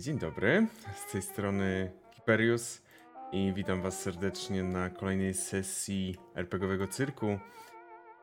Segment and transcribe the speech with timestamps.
[0.00, 2.82] Dzień dobry, z tej strony Kiperius
[3.32, 7.38] i witam was serdecznie na kolejnej sesji RPGowego cyrku.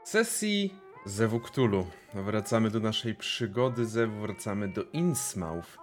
[0.03, 1.87] Sesji Zewu Cthulhu.
[2.13, 5.77] Wracamy do naszej przygody Zewu, wracamy do Innsmouth,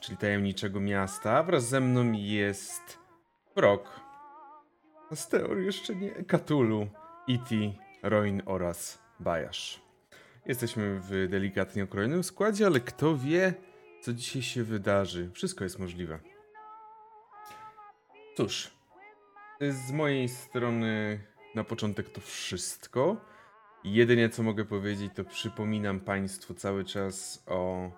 [0.00, 1.42] czyli tajemniczego miasta.
[1.42, 2.98] Wraz ze mną jest
[3.54, 4.00] Brok,
[5.10, 6.86] Asteor jeszcze nie, Cthulhu,
[7.28, 7.54] E.T.,
[8.02, 9.82] Roin oraz Bajasz.
[10.46, 13.54] Jesteśmy w delikatnie okrojonym składzie, ale kto wie,
[14.06, 15.30] co dzisiaj się wydarzy.
[15.34, 16.18] Wszystko jest możliwe.
[18.36, 18.70] Cóż,
[19.60, 21.20] z mojej strony
[21.54, 23.16] na początek to wszystko.
[23.84, 27.90] Jedynie co mogę powiedzieć, to przypominam Państwu cały czas o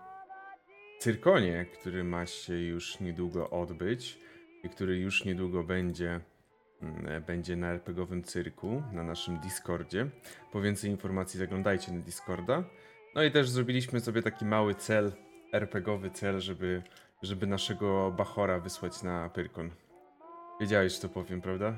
[0.98, 4.18] cyrkonie, który ma się już niedługo odbyć
[4.64, 6.20] i który już niedługo będzie,
[6.82, 10.06] mm, będzie na RPGowym cyrku na naszym Discordzie.
[10.52, 12.64] Po więcej informacji zaglądajcie na Discorda.
[13.14, 15.12] No i też zrobiliśmy sobie taki mały cel,
[15.52, 16.82] RPGowy cel, żeby,
[17.22, 19.70] żeby naszego Bachora wysłać na Pyrkon.
[20.60, 21.72] Wiedziałeś, to powiem, prawda?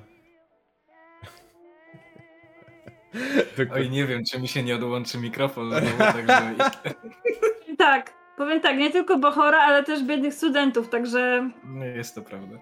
[3.74, 6.54] Oj, nie wiem, czy mi się nie odłączy mikrofon znowu, także...
[7.78, 12.56] Tak, powiem tak, nie tylko Bohora, ale też biednych studentów, także No jest to prawda.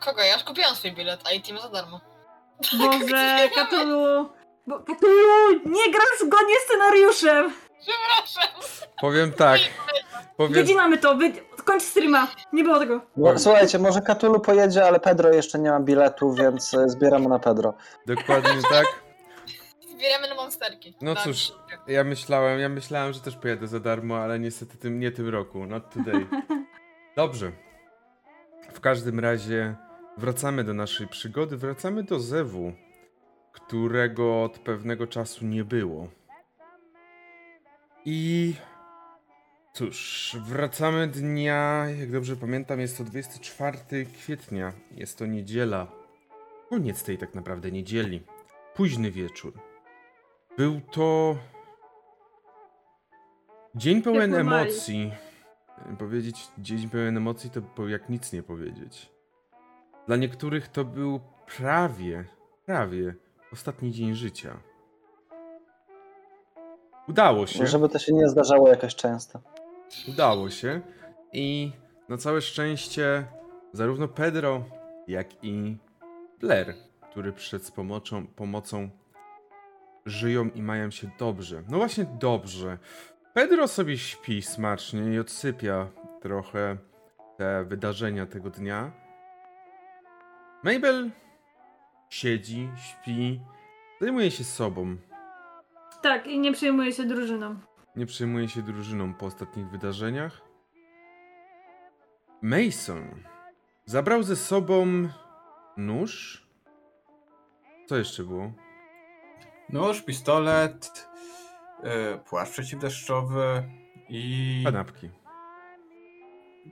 [0.00, 0.22] Kogo?
[0.22, 2.00] Ja już kupiłam swój bilet, a i team za darmo.
[2.78, 4.28] Boże, Katulu...
[4.66, 7.52] Bo, Katulu, nie grasz zgodnie z scenariuszem!
[7.84, 8.62] Przepraszam.
[9.00, 9.60] Powiem tak.
[10.36, 11.32] Powiem, Wycinamy to, wy...
[11.64, 13.00] kończ streama, nie było tego.
[13.16, 17.38] No, słuchajcie, może Katulu pojedzie, ale Pedro jeszcze nie ma biletu, więc e, zbieramy na
[17.38, 17.74] Pedro.
[18.06, 18.86] dokładnie tak.
[19.90, 20.94] Zbieramy na monsterki.
[21.00, 21.24] No Tak.
[21.24, 21.52] cóż,
[21.86, 25.66] ja myślałem, ja myślałem, że też pojadę za darmo, ale niestety tym, nie tym roku,
[25.66, 26.26] not today.
[27.16, 27.52] Dobrze.
[28.72, 29.74] W każdym razie
[30.18, 32.72] wracamy do naszej przygody, wracamy do Zewu,
[33.52, 36.08] którego od pewnego czasu nie było.
[38.04, 38.54] I
[39.72, 45.86] cóż, wracamy dnia, jak dobrze pamiętam, jest to 24 kwietnia, jest to niedziela.
[46.68, 48.22] Koniec tej tak naprawdę niedzieli.
[48.74, 49.52] Późny wieczór.
[50.56, 51.36] Był to
[53.74, 55.12] dzień pełen emocji.
[55.98, 59.10] Powiedzieć dzień pełen emocji to jak nic nie powiedzieć.
[60.06, 61.20] Dla niektórych to był
[61.56, 62.24] prawie,
[62.66, 63.14] prawie
[63.52, 64.73] ostatni dzień życia.
[67.08, 67.66] Udało się.
[67.66, 69.40] Żeby to się nie zdarzało jakoś często.
[70.08, 70.80] Udało się
[71.32, 71.72] i
[72.08, 73.26] na całe szczęście
[73.72, 74.64] zarówno Pedro,
[75.08, 75.76] jak i
[76.40, 76.74] Blair,
[77.10, 78.90] który przyszedł z pomocą, pomocą
[80.06, 81.62] żyją i mają się dobrze.
[81.68, 82.78] No właśnie dobrze.
[83.34, 85.88] Pedro sobie śpi smacznie i odsypia
[86.20, 86.76] trochę
[87.36, 88.92] te wydarzenia tego dnia.
[90.62, 91.10] Mabel
[92.08, 93.40] siedzi, śpi,
[94.00, 94.96] zajmuje się sobą.
[96.04, 97.56] Tak, i nie przejmuję się drużyną.
[97.96, 100.40] nie przejmuje się drużyną po ostatnich wydarzeniach.
[102.42, 103.22] Mason
[103.84, 104.86] zabrał ze sobą
[105.76, 106.44] nóż.
[107.86, 108.52] Co jeszcze było?
[109.68, 111.08] Nóż, pistolet,
[111.82, 113.62] e, płaszcz przeciwdeszczowy
[114.08, 114.62] i...
[114.64, 115.10] Kanapki.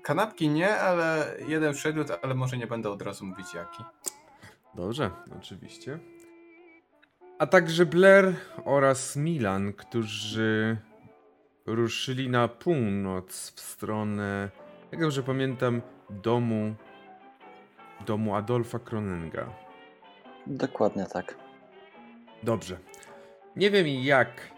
[0.02, 3.84] Kanapki nie, ale jeden przedmiot, ale może nie będę od razu mówić jaki.
[4.74, 5.98] Dobrze, oczywiście.
[7.42, 10.76] A także Blair oraz Milan, którzy
[11.66, 14.50] ruszyli na północ w stronę,
[14.92, 16.74] jak dobrze pamiętam, domu
[18.06, 19.50] domu Adolfa Kroninga.
[20.46, 21.34] Dokładnie tak.
[22.42, 22.78] Dobrze.
[23.56, 24.52] Nie wiem jak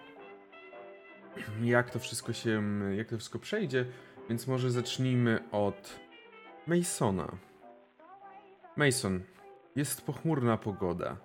[1.62, 2.62] jak to wszystko się
[2.96, 3.86] jak to wszystko przejdzie,
[4.28, 6.00] więc może zacznijmy od
[6.66, 7.28] Masona.
[8.76, 9.22] Mason,
[9.76, 11.16] jest pochmurna pogoda.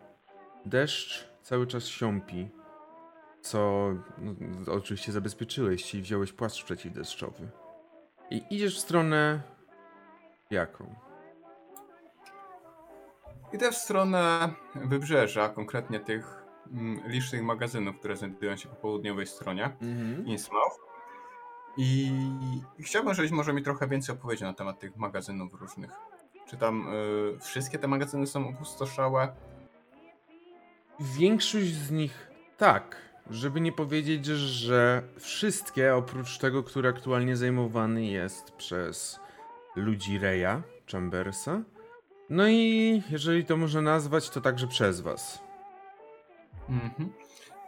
[0.65, 2.49] Deszcz cały czas siąpi,
[3.41, 7.49] co no, oczywiście zabezpieczyłeś i wziąłeś płaszcz przeciwdeszczowy.
[8.29, 9.41] I idziesz w stronę
[10.51, 10.95] jaką?
[13.53, 19.65] Idę w stronę wybrzeża, konkretnie tych mm, licznych magazynów, które znajdują się po południowej stronie
[19.81, 20.25] Mhm.
[20.25, 20.79] Innsmouth.
[21.77, 22.11] I
[22.79, 25.91] chciałbym, żebyś może mi trochę więcej opowiedział na temat tych magazynów różnych.
[26.47, 29.35] Czy tam y, wszystkie te magazyny są opustoszałe?
[30.99, 32.95] Większość z nich tak,
[33.29, 39.19] żeby nie powiedzieć, że wszystkie, oprócz tego, który aktualnie zajmowany jest przez
[39.75, 40.61] ludzi Reya
[40.91, 41.61] Chambersa.
[42.29, 45.39] No i jeżeli to można nazwać, to także przez was.
[46.69, 47.13] Mhm.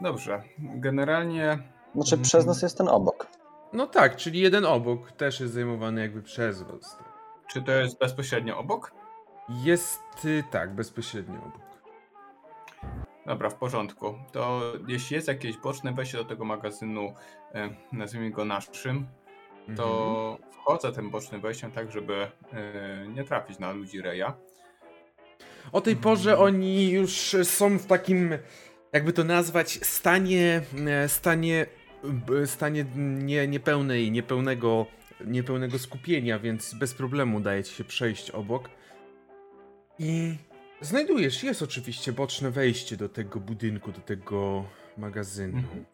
[0.02, 0.44] Dobrze.
[0.60, 1.58] Generalnie
[1.96, 2.22] Znaczy, Mhm.
[2.24, 3.28] przez nas jest ten obok.
[3.74, 6.98] No tak, czyli jeden obok też jest zajmowany jakby przez was.
[7.48, 8.92] czy to jest bezpośrednio obok?
[9.50, 11.71] Jest y, tak, bezpośrednio obok.
[13.26, 14.16] Dobra, w porządku.
[14.32, 17.14] To jeśli jest jakieś boczne wejście do tego magazynu,
[17.54, 19.08] e, nazwijmy go naszym,
[19.76, 22.14] to wchodzę tym bocznym wejściem tak, żeby
[22.54, 24.34] e, nie trafić na ludzi Reja.
[25.72, 28.38] O tej porze oni już są w takim,
[28.94, 31.66] jakby to nazwać, stanie, e, stanie,
[32.46, 34.86] stanie nie, niepełnej, niepełnego,
[35.26, 38.70] niepełnego skupienia, więc bez problemu daje ci się przejść obok.
[40.00, 40.36] I
[40.82, 44.64] znajdujesz, jest oczywiście boczne wejście do tego budynku, do tego
[44.98, 45.58] magazynu.
[45.58, 45.86] Mhm.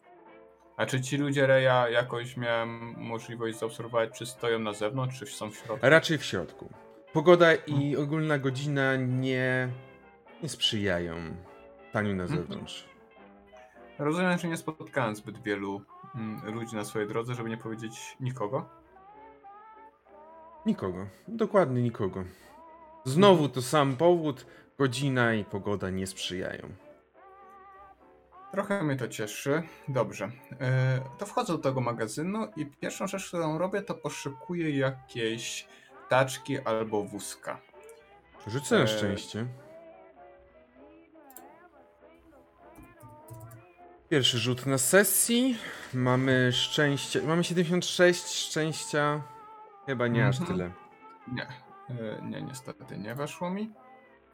[0.76, 5.50] A czy ci ludzie Reja jakoś miałem możliwość zaobserwować, czy stoją na zewnątrz, czy są
[5.50, 5.78] w środku?
[5.88, 6.68] Raczej w środku.
[7.12, 9.68] Pogoda i ogólna godzina nie,
[10.42, 11.14] nie sprzyjają
[11.92, 12.40] taniu na Mhm.
[12.40, 12.88] zewnątrz.
[13.98, 15.82] Rozumiem, że nie spotkałem zbyt wielu
[16.14, 18.68] mm, ludzi na swojej drodze, żeby nie powiedzieć nikogo.
[20.66, 21.06] Nikogo.
[21.28, 22.24] Dokładnie nikogo.
[23.04, 24.46] Znowu to sam powód.
[24.78, 26.68] Godzina i pogoda nie sprzyjają.
[28.52, 29.62] Trochę mnie to cieszy.
[29.88, 30.30] Dobrze.
[30.60, 35.68] E, to wchodzę do tego magazynu i pierwszą rzecz, którą robię, to poszukuję jakieś
[36.08, 37.60] taczki albo wózka.
[38.46, 38.88] Rzucę na Eee.
[38.88, 39.46] szczęście.
[44.08, 45.58] Pierwszy rzut na sesji.
[45.94, 47.22] Mamy szczęście.
[47.22, 49.22] Mamy 76 szczęścia.
[49.86, 50.58] Chyba nie aż Mhm.
[50.58, 50.70] tyle.
[51.32, 51.42] Nie.
[51.42, 53.72] E, nie, niestety nie weszło mi.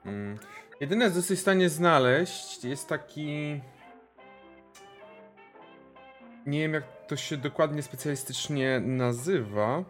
[0.04, 0.38] Mm.
[0.80, 3.60] Jedyne, co jesteś w stanie znaleźć, jest taki.
[6.46, 9.84] Nie wiem, jak to się dokładnie specjalistycznie nazywa,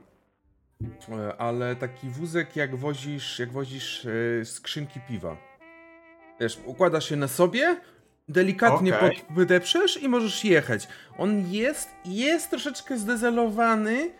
[1.09, 5.37] e, ale taki wózek, jak wozisz, jak wozisz e, skrzynki piwa.
[6.41, 7.81] Wiesz, układasz je na sobie,
[8.29, 8.93] delikatnie
[9.35, 10.89] podeprzesz i możesz jechać.
[11.19, 14.11] On jest, jest troszeczkę zdezelowany,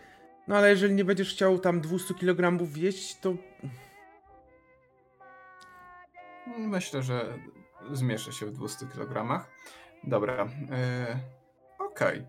[0.47, 3.33] no ale jeżeli nie będziesz chciał tam 200 kg wieść, to
[6.57, 7.37] Myślę, że
[7.91, 9.45] zmieszczę się w 200 kg.
[10.03, 10.47] Dobra.
[10.71, 11.19] E,
[11.79, 12.25] Okej.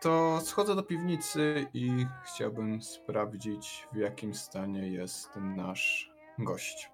[0.00, 6.90] To schodzę do piwnicy i chciałbym sprawdzić, w jakim stanie jest nasz gość.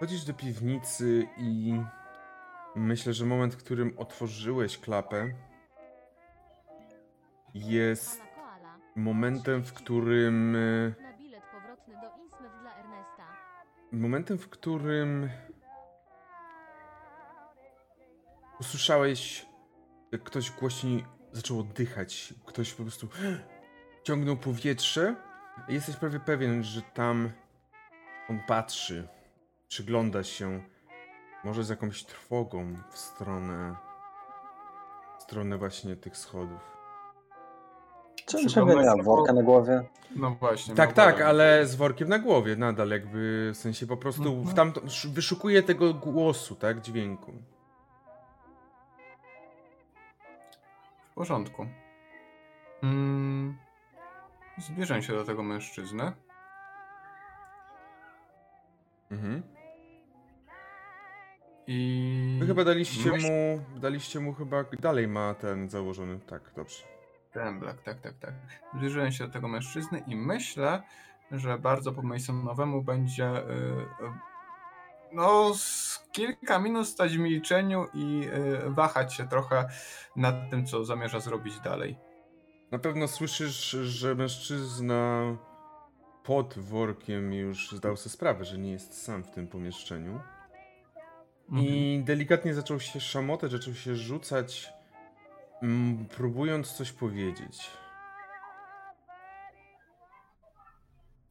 [0.00, 1.80] Chodzisz do piwnicy i
[2.76, 5.30] myślę, że moment, w którym otworzyłeś klapę,
[7.54, 8.22] jest
[8.96, 10.56] momentem, w którym.
[10.56, 13.26] e, Na bilet powrotny do Innsmouth dla Ernesta.
[13.92, 15.30] Momentem, w którym.
[18.60, 19.46] Usłyszałeś,
[20.12, 22.34] jak ktoś głośniej zaczął oddychać.
[22.46, 23.08] Ktoś po prostu
[24.02, 25.16] ciągnął powietrze.
[25.68, 27.30] Jesteś prawie pewien, że tam
[28.28, 29.08] on patrzy,
[29.68, 30.62] przygląda się,
[31.44, 33.76] może z jakąś trwogą w stronę.
[35.18, 36.77] w stronę właśnie tych schodów.
[38.28, 39.82] Czy Przypomnę ciebie nie ma sobie, worka na głowie?
[40.16, 40.74] No właśnie.
[40.74, 44.44] Tak, no tak, ale z workiem na głowie nadal, jakby w sensie po prostu Mhm.
[44.46, 47.32] w tamto, sz- wyszukuję tego głosu, tak, dźwięku.
[51.10, 51.66] W porządku.
[52.82, 53.56] Mm,
[54.58, 56.12] zbierzę się do tego mężczyzny.
[59.10, 59.42] Mhm.
[61.66, 62.36] I.
[62.40, 66.84] Wy chyba daliście myśl- mu, daliście mu chyba, dalej ma ten założony, tak, dobrze.
[67.32, 68.32] Ten Black, tak, tak, tak.
[68.74, 70.82] Zbliżyłem się do tego mężczyzny i myślę,
[71.30, 73.28] że bardzo po Masonowemu będzie.
[73.28, 74.12] y, y,
[75.12, 78.28] no, z kilka minut stać w milczeniu i
[78.66, 79.68] y, wahać się trochę
[80.16, 81.98] nad tym, co zamierza zrobić dalej.
[82.70, 85.22] Na pewno słyszysz, że mężczyzna
[86.24, 90.20] pod workiem już zdał sobie sprawę, że nie jest sam w tym pomieszczeniu.
[91.48, 91.66] Mhm.
[91.66, 94.72] I delikatnie zaczął się szamotać, zaczął się rzucać,
[95.62, 97.70] mm, próbując coś powiedzieć.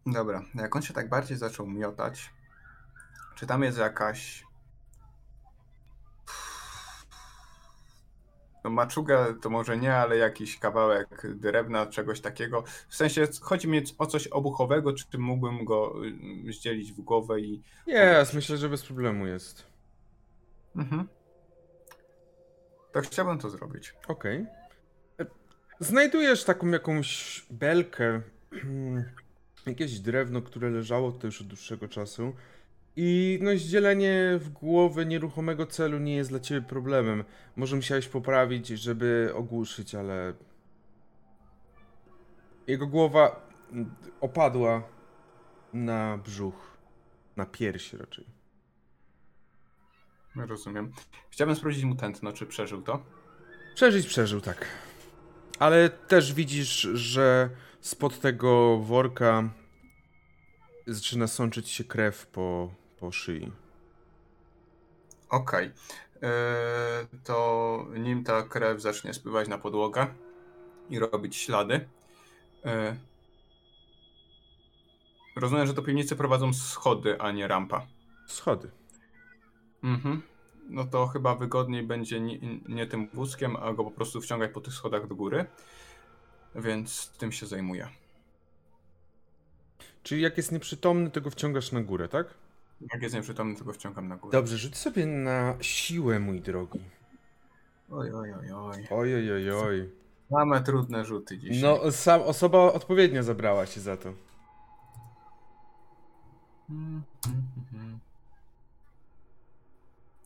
[0.06, 2.34] Dobra, jak on się tak bardziej zaczął miotać,
[3.36, 4.48] czy tam jest jakaś.
[8.64, 12.64] No maczuga to może nie, ale jakiś kawałek drewna, czegoś takiego.
[12.90, 16.06] W sensie chodzi mi o coś obuchowego, czy mógłbym go
[16.48, 17.62] y, zdzielić w głowę i.
[17.88, 19.66] Jest, myślę, że bez problemu jest.
[20.76, 21.08] Mhm.
[22.98, 23.94] To chciałbym to zrobić.
[24.08, 24.46] Okej.
[25.20, 25.26] E,
[25.80, 28.22] Znajdujesz taką jakąś belkę,
[29.66, 32.34] jakieś drewno, które leżało tutaj już od dłuższego czasu.
[32.96, 37.24] I no zdzielenie w głowę nieruchomego celu nie jest dla ciebie problemem.
[37.56, 40.34] Może musiałeś poprawić, żeby ogłuszyć, ale...
[42.68, 44.84] Jego głowa mm, opadła
[45.74, 46.78] na brzuch,
[47.36, 48.37] na pierś raczej.
[50.46, 50.92] Rozumiem.
[51.30, 53.04] Chciałbym sprawdzić mu tętno, czy przeżył to.
[53.76, 54.66] Przeżyć przeżył, tak.
[55.60, 57.50] Ale też widzisz, że
[57.82, 59.50] spod tego worka
[60.88, 63.52] zaczyna sączyć się krew po, po szyi.
[65.30, 65.72] Okej.
[66.22, 66.30] Yy,
[67.24, 70.08] to nim ta krew zacznie spływać na podłogę,
[70.90, 71.88] i robić ślady.
[72.66, 72.98] E,
[75.36, 77.88] Rozumiem, że do piwnicy prowadzą schody, a nie rampa.
[78.28, 78.72] Schody.
[79.88, 80.22] Mhm.
[80.70, 84.62] No to chyba wygodniej będzie nie, nie tym wózkiem, a go po prostu wciągać po
[84.62, 85.46] tych schodach do góry.
[86.56, 87.88] Więc tym się zajmuję.
[90.04, 92.28] Czyli jak jest nieprzytomny, to go wciągasz na górę, tak?
[92.94, 94.32] Jak jest nieprzytomny, to go wciągam na górę.
[94.32, 96.80] Dobrze, rzuć sobie na siłę, mój drogi.
[97.92, 98.88] Oj, oj, oj, oj.
[98.90, 99.90] Oj, oj, oj, oj.
[100.32, 101.62] Mamy trudne rzuty dzisiaj.
[101.62, 104.10] No, sam, osoba odpowiednio zabrała się za to.
[106.70, 107.57] Mm, mm, mm.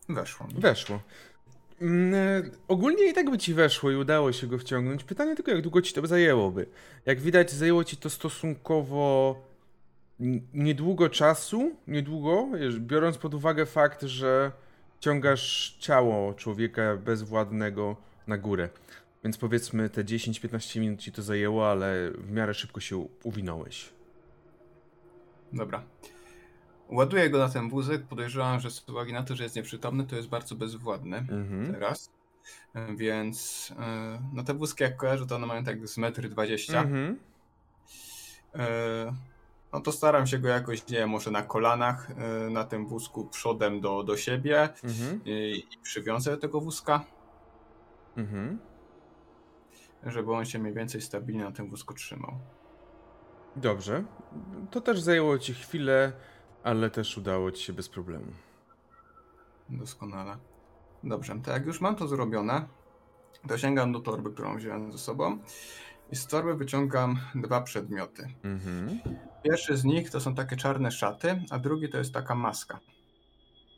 [0.09, 0.47] Weszło.
[0.55, 0.99] Weszło.
[1.81, 5.03] Mm, e, ogólnie i tak by ci weszło i udało się go wciągnąć.
[5.03, 6.65] Pytanie tylko, jak długo ci to zajęłoby.
[7.05, 9.35] Jak widać, zajęło ci to stosunkowo
[10.53, 12.47] niedługo czasu, niedługo,
[12.79, 14.51] biorąc pod uwagę fakt, że
[14.99, 17.95] ciągasz ciało człowieka bezwładnego
[18.27, 18.69] na górę.
[19.23, 23.89] Więc powiedzmy te 10-15 minut ci to zajęło, ale w miarę szybko się uwinąłeś.
[25.53, 25.83] Dobra.
[26.91, 28.03] Ładuję go na ten wózek.
[28.03, 31.73] Podejrzewam, że z uwagi na to, że jest nieprzytomny, to jest bardzo bezwładny Mhm.
[31.73, 32.11] teraz.
[32.95, 36.81] Więc e, no te wózki jak kojarzę, to one mają tak z metry 20.
[36.81, 37.19] Mhm.
[38.55, 39.13] E,
[39.73, 43.25] No to staram się go jakoś, nie wiem, może na kolanach e, na tym wózku
[43.25, 45.21] przodem do, do siebie Mhm.
[45.25, 47.05] i, i przywiązę do tego wózka,
[48.17, 48.59] Mhm.
[50.03, 52.31] żeby on się mniej więcej stabilnie na tym wózku trzymał.
[53.55, 54.03] Dobrze.
[54.71, 56.11] To też zajęło ci chwilę,
[56.63, 58.31] ale też udało ci się bez problemu.
[59.69, 60.37] Doskonale.
[61.03, 62.67] Dobrze, to jak już mam to zrobione,
[63.47, 65.39] to sięgam do torby, którą wziąłem ze sobą
[66.11, 68.27] i z torby wyciągam dwa przedmioty.
[68.43, 68.99] Mhm.
[69.43, 72.79] Pierwszy z nich to są takie czarne szaty, a drugi to jest taka maska.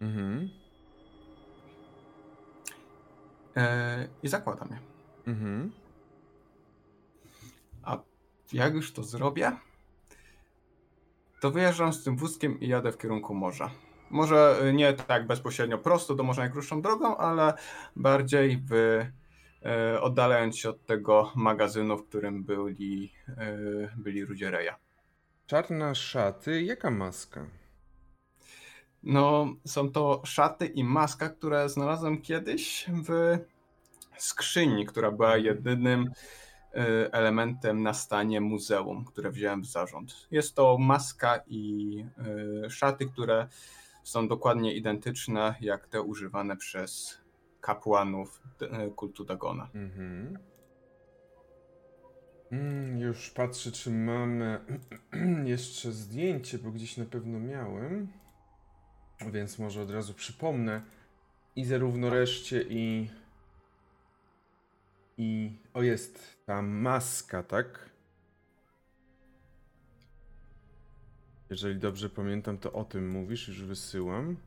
[0.01, 0.49] Mhm.
[3.55, 4.79] E, I zakładam je.
[5.33, 5.71] Mhm.
[7.83, 7.97] A
[8.53, 9.51] jak już to zrobię,
[11.43, 13.71] to wyjeżdżam z tym wózkiem i jadę w kierunku morza.
[14.09, 17.53] Może y, nie tak bezpośrednio prosto do morza najkrótszą drogą, ale
[17.95, 18.73] bardziej w,
[19.65, 23.57] e, oddalając się od tego magazynu, w którym byli, e,
[23.95, 24.75] byli ludzie Reja.
[25.47, 27.45] Czarna szaty, jaka maska?
[29.03, 33.37] No, są to szaty i maska, które znalazłem kiedyś w
[34.17, 36.11] skrzyni, która była jedynym
[37.11, 40.27] elementem na stanie muzeum, które wziąłem w zarząd.
[40.31, 42.05] Jest to maska i
[42.65, 43.47] e, szaty, które
[44.03, 47.21] są dokładnie identyczne jak te używane przez
[47.61, 49.69] kapłanów e, kultu Dagona.
[49.75, 50.37] Mhm.
[52.51, 54.59] Mm, już patrzę, czy mamy
[55.45, 58.07] jeszcze zdjęcie, bo gdzieś na pewno miałem.
[59.31, 60.81] Więc może od razu przypomnę
[61.55, 63.09] i zarówno reszcie i
[65.17, 67.89] i o jest ta maska, tak?
[71.49, 74.37] Jeżeli dobrze pamiętam, to o tym mówisz, już wysyłam.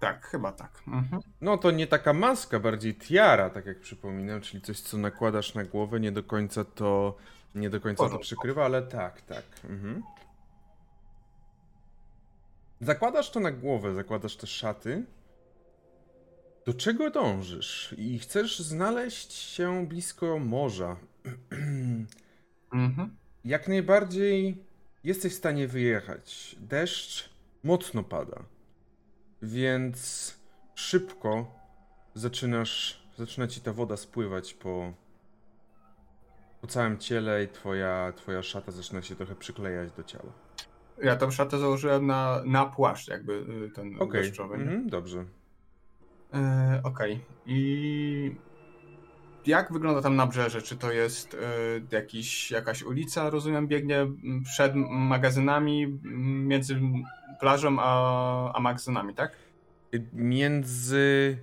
[0.00, 0.82] Tak, chyba tak.
[0.88, 1.22] Mhm.
[1.40, 5.64] No to nie taka maska, bardziej tiara, tak jak przypominam, czyli coś, co nakładasz na
[5.64, 7.16] głowę, nie do końca to,
[7.54, 9.44] nie do końca to przykrywa, ale tak, tak.
[9.64, 10.02] Mhm.
[12.80, 15.04] Zakładasz to na głowę, zakładasz te szaty.
[16.68, 17.94] Do czego dążysz?
[17.98, 20.96] I chcesz znaleźć się blisko morza.
[22.72, 23.16] Mhm.
[23.44, 24.64] Jak najbardziej
[25.04, 26.56] jesteś w stanie wyjechać.
[26.60, 27.30] Deszcz
[27.64, 28.42] mocno pada,
[29.42, 30.34] więc
[30.74, 31.54] szybko
[32.14, 34.92] zaczynasz, zaczyna ci ta woda spływać po,
[36.60, 40.32] po całym ciele i twoja, twoja szata zaczyna się trochę przyklejać do ciała.
[41.02, 43.32] Ja tą szatę założyłem na, na płaszcz, jakby
[43.66, 44.54] y, ten Okej, deszczowy.
[44.54, 45.24] mhm, dobrze.
[46.34, 47.20] E, Okej.
[47.46, 48.34] I
[49.46, 50.62] jak wygląda tam nabrzeże?
[50.62, 51.38] Czy to jest e,
[51.96, 54.06] jakiś, jakaś ulica, rozumiem, biegnie
[54.44, 56.80] przed magazynami, między
[57.40, 59.32] plażą a, a magazynami, tak?
[60.12, 61.38] Między.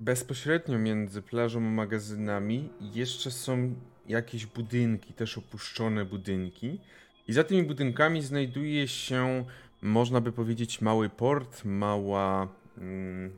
[0.00, 3.74] Bezpośrednio między plażą a magazynami jeszcze są
[4.06, 6.80] jakieś budynki, też opuszczone budynki.
[7.28, 9.44] I za tymi budynkami znajduje się,
[9.82, 13.30] można by powiedzieć, mały port, mała, mm,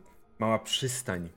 [0.42, 1.28] mała przystań.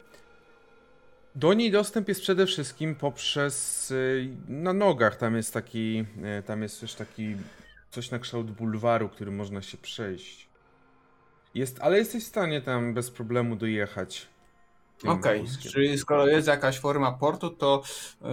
[1.36, 5.16] Do niej dostęp jest przede wszystkim poprzez y, na nogach.
[5.16, 6.06] Tam jest taki,
[6.40, 7.36] y, tam jest też taki
[7.92, 10.50] coś na kształt bulwaru, który można się przejść.
[11.56, 14.28] Jest, ale jesteś w stanie tam bez problemu dojechać.
[15.08, 15.72] Okej, wózkiem.
[15.72, 17.84] czyli skoro jest jakaś forma portu, to
[18.22, 18.28] e,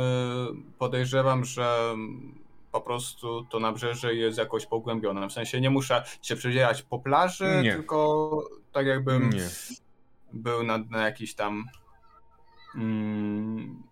[0.79, 1.95] podejrzewam, że
[2.73, 5.29] po prostu to nabrzeże jest jakoś pogłębione.
[5.29, 7.73] W sensie nie muszę się przedzierać po plaży, Nie.
[7.73, 8.29] tylko
[8.73, 9.49] tak jakbym Nie.
[10.33, 11.65] Był na, na jakiś tam
[12.75, 13.83] mm,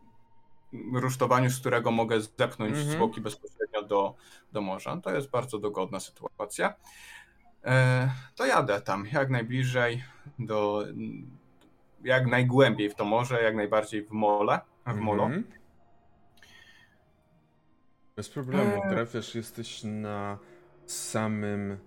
[0.93, 2.91] rusztowaniu, z którego mogę zepchnąć Mhm.
[2.91, 4.15] zwłoki bezpośrednio do,
[4.53, 4.97] do morza.
[4.97, 6.75] To jest bardzo dogodna sytuacja.
[7.65, 10.05] E, to jadę tam jak najbliżej
[10.39, 10.85] do
[12.05, 15.25] jak najgłębiej w to morze, jak najbardziej w mole, w molo.
[15.25, 15.45] Mhm.
[18.17, 18.91] Bez problemu, Eee.
[18.91, 20.39] trafiasz, jesteś na
[20.87, 21.79] samym,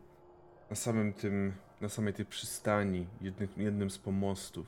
[0.69, 4.67] na samym tym, na samej tej przystani, jednym, jednym z pomostów.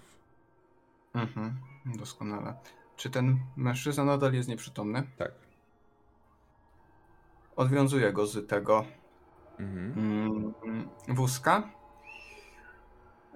[1.13, 1.55] Mhm,
[1.85, 2.53] doskonale.
[2.95, 5.03] Czy ten mężczyzna nadal jest nieprzytomny?
[5.17, 5.31] Tak.
[7.55, 8.85] Odwiązuję go z tego
[9.59, 10.53] Mhm.
[10.63, 11.69] mm, wózka.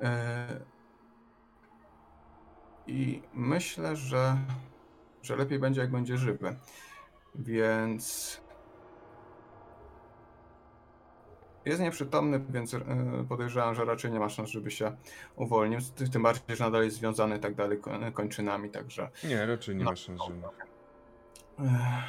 [0.02, 0.60] E,
[2.88, 4.38] I myślę, że,
[5.22, 6.56] że lepiej będzie, jak będzie żywy.
[7.36, 8.42] Więc
[11.70, 12.80] jest nieprzytomny, więc e,
[13.30, 14.96] podejrzewam, że raczej nie ma szans, żeby się
[15.36, 15.80] uwolnił.
[15.96, 19.10] Ty- Tym bardziej, że nadal jest związany i tak dalej ko- kończynami, także.
[19.24, 19.90] Nie, raczej nie No.
[19.92, 20.34] ma szans, że...
[21.66, 22.04] e,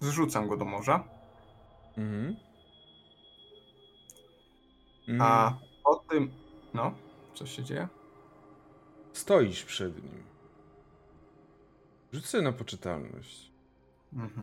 [0.00, 1.04] Zrzucam go do morza.
[1.98, 2.36] Mhm.
[5.20, 6.30] A Mm, po tym.
[6.74, 6.94] No,
[7.34, 7.88] co się dzieje?
[9.12, 10.22] Stoisz przed nim.
[12.22, 13.52] Sobie na poczytalność.
[14.12, 14.42] Mhm.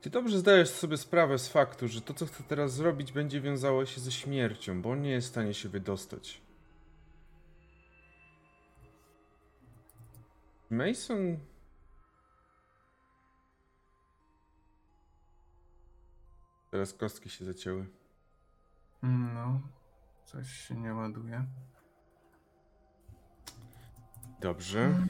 [0.00, 3.86] Ty dobrze zdajesz sobie sprawę z faktu, że to, co chce teraz zrobić, będzie wiązało
[3.86, 6.40] się ze śmiercią, bo on nie jest w stanie się wydostać.
[10.70, 11.38] Mason.
[16.70, 17.86] Teraz kostki się zacięły.
[19.02, 19.60] No,
[20.24, 21.44] coś się nie ładuje.
[24.40, 25.06] Dobrze.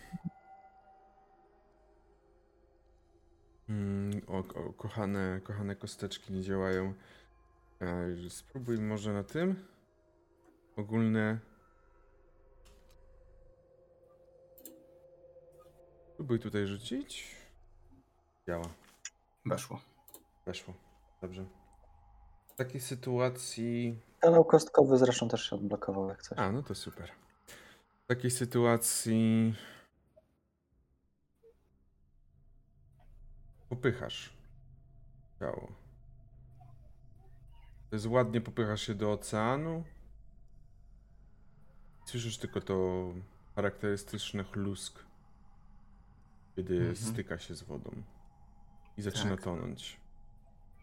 [3.69, 6.95] Mm, o, o, kochane, kochane kosteczki nie działają.
[7.81, 9.65] E, spróbuj może na tym.
[10.77, 11.39] Ogólne.
[16.15, 17.37] Spróbuj tutaj rzucić.
[18.47, 18.69] Działa.
[19.47, 19.81] Weszło.
[20.47, 20.75] Weszło.
[21.23, 21.45] Dobrze.
[22.49, 24.01] W takiej sytuacji.
[24.21, 26.39] Kanał kostkowy zresztą też się odblokował, jak coś.
[26.39, 27.11] A, no to super.
[28.05, 29.55] W takiej sytuacji.
[33.69, 34.33] Popychasz
[35.41, 35.73] ciało.
[37.91, 39.85] To jest ładnie, popychasz się do oceanu.
[42.07, 43.05] Słyszysz tylko to
[43.57, 45.05] charakterystyczne chlusk,
[46.57, 46.97] kiedy Mhm.
[46.97, 47.91] styka się z wodą
[48.99, 49.45] i zaczyna Tak.
[49.45, 49.97] tonąć.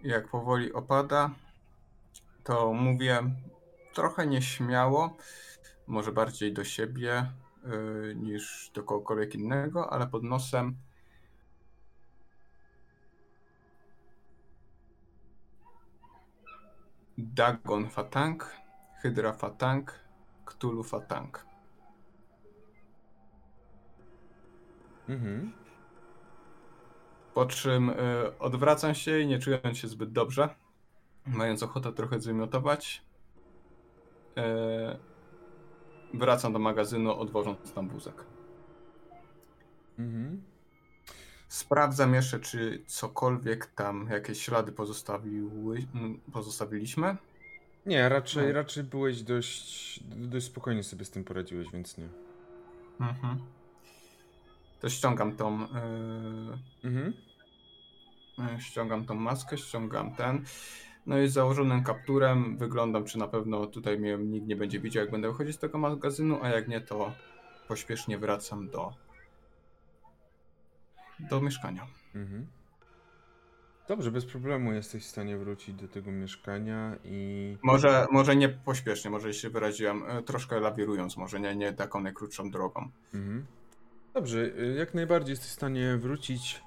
[0.04, 1.30] Jak powoli opada,
[2.44, 3.22] to mówię
[3.94, 5.18] trochę nieśmiało,
[5.88, 7.32] może bardziej do siebie
[7.66, 10.78] yy, niż do kogokolwiek innego, ale pod nosem.
[17.18, 18.44] Dagon Fatang,
[19.02, 20.00] Hydra Fatang,
[20.46, 21.46] Cthulhu Fatang.
[25.10, 25.52] Mhm.
[27.34, 27.94] Po czym y,
[28.40, 30.56] odwracam się i nie czując się zbyt dobrze,
[31.26, 33.06] mając ochotę trochę zwymiotować,
[34.38, 34.42] y,
[36.14, 38.26] wracam do magazynu, odwożąc tam wózek.
[40.00, 40.53] Mhm.
[41.54, 45.78] Sprawdzam jeszcze, czy cokolwiek tam, jakieś ślady pozostawiły,
[46.34, 47.18] pozostawiliśmy.
[47.86, 48.54] Nie, raczej, No.
[48.54, 52.08] raczej byłeś dość, dość spokojnie sobie z tym poradziłeś, więc nie.
[53.00, 53.40] Mhm.
[54.80, 55.68] To ściągam tą, y,
[56.84, 57.14] Mhm.
[58.58, 60.46] y, ściągam tą maskę, ściągam ten.
[61.06, 65.02] No i z założonym kapturem wyglądam, czy na pewno tutaj mnie nikt nie będzie widział,
[65.04, 67.14] jak będę wychodzić z tego magazynu, a jak nie, to
[67.68, 68.94] pośpiesznie wracam do,
[71.30, 71.88] do mieszkania.
[72.16, 72.48] Mhm.
[73.88, 77.58] Dobrze, bez problemu jesteś w stanie wrócić do tego mieszkania i.
[77.64, 82.52] Może, może nie pośpiesznie, może się wyraziłem, y, troszkę lawirując, może nie, nie taką najkrótszą
[82.52, 82.90] drogą.
[83.14, 83.46] Mhm.
[84.14, 86.62] Dobrze, y, jak najbardziej jesteś w stanie wrócić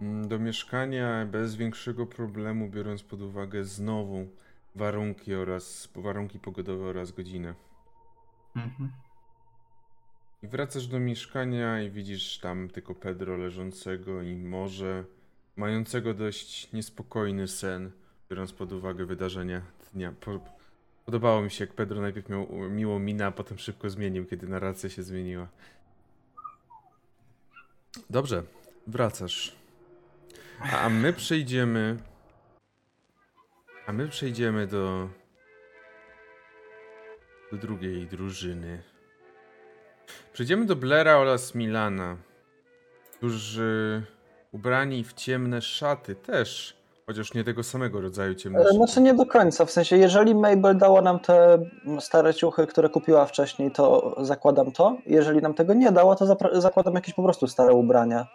[0.00, 4.28] mm, do mieszkania bez większego problemu, biorąc pod uwagę znowu
[4.74, 7.54] warunki oraz warunki pogodowe oraz godzinę.
[8.56, 8.92] Mhm.
[10.42, 15.04] I wracasz do mieszkania i widzisz tam tylko Pedro leżącego i morze,
[15.56, 17.90] mającego dość niespokojny sen,
[18.30, 19.62] biorąc pod uwagę wydarzenia
[19.94, 20.12] dnia.
[20.20, 20.40] Po,
[21.04, 24.90] podobało mi się, jak Pedro najpierw miał miłą minę, a potem szybko zmienił, kiedy narracja
[24.90, 25.48] się zmieniła.
[28.10, 28.42] Dobrze,
[28.86, 29.56] wracasz.
[30.60, 31.96] A my przejdziemy.
[33.86, 35.10] A my przejdziemy do.
[37.52, 38.89] do drugiej drużyny.
[40.32, 42.16] Przejdziemy do Blaira oraz Milana,
[43.12, 44.02] którzy
[44.52, 48.76] ubrani w ciemne szaty też Chociaż nie tego samego rodzaju E, ciemności.
[48.76, 51.58] Znaczy nie do końca, w sensie jeżeli Mabel dała nam te
[52.00, 54.96] stare ciuchy, które kupiła wcześniej, to zakładam to.
[55.06, 58.26] Jeżeli nam tego nie dała, to zakładam jakieś po prostu stare ubrania.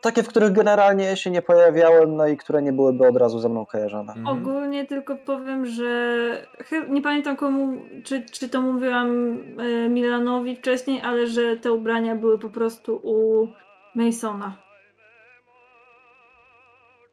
[0.00, 3.48] Takie, w których generalnie się nie pojawiałem, no i które nie byłyby od razu ze
[3.48, 4.12] mną kojarzone.
[4.12, 4.26] Mhm.
[4.38, 5.88] Ogólnie tylko powiem, że
[6.88, 12.38] nie pamiętam komu, czy, czy to mówiłam e, Milanowi wcześniej, ale że te ubrania były
[12.38, 13.48] po prostu u
[13.94, 14.56] Masona.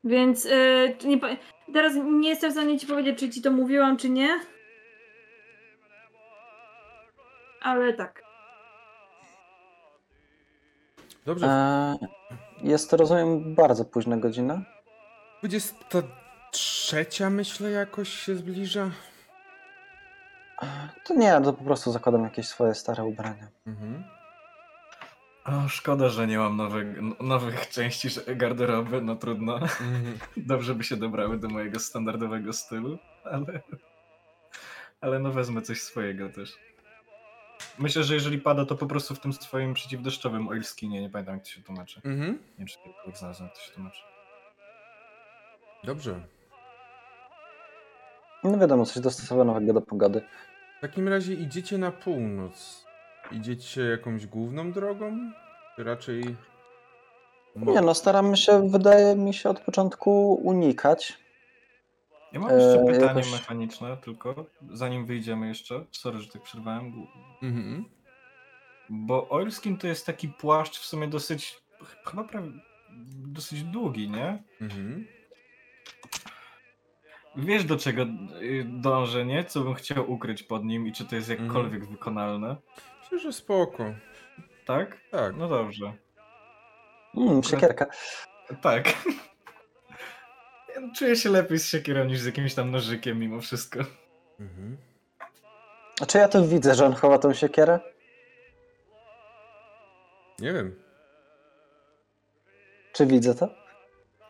[0.03, 1.27] Więc e, nie, pa-
[1.73, 4.29] teraz nie jestem w stanie ci powiedzieć, czy ci to mówiłam, czy nie.
[7.61, 8.23] Ale tak.
[11.25, 11.97] Dobrze, E,
[12.63, 14.61] Jest, rozumiem, bardzo późna godzina.
[15.39, 18.91] 23 myślę jakoś się zbliża.
[21.05, 23.47] To nie, to po prostu zakładam jakieś swoje stare ubrania.
[23.67, 24.03] Mhm.
[25.45, 26.87] O, szkoda, że nie mam nowych,
[27.21, 29.55] nowych części garderoby, no trudno.
[29.55, 30.17] Mhm.
[30.37, 33.61] Dobrze by się dobrały do mojego standardowego stylu, ale.
[35.01, 36.57] Ale no wezmę coś swojego też.
[37.79, 41.43] Myślę, że jeżeli pada, to po prostu w tym swoim przeciwdeszczowym oilskinie, nie pamiętam jak
[41.43, 42.01] to się tłumaczy.
[42.05, 42.31] Mhm.
[42.31, 44.01] Nie wiem, czy kiedykolwiek znalazłem, jak to się tłumaczy.
[45.83, 46.19] Dobrze.
[48.43, 50.21] No wiadomo, coś dostosowanego do pogody.
[50.77, 52.85] W takim razie idziecie na północ.
[53.31, 55.31] Idziecie jakąś główną drogą?
[55.75, 56.35] Czy raczej.
[57.55, 61.24] Nie no, staramy się, wydaje mi się, od początku unikać.
[62.35, 65.85] Ja mam jeszcze Eee, pytanie jakoś- mechaniczne, tylko zanim wyjdziemy jeszcze.
[65.91, 67.07] Sorry, że tak przerwałem.
[67.43, 67.85] Mhm.
[68.89, 71.61] Bo oilskin to jest taki płaszcz w sumie dosyć.
[72.05, 72.51] Chyba prawie.
[73.27, 74.43] dosyć długi, nie?
[74.61, 75.07] Mhm.
[77.35, 78.01] Wiesz do czego
[78.41, 79.43] y, dążę, nie?
[79.43, 81.47] Co bym chciał ukryć pod nim i czy to jest Mhm.
[81.47, 82.55] jakkolwiek wykonalne.
[83.01, 83.83] Myślę, że spoko.
[84.65, 84.97] Tak?
[85.11, 85.35] Tak.
[85.37, 85.93] No dobrze.
[87.17, 87.85] Mm, siekierka.
[88.61, 88.93] Tak.
[90.95, 93.79] Czuję się lepiej z siekierą niż z jakimś tam nożykiem mimo wszystko.
[94.39, 94.77] Mhm.
[96.01, 97.79] A czy ja to widzę, że on chowa tą siekierę?
[100.39, 100.75] Nie wiem.
[102.93, 103.47] Czy widzę to?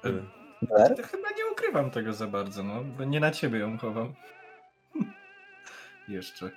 [0.02, 2.84] To chyba nie ukrywam tego za bardzo, no.
[2.84, 4.14] Bo nie na ciebie ją chowam.
[6.08, 6.52] Jeszcze.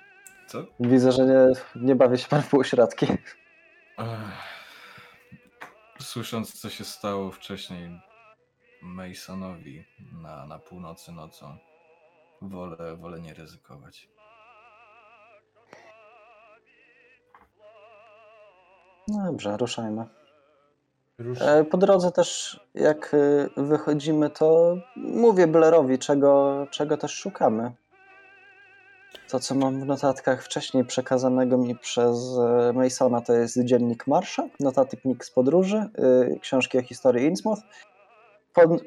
[0.47, 0.65] Co?
[0.79, 3.07] Widzę, że nie, nie bawię się pan w półśrodki.
[3.11, 3.37] Ech.
[5.99, 8.01] Słysząc, co się stało wcześniej
[8.81, 9.85] Masonowi
[10.21, 11.57] na, na północy nocą,
[12.41, 14.09] wolę, wolę nie ryzykować.
[19.07, 20.05] No dobrze, ruszajmy.
[21.17, 21.41] Rusz...
[21.41, 27.71] E, Po drodze też, jak y, wychodzimy, to mówię Blairowi, czego, czego też szukamy.
[29.29, 34.43] To, co mam w notatkach wcześniej przekazanego mi przez e, Masona, to jest dziennik Marsza,
[34.59, 35.89] notatnik z podróży,
[36.33, 37.61] y, książki o historii Innsmouth,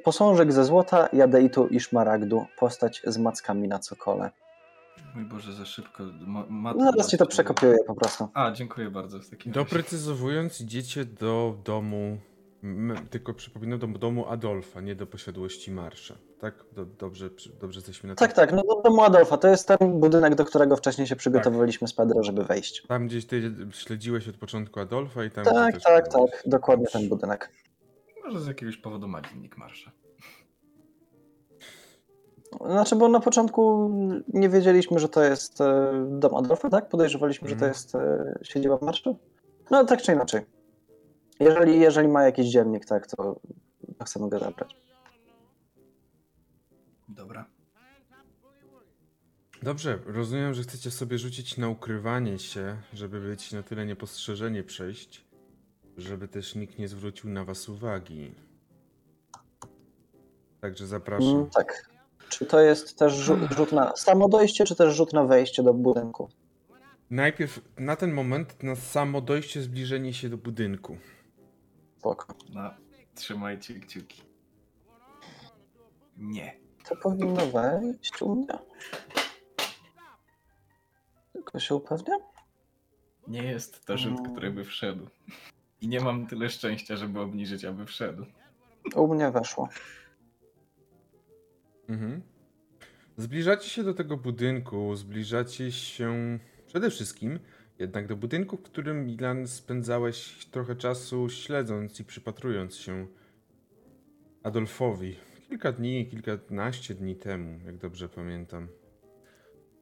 [0.05, 4.31] posążek ze złota, jadeitu i szmaragdu, postać z mackami na cokole.
[5.15, 6.03] Mój Boże, za szybko.
[6.27, 8.29] Ma, ma- No, Zaraz ci to przekopiuję po prostu.
[8.35, 9.65] A, dziękuję bardzo w takim razie.
[9.65, 12.19] Doprecyzowując, idziecie do domu.
[12.65, 16.15] m- Tylko przypominam, do domu Adolfa, nie do posiadłości Marsza.
[16.41, 16.55] Tak?
[16.73, 19.37] Do, dobrze, dobrze jesteśmy na Tak, tak, no do domu Adolfa.
[19.37, 22.83] To jest ten budynek, do którego wcześniej się przygotowywaliśmy z Pedro, żeby wejść.
[22.89, 25.45] Tam gdzieś ty śledziłeś od początku Adolfa i tam.
[25.45, 27.51] Tak, tak, tak, dokładnie ten budynek.
[28.25, 29.91] Może z jakiegoś powodu ma dziennik marsza.
[32.67, 33.91] Znaczy, bo na początku
[34.29, 36.89] nie wiedzieliśmy, że to jest e, dom Adolfa, tak?
[36.89, 37.73] Podejrzewaliśmy, że to Mhm.
[37.73, 39.19] jest e, siedziba marszu.
[39.71, 40.41] No tak czy inaczej.
[41.41, 43.41] Jeżeli, jeżeli ma jakiś dziennik, tak, to,
[43.99, 44.77] to chcemy go zabrać.
[47.09, 47.45] Dobra.
[49.63, 55.25] Dobrze, rozumiem, że chcecie sobie rzucić na ukrywanie się, żeby być na tyle niepostrzeżenie przejść,
[55.99, 58.35] żeby też nikt nie zwrócił na was uwagi.
[60.61, 61.29] Także zapraszam.
[61.29, 61.91] Mm, tak.
[62.29, 66.29] Czy to jest też rzut, na samo dojście, czy też rzut na wejście do budynku?
[67.11, 70.97] Najpierw na ten moment na samo dojście, zbliżenie się do budynku.
[71.99, 72.35] Spoko.
[72.55, 72.71] No,
[73.15, 74.23] trzymajcie kciuki.
[76.17, 76.57] Nie.
[76.89, 78.59] To powinno wejść u mnie.
[81.33, 82.21] Tylko się upewniam?
[83.27, 85.07] Nie jest to rzut, który by wszedł.
[85.83, 88.27] I nie mam tyle szczęścia, żeby obniżyć, aby wszedł.
[88.95, 89.69] U mnie weszło.
[91.89, 92.23] Mhm.
[93.17, 97.39] Zbliżacie się do tego budynku, zbliżacie się przede wszystkim
[97.79, 103.07] jednak do budynku, w którym Milan spędzałeś trochę czasu śledząc i przypatrując się
[104.43, 105.17] Adolfowi.
[105.49, 108.69] Kilka dni, kilkanaście dni temu, jak dobrze pamiętam.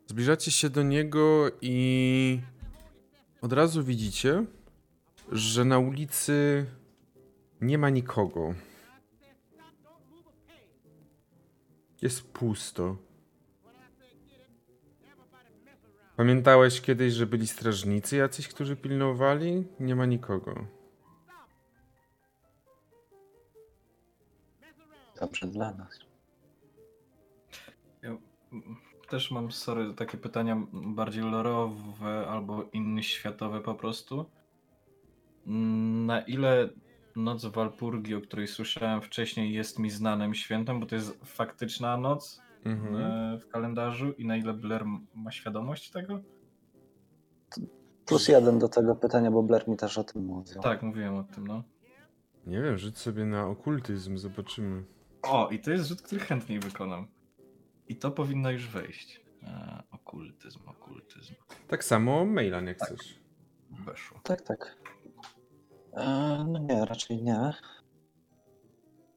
[0.06, 2.40] Zbliżacie się do niego i
[3.40, 4.44] od razu widzicie,
[5.31, 6.66] że na ulicy
[7.61, 8.55] nie ma nikogo.
[12.03, 12.97] Jest pusto.
[16.16, 19.66] Pamiętałeś kiedyś, że byli strażnicy jacyś, którzy pilnowali?
[19.81, 20.66] Nie ma nikogo.
[25.21, 25.99] Dobrze dla nas.
[28.03, 28.16] Ja
[29.09, 34.39] też mam, sorry, takie pytania bardziej lorowe albo inne światowe po prostu.
[35.46, 36.68] Na ile
[37.16, 42.40] noc Walpurgi, o której słyszałem wcześniej, jest mi znanym świętem, bo to jest faktyczna noc
[42.64, 42.96] Mhm.
[42.96, 46.20] e, w kalendarzu i na ile Blair ma świadomość tego?
[48.07, 50.61] Plus jeden do tego pytania, bo Blair mi też o tym mówił.
[50.62, 51.62] Tak, mówiłem o tym, no.
[52.46, 54.85] Nie wiem, rzuć sobie na okultyzm, zobaczymy.
[55.22, 57.07] O, i to jest rzut, który chętniej wykonam.
[57.88, 59.20] I to powinno już wejść.
[59.42, 61.35] E, okultyzm, okultyzm.
[61.68, 62.88] Tak samo Mailan, jak Tak.
[62.88, 63.20] chcesz.
[63.70, 64.20] Weszło.
[64.22, 64.76] Tak, tak.
[65.92, 67.53] E, no nie, raczej nie.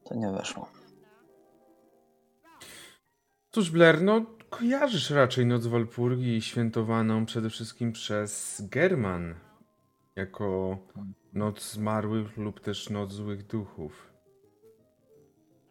[0.04, 0.68] To nie weszło.
[3.50, 9.34] Cóż, Blair, no kojarzysz raczej Noc Walpurgi świętowaną przede wszystkim przez German
[10.16, 10.78] jako
[11.32, 14.12] Noc Zmarłych lub też Noc Złych Duchów.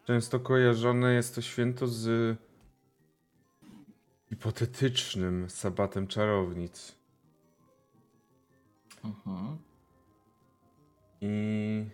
[0.04, 2.36] Często kojarzone jest to święto z
[4.28, 6.98] hipotetycznym sabatem czarownic.
[9.04, 9.58] Mhm.
[11.24, 11.84] I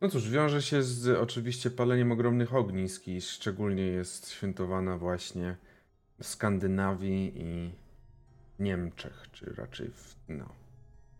[0.00, 5.56] no cóż, wiąże się z oczywiście paleniem ogromnych ognisk i szczególnie jest świętowana właśnie
[6.20, 7.70] w Skandynawii i
[8.58, 10.48] Niemczech, czy raczej w, no,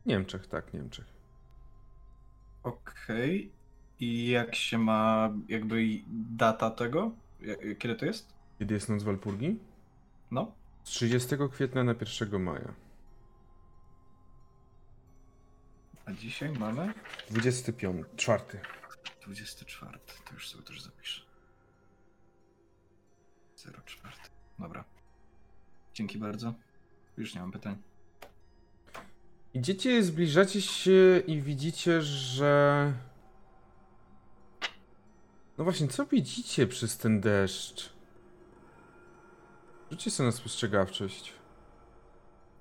[0.07, 1.07] Niemczech, tak, Niemczech.
[2.62, 3.53] Okej.
[4.01, 5.85] I jak się ma jakby
[6.31, 7.12] data tego?
[7.79, 8.35] Kiedy to jest?
[8.59, 9.59] Kiedy jest Noc Walpurgi?
[10.31, 10.53] No.
[10.85, 12.88] Z 30 kwietnia na 1 maja.
[16.09, 16.94] A dzisiaj mamy
[17.31, 18.61] 25, czwarty.
[19.23, 19.99] 24.
[20.25, 21.23] To już sobie też zapiszę.
[23.85, 24.16] 04.
[24.59, 24.85] Dobra.
[25.94, 26.55] Dzięki bardzo.
[27.16, 27.77] Już nie mam pytań.
[29.55, 32.92] Idziecie, zbliżacie się i widzicie, że...
[35.59, 37.92] No właśnie, co widzicie przez ten deszcz?
[39.90, 41.33] Rzućcie sobie na spostrzegawczość.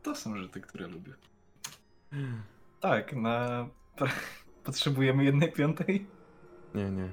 [0.04, 1.14] To są rzuty, które lubię.
[2.80, 3.68] Tak, na.
[4.64, 6.06] Potrzebujemy jednej piątej?
[6.76, 7.10] Nie, nie.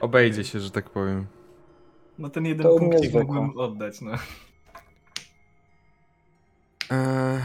[0.00, 1.26] Obejdzie się, że tak powiem.
[2.18, 4.12] No ten jeden To punkcik mógłbym oddać, no.
[6.90, 7.40] Eee...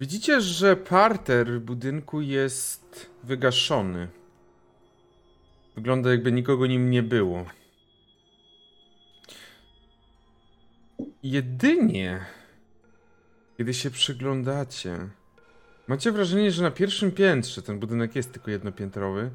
[0.00, 4.08] Widzicie, że parter budynku jest wygaszony.
[5.76, 7.44] Wygląda jakby nikogo nim nie było.
[11.22, 12.26] Jedynie,
[13.56, 15.08] kiedy się przyglądacie,
[15.86, 19.30] macie wrażenie, że na pierwszym piętrze, ten budynek jest tylko jednopiętrowy,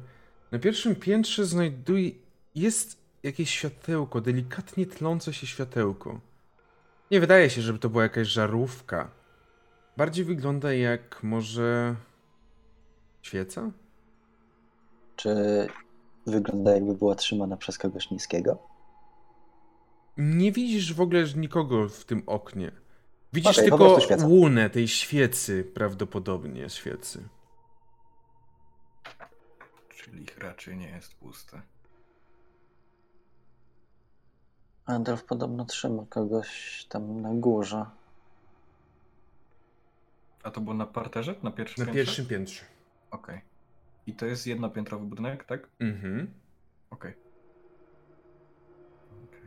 [0.52, 2.10] na pierwszym piętrze znajduje,
[2.54, 6.20] jest jakieś światełko, delikatnie tlące się światełko.
[7.10, 9.10] Nie wydaje się, żeby to była jakaś żarówka.
[9.96, 11.94] Bardziej wygląda jak może
[13.22, 13.70] świeca?
[15.16, 15.34] Czy
[16.26, 18.58] wygląda jakby była trzymana przez kogoś niskiego?
[20.16, 22.72] Nie widzisz w ogóle nikogo w tym oknie.
[23.32, 27.28] Widzisz po tylko łunę tej świecy, prawdopodobnie świecy.
[29.88, 31.62] Czyli raczej nie jest puste.
[34.86, 37.86] Adolf podobno trzyma kogoś tam na górze.
[40.42, 41.34] A to było na parterze?
[41.42, 42.04] Na pierwszym Na piętrze?
[42.04, 42.64] pierwszym piętrze.
[43.10, 43.40] Okej.
[44.06, 45.68] I to jest jednopiętrowy budynek, tak?
[45.80, 46.34] Mhm.
[46.90, 47.10] Okej.
[47.10, 47.21] Okej.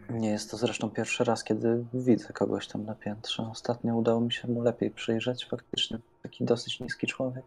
[0.09, 3.43] Nie jest to zresztą pierwszy raz, kiedy widzę kogoś tam na piętrze.
[3.51, 5.45] Ostatnio udało mi się mu lepiej przyjrzeć.
[5.45, 7.45] Faktycznie taki dosyć niski człowiek.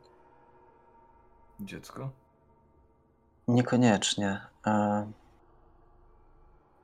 [1.60, 2.10] Dziecko?
[3.48, 4.40] Niekoniecznie.
[4.66, 5.06] E,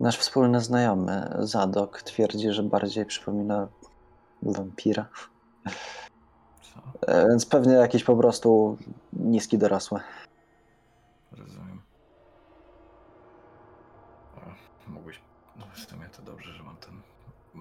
[0.00, 3.68] Nasz wspólny znajomy, Zadok, twierdzi, że bardziej przypomina
[4.42, 5.08] wampira.
[6.62, 6.80] Co?
[7.12, 8.76] E, Więc pewnie jakiś po prostu
[9.12, 10.00] niski dorosły.
[11.32, 11.82] Rozumiem.
[14.88, 15.20] Mógłbyś...
[15.56, 17.02] No w sumie to dobrze, że mam ten...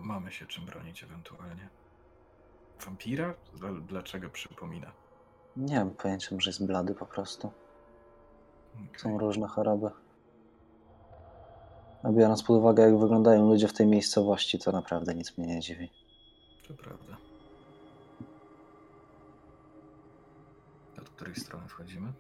[0.04, 1.70] Mamy się czym bronić ewentualnie.
[2.86, 3.34] Wampira?
[3.54, 4.92] Dla- Dlaczego przypomina?
[5.58, 7.52] Nie mam pojęcia, może jest blady po prostu.
[8.76, 9.00] Okej.
[9.00, 9.90] Są różne choroby.
[12.04, 15.60] A biorąc pod uwagę, jak wyglądają ludzie w tej miejscowości, to naprawdę nic mnie nie
[15.60, 15.90] dziwi.
[16.68, 17.18] To prawda.
[21.02, 22.14] Od której strony wchodzimy?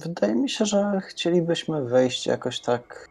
[0.00, 3.08] Wydaje mi się, że chcielibyśmy wejść jakoś tak.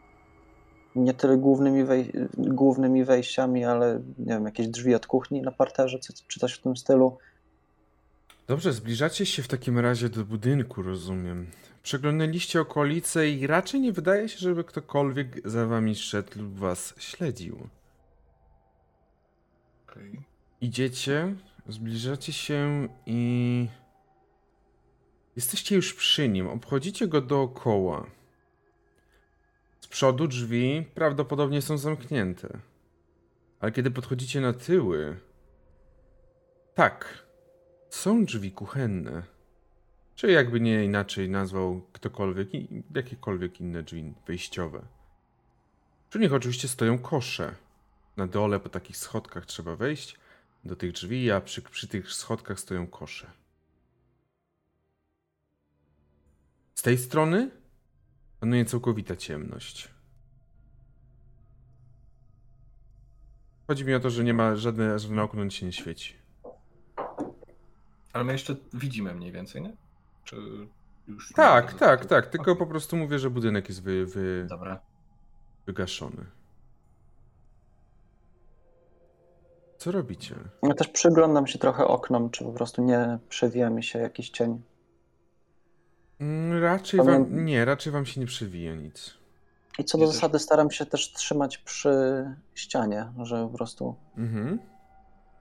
[0.96, 6.00] Nie tyle głównymi, wej głównymi wejściami, ale nie wiem, jakieś drzwi od kuchni na parterze,
[6.00, 7.18] czy, czy coś w tym stylu.
[8.48, 11.48] Dobrze, zbliżacie się w takim razie do budynku, rozumiem.
[11.84, 17.70] Przeglądaliście okolice i raczej nie wydaje się, żeby ktokolwiek za wami szedł lub was śledził.
[19.90, 20.22] Okej.
[20.62, 21.36] Idziecie,
[21.68, 23.68] zbliżacie się i.
[25.38, 26.48] Jesteście już przy nim.
[26.48, 28.10] Obchodzicie go dookoła.
[29.80, 32.60] Z przodu drzwi prawdopodobnie są zamknięte.
[33.60, 35.20] Ale kiedy podchodzicie na tyły.
[36.76, 37.26] Tak,
[37.90, 39.24] są drzwi kuchenne.
[40.16, 42.48] Czy jakby nie inaczej nazwał ktokolwiek,
[42.96, 44.82] jakiekolwiek inne drzwi wejściowe.
[46.10, 47.56] Przy nich oczywiście stoją kosze.
[48.18, 50.18] Na dole po takich schodkach trzeba wejść
[50.66, 53.32] do tych drzwi, a przy, przy tych schodkach stoją kosze.
[56.78, 57.52] Z tej strony
[58.40, 59.90] panuje całkowita ciemność.
[63.68, 66.16] Chodzi mi o to, że nie ma żadne, żadne okno nic się nie świeci.
[68.14, 69.76] Ale my jeszcze widzimy mniej więcej, nie?
[70.24, 70.36] Czy
[71.08, 71.34] już...
[71.34, 72.28] Tak, tak, tak.
[72.28, 74.80] Tylko po prostu mówię, że budynek jest wy, wy, Dobra.
[75.66, 76.26] wygaszony.
[79.78, 80.36] Co robicie?
[80.64, 84.62] Ja też przyglądam się trochę oknom, czy po prostu nie przewija mi się jakiś cień.
[86.22, 87.46] Mm, Raczej Pamię- wam.
[87.46, 89.14] Nie, raczej wam się nie przewija nic.
[89.80, 91.92] I co do też- zasady staram się też trzymać przy
[92.56, 94.60] ścianie, że po prostu Mhm.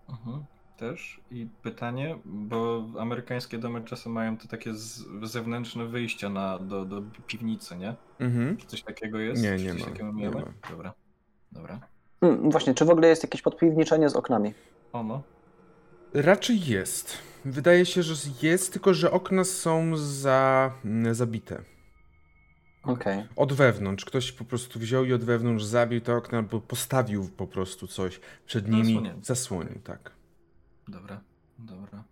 [0.09, 0.45] Mhm.
[0.77, 1.21] Też.
[1.31, 7.03] I pytanie, bo amerykańskie domy czasem mają te takie z, zewnętrzne wyjścia na, do, do
[7.27, 7.95] piwnicy, nie?
[8.21, 8.57] Mhm.
[8.57, 9.43] Czy coś takiego jest?
[9.43, 10.43] Nie, Czy nie coś ma, takiego nie ma.
[10.71, 10.93] Dobra.
[11.53, 11.81] Dobra.
[12.21, 14.55] Mm, Właśnie, czy w ogóle jest jakieś podpiwniczenie z oknami?
[14.93, 15.23] O no.
[16.15, 17.19] Raczej jest.
[17.51, 21.63] Wydaje się, że jest, tylko że okna są za, mm, zabite.
[22.83, 23.27] Okej.
[23.37, 24.05] Od wewnątrz.
[24.05, 28.21] Ktoś po prostu wziął i od wewnątrz zabił te okna, albo postawił po prostu coś
[28.47, 28.95] przed nimi.
[28.95, 29.25] Zasłonięte.
[29.25, 30.13] Zasłonił, tak.
[30.89, 31.21] Dobra.
[31.59, 32.05] Dobra.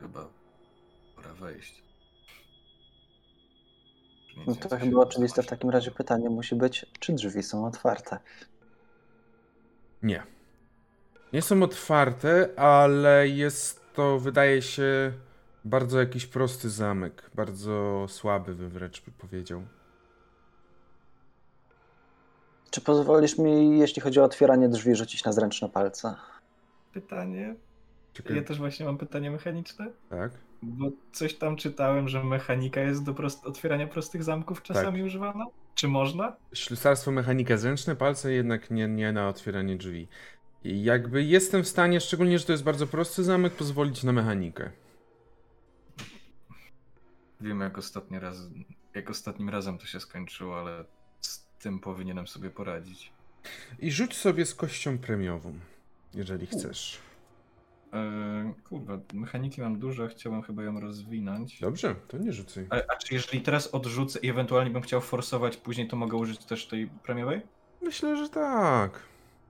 [0.00, 0.28] Chyba
[1.16, 1.82] pora wejść.
[4.46, 8.18] No to chyba oczywiste w takim razie pytanie musi być, czy drzwi są otwarte?
[10.02, 10.33] Nie.
[11.34, 15.12] Nie są otwarte, ale jest to, wydaje się,
[15.64, 17.30] bardzo jakiś prosty zamek.
[17.34, 19.62] Bardzo słaby, bym wręcz by powiedział.
[22.70, 26.14] Czy pozwolisz mi, jeśli chodzi o otwieranie drzwi, rzucić na zręczne palce?
[26.92, 27.54] Pytanie.
[28.12, 29.86] Czekaj, Ja też właśnie mam pytanie mechaniczne.
[30.10, 30.32] tak?
[30.62, 35.06] Bo coś tam czytałem, że mechanika jest do prost- otwierania prostych zamków czasami Tak.
[35.06, 35.46] używana.
[35.74, 36.36] Czy można?
[36.52, 40.08] Ślusarstwo, mechanika, zręczne palce, jednak nie, nie na otwieranie drzwi.
[40.64, 44.70] Jakby jestem w stanie, szczególnie, że to jest bardzo prosty zamek, pozwolić na mechanikę.
[47.40, 48.36] Wiemy jak ostatni raz,
[48.94, 50.84] jak ostatnim razem to się skończyło, ale
[51.20, 53.12] z tym powinienem sobie poradzić.
[53.78, 55.54] I rzuć sobie z kością premiową,
[56.14, 56.98] jeżeli chcesz.
[57.92, 61.60] Eee, kurwa, mechaniki mam dużo, chciałem chyba ją rozwinąć.
[61.60, 62.66] Dobrze, to nie rzucaj.
[62.70, 66.44] A, a czy jeżeli teraz odrzucę i ewentualnie bym chciał forsować później, to mogę użyć
[66.44, 67.40] też tej premiowej?
[67.82, 69.00] Myślę, że tak.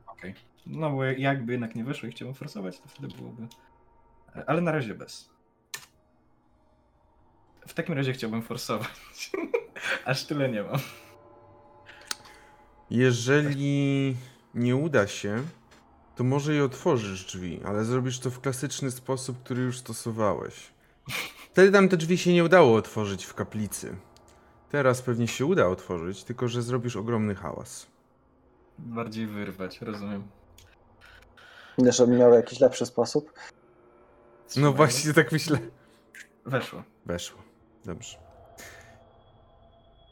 [0.06, 0.34] Okej.
[0.66, 3.46] No bo jakby jednak nie wyszło i chciałbym forsować, to wtedy byłoby.
[4.46, 5.30] Ale na razie bez.
[7.66, 9.30] W takim razie chciałbym forsować.
[10.04, 10.78] Aż tyle nie mam.
[12.90, 14.16] Jeżeli
[14.54, 15.42] nie uda się,
[16.16, 20.54] to może i otworzysz drzwi, ale zrobisz to w klasyczny sposób, który już stosowałeś.
[21.52, 23.96] Wtedy tam te drzwi się nie udało otworzyć w kaplicy.
[24.70, 27.86] Teraz pewnie się uda otworzyć, tylko że zrobisz ogromny hałas.
[28.78, 30.22] Bardziej wyrwać, rozumiem.
[31.78, 33.32] Nie, żeby miał jakiś lepszy sposób.
[34.56, 35.58] No właśnie, tak myślę.
[36.46, 36.82] Weszło.
[37.06, 37.38] Weszło.
[37.84, 38.18] Dobrze.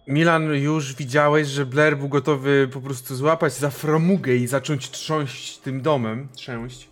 [0.07, 5.59] Milan, już widziałeś, że Blair był gotowy po prostu złapać za framugę i zacząć trząść
[5.59, 6.29] tym domem.
[6.33, 6.90] Trzęść.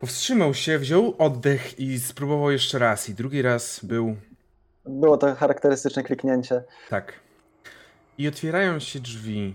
[0.00, 3.08] Powstrzymał się, wziął oddech i spróbował jeszcze raz.
[3.08, 4.16] I drugi raz był
[4.86, 6.64] Było to charakterystyczne kliknięcie.
[6.90, 7.12] tak.
[8.18, 9.54] I otwierają się drzwi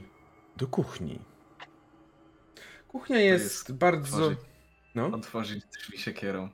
[0.58, 1.20] do kuchni.
[2.92, 4.16] Kuchnia jest, jest bardzo.
[4.16, 4.40] otworzyć.
[4.96, 5.08] No.
[5.08, 6.50] Otworzyć drzwi siekierą.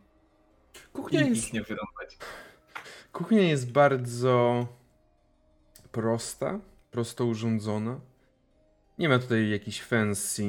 [0.93, 2.17] Kuchnia I jest nie wyrąbać.
[3.13, 4.67] Kuchnia jest bardzo
[5.91, 6.59] prosta,
[6.91, 7.99] prosto urządzona.
[8.97, 10.43] Nie ma tutaj jakiejś fancy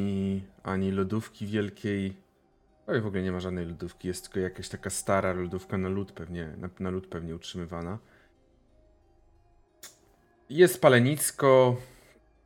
[0.63, 2.17] ani lodówki wielkiej.
[2.87, 6.13] Oj, w ogóle nie ma żadnej lodówki, jest tylko jakaś taka stara lodówka na lód
[6.13, 7.99] pewnie, na, na lód pewnie utrzymywana.
[10.51, 11.77] Jest palenicko,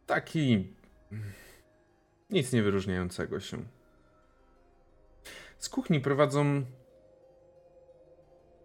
[0.07, 0.66] taki
[2.33, 3.59] nic nie wyróżniającego się.
[5.59, 6.64] Z kuchni prowadzą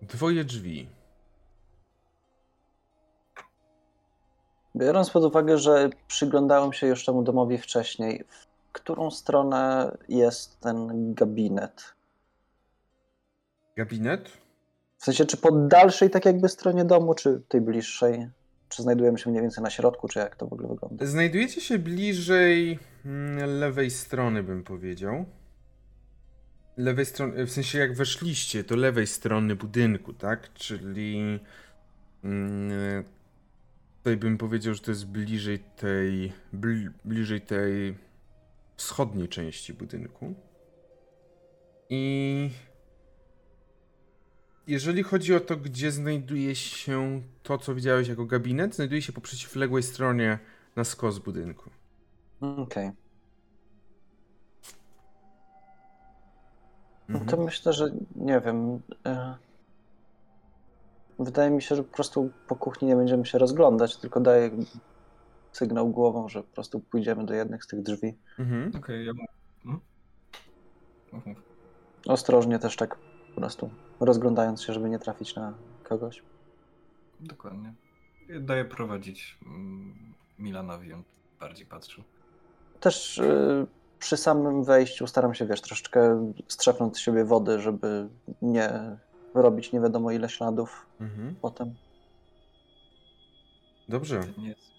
[0.01, 0.89] dwoje drzwi.
[4.75, 11.13] Biorąc pod uwagę, że przyglądałem się już temu domowi wcześniej, w którą stronę jest ten
[11.13, 11.93] gabinet?
[13.75, 14.29] Gabinet?
[14.97, 18.29] W sensie, czy po dalszej tak jakby stronie domu, czy tej bliższej?
[18.69, 21.05] Czy znajdujemy się mniej więcej na środku, czy jak to w ogóle wygląda?
[21.05, 25.25] Znajdujecie się bliżej mm, lewej strony, bym powiedział.
[26.77, 30.53] Lewej strony, w sensie jak weszliście, to lewej strony budynku, tak?
[30.53, 31.39] Czyli
[32.23, 33.03] mm,
[33.97, 37.97] tutaj bym powiedział, że to jest bliżej tej, bli, bliżej tej
[38.77, 40.33] wschodniej części budynku.
[41.89, 42.49] I
[44.67, 49.21] jeżeli chodzi o to, gdzie znajduje się to, co widziałeś jako gabinet, znajduje się po
[49.21, 50.39] przeciwległej stronie
[50.75, 51.69] na skos budynku.
[52.41, 52.91] Okej.
[57.09, 57.29] No Mhm.
[57.29, 58.81] to myślę, że nie wiem.
[59.05, 59.35] e,
[61.19, 64.51] Wydaje mi się, że po prostu po kuchni nie będziemy się rozglądać, tylko daję
[65.51, 68.17] sygnał głową, że po prostu pójdziemy do jednych z tych drzwi.
[68.39, 68.71] Mhm.
[68.77, 69.23] Okej, ja mu...
[69.63, 71.35] Hmm?
[72.07, 72.97] Ostrożnie też tak
[73.37, 73.69] po prostu
[73.99, 76.23] rozglądając się, żeby nie trafić na kogoś.
[77.19, 77.73] Dokładnie.
[78.39, 81.03] Daję prowadzić mm, Milanowi, on
[81.39, 82.03] bardziej patrzył.
[82.79, 83.67] Też y,
[83.99, 88.07] przy samym wejściu staram się, wiesz, troszeczkę strzepnąć z siebie wody, żeby
[88.41, 88.97] nie
[89.33, 91.35] robić nie wiadomo ile śladów Mhm.
[91.41, 91.75] potem.
[93.89, 94.23] Dobrze.
[94.37, 94.71] Jest...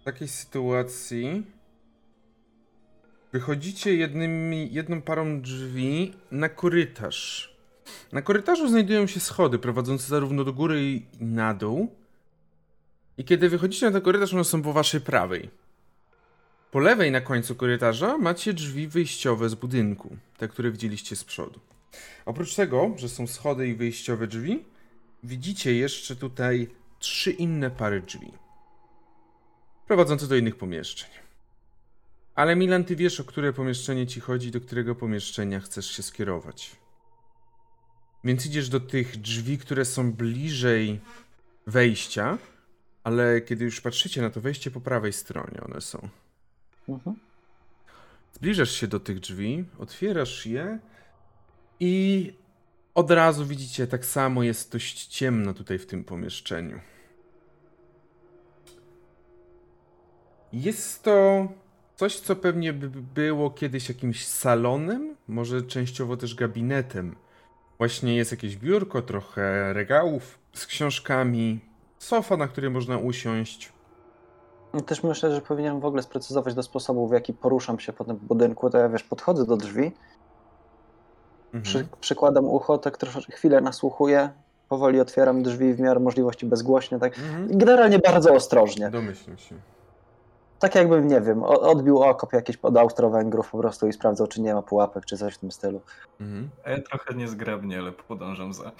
[0.00, 1.46] W takiej sytuacji
[3.36, 7.56] wychodzicie jednymi, jedną parą drzwi na korytarz.
[8.12, 11.94] Na korytarzu znajdują się schody prowadzące zarówno do góry i na dół.
[13.18, 15.50] I kiedy wychodzicie na ten korytarz, one są po waszej prawej.
[16.70, 21.60] Po lewej na końcu korytarza macie drzwi wyjściowe z budynku, te, które widzieliście z przodu.
[22.26, 24.64] Oprócz tego, że są schody i wyjściowe drzwi,
[25.22, 26.68] widzicie jeszcze tutaj
[26.98, 28.32] trzy inne pary drzwi
[29.86, 31.25] prowadzące do innych pomieszczeń.
[32.36, 36.76] Ale Milan, ty wiesz, o które pomieszczenie ci chodzi, do którego pomieszczenia chcesz się skierować.
[38.24, 41.00] Więc idziesz do tych drzwi, które są bliżej
[41.66, 42.38] wejścia,
[43.04, 46.08] ale kiedy już patrzycie na to wejście po prawej stronie, one są.
[46.88, 47.16] Mhm.
[48.32, 50.78] Zbliżasz się do tych drzwi, otwierasz je
[51.80, 52.32] i
[52.94, 56.80] od razu widzicie, tak samo jest dość ciemno tutaj w tym pomieszczeniu.
[60.52, 61.48] Jest to
[61.96, 67.16] coś, co pewnie by było kiedyś jakimś salonem, może częściowo też gabinetem.
[67.78, 71.60] Właśnie jest jakieś biurko, trochę regałów z książkami,
[71.98, 73.72] sofa, na której można usiąść.
[74.86, 78.16] Też myślę, że powinienem w ogóle sprecyzować do sposobu, w jaki poruszam się po tym
[78.16, 78.70] budynku.
[78.70, 79.92] To ja wiesz, podchodzę do drzwi,
[81.46, 81.62] Mhm.
[81.62, 84.30] przy, przykładam ucho, tak troszeczkę chwilę nasłuchuję,
[84.68, 87.18] powoli otwieram drzwi w miarę możliwości bezgłośnie, tak.
[87.18, 87.58] Mhm.
[87.58, 88.90] Generalnie bardzo ostrożnie.
[88.90, 89.54] Domyślam się.
[90.58, 94.40] Tak jakbym, nie wiem, o- odbił okop jakiś pod Austro-Węgrów po prostu i sprawdzał, czy
[94.40, 95.80] nie ma pułapek, czy coś w tym stylu.
[96.20, 96.50] Mhm.
[96.64, 98.72] A ja trochę niezgrabnie, ale podążam za.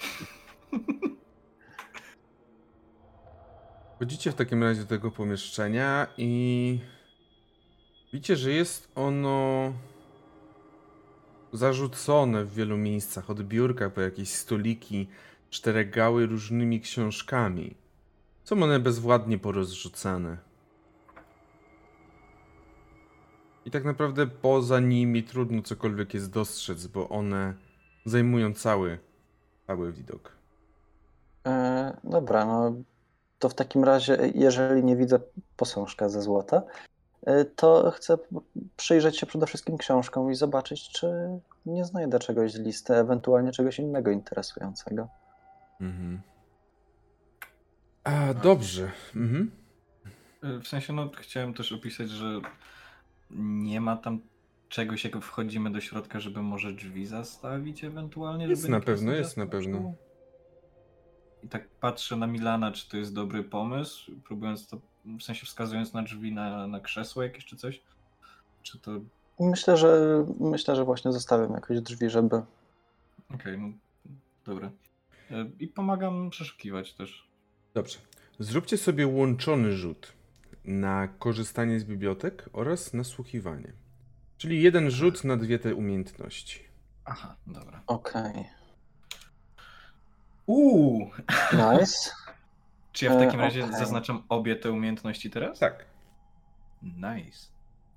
[3.95, 6.79] Wchodzicie w takim razie do tego pomieszczenia i
[8.13, 9.73] widzicie, że jest ono
[11.53, 15.07] zarzucone w wielu miejscach, od biurka po jakieś stoliki,
[15.49, 17.75] czteregały różnymi książkami.
[18.43, 20.46] Są one bezwładnie porozrzucane.
[23.67, 27.53] I tak naprawdę poza nimi trudno cokolwiek jest dostrzec, bo one
[28.05, 28.99] zajmują cały,
[29.67, 30.31] cały widok.
[31.47, 32.75] E, dobra, no
[33.39, 35.19] to w takim razie, jeżeli nie widzę
[35.57, 36.61] posążka ze złota,
[37.25, 38.17] e, to chcę
[38.77, 41.07] przyjrzeć się przede wszystkim książkom i zobaczyć, czy
[41.65, 45.07] nie znajdę czegoś z listy, ewentualnie czegoś innego interesującego.
[45.81, 46.21] Mhm.
[48.03, 48.91] A, dobrze.
[49.15, 49.51] Mhm.
[50.43, 52.41] Y, W sensie, no chciałem też opisać, że
[53.31, 54.19] nie ma tam
[54.69, 58.47] czegoś, jak wchodzimy do środka, żeby może drzwi zastawić ewentualnie.
[58.47, 59.93] Jest żeby na pewno, jest na pewno.
[61.43, 65.93] I tak patrzę na Milana, czy to jest dobry pomysł, próbując to, w sensie wskazując
[65.93, 67.81] na drzwi, na, na krzesło jakieś czy coś.
[68.63, 68.91] Czy to...
[69.39, 72.41] Myślę, że myślę, że właśnie zostawiam jakoś drzwi, żeby.
[73.33, 73.69] Okej, no
[74.45, 74.71] dobra.
[75.31, 77.27] Y, I pomagam przeszukiwać też.
[77.73, 77.97] Dobrze.
[78.39, 80.16] Zróbcie sobie łączony rzut
[80.67, 83.73] na korzystanie z bibliotek oraz nasłuchiwanie.
[84.37, 86.59] Czyli jeden rzut na dwie te umiejętności.
[87.05, 87.81] Aha, dobra.
[87.87, 88.45] Okej.
[90.45, 91.11] Uuu!
[91.53, 92.11] Nice.
[92.91, 93.79] Czy ja w takim E, razie okej.
[93.79, 95.59] zaznaczam obie te umiejętności teraz?
[95.59, 95.85] Tak.
[96.83, 97.47] Nice.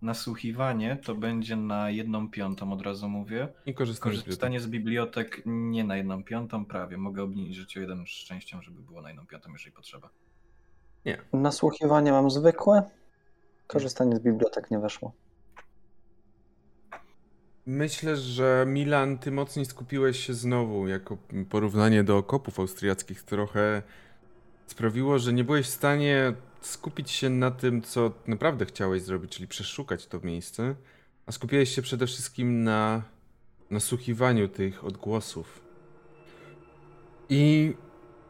[0.02, 3.48] Nasłuchiwanie to będzie na jedną piątą, od razu mówię.
[3.66, 4.24] I korzystanie z bibliotek.
[4.26, 6.96] Korzystanie z bibliotek nie na jedną piątą, prawie.
[6.98, 10.08] Mogę obniżyć o jeden szczęściem, żeby było na jedną piątą, jeżeli potrzeba.
[11.32, 12.82] Nasłuchiwanie mam zwykłe.
[13.66, 15.12] Korzystanie z bibliotek nie weszło.
[17.66, 21.16] Myślę, że Milan, ty mocniej skupiłeś się znowu, jako
[21.50, 23.82] porównanie do okopów austriackich trochę
[24.66, 29.48] sprawiło, że nie byłeś w stanie skupić się na tym, co naprawdę chciałeś zrobić, czyli
[29.48, 30.74] przeszukać to miejsce,
[31.26, 33.02] a skupiłeś się przede wszystkim na
[33.70, 35.60] nasłuchiwaniu tych odgłosów.
[37.28, 37.74] I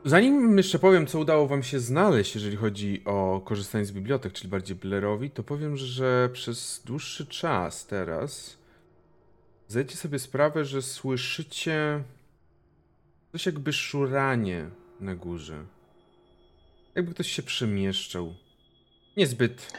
[0.05, 4.49] zanim jeszcze powiem, co udało wam się znaleźć, jeżeli chodzi o korzystanie z bibliotek, czyli
[4.49, 8.57] bardziej Blairowi, to powiem, że przez dłuższy czas teraz
[9.69, 12.03] zdajecie sobie sprawę, że słyszycie
[13.33, 14.71] coś jakby szuranie
[15.01, 15.65] na górze.
[16.95, 18.35] Jakby ktoś się przemieszczał.
[19.17, 19.73] Niezbyt.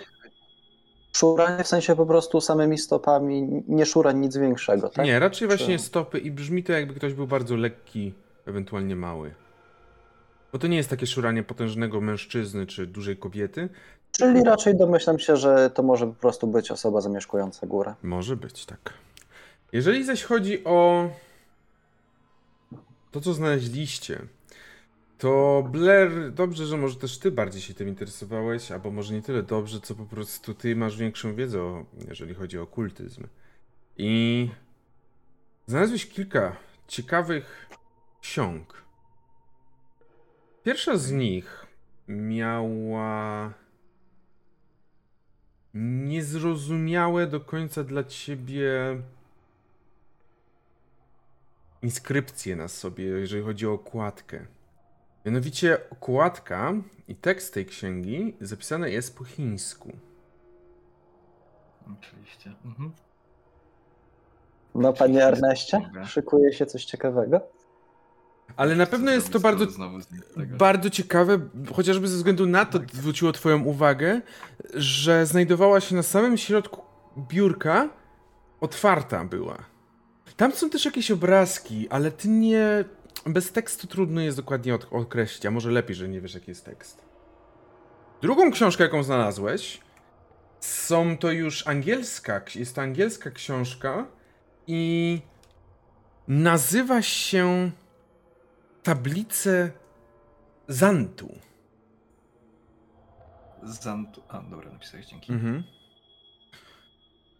[1.15, 5.05] Szuranie w sensie po prostu samymi stopami, nie szurań nic większego, tak?
[5.05, 8.13] Nie, raczej właśnie Czy- stopy i brzmi to jakby ktoś był bardzo lekki,
[8.45, 9.34] ewentualnie mały.
[10.54, 13.70] Bo to nie jest takie szuranie potężnego mężczyzny czy dużej kobiety.
[14.12, 17.93] Czyli raczej domyślam się, że to może po prostu być osoba zamieszkująca górę.
[18.04, 18.93] Może być, tak.
[19.72, 21.10] Jeżeli zaś chodzi o
[23.12, 24.22] to, co znaleźliście,
[25.18, 29.43] to Blair, dobrze, że może też ty bardziej się tym interesowałeś, albo może nie tyle
[29.43, 33.28] dobrze, co po prostu ty masz większą wiedzę, o, jeżeli chodzi o okultyzm.
[33.97, 34.49] I
[35.68, 36.56] znalazłeś kilka
[36.88, 37.70] ciekawych
[38.22, 38.82] ksiąg.
[40.64, 41.66] Pierwsza z nich
[42.07, 43.53] miała
[45.74, 49.01] niezrozumiałe do końca dla ciebie
[51.82, 54.45] inskrypcje na sobie, jeżeli chodzi o okładkę.
[55.26, 56.74] Mianowicie okładka
[57.07, 59.91] i tekst tej księgi zapisane jest po chińsku.
[61.99, 62.53] Oczywiście.
[62.66, 62.91] Mhm.
[64.76, 66.05] No, panie Erneście, Dobra.
[66.05, 67.41] szykuje się coś ciekawego?
[68.58, 70.58] Ale na pewno jest to bardzo, tego?
[70.58, 71.39] bardzo ciekawe,
[71.74, 74.22] chociażby ze względu na to zwróciło twoją uwagę,
[74.74, 76.82] że znajdowała się na samym środku
[77.18, 77.89] biurka,
[78.62, 79.58] otwarta była.
[80.38, 82.86] Tam są też jakieś obrazki, ale ty nie...
[83.26, 87.02] Bez tekstu trudno jest dokładnie określić, a może lepiej, że nie wiesz jaki jest tekst.
[88.22, 89.82] Drugą książkę, jaką znalazłeś,
[90.60, 94.06] są to już angielska, jest to angielska książka
[94.68, 95.22] i
[96.28, 97.72] nazywa się
[98.84, 99.71] Tablice
[100.67, 101.36] Zantu.
[103.63, 104.21] Zantu...
[104.29, 105.34] A, dobra, napisałeś, dzięki.
[105.34, 105.63] Mhm.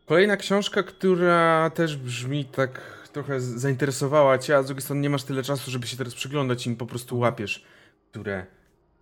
[0.06, 2.82] Kolejna książka, która też brzmi tak
[3.14, 6.68] trochę zainteresowała cię, a z drugiej strony nie masz tyle czasu, żeby się teraz przyglądać
[6.68, 7.66] im po prostu łapiesz,
[8.12, 8.46] które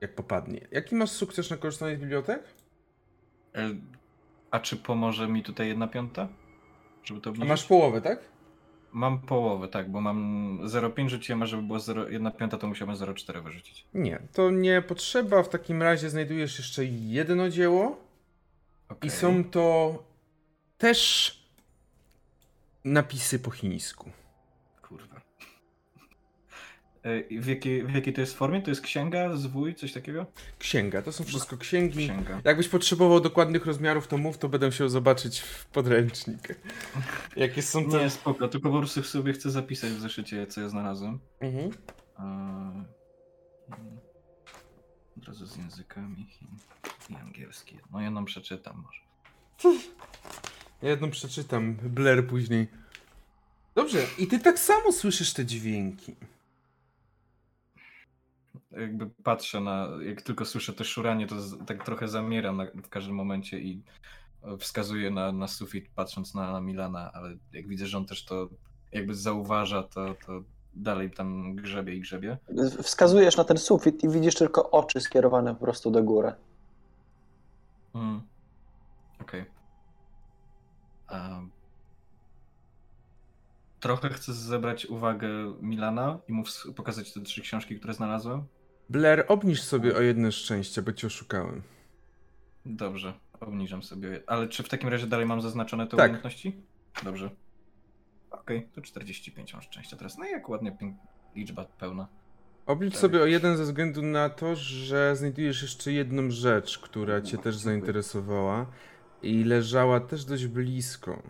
[0.02, 0.68] jak popadnie.
[0.72, 2.44] Jaki masz sukces na korzystanie z bibliotek?
[3.56, 3.70] E,
[4.52, 6.28] A czy pomoże mi tutaj jedna piąta?
[7.04, 7.50] Żeby to A obniżyć?
[7.50, 8.20] masz połowę, tak?
[8.94, 12.96] Mam połowę, tak, bo mam 0,5 rzuciłem, a żeby było 0, 1 piąta, to musiałbym
[12.96, 13.86] 0,4 wyrzucić.
[13.94, 15.44] Nie, to nie potrzeba.
[15.44, 17.98] W takim razie znajdujesz jeszcze jedno dzieło
[18.90, 19.10] i Okej.
[19.10, 20.04] są to
[20.78, 21.32] też
[22.86, 24.10] napisy po chińsku.
[27.04, 28.62] E, W jakiej, w jakiej to jest formie?
[28.62, 30.26] To jest księga, zwój, coś takiego?
[30.60, 32.10] Księga, to są wszystko księgi.
[32.10, 32.42] Księga.
[32.46, 36.56] Jakbyś potrzebował dokładnych rozmiarów, to mów, to będę musiał zobaczyć w podręcznik.
[37.36, 38.00] Jakie są to.
[38.00, 41.20] Nie, spoko, tylko po prostu sobie chcę zapisać w zeszycie, co ja znalazłem.
[41.40, 41.72] Mhm.
[42.20, 42.84] Eee,
[45.18, 46.28] Od razu z językami
[47.10, 47.78] i angielski.
[47.92, 49.00] No jedną przeczytam może.
[50.82, 52.68] Ja jedną przeczytam, Blair później.
[53.76, 56.16] Dobrze, i ty tak samo słyszysz te dźwięki.
[58.80, 62.90] Jakby patrzę na, jak tylko słyszę to szuranie, to z, tak trochę zamieram na, w
[62.90, 63.84] każdym momencie i
[64.60, 68.50] wskazuję na, na sufit patrząc na, na Milana, ale jak widzę, że on też to
[68.92, 72.38] jakby zauważa, to, to dalej tam grzebie i grzebie.
[72.82, 76.34] Wskazujesz na ten sufit i widzisz tylko oczy skierowane po prostu do góry.
[77.96, 78.22] Mm.
[79.22, 79.46] Okej.
[81.08, 81.42] A,
[83.80, 85.30] Trochę chcę zebrać uwagę
[85.62, 86.44] Milana i mu
[86.76, 88.44] pokazać te trzy książki, które znalazłem.
[88.90, 91.62] Blair, obniż sobie o jedno szczęście, bo cię oszukałem.
[92.66, 94.22] Dobrze, obniżam sobie.
[94.28, 96.06] Ale czy w takim razie dalej mam zaznaczone te Tak.
[96.06, 96.62] umiejętności?
[97.04, 97.30] Dobrze.
[98.32, 100.18] Okej, to 45 mam szczęścia teraz.
[100.18, 100.78] No i jak ładnie
[101.36, 102.08] liczba pełna.
[102.66, 107.38] Oblicz sobie o jeden ze względu na to, że znajdujesz jeszcze jedną rzecz, która cię
[107.38, 107.74] No, też dziękuję.
[107.74, 108.66] zainteresowała
[109.22, 111.24] i leżała też dość blisko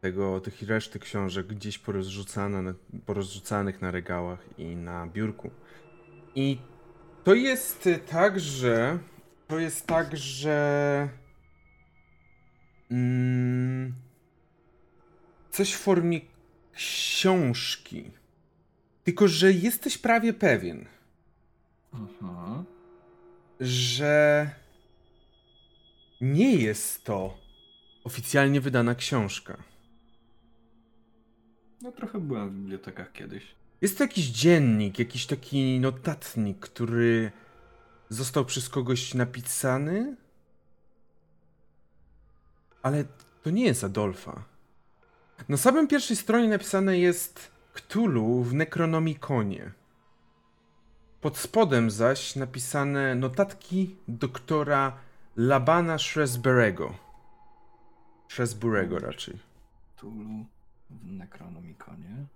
[0.00, 2.74] tego, tych reszty książek, gdzieś porozrzucana na,
[3.06, 5.50] porozrzucanych na regałach i na biurku.
[6.34, 6.58] I
[7.26, 8.98] to jest y, tak, że
[9.48, 11.08] to jest tak, że
[12.90, 13.94] mm,
[15.50, 16.20] coś w formie
[16.72, 18.10] książki.
[19.04, 20.86] Tylko, że jesteś prawie pewien,
[21.94, 22.64] Mhm.
[23.60, 24.50] że
[26.20, 27.38] nie jest to
[28.04, 29.56] oficjalnie wydana książka.
[31.82, 33.54] No trochę byłem w bibliotekach kiedyś.
[33.80, 37.32] Jest to jakiś dziennik, jakiś taki notatnik, który
[38.08, 40.16] został przez kogoś napisany,
[42.82, 43.04] ale
[43.42, 44.44] to nie jest Adolfa.
[45.48, 49.72] Na samym pierwszej stronie napisane jest Cthulhu w Necronomiconie.
[51.20, 54.98] Pod spodem zaś napisane notatki doktora
[55.36, 56.94] Labana Shrewsburego.
[58.28, 59.38] Shrewsburego raczej.
[59.96, 60.46] Tulu
[60.90, 62.26] w Necronomiconie.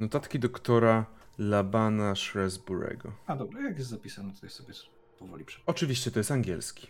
[0.00, 1.06] Notatki doktora
[1.38, 3.12] Labana Shrewsburego.
[3.26, 4.74] A dobra, jak jest zapisane, to jest sobie
[5.18, 5.74] powoli przeczytam.
[5.74, 6.86] Oczywiście to jest angielski.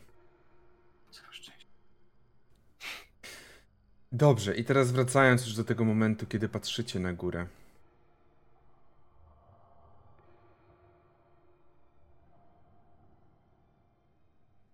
[4.13, 7.47] Dobrze, i teraz wracając już do tego momentu, kiedy patrzycie na górę.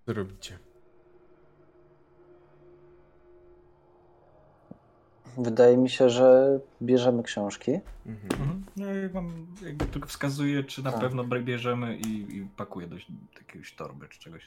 [0.06, 0.58] Co robicie?
[5.38, 7.70] Wydaje mi się, że bierzemy książki.
[8.06, 8.32] Mhm.
[8.40, 8.64] Mhm.
[8.76, 11.00] No ja wam jakby tylko wskazuję, czy na Tak.
[11.00, 12.96] pewno bierzemy i, i pakuję do
[13.38, 14.42] jakiegoś torby czy czegoś.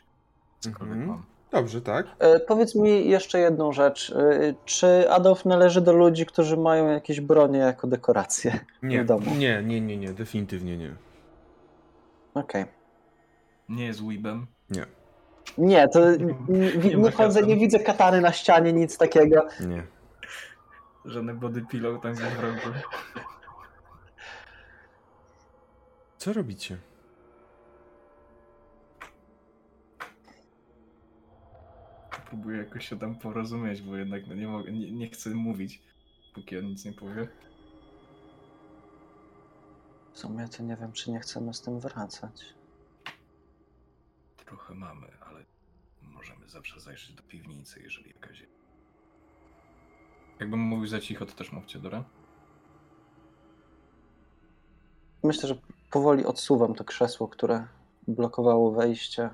[0.59, 1.07] Cokolwiek Mhm.
[1.09, 1.23] mam.
[1.51, 2.05] Dobrze, tak?
[2.19, 4.11] E, powiedz mi jeszcze jedną rzecz.
[4.15, 8.59] E, czy Adolf należy do ludzi, którzy mają jakieś bronie jako dekoracje?
[8.83, 9.35] Nie, W domu.
[9.37, 10.95] nie, nie, nie, nie, definitywnie nie.
[12.33, 12.65] Okej.
[13.69, 14.47] Nie jest weebem.
[15.57, 19.47] Nie, to n- Nie nie, nie chodzę, nie widzę katany na ścianie, nic takiego.
[19.67, 19.83] Nie.
[21.05, 22.77] Żadny body pillow tam gdzieś w rogu.
[26.17, 26.77] Co robicie?
[32.25, 35.81] Próbuję jakoś się tam porozumieć, bo jednak no nie, mogę, nie, nie chcę mówić,
[36.33, 37.27] póki on nic nie powie.
[40.13, 42.53] W sumie to nie wiem, czy nie chcemy z tym wracać.
[44.37, 45.45] Trochę mamy, ale
[46.01, 48.64] możemy zawsze zajrzeć do piwnicy, jeżeli jakaś jest.
[50.39, 52.03] Jakbym mówił za cicho, to też mówcie, dobra?
[55.23, 55.55] Myślę, że
[55.91, 57.67] powoli odsuwam to krzesło, które
[58.07, 59.29] blokowało wejście.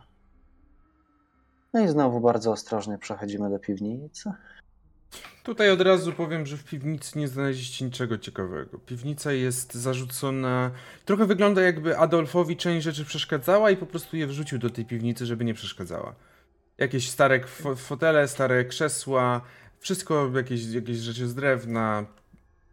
[1.73, 4.31] No i znowu bardzo ostrożnie przechodzimy do piwnicy.
[5.43, 8.79] Tutaj od razu powiem, że w piwnicy nie znaleźliście niczego ciekawego.
[8.79, 10.71] Piwnica jest zarzucona.
[11.05, 15.25] Trochę wygląda, jakby Adolfowi część rzeczy przeszkadzała i po prostu je wrzucił do tej piwnicy,
[15.25, 16.15] żeby nie przeszkadzała.
[16.77, 19.41] Jakieś stare fo- fotele, stare krzesła,
[19.81, 22.05] wszystko, jakieś, jakieś rzeczy z drewna,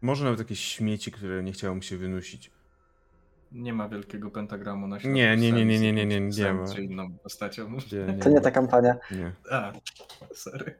[0.03, 2.51] może nawet jakieś śmieci, które nie chciało mu się wynosić.
[3.53, 5.17] Nie ma wielkiego pentagramu na środku.
[5.17, 6.75] Nie, nie, nie, nie, nie, nie, nie, nie psem ma.
[6.75, 7.71] Czy inną postacią.
[8.09, 8.97] Nie, To nie ta kampania.
[9.11, 9.33] nie.
[9.51, 9.73] A,
[10.35, 10.75] sorry.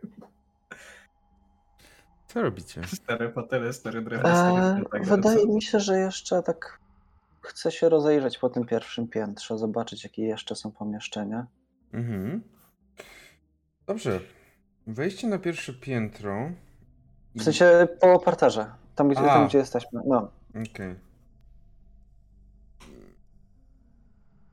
[2.27, 2.81] Co robicie?
[2.87, 6.81] Stare fotele, stare drewno, stary Eee, wydaje mi się, że jeszcze tak
[7.43, 11.47] chcę się rozejrzeć po tym pierwszym piętrze, zobaczyć, jakie jeszcze są pomieszczenia.
[11.93, 12.43] Mhm.
[13.87, 14.21] Dobrze.
[14.89, 16.51] Wejście na pierwsze piętro.
[17.35, 19.25] i- W sensie po parterze, tam gdzie, A.
[19.25, 20.01] tam, gdzie jesteśmy.
[20.07, 20.31] No.
[20.51, 20.95] Okej.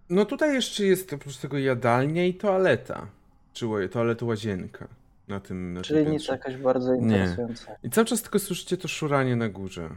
[0.10, 3.08] No tutaj jeszcze jest oprócz tego jadalnia i toaleta.
[3.54, 4.88] Czy toaleta łazienka.
[5.28, 7.02] Na tym, na Czyli tym nic jakoś bardzo Nie.
[7.02, 7.72] interesującego.
[7.84, 9.90] I cały czas tylko słyszycie to szuranie na górze.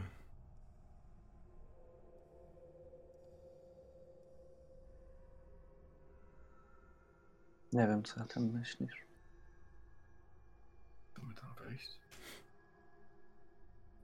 [7.73, 9.08] Nie wiem, co o tym myślisz.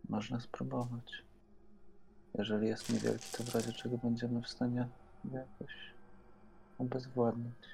[0.09, 1.23] Można spróbować.
[2.37, 4.87] Jeżeli jest niewielki, to w razie czego będziemy w stanie
[5.33, 5.73] jakoś
[6.79, 7.55] obezwładnić.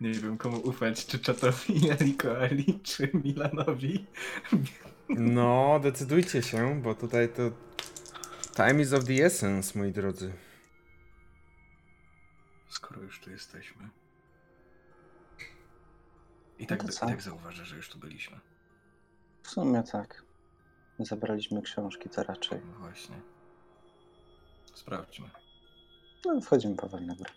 [0.00, 4.06] Nie wiem komu ufać, czy czatowi Aliko Ali, czy Milanowi.
[5.08, 7.42] No, decydujcie się, bo tutaj to.
[8.56, 10.32] Time is of the essence, moi drodzy.
[12.78, 13.88] Skoro już tu jesteśmy.
[16.58, 18.40] I tak, No to i tak zauważę, że już tu byliśmy.
[19.42, 20.22] W sumie tak.
[20.98, 22.60] Zabraliśmy książki, to raczej.
[22.72, 23.16] No właśnie.
[24.74, 25.30] Sprawdźmy.
[26.24, 27.30] No, wchodzimy powoli na górę.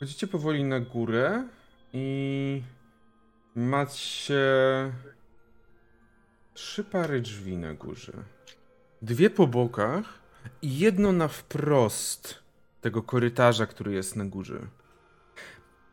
[0.00, 1.48] Chodzicie powoli na górę
[1.92, 2.62] i
[3.54, 4.42] macie
[6.54, 8.12] trzy pary drzwi na górze.
[9.02, 10.18] Dwie po bokach
[10.62, 12.38] i jedno na wprost
[12.80, 14.60] tego korytarza, który jest na górze.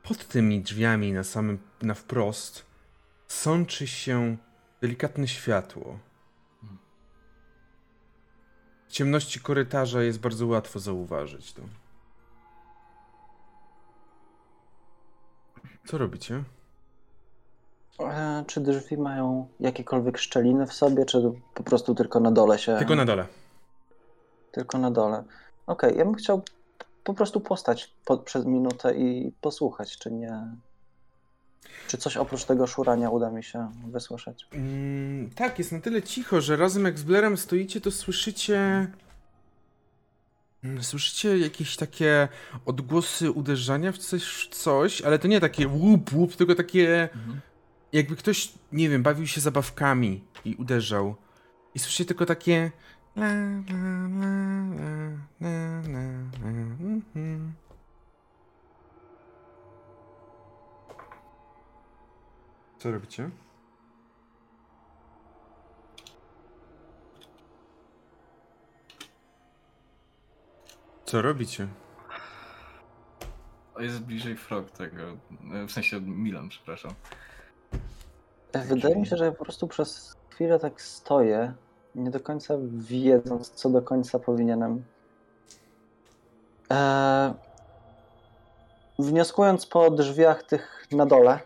[0.03, 2.65] Pod tymi drzwiami na samym na wprost
[3.27, 4.37] sączy się
[4.81, 5.99] delikatne światło.
[8.87, 11.61] W ciemności korytarza jest bardzo łatwo zauważyć to.
[15.85, 16.43] Co robicie?
[17.99, 22.75] E, czy drzwi mają jakiekolwiek szczeliny w sobie, czy po prostu tylko na dole się...
[22.77, 23.27] Tylko na dole.
[24.51, 25.23] Tylko na dole.
[25.67, 26.41] Okej, ja bym chciał
[27.03, 30.33] po prostu postać po, przez minutę i posłuchać, czy nie,
[31.87, 34.47] Czy coś oprócz tego szurania uda mi się wysłyszeć?
[34.53, 38.87] Mm, tak, jest na tyle cicho, że razem jak z Blairem stoicie, to słyszycie.
[40.63, 42.27] Mm, Słyszycie jakieś takie
[42.65, 47.09] odgłosy uderzania w coś, coś, ale to nie takie łup, łup, tylko takie.
[47.93, 51.15] Jakby ktoś, nie wiem, bawił się zabawkami i uderzał.
[51.75, 52.71] I słyszycie tylko takie.
[53.15, 54.33] La, la, la,
[54.77, 54.91] la,
[55.41, 56.03] la, la,
[56.41, 56.49] la,
[56.81, 57.53] mhm.
[62.79, 63.29] Co robicie?
[71.05, 71.67] Co robicie?
[73.75, 75.01] O, jest bliżej frog tego.
[75.53, 76.91] e, W sensie Milan, przepraszam.
[78.53, 81.53] Wydaje mi się, że ja po prostu przez chwilę tak stoję,
[81.95, 84.83] nie do końca wiedząc, co do końca powinienem.
[86.69, 87.33] Eee,
[88.99, 91.39] wnioskując po drzwiach tych na dole,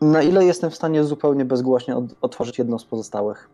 [0.00, 3.48] na ile jestem w stanie zupełnie bezgłośnie od- otworzyć jedną z pozostałych?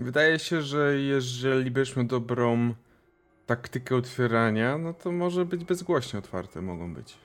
[0.00, 2.74] Wydaje się, że jeżeli byśmy dobrą
[3.46, 7.16] taktykę otwierania, no to może być bezgłośnie otwarte, mogą być.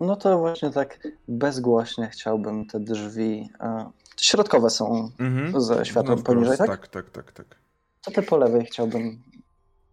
[0.00, 3.50] No to właśnie tak bezgłośnie chciałbym te drzwi.
[3.60, 3.90] E,
[4.20, 5.60] środkowe są Mhm.
[5.60, 6.68] ze światłem No poniżej, tak?
[6.68, 7.46] Tak, tak, tak, tak.
[8.04, 9.22] To te po lewej chciałbym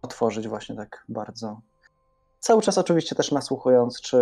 [0.02, 1.60] otworzyć właśnie tak bardzo.
[2.40, 4.18] Cały czas oczywiście też nasłuchując, czy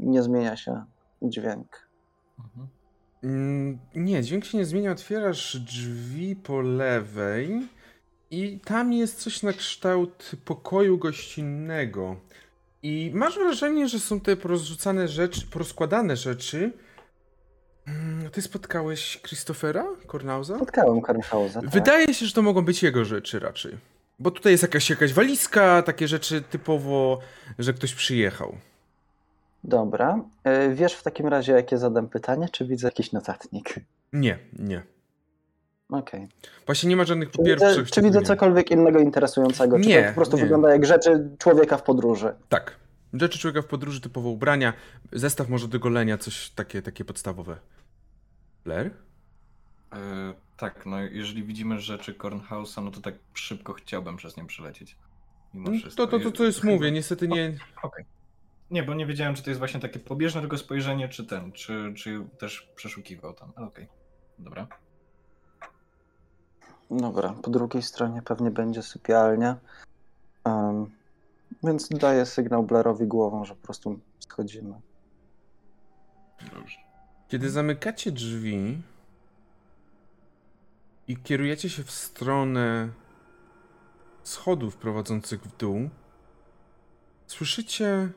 [0.00, 0.84] nie zmienia się
[1.22, 1.88] dźwięk.
[2.38, 2.68] Mhm.
[3.24, 4.92] Mm, Nie, dźwięk się nie zmienia.
[4.92, 7.68] Otwierasz drzwi po lewej
[8.30, 12.16] i tam jest coś na kształt pokoju gościnnego.
[12.82, 16.72] I masz wrażenie, że są te porozrzucane rzeczy, porozkładane rzeczy.
[17.86, 20.56] Mm, Ty spotkałeś Christophera Kornauza?
[20.56, 21.60] Spotkałem Kornhausa.
[21.60, 21.70] Tak.
[21.70, 23.76] Wydaje się, że to mogą być jego rzeczy raczej.
[24.18, 27.18] Bo tutaj jest jakaś, jakaś walizka, takie rzeczy typowo,
[27.58, 28.56] że ktoś przyjechał.
[29.64, 30.20] Dobra.
[30.44, 33.74] E, Wiesz w takim razie, jakie zadam pytanie, czy widzę jakiś notatnik?
[34.12, 34.82] Nie, nie.
[35.90, 36.28] Okej.
[36.66, 37.60] Właśnie nie ma żadnych Czy papierów.
[37.60, 39.80] widzę, których czy widzę cokolwiek innego interesującego?
[39.80, 40.42] Czy Nie, to po prostu nie.
[40.42, 42.34] wygląda jak rzeczy człowieka w podróży?
[42.48, 42.76] Tak.
[43.12, 44.72] Rzeczy człowieka w podróży, typowo ubrania,
[45.12, 47.56] zestaw może do golenia, coś takie, takie podstawowe.
[48.64, 48.90] Blair?
[49.92, 54.96] E, tak, no jeżeli widzimy rzeczy Kornhausa, no to tak szybko chciałbym przez nie przelecieć.
[55.54, 56.06] Mimo wszystko.
[56.06, 57.52] To, to, to, to jest mówię, niestety nie...
[57.82, 58.04] Okej.
[58.70, 61.92] Nie, bo nie wiedziałem, czy to jest właśnie takie pobieżne tylko spojrzenie, czy ten, czy,
[61.96, 63.52] czy też przeszukiwał tam.
[63.56, 63.88] Ale okej.
[64.38, 64.66] Dobra.
[66.90, 69.56] Dobra, po drugiej stronie pewnie będzie sypialnia.
[70.44, 70.90] Em,
[71.62, 74.80] więc daję sygnał Blairowi głową, że po prostu schodzimy.
[76.54, 76.78] Dobrze.
[77.28, 78.82] Kiedy zamykacie drzwi
[81.08, 82.88] i kierujecie się w stronę
[84.22, 85.90] schodów prowadzących w dół,
[87.26, 88.08] słyszycie...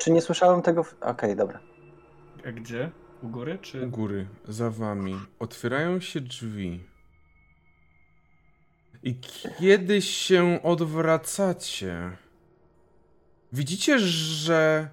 [0.00, 0.84] Czy nie słyszałem tego?
[0.84, 0.94] W...
[1.02, 1.60] Okej, dobra.
[2.48, 2.90] A gdzie?
[3.22, 3.86] U góry, U czy...
[3.86, 6.84] góry, za wami, otwierają się drzwi.
[9.02, 9.16] I
[9.58, 12.10] kiedy się odwracacie,
[13.52, 14.88] widzicie, że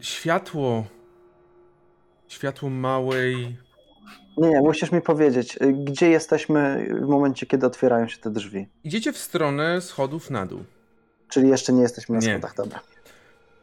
[0.00, 0.84] światło,
[2.28, 3.56] światło małej,
[4.36, 8.68] Nie, nie, musisz mi powiedzieć, y, gdzie jesteśmy w momencie, kiedy otwierają się te drzwi.
[8.84, 10.64] idziecie w stronę schodów na dł.
[11.28, 12.32] Czyli jeszcze nie jesteśmy na Nie.
[12.32, 12.80] schodach, dobra.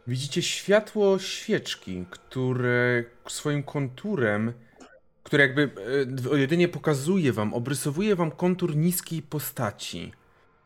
[0.08, 4.54] Widzicie światło świeczki, które swoim konturem,
[5.24, 5.72] które jakby
[6.34, 10.12] e, jedynie pokazuje wam, obrysowuje wam kontur niskiej postaci.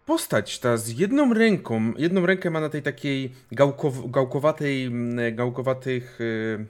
[0.05, 4.91] Postać ta z jedną ręką, jedną rękę ma na tej takiej gałkow, gałkowatej,
[5.31, 6.65] gałkowatych e,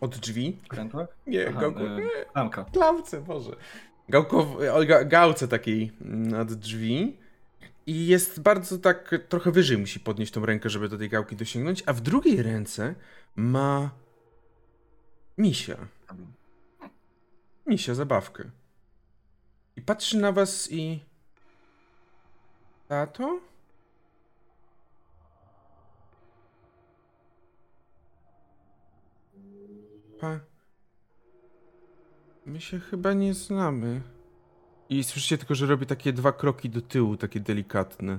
[0.00, 0.58] od drzwi.
[0.68, 1.08] Krętłach?
[1.26, 2.64] Nie, Aha, gałko, nie, Klamka.
[2.64, 3.56] klamce, Boże.
[4.08, 4.46] Gałkow,
[4.86, 7.16] ga, gałce takiej nad drzwi.
[7.90, 11.82] I jest bardzo tak, trochę wyżej musi podnieść tą rękę, żeby do tej gałki dosięgnąć,
[11.86, 12.94] a w drugiej ręce
[13.36, 13.90] ma
[15.38, 15.76] misia.
[17.66, 18.50] Misia, zabawkę.
[19.76, 21.00] I patrzy na was i...
[22.88, 23.40] Tato?
[30.20, 30.40] Pa...
[32.46, 34.02] My się chyba nie znamy.
[34.90, 38.18] I słyszycie tylko, że robi takie dwa kroki do tyłu, takie delikatne.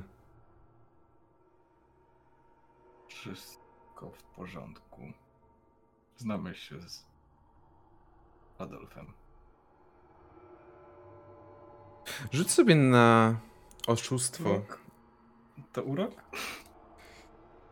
[3.07, 5.01] Wszystko w porządku.
[6.17, 7.05] Znamy się z
[8.57, 9.13] Adolfem.
[12.31, 13.35] Rzuć sobie na
[13.87, 14.49] oszustwo.
[14.49, 14.79] Urok?
[15.73, 16.11] To urok?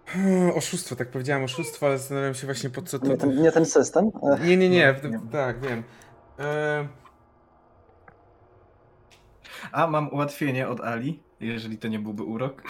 [0.06, 3.08] Hmm, Oszustwo, tak powiedziałem, oszustwo, ale zastanawiam się właśnie po co to...
[3.08, 4.12] Nie ten, nie ten system?
[4.41, 5.20] Nie, nie, nie, Nie.
[5.32, 5.84] tak, wiem.
[6.39, 6.88] E...
[9.72, 12.64] A mam ułatwienie od Ali, jeżeli to nie byłby urok.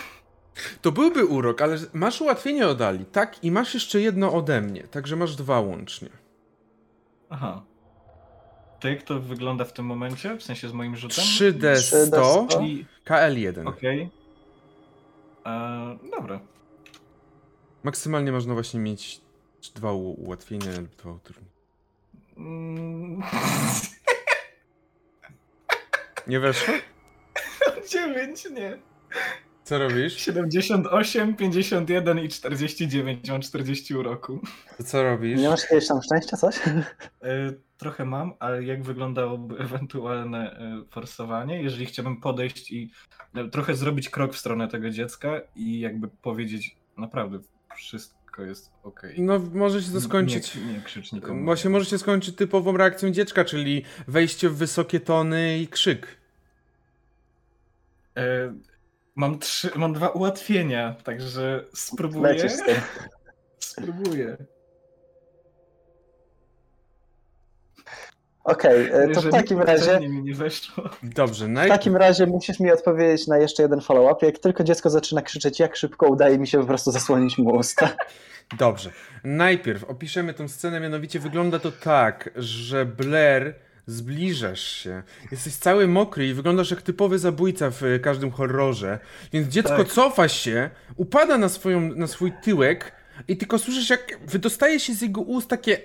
[0.82, 3.44] To byłby urok, ale masz ułatwienie od Ali, tak?
[3.44, 6.10] I masz jeszcze jedno ode mnie, także masz dwa łącznie.
[7.30, 7.62] Aha.
[8.80, 10.38] To jak to wygląda w tym momencie?
[10.38, 11.24] W sensie z moim rzutem?
[11.26, 12.48] 3D100, 3D100.
[12.48, 13.68] Czyli KL1.
[13.68, 14.10] okej.
[15.46, 16.40] E, Dobra.
[17.84, 19.22] Maksymalnie można właśnie mieć
[19.76, 21.50] dwa ułatwienia lub dwa utrudnienia.
[22.38, 23.22] Mm,
[26.30, 26.74] Nie weszło?
[27.92, 28.78] 9, nie.
[29.64, 30.18] Co robisz?
[30.18, 33.30] 78, 51 i 49.
[33.30, 34.40] Mam 40 uroku.
[34.78, 35.40] To co robisz?
[35.40, 36.60] Nie masz jakiegoś tam szczęścia, coś?
[37.24, 42.92] E, Trochę mam, ale jak wyglądałoby ewentualne e, forsowanie, jeżeli chciałbym podejść i
[43.36, 47.40] e, trochę zrobić krok w stronę tego dziecka i jakby powiedzieć naprawdę
[47.76, 49.02] wszystko jest ok.
[49.18, 50.56] No, może się to skończyć.
[50.56, 51.46] Nie, nie krzycz nikomu.
[51.46, 56.19] Właśnie może się skończyć typową reakcją dziecka, czyli wejście w wysokie tony i krzyk.
[58.20, 58.54] E,
[59.16, 62.34] mam, trzy, mam dwa ułatwienia, także spróbuję.
[62.34, 62.76] Lecisz z tym.
[63.60, 64.38] Spróbuję.
[68.44, 70.84] Okej, e, to w takim razie poprzednie mi nie weszło.
[71.04, 74.26] Dobrze, w takim razie musisz mi odpowiedzieć na jeszcze jeden follow-up.
[74.26, 77.90] Jak tylko dziecko zaczyna krzyczeć, jak szybko udaje mi się po prostu zasłonić mu usta.
[78.58, 78.92] Dobrze.
[79.24, 83.56] Najpierw opiszemy tę scenę, mianowicie wygląda to tak, że Blair
[83.90, 85.04] zbliżasz się.
[85.32, 89.00] Jesteś cały mokry i wyglądasz jak typowy zabójca w e, każdym horrorze.
[89.34, 89.88] Więc dziecko Tak.
[89.88, 92.92] cofa się, upada na, swoją, na swój tyłek
[93.28, 95.78] i tylko słyszysz jak wydostaje się z jego ust takie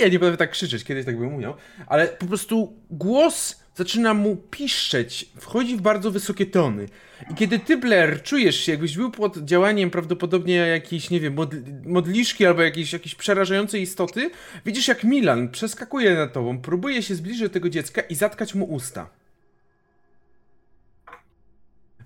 [0.00, 1.54] ja nie będę tak krzyczeć, kiedyś tak bym umiał,
[1.86, 6.88] ale po prostu głos zaczyna mu piszczeć, wchodzi w bardzo wysokie tony.
[7.30, 11.86] I kiedy ty, Blair, czujesz się, jakbyś był pod działaniem prawdopodobnie jakiejś, nie wiem, modl-
[11.86, 14.30] modliszki albo jakiejś, jakiejś przerażającej istoty,
[14.66, 18.64] widzisz jak Milan przeskakuje nad tobą, próbuje się zbliżyć do tego dziecka i zatkać mu
[18.64, 19.10] usta.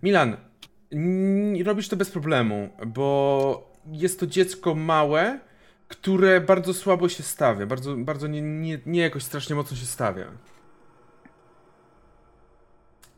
[0.02, 0.36] Milan,
[1.64, 5.40] robisz to bez problemu, bo jest to dziecko małe,
[6.00, 10.26] które bardzo słabo się stawia, bardzo, bardzo nie, nie, nie jakoś strasznie mocno się stawia.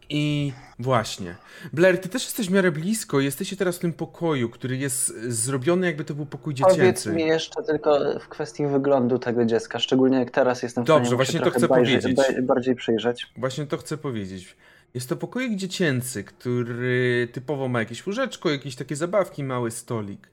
[0.09, 1.37] I właśnie.
[1.73, 3.21] Blair, ty też jesteś w miarę blisko.
[3.21, 7.13] Jesteście teraz w tym pokoju, który jest zrobiony, jakby to był pokój Powiedz dziecięcy.
[7.13, 11.41] mi jeszcze tylko w kwestii wyglądu tego dziecka, szczególnie jak teraz jestem w Dobrze, właśnie
[11.41, 12.17] to chcę bardziej, powiedzieć.
[12.17, 13.27] ba- bardziej przyjrzeć.
[13.37, 14.57] Właśnie to chcę powiedzieć.
[14.95, 20.29] Jest to pokoik dziecięcy, który typowo ma jakieś łóżeczko, jakieś takie zabawki, mały stolik.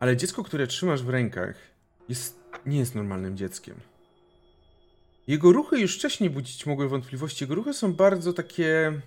[0.00, 1.56] Ale dziecko, które trzymasz w rękach,
[2.08, 3.80] jest, nie jest normalnym dzieckiem.
[5.26, 7.44] Jego ruchy już wcześniej budzić mogły wątpliwości.
[7.44, 9.00] Jego ruchy są bardzo takie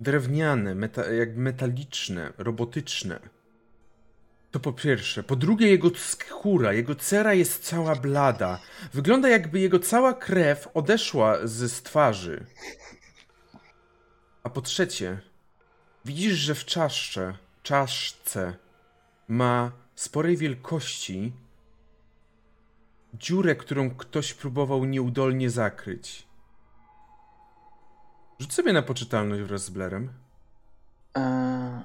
[0.00, 3.20] drewniane, meta, jakby metaliczne, robotyczne.
[4.50, 5.22] To po pierwsze.
[5.22, 8.60] Po drugie, jego skóra, jego cera jest cała blada.
[8.92, 12.46] Wygląda jakby jego cała krew odeszła z twarzy.
[14.42, 15.20] A po trzecie,
[16.04, 18.54] widzisz, że w czaszce, czaszce
[19.28, 21.32] ma sporej wielkości
[23.14, 26.26] dziurę, którą ktoś próbował nieudolnie zakryć.
[28.40, 30.12] Rzuć sobie na poczytalność wraz z Blerem.
[31.14, 31.80] Eee,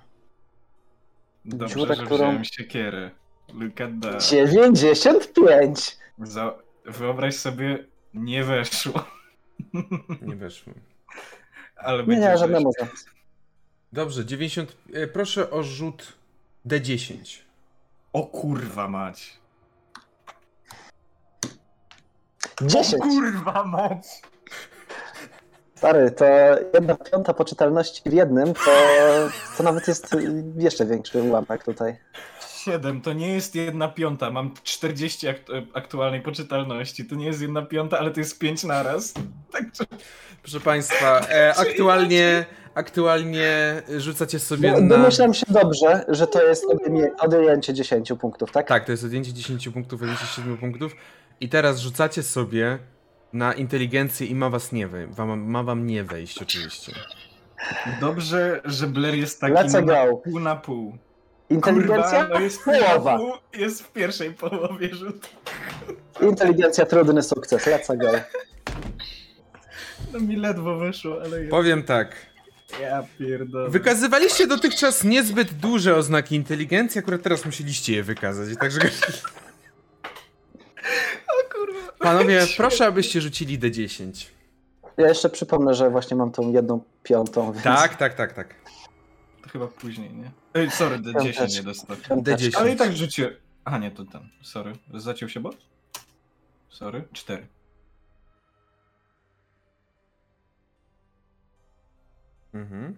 [1.45, 3.11] Dobrze, Dziurę, że którą- wziąłem siekierę.
[3.53, 4.23] Look at that.
[4.29, 5.97] 95!
[6.19, 6.55] Za...
[6.85, 9.05] Wyobraź sobie, nie weszło.
[10.21, 10.73] Nie weszło.
[11.75, 12.79] Ale Nie, będzie nie, żadne wejść.
[12.79, 12.91] mowy.
[13.93, 14.77] Dobrze, 90.
[14.93, 16.13] e, Proszę o rzut
[16.67, 17.39] D10.
[18.13, 19.39] O kurwa mać.
[22.61, 22.93] 10!
[22.93, 24.21] O kurwa mać.
[25.75, 26.25] Stary, to
[26.73, 28.71] jedna piąta poczytalności w jednym, to,
[29.57, 30.15] to nawet jest
[30.57, 31.97] jeszcze większy ułamek tutaj.
[32.49, 34.31] 7 to nie jest jedna piąta.
[34.31, 37.05] Mam 40 akt aktualnej poczytalności.
[37.05, 39.13] To nie jest jedna piąta, ale to jest 5 naraz.
[39.51, 39.85] Także
[40.41, 44.97] Proszę Państwa, e, aktualnie, aktualnie rzucacie sobie Bo- na...
[44.97, 46.65] Domyślam się dobrze, że to jest
[47.19, 48.67] odejęcie 10 punktów, tak?
[48.67, 50.91] Tak, to jest odjęcie 10 punktów, odjęcie 7 punktów.
[51.41, 52.79] I teraz rzucacie sobie
[53.33, 55.13] na inteligencję i ma was nie wejść.
[55.37, 56.91] Ma wam nie wejść oczywiście.
[58.01, 60.17] dobrze, że Blair jest taki Let's na go.
[60.17, 60.97] pół na pół.
[61.49, 62.19] Inteligencja?
[62.21, 63.17] Kurwa, no jest Połowa.
[63.17, 65.27] pół, jest w pierwszej połowie rzutu.
[66.21, 68.07] Inteligencja, trudny sukces, let's go.
[70.13, 72.15] No mi ledwo wyszło, ale ja, Powiem tak.
[72.81, 73.69] Ja pierdolę.
[73.69, 78.57] Wykazywaliście dotychczas niezbyt duże oznaki inteligencji, akurat teraz musieliście je wykazać.
[78.59, 78.79] Także
[81.27, 81.91] O kurwa.
[81.99, 84.25] panowie, proszę abyście rzucili D10.
[84.97, 87.51] Ja jeszcze przypomnę, że właśnie mam tą jedną piątą.
[87.51, 88.55] Więc Tak, tak, tak, tak.
[89.43, 90.31] To chyba później, nie?
[90.53, 91.63] Ej, sorry, D10 nie Piąteczka.
[91.63, 91.97] dostał.
[91.97, 92.47] piąteczka.
[92.49, 92.61] D10.
[92.61, 93.33] Ale i tak rzuciłem.
[93.65, 94.21] A nie, to ten.
[94.41, 94.73] Sorry.
[94.93, 95.57] Zaciął się bot?
[96.69, 97.03] Sorry.
[97.13, 97.47] 4.
[102.53, 102.97] Mhm.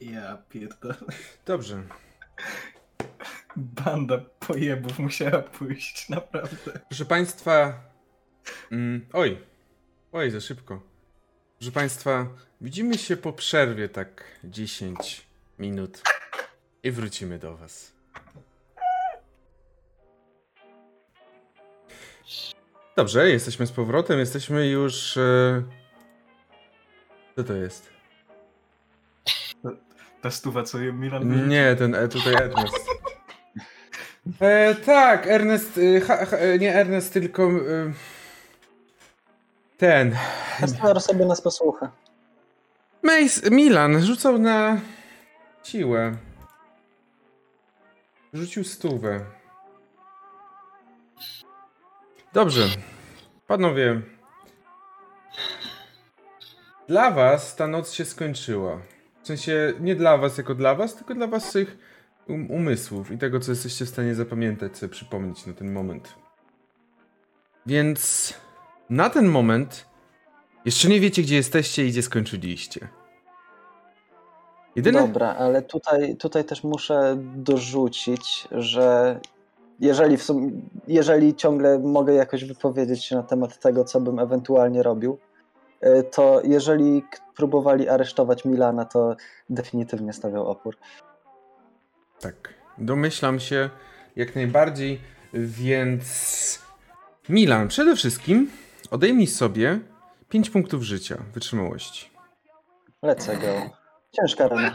[0.00, 0.94] Ja pierdolę.
[1.46, 1.82] Dobrze.
[3.56, 6.80] Banda pojebów musiała pójść, naprawdę.
[6.88, 7.80] Proszę Państwa.
[8.72, 9.38] Mm, oj.
[10.12, 10.82] Oj, za szybko.
[11.58, 12.26] Proszę Państwa,
[12.60, 15.26] widzimy się po przerwie, tak 10
[15.58, 16.02] minut.
[16.82, 17.92] I wrócimy do Was.
[22.96, 24.18] Dobrze, jesteśmy z powrotem.
[24.18, 25.16] Jesteśmy już.
[25.16, 25.62] E...
[27.36, 27.90] Co to jest?
[30.22, 31.48] Ta stuwa, co je Milan wyrzucił.
[31.48, 32.76] Nie, ten e, tutaj Ernest.
[34.40, 35.78] E, tak, Ernest.
[35.78, 37.42] E, ha, ha, e, nie Ernest, tylko.
[37.42, 37.92] E,
[39.78, 40.16] ten.
[40.60, 41.90] Kasper sobie nas posłucha.
[43.02, 44.80] Mace, Milan rzucał na
[45.64, 46.16] siłę.
[48.32, 49.24] Rzucił stówę.
[52.32, 52.68] Dobrze.
[53.46, 54.02] Panowie.
[56.88, 58.78] Dla was ta noc się skończyła.
[59.22, 61.78] W sensie nie dla was jako dla was, tylko dla waszych
[62.28, 66.14] um umysłów i tego, co jesteście w stanie zapamiętać, sobie przypomnieć na ten moment.
[67.66, 68.34] Więc
[68.90, 69.86] na ten moment
[70.64, 72.88] jeszcze nie wiecie, gdzie jesteście i gdzie skończyliście.
[74.76, 75.00] Jedyne...
[75.00, 79.20] Dobra, ale tutaj, tutaj też muszę dorzucić, że
[79.80, 80.26] jeżeli, w
[80.88, 85.18] jeżeli ciągle mogę jakoś wypowiedzieć się na temat tego, co bym ewentualnie robił,
[86.12, 87.04] to jeżeli
[87.36, 89.16] próbowali aresztować Milana, to
[89.50, 90.76] definitywnie stawiał opór.
[92.20, 93.70] Tak, domyślam się
[94.16, 95.00] jak najbardziej,
[95.32, 96.62] więc
[97.28, 98.50] Milan, przede wszystkim
[98.90, 99.80] odejmij sobie
[100.28, 102.10] 5 punktów życia, wytrzymałości.
[103.02, 103.70] Lecę go.
[104.12, 104.74] Ciężka rana.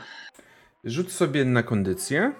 [0.84, 2.34] Rzuć sobie na kondycję.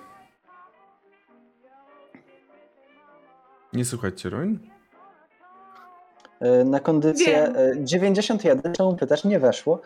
[3.74, 4.71] Nie słuchajcie, Roin.
[6.62, 7.56] Y, Na kondycję Wiem.
[7.56, 9.82] y, 91, czemu pytasz, nie weszło.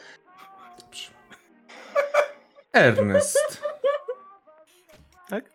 [2.73, 3.61] Ernest.
[5.29, 5.45] Tak?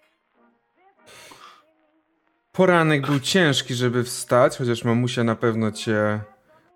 [2.53, 6.21] Poranek był ciężki, żeby wstać, chociaż mamusia na pewno cię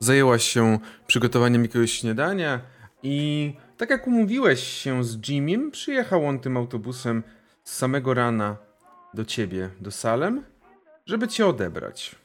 [0.01, 2.61] zajęła się przygotowaniem jakiegoś śniadania
[3.03, 7.22] i tak jak umówiłeś się z Jimim, przyjechał on tym autobusem
[7.64, 8.57] z samego rana
[9.14, 10.45] do ciebie, do Salem,
[11.07, 12.16] żeby cię odebrać.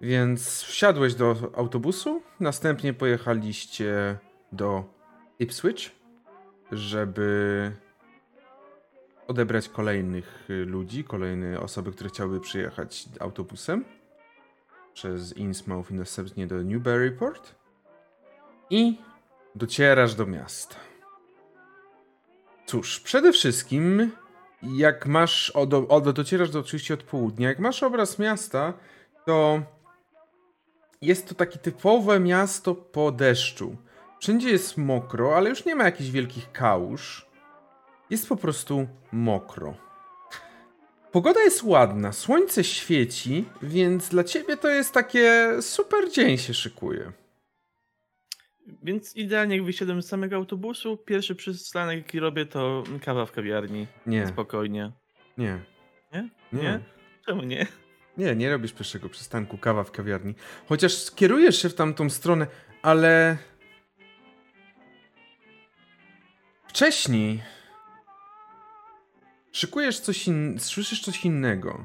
[0.00, 4.18] Więc wsiadłeś do autobusu, następnie pojechaliście
[4.52, 4.84] do
[5.38, 5.90] Ipswich,
[6.72, 7.72] żeby
[9.28, 13.84] odebrać kolejnych y, ludzi, kolejne osoby, które chciałyby przyjechać autobusem
[14.94, 17.54] przez Innsmouth i następnie do Newburyport
[18.70, 18.98] i
[19.54, 20.76] docierasz do miasta.
[22.66, 24.10] Cóż, przede wszystkim
[24.62, 28.72] jak masz, o, do, o, do- docierasz do, oczywiście od południa, jak masz obraz miasta,
[29.26, 29.62] to
[31.02, 33.76] jest to takie typowe miasto po deszczu.
[34.20, 37.26] Wszędzie jest mokro, ale już nie ma jakichś wielkich kałuż.
[38.10, 39.74] Jest po prostu mokro.
[41.12, 47.12] Pogoda jest ładna, słońce świeci, więc dla ciebie to jest takie super dzień się szykuje.
[48.82, 53.86] Więc idealnie jak wysiadłem z samego autobusu, pierwszy przystanek jaki robię to kawa w kawiarni.
[54.06, 54.92] Nie, Spokojnie.
[55.38, 55.60] nie.
[56.12, 56.28] Nie?
[56.52, 56.62] Nie.
[56.62, 56.80] Nie?
[57.26, 57.66] Czemu nie?
[58.18, 60.34] Nie, nie robisz pierwszego przystanku kawa w kawiarni.
[60.68, 62.46] Chociaż skierujesz się w tamtą stronę,
[62.82, 63.36] ale.
[66.68, 67.42] Wcześniej.
[69.52, 70.58] Szykujesz coś in...
[70.58, 71.84] Słyszysz coś innego.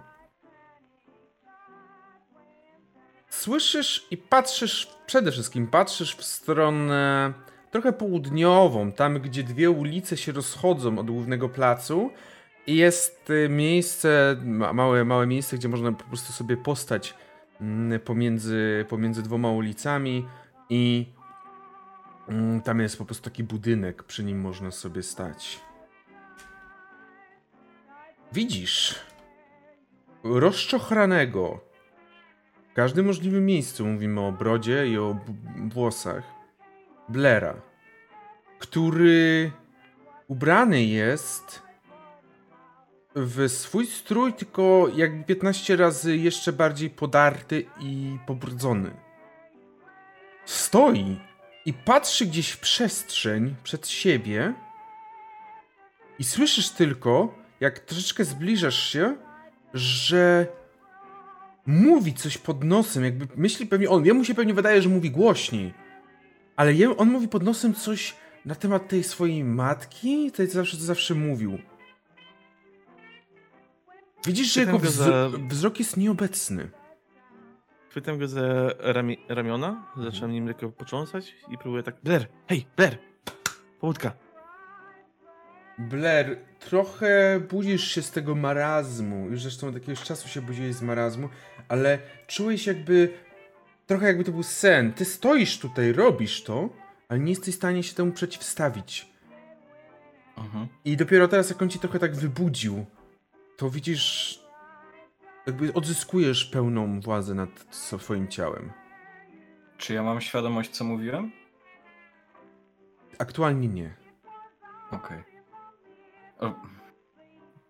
[3.30, 7.34] Słyszysz i patrzysz, przede wszystkim patrzysz w stronę
[7.72, 12.12] trochę południową, tam gdzie dwie ulice się rozchodzą od głównego placu.
[12.68, 17.16] I jest y, miejsce, ma- małe, małe miejsce, gdzie można po prostu sobie postać
[17.62, 20.28] mm, pomiędzy, pomiędzy dwoma ulicami
[20.70, 21.06] i
[22.28, 25.60] mm, tam jest po prostu taki budynek, przy nim można sobie stać.
[28.34, 28.96] Widzisz
[30.24, 31.60] rozczochranego
[32.72, 35.20] w każdym możliwym miejscu, mówimy o brodzie i o
[35.68, 36.24] włosach,
[37.10, 37.62] Blera,
[38.60, 39.52] który
[40.28, 41.65] ubrany jest
[43.16, 48.92] w swój strój, tylko jakby 15 razy jeszcze bardziej podarty i pobrudzony.
[50.46, 51.20] Stoi
[51.66, 54.54] i patrzy gdzieś w przestrzeń przed siebie
[56.20, 59.16] i słyszysz tylko, jak troszeczkę zbliżasz się,
[59.74, 60.48] że
[61.66, 65.74] mówi coś pod nosem, jakby myśli pewnie on, jemu się pewnie wydaje, że mówi głośniej,
[66.56, 70.84] ale on mówi pod nosem coś na temat tej swojej matki, tej co zawsze, co
[70.84, 71.58] zawsze mówił.
[74.26, 76.70] Widzisz, że jego za- wzrok jest nieobecny.
[77.90, 78.42] chwytam go za
[78.80, 82.98] rami ramiona, zaczynam nim lekko począsać i próbuję tak, Blair, hej, Blair,
[83.80, 84.12] powódka.
[85.78, 89.30] Blair, trochę budzisz się z tego marazmu.
[89.30, 91.30] Już zresztą od jakiegoś czasu się budziłeś z marazmu,
[91.68, 93.14] ale czułeś jakby.
[93.88, 94.94] Trochę jakby to był sen.
[94.94, 96.70] Ty stoisz tutaj, robisz to,
[97.10, 99.10] ale nie jesteś w stanie się temu przeciwstawić.
[100.38, 100.68] Mhm.
[100.86, 102.86] I dopiero teraz, jak on ci trochę tak wybudził,
[103.58, 104.40] to widzisz.
[105.48, 108.72] Jakby odzyskujesz pełną władzę nad swoim ciałem.
[109.78, 111.32] Czy ja mam świadomość, co mówiłem?
[113.20, 113.96] Aktualnie nie.
[114.92, 115.24] Okej.
[116.40, 116.54] O.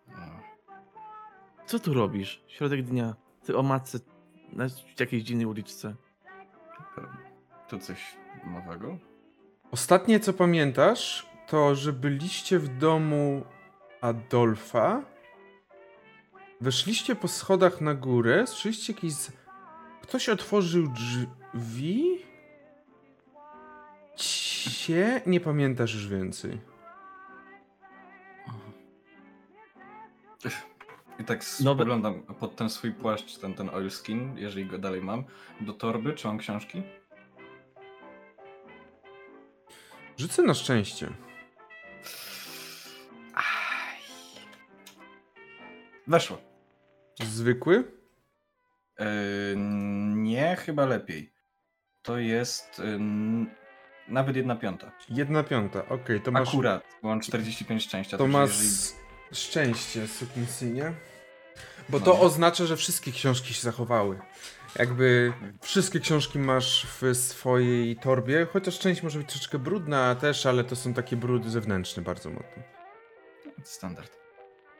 [0.08, 0.40] No.
[1.66, 2.44] Co tu robisz?
[2.46, 3.14] Środek dnia.
[3.44, 3.98] Ty o matce
[4.52, 4.66] na
[5.00, 5.94] jakiejś dziwnej uliczce.
[7.68, 8.16] To coś
[8.46, 8.98] nowego?
[9.70, 13.44] Ostatnie co pamiętasz, to że byliście w domu
[14.00, 15.02] Adolfa.
[16.60, 19.14] Weszliście po schodach na górę, słyszeliście jakiś.
[20.02, 22.18] Ktoś otworzył drzwi.
[24.16, 25.22] Cie.
[25.26, 26.60] Nie pamiętasz już więcej.
[31.18, 35.24] I tak spoglądam pod ten swój płaszcz, ten, ten oilskin, jeżeli go dalej mam,
[35.60, 36.82] do torby, czy mam książki?
[40.16, 41.25] Rzucę na szczęście.
[46.06, 46.38] Weszło.
[47.24, 47.84] Zwykły?
[48.98, 49.06] Yy,
[50.16, 51.32] nie, chyba lepiej.
[52.02, 52.98] To jest yy,
[54.08, 54.92] nawet jedna piąta.
[55.08, 56.48] Jedna piąta, okej, to masz.
[56.48, 58.18] Akurat, bo mam 45 szczęścia.
[58.18, 59.00] To masz jeżeli-
[59.32, 60.92] szczęście, sukinsynie.
[61.88, 62.04] Bo No.
[62.04, 64.18] to oznacza, że wszystkie książki się zachowały.
[64.78, 70.64] Jakby wszystkie książki masz w swojej torbie, chociaż część może być troszeczkę brudna też, ale
[70.64, 72.62] to są takie brudy zewnętrzne bardzo mocno.
[73.64, 74.25] Standard.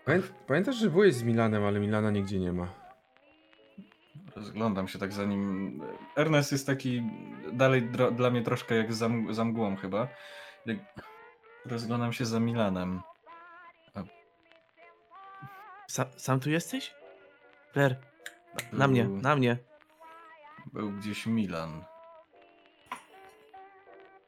[0.06, 2.68] Pamię pamiętasz, że byłeś z Milanem, ale Milana nigdzie nie ma.
[4.36, 5.82] Rozglądam się tak za nim.
[6.16, 7.02] Ernest jest taki
[7.52, 10.08] dalej dla mnie troszkę jak za, za mgłą chyba.
[10.66, 10.78] Jak...
[11.66, 13.02] Rozglądam się za Milanem.
[15.90, 16.94] Sa sam tu jesteś?
[17.74, 17.96] Blair,
[18.72, 19.58] na Był- mnie, na mnie.
[20.72, 21.84] Był gdzieś Milan.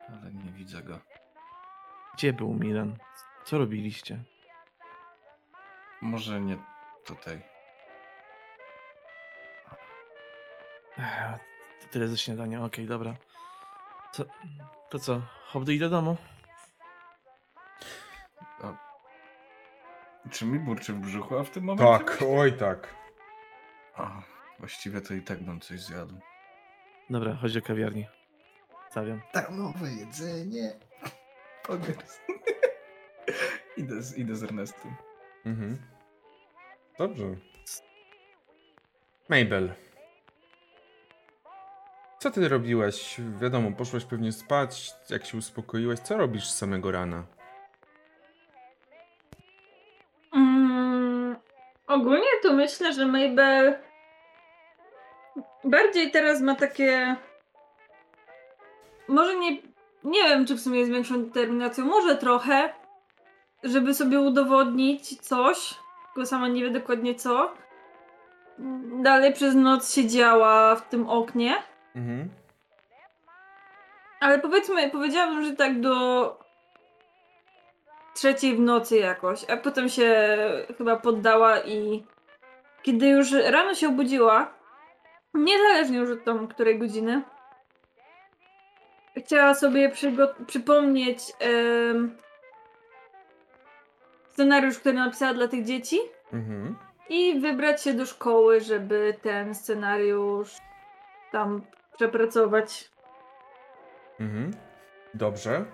[0.08, 0.98] Ale nie widzę go.
[2.14, 2.96] Gdzie był Milan?
[3.44, 4.24] Co robiliście?
[6.00, 6.56] Może nie
[7.04, 7.42] tutaj.
[11.90, 13.14] Tyle ze śniadania, okej, dobra.
[14.12, 14.24] Co?
[14.90, 15.20] To co?
[15.44, 16.16] Hop, idę do domu?
[20.30, 22.04] Czy mi burczy w brzuchu, a w tym momencie?
[22.04, 22.94] Tak, oj tak.
[23.96, 24.22] A,
[24.58, 26.14] właściwie to i tak bym coś zjadł.
[27.10, 28.06] Dobra, chodź do kawiarni.
[28.90, 29.20] Stawiam.
[29.34, 30.72] Darmowe jedzenie.
[31.62, 32.20] Pogers.
[33.76, 35.07] idę, z, idę z Ernestem.
[35.48, 35.78] Mhm.
[36.98, 37.24] Dobrze.
[39.28, 39.72] Mabel.
[42.18, 43.20] Co ty robiłaś?
[43.40, 45.98] Wiadomo, poszłaś pewnie spać, jak się uspokoiłaś.
[45.98, 47.24] Co robisz z samego rana?
[50.34, 51.36] Mm,
[51.86, 53.78] ogólnie to myślę, że Mabel
[55.64, 57.16] bardziej teraz ma takie.
[59.08, 59.62] Może nie.
[60.04, 62.74] Nie wiem, czy w sumie z większą determinacją, może trochę,
[63.62, 65.74] żeby sobie udowodnić coś,
[66.14, 67.52] tylko sama nie wie dokładnie co.
[69.02, 71.54] Dalej przez noc siedziała w tym oknie.
[71.96, 72.28] Mhm.
[74.20, 76.38] Ale powiedzmy, powiedziałabym, że tak do
[78.14, 80.28] trzeciej w nocy jakoś, a potem się
[80.78, 82.04] chyba poddała i
[82.82, 84.54] kiedy już rano się obudziła,
[85.34, 87.22] niezależnie już od tam której godziny,
[89.16, 89.92] chciała sobie
[90.46, 92.16] przypomnieć em,
[94.38, 95.98] scenariusz, który napisała dla tych dzieci
[96.32, 96.76] Mhm.
[97.08, 100.56] i wybrać się do szkoły, żeby ten scenariusz
[101.32, 101.62] tam
[101.96, 102.90] przepracować.
[104.20, 104.50] Mhm.
[105.14, 105.64] Dobrze.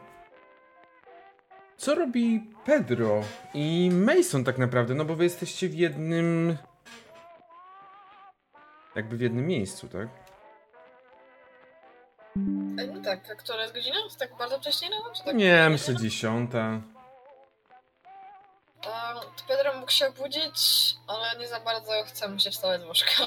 [1.77, 3.21] Co robi Pedro
[3.55, 4.95] i Mason tak naprawdę?
[4.95, 6.57] No bo wy jesteście w jednym...
[8.95, 10.09] Jakby w jednym miejscu, tak?
[12.79, 13.97] Ej, No tak, a która jest godzina?
[14.19, 14.89] Tak bardzo wcześnie?
[15.17, 16.81] Czy tak Nie, myślę dziesiąta.
[18.85, 23.27] To Pedro mógł się obudzić, ale nie za bardzo chce mu się wstawać z łóżka.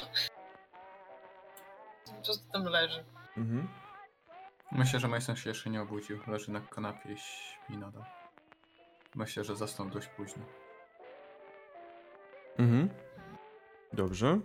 [2.06, 3.04] Po prostu tam leży.
[3.36, 3.68] Mhm.
[4.72, 6.20] Myślę, że Mason się jeszcze nie obudził.
[6.26, 8.04] Leży na kanapie i śpi nadal.
[9.14, 10.44] Myślę, że zasnął dość późno.
[12.58, 12.88] Mhm.
[13.92, 14.38] Dobrze.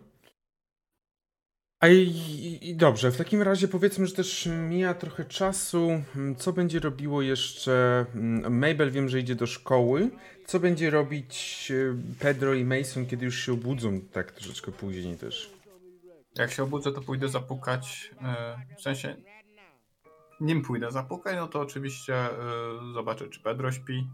[1.83, 6.01] A i, i dobrze, w takim razie powiedzmy, że też mija trochę czasu.
[6.15, 8.91] Mm, Co będzie robiło jeszcze mm, Mabel?
[8.91, 10.09] Wiem, że idzie do szkoły.
[10.45, 15.53] Co będzie robić e, Pedro i Mason, kiedy już się obudzą, tak troszeczkę później też?
[16.35, 18.11] Jak się obudzę, to pójdę zapukać.
[18.21, 19.15] e, W sensie,
[20.41, 22.29] nim pójdę zapukać, no to oczywiście e,
[22.93, 24.07] zobaczę, czy Pedro śpi.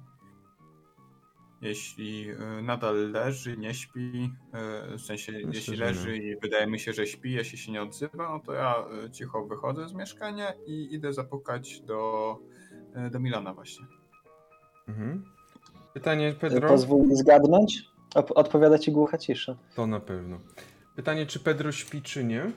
[1.61, 6.80] Jeśli e, nadal leży, nie śpi, e, w sensie, jeśli że leży i wydaje mi
[6.80, 8.76] się, że śpi, jeśli się nie odzywa, no to ja
[9.06, 12.38] e, cicho wychodzę z mieszkania i idę zapukać do,
[13.11, 13.86] do Milana właśnie.
[14.88, 15.23] Mhm.
[15.94, 16.69] Pytanie, Pedro?
[16.69, 17.84] Pozwól mi zgadnąć.
[18.15, 19.56] Odpowiada ci głucha cisza.
[19.76, 20.40] To na pewno.
[20.95, 22.52] Pytanie, czy Pedro śpi, czy nie?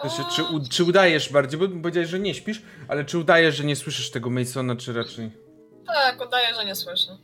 [0.00, 3.76] Znaczy, czy, czy udajesz bardziej, bo powiedziałeś, że nie śpisz, ale czy udajesz, że nie
[3.76, 5.41] słyszysz tego Masona, czy raczej...
[5.86, 7.18] Tak, udaję, że nie słyszę.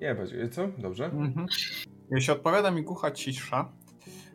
[0.00, 0.68] Nie, będzie, co?
[0.78, 1.04] Dobrze?
[1.04, 1.46] Mhm.
[2.10, 3.72] Jeśli odpowiada mi głucha cisza,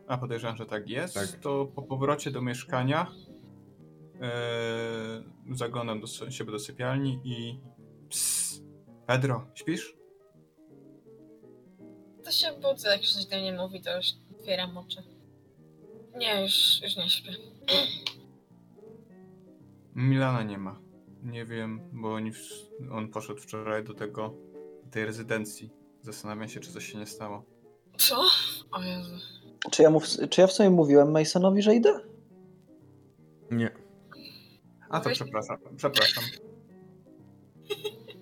[0.06, 1.26] a podejrzewam, że tak jest, Tak.
[1.40, 3.06] to po powrocie do mieszkania
[4.22, 7.60] e, zaglądam do siebie do sypialni i
[8.08, 8.60] Ps,
[9.06, 9.96] Pedro, śpisz?
[12.24, 14.06] To się budzę, jak już coś do mnie mówi, to już
[14.38, 15.02] otwieram oczy.
[16.16, 17.32] Nie, już, już nie śpię.
[19.94, 20.80] Milana nie ma.
[21.22, 22.30] Nie wiem, bo oni,
[22.92, 24.34] on poszedł wczoraj do tego,
[24.90, 25.70] tej rezydencji.
[26.02, 27.44] Zastanawiam się, czy coś się nie stało.
[27.98, 28.16] Co?
[28.72, 29.14] O Jezu.
[29.70, 32.00] Czy ja, mów, czy ja w sumie mówiłem Masonowi, że idę?
[33.50, 33.70] Nie.
[34.90, 36.24] A to Weź- przepraszam, przepraszam.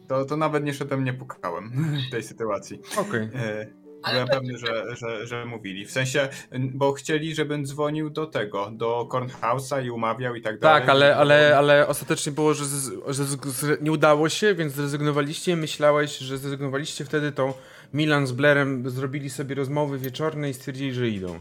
[0.09, 1.73] To, to nawet nie szedłem, nie pukałem
[2.09, 2.81] w tej sytuacji.
[2.99, 3.29] Okej.
[3.35, 3.67] E,
[4.03, 5.87] Ale Byłem pewny, że, że, że mówili.
[5.87, 10.81] W sensie, bo chcieli, żebym dzwonił do tego, do Cornhouse'a i umawiał i tak dalej.
[10.81, 14.73] Tak, ale, ale, ale ostatecznie było, że, z, że z, z, nie udało się, więc
[14.73, 15.57] zrezygnowaliście.
[15.57, 17.55] Myślałeś, że zrezygnowaliście wtedy, to
[17.95, 21.41] Milan z Blairem zrobili sobie rozmowy wieczorne i stwierdzili, że idą.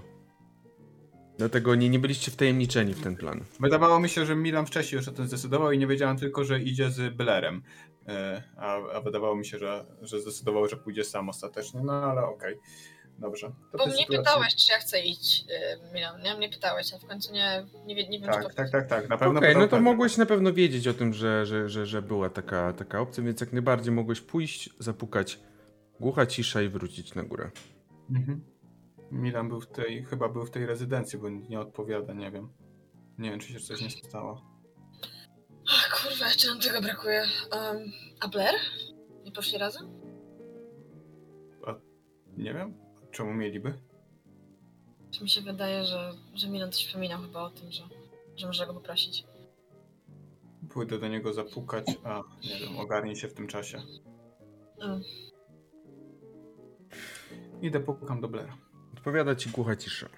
[1.37, 3.43] Dlatego nie, nie byliście wtajemniczeni w ten plan.
[3.59, 6.59] Wydawało mi się, że Milan wcześniej już o tym zdecydował i nie wiedziałem tylko, że
[6.59, 7.61] idzie z Blairem.
[8.07, 11.81] E, A, a wydawało mi się, że, że zdecydował, że pójdzie sam ostatecznie.
[11.83, 12.55] No ale okej.
[13.19, 13.51] Dobrze.
[13.71, 16.21] To Bo mnie sytuacji- pytałeś, czy ja chcę iść, yy, Milan.
[16.21, 18.49] Nie, mnie pytałeś, a w końcu nie, nie, wie- nie wiem, czy Tak, to...
[18.53, 19.09] tak, tak, tak.
[19.09, 19.91] Na pewno Okej, no podał to Pedro.
[19.91, 23.41] mogłeś na pewno wiedzieć o tym, że, że, że, że była taka, taka opcja, więc
[23.41, 25.39] jak najbardziej mogłeś pójść, zapukać,
[25.99, 27.51] głucha cisza i wrócić na górę.
[28.09, 28.43] Mhm.
[29.11, 32.49] Milan był w tej, chyba był w tej rezydencji, bo nie odpowiada, nie wiem.
[33.17, 34.46] Nie wiem, czy się coś nie stało.
[35.69, 37.23] Ach, kurwa, jeszcze nam tego brakuje.
[37.51, 38.55] Um, a Blair?
[39.25, 39.97] Nie poszli razem?
[42.37, 42.73] Nie wiem,
[43.11, 43.73] czemu mieliby?
[45.11, 47.83] Czy mi się wydaje, że, że Milan coś wspominał chyba o tym, że,
[48.35, 49.25] że może go poprosić.
[50.69, 53.81] Pójdę do niego zapukać, a nie wiem, ogarnij się w tym czasie.
[54.81, 55.01] Mm.
[57.61, 58.57] Idę pukam do Blaira.
[58.93, 60.09] Odpowiada ci głucha cisza.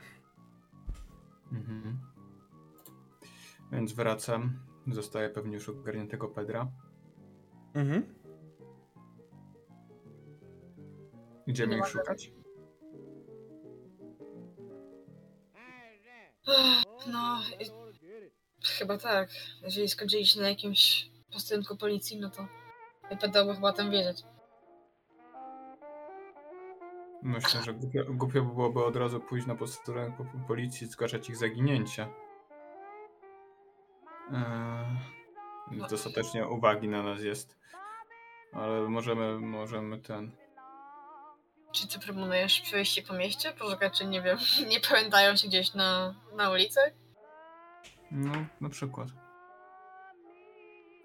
[1.52, 2.00] Mhm.
[3.72, 4.69] Więc wracam.
[4.88, 6.72] Zostaje pewnie już ogarniętego Pedra.
[7.74, 8.16] Mhm.
[11.48, 12.32] Idziemy ich szukać?
[17.12, 17.40] No,
[18.64, 19.30] chyba tak.
[19.64, 22.48] Jeżeli skończyliśmy na jakimś posterunku policji, no to
[23.10, 24.24] wypadałoby chyba o tym wiedzieć.
[27.24, 30.90] Myślę, że głupio, głupio by byłoby od razu pójść na posterunek po- po- policji i
[30.90, 32.08] zgłaszać ich zaginięcie.
[34.34, 37.60] Eee, dostatecznie uwagi na nas jest.
[38.54, 40.32] Ale możemy, możemy ten...
[41.72, 43.54] Czy ty proponujesz przejście po mieście?
[43.54, 44.38] Poszukać, czy nie wiem,
[44.72, 46.80] nie pamiętają się gdzieś na, na ulicy?
[48.12, 48.32] No,
[48.62, 49.08] na przykład.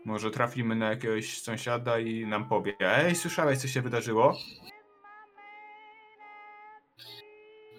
[0.05, 4.37] Może trafimy na jakiegoś sąsiada i nam powie Ej, słyszałeś, co się wydarzyło?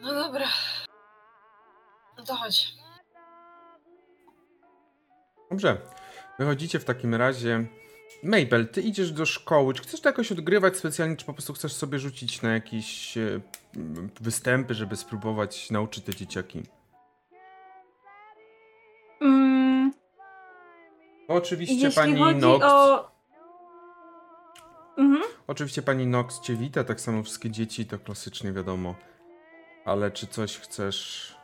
[0.02, 0.48] No dobra.
[2.18, 2.85] No to chodź.
[5.56, 5.78] Dobrze.
[6.40, 7.66] Wychodzicie w takim razie.
[8.24, 9.74] Mabel, ty idziesz do szkoły.
[9.74, 13.40] Czy chcesz to jakoś odgrywać specjalnie, czy po prostu chcesz sobie rzucić na jakieś e,
[14.22, 16.64] występy, żeby spróbować nauczyć te dzieciaki?
[19.22, 19.94] Mm,
[21.28, 22.66] Oczywiście jeśli pani Nox.
[22.66, 23.12] o...
[24.98, 25.24] Mhm.
[25.48, 28.96] Oczywiście pani Nox cię wita, tak samo wszystkie dzieci, to klasycznie wiadomo.
[29.86, 31.36] Ale czy coś chcesz.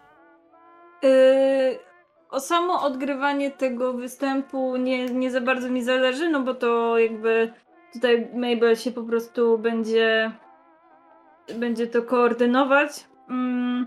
[1.03, 1.90] Yy,
[2.31, 7.53] o samo odgrywanie tego występu nie, nie za bardzo mi zależy, no bo to jakby
[7.93, 10.31] tutaj Mabel się po prostu będzie
[11.55, 13.07] będzie to koordynować.
[13.29, 13.85] Mm,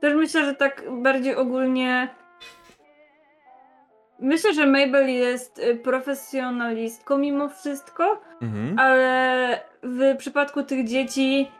[0.00, 2.08] też myślę, że tak bardziej ogólnie
[4.18, 8.78] myślę, że Mabel jest y, profesjonalistką mimo wszystko, Mhm.
[8.78, 11.50] ale w przypadku tych dzieci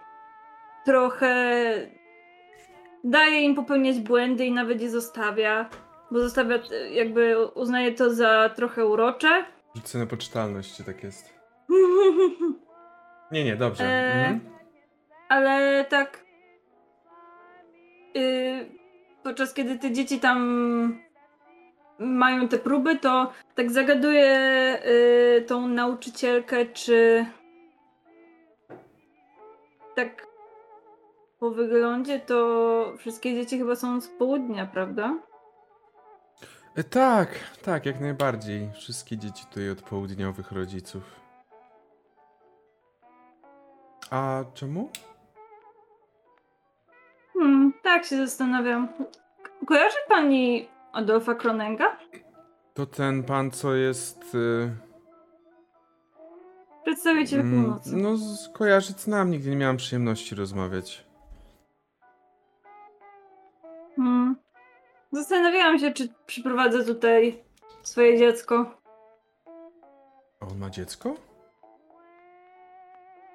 [0.85, 1.55] trochę
[3.05, 5.69] daje im popełniać błędy i nawet je zostawia,
[6.11, 6.59] bo zostawia,
[6.91, 9.45] jakby uznaje to za trochę urocze.
[9.77, 11.35] Rzucę na poczytalność, czy tak jest.
[13.33, 13.85] Nie, nie, dobrze.
[13.85, 14.41] E, Mhm.
[15.29, 16.25] ale tak.
[18.17, 18.67] y,
[19.23, 21.01] podczas kiedy te dzieci tam
[21.99, 24.29] mają te próby, to tak zagaduję
[24.87, 27.27] y, tą nauczycielkę, czy
[29.97, 30.27] tak
[31.39, 35.15] po wyglądzie to wszystkie dzieci chyba są z południa, prawda?
[36.77, 37.29] E, tak,
[37.63, 38.73] tak, jak najbardziej.
[38.73, 41.21] Wszystkie dzieci tutaj od południowych rodziców.
[44.11, 44.91] A czemu?
[47.33, 48.89] Hmm, tak się zastanawiam.
[48.89, 51.97] Ko- Kojarzy pani Adolfa Kronenga?
[52.75, 54.35] To ten pan, co jest.
[54.35, 54.71] y,
[56.83, 57.97] Przedstawiciel mm, północy.
[57.97, 58.09] No,
[58.53, 61.07] kojarzy znam, nigdy nie miałam przyjemności rozmawiać.
[63.97, 64.37] Hmm.
[65.15, 67.45] Zastanawiałam się, czy przyprowadzę tutaj
[67.83, 68.81] swoje dziecko.
[70.41, 71.15] A on ma dziecko?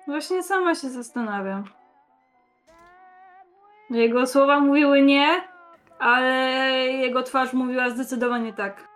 [0.07, 1.63] Właśnie sama się zastanawiam.
[3.89, 5.43] Jego słowa mówiły nie,
[5.99, 6.27] ale
[6.87, 8.87] jego twarz mówiła zdecydowanie tak.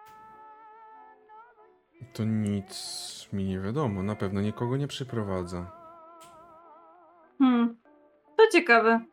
[2.14, 4.04] To nic mi nie wiadomo.
[4.04, 5.72] Na pewno nikogo nie przyprowadza.
[7.40, 7.78] Hmm.
[8.38, 9.13] To ciekawe.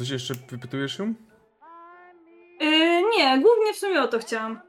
[0.00, 1.14] Coś jeszcze wypytujesz ją?
[2.60, 4.60] Yy, nie, głównie w sumie o to chciałam.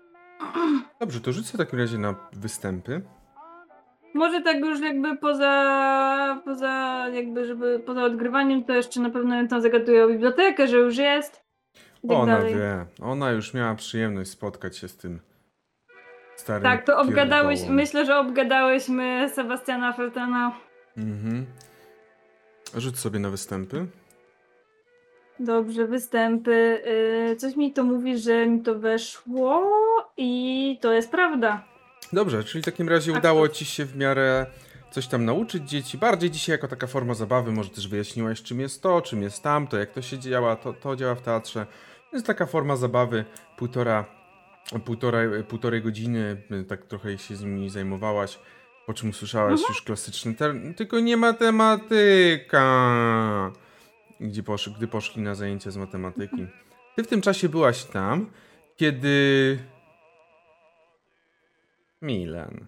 [1.00, 3.02] Dobrze, to rzucę w takim razie na występy.
[4.14, 9.48] Może tak już jakby poza, poza jakby, żeby poza odgrywaniem, to jeszcze na pewno ją
[9.48, 11.42] tam zagaduję o bibliotekę, że już jest.
[11.74, 12.56] Tak Ona dalej.
[12.56, 12.86] wie.
[13.02, 15.20] Ona już miała przyjemność spotkać się z tym
[16.36, 17.76] starym Tak, to obgadałeś, pierdołą.
[17.78, 20.52] myślę, że obgadałyśmy Sebastiana Feltena.
[20.98, 21.46] Mhm.
[22.78, 23.88] Rzuć sobie na występy.
[25.46, 26.82] Dobrze, występy.
[27.30, 29.72] Yy, coś mi to mówi, że mi to weszło
[30.18, 31.64] i to jest prawda.
[32.14, 34.46] Dobrze, czyli w takim razie udało ci się w miarę
[34.92, 35.98] coś tam nauczyć dzieci.
[35.98, 39.78] Bardziej dzisiaj jako taka forma zabawy, może też wyjaśniłaś czym jest to, czym jest tamto,
[39.78, 41.66] jak to się działa, to, to działa w teatrze.
[42.14, 43.26] Jest taka forma zabawy,
[43.58, 44.06] półtora,
[44.86, 48.40] półtora, półtorej godziny, y, tak trochę się z nimi zajmowałaś,
[48.86, 49.68] po czym usłyszałaś Mhm.
[49.70, 50.56] już klasyczny ter...
[50.76, 52.62] tylko nie matematyka.
[54.22, 54.70] Gdzie posz...
[54.70, 56.48] Gdy poszli na zajęcia z matematyki.
[56.96, 58.32] Ty w tym czasie byłaś tam,
[58.78, 59.60] kiedy
[62.02, 62.68] Milan.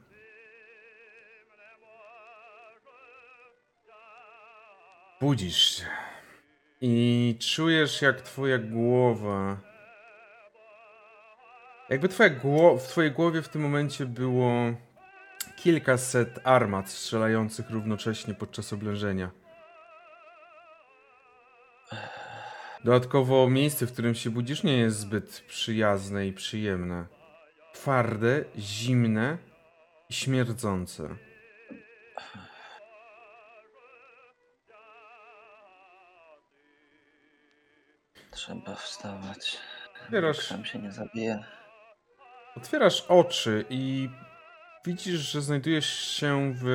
[5.21, 5.85] Budzisz się
[6.81, 9.57] i czujesz, jak twoja głowa.
[11.89, 12.77] Jakby twoja gło...
[12.77, 14.73] w twojej głowie w tym momencie było
[15.55, 19.42] kilkaset armat strzelających równocześnie podczas oblężenia.
[22.83, 27.05] Dodatkowo miejsce, w którym się budzisz, nie jest zbyt przyjazne i przyjemne.
[27.73, 29.37] Twarde, zimne
[30.09, 31.15] i śmierdzące.
[38.31, 39.57] Trzeba wstawać.
[40.05, 41.43] Otwierasz, Tam się nie zabije.
[42.57, 44.09] otwierasz oczy i
[44.85, 46.65] widzisz, że znajdujesz się w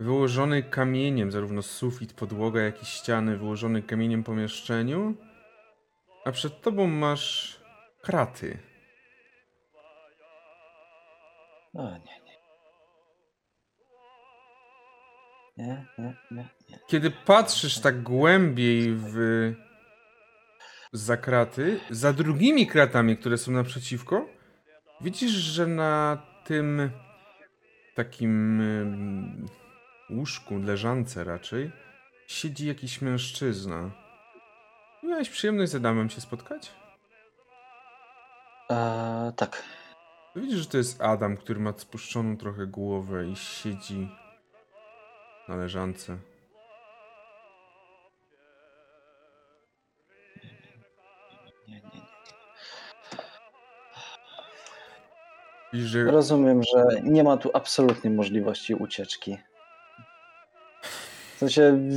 [0.00, 5.14] wyłożonej kamieniem, zarówno sufit, podłoga, jak i ściany, wyłożonej kamieniem pomieszczeniu.
[6.24, 7.60] A przed tobą masz
[8.02, 8.58] kraty.
[11.74, 12.38] O nie, nie.
[15.56, 16.78] Nie, nie, nie, nie.
[16.86, 19.16] Kiedy patrzysz tak głębiej w
[20.92, 24.28] za kraty, za drugimi kratami, które są naprzeciwko,
[25.00, 26.90] widzisz, że na tym
[27.94, 28.60] takim
[30.10, 31.70] łóżku, leżance raczej,
[32.26, 33.90] siedzi jakiś mężczyzna.
[35.02, 36.70] Miałeś przyjemność z Adamem się spotkać?
[38.70, 39.62] Eee, tak.
[40.36, 44.08] Widzisz, że to jest Adam, który ma spuszczoną trochę głowę i siedzi
[45.48, 46.18] na leżance.
[55.72, 59.38] Że Rozumiem, że nie ma tu absolutnie możliwości ucieczki.
[61.38, 61.88] W sensie,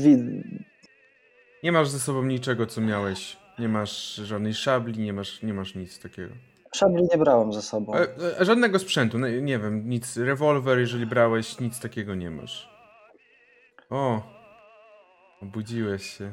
[1.63, 3.38] nie masz ze sobą niczego, co miałeś.
[3.59, 6.34] Nie masz żadnej szabli, nie masz, nie masz nic takiego.
[6.76, 7.95] szabli nie brałem ze sobą.
[7.95, 8.07] E,
[8.39, 10.18] e, żadnego sprzętu, no, nie wiem, nic.
[10.18, 12.69] Rewolwer, jeżeli brałeś, nic takiego nie masz.
[13.89, 14.22] O,
[15.41, 16.31] obudziłeś się.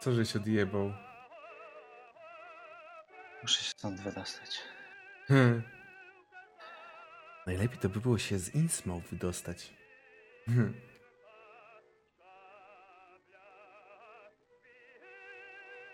[0.00, 0.92] Co żeś odjebał?
[3.42, 4.58] Muszę się stąd wydostać.
[5.28, 5.62] Hmm.
[7.50, 9.72] Najlepiej to by było się z Innsmouth wydostać.
[10.46, 10.74] Hmm.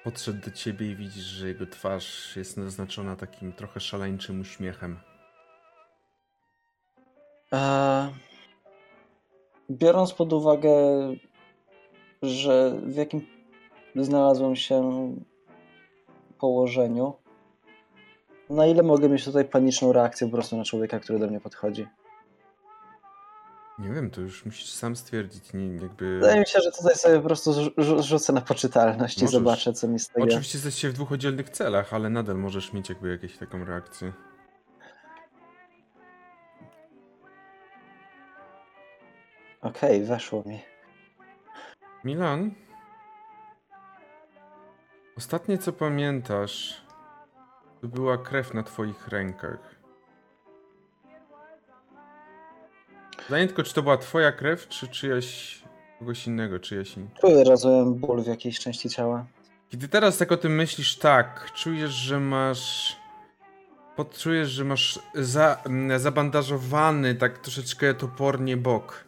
[0.05, 4.99] Podszedł do ciebie i widzisz, że jego twarz jest naznaczona takim trochę szaleńczym uśmiechem.
[7.53, 8.13] E,
[9.71, 10.71] biorąc pod uwagę,
[12.23, 13.27] że w jakim
[13.95, 15.15] znalazłem się
[16.39, 17.15] położeniu,
[18.51, 21.87] na ile mogę mieć tutaj paniczną reakcję po prostu na człowieka, który do mnie podchodzi?
[23.79, 25.53] Nie wiem, to już musisz sam stwierdzić.
[25.53, 26.15] Nie, jakby...
[26.15, 29.33] Wydaje mi się, że tutaj sobie po prostu rzu- rzu- rzucę na poczytalność i Możesz.
[29.33, 30.27] zobaczę, co mi z tego...
[30.27, 34.13] Oczywiście jesteście w dwóch oddzielnych celach, ale nadal możesz mieć jakby jakąś taką reakcję.
[39.63, 40.63] Okej, weszło mi.
[42.05, 42.51] Milan?
[45.19, 46.86] Ostatnie co pamiętasz,
[47.81, 49.77] to była krew na twoich rękach.
[53.17, 55.59] Pytanie tylko, czy to była twoja krew, czy czyjaś
[55.99, 57.09] kogoś innego, czyjaś in...
[57.21, 59.27] Czuję, rozumiem ból w jakiejś części ciała.
[59.69, 62.97] Kiedy teraz tak o tym myślisz, tak, czujesz, że masz.
[63.97, 69.05] Podczujesz, że masz za, m, zabandażowany tak troszeczkę topornie bok.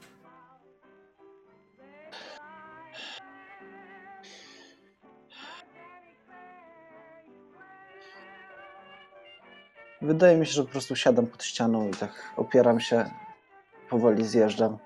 [10.03, 13.11] Wydaje mi się, że po prostu siadam pod ścianą i tak opieram się,
[13.91, 14.79] powoli zjeżdżam.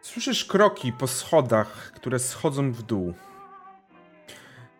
[0.00, 3.14] Słyszysz kroki po schodach, które schodzą w dół.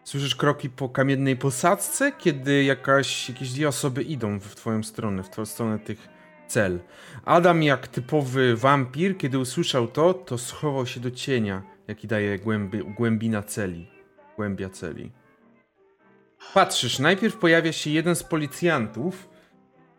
[0.04, 5.30] Słyszysz kroki po kamiennej posadzce, kiedy jakaś, jakieś dwie osoby idą w twoją stronę, w
[5.30, 6.08] twoją stronę tych
[6.46, 6.80] cel.
[7.24, 12.78] Adam, jak typowy wampir, kiedy usłyszał to, to schował się do cienia, jaki daje głębi,
[12.84, 13.90] głębina celi.
[14.36, 15.12] Głębia celi.
[16.54, 19.29] Patrzysz, najpierw pojawia się jeden z policjantów,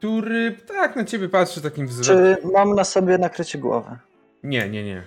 [0.02, 2.36] który tak na ciebie patrzy takim wzrokiem.
[2.42, 3.98] Czy mam na sobie nakrycie głowy?
[4.44, 5.04] Nie, nie, nie.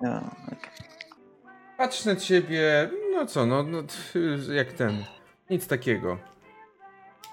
[0.00, 0.16] Nie,
[0.46, 0.70] okej.
[1.76, 3.82] Patrz na ciebie, no co, no, no
[4.54, 5.04] jak ten,
[5.50, 6.18] nic takiego.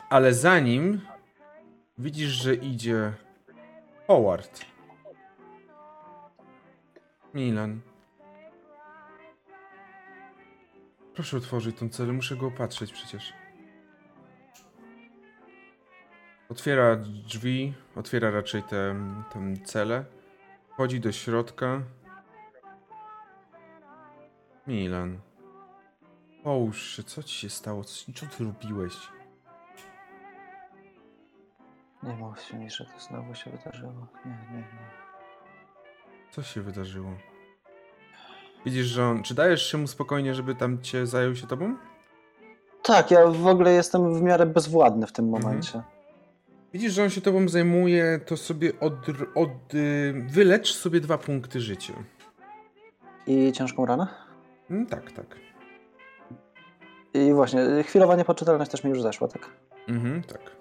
[0.10, 1.02] Ale za nim
[1.98, 3.14] widzisz, że idzie
[4.08, 4.66] Howard.
[7.34, 7.82] Milan.
[11.14, 13.41] Proszę otworzyć tą celę, muszę go opatrzyć przecież.
[16.52, 16.96] Otwiera
[17.26, 18.96] drzwi, otwiera raczej tę
[19.34, 20.06] tę celę.
[20.70, 21.82] Wchodzi do środka.
[24.68, 25.20] Milan.
[26.44, 27.84] Połóż się, co ci się stało?
[27.84, 28.94] Co, co ty robiłeś?
[32.04, 34.08] Nie mówcie mi, że to znowu się wydarzyło.
[34.26, 34.92] Nie, nie, nie.
[36.32, 37.12] Co się wydarzyło?
[38.66, 39.24] Widzisz, że on...
[39.24, 41.78] Czy dajesz się mu spokojnie, żeby tam cię zajął się tobą?
[42.84, 46.01] Tak, ja w ogóle jestem w miarę bezwładny w tym Mhm.
[46.74, 48.94] Widzisz, że on się tobą zajmuje, to sobie od...
[49.36, 51.94] od y, wylecz sobie dwa punkty życia.
[53.28, 54.08] I ciężką ranę?
[54.70, 55.36] Mm, tak, tak.
[57.14, 59.50] I właśnie, chwilowa niepoczytalność też mi już zeszła, tak?
[59.88, 60.52] Mhm, tak.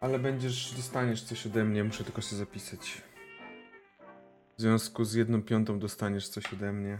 [0.00, 3.02] Ale będziesz, dostaniesz coś ode mnie, muszę tylko sobie zapisać.
[4.58, 6.98] W związku z jedną piątą dostaniesz coś ode mnie.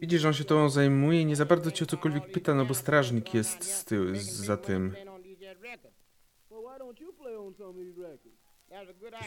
[0.00, 2.66] Widzisz, że on się tobą zajmuje i nie za bardzo cię o cokolwiek pyta, no
[2.66, 4.94] bo strażnik jest z tyłu, z, za tym.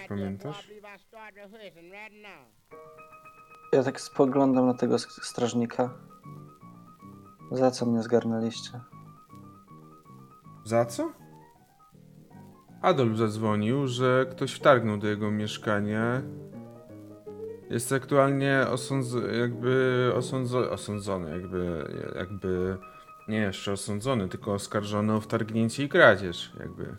[0.09, 0.69] Pamiętasz?
[3.73, 5.97] Ja tak spoglądam na tego strażnika.
[7.51, 8.79] Za co mnie zgarnęliście?
[10.65, 11.13] Za co?
[12.81, 16.21] Adolf zadzwonił, że ktoś wtargnął do jego mieszkania.
[17.73, 21.83] Jest aktualnie osądz- jakby osądzo- osądzony, jakby,
[22.15, 22.77] jakby
[23.27, 26.95] nie jeszcze osądzony, tylko oskarżony o wtargnięcie i kradzież, jakby.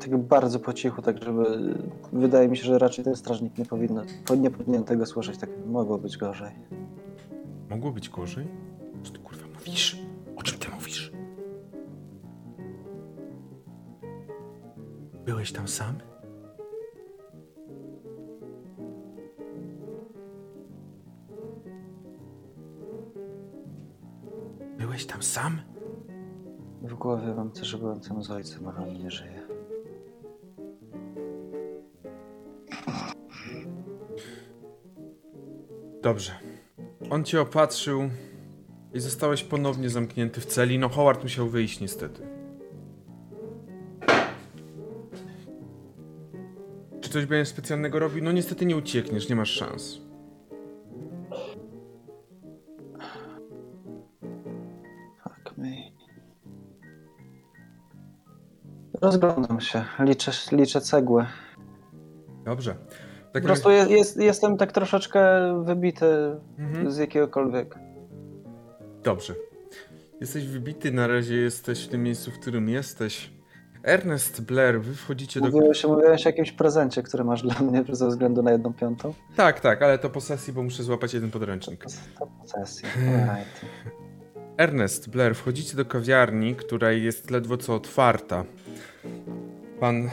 [0.00, 1.74] Tak bardzo po cichu, tak żeby...
[2.12, 5.50] Wydaje mi się, że raczej ten strażnik nie powinno, po- nie powinien tego słyszeć, tak
[5.66, 6.52] mogło być gorzej.
[7.70, 8.46] Mogło być gorzej?
[9.04, 10.01] Co ty kurwa mówisz?
[15.24, 15.98] Byłeś tam sam?
[24.78, 25.60] Byłeś tam sam?
[26.82, 29.42] W głowie mam też, że byłem tam z ojcem, ale on nie żyje.
[36.02, 36.32] Dobrze.
[37.10, 38.10] On cię opatrzył
[38.92, 40.78] i zostałeś ponownie zamknięty w celi.
[40.78, 42.41] No, Howard musiał wyjść niestety.
[47.12, 48.24] Coś będziesz specjalnego robił?
[48.24, 49.98] No niestety nie uciekniesz, nie masz szans.
[55.22, 55.70] Fuck me.
[59.02, 61.26] Rozglądam się, liczę, liczę cegły.
[62.44, 62.74] Dobrze.
[62.74, 65.20] Po Tak prostu jest, jest, jestem tak troszeczkę
[65.64, 66.06] wybity
[66.58, 66.90] Mhm.
[66.92, 67.78] z jakiegokolwiek.
[69.02, 69.34] Dobrze.
[70.20, 73.30] Jesteś wybity, na razie jesteś w tym miejscu, w którym jesteś.
[73.82, 75.46] Ernest Blair, wy wchodzicie do...
[75.46, 79.14] Mówiłeś, mówiłeś o jakimś prezencie, który masz dla mnie ze względu na jedną piątą.
[79.36, 81.84] Tak, tak, ale to po sesji, bo muszę złapać jeden podręcznik.
[82.18, 82.88] To posesja.
[82.88, 83.60] Alright.
[84.56, 88.44] Ernest, Blair, wchodzicie do kawiarni, która jest ledwo co otwarta.
[89.80, 90.10] Pan,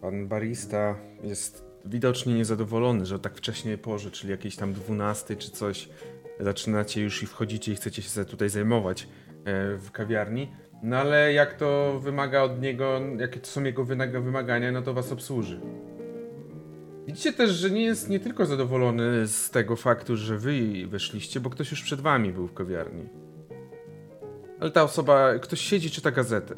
[0.00, 5.88] pan barista jest widocznie niezadowolony, że tak wcześnie porze, czyli jakiejś tam 12 czy coś,
[6.40, 9.06] zaczynacie już i wchodzicie i chcecie się tutaj zajmować e,
[9.76, 10.52] w kawiarni.
[10.82, 13.84] No ale jak to wymaga od niego, jakie to są jego
[14.20, 15.60] wymagania, no to was obsłuży.
[17.06, 21.50] Widzicie też, że nie jest nie tylko zadowolony z tego faktu, że wy weszliście, bo
[21.50, 23.08] ktoś już przed wami był w kawiarni.
[24.60, 26.54] Ale ta osoba, ktoś siedzi, czyta gazetę.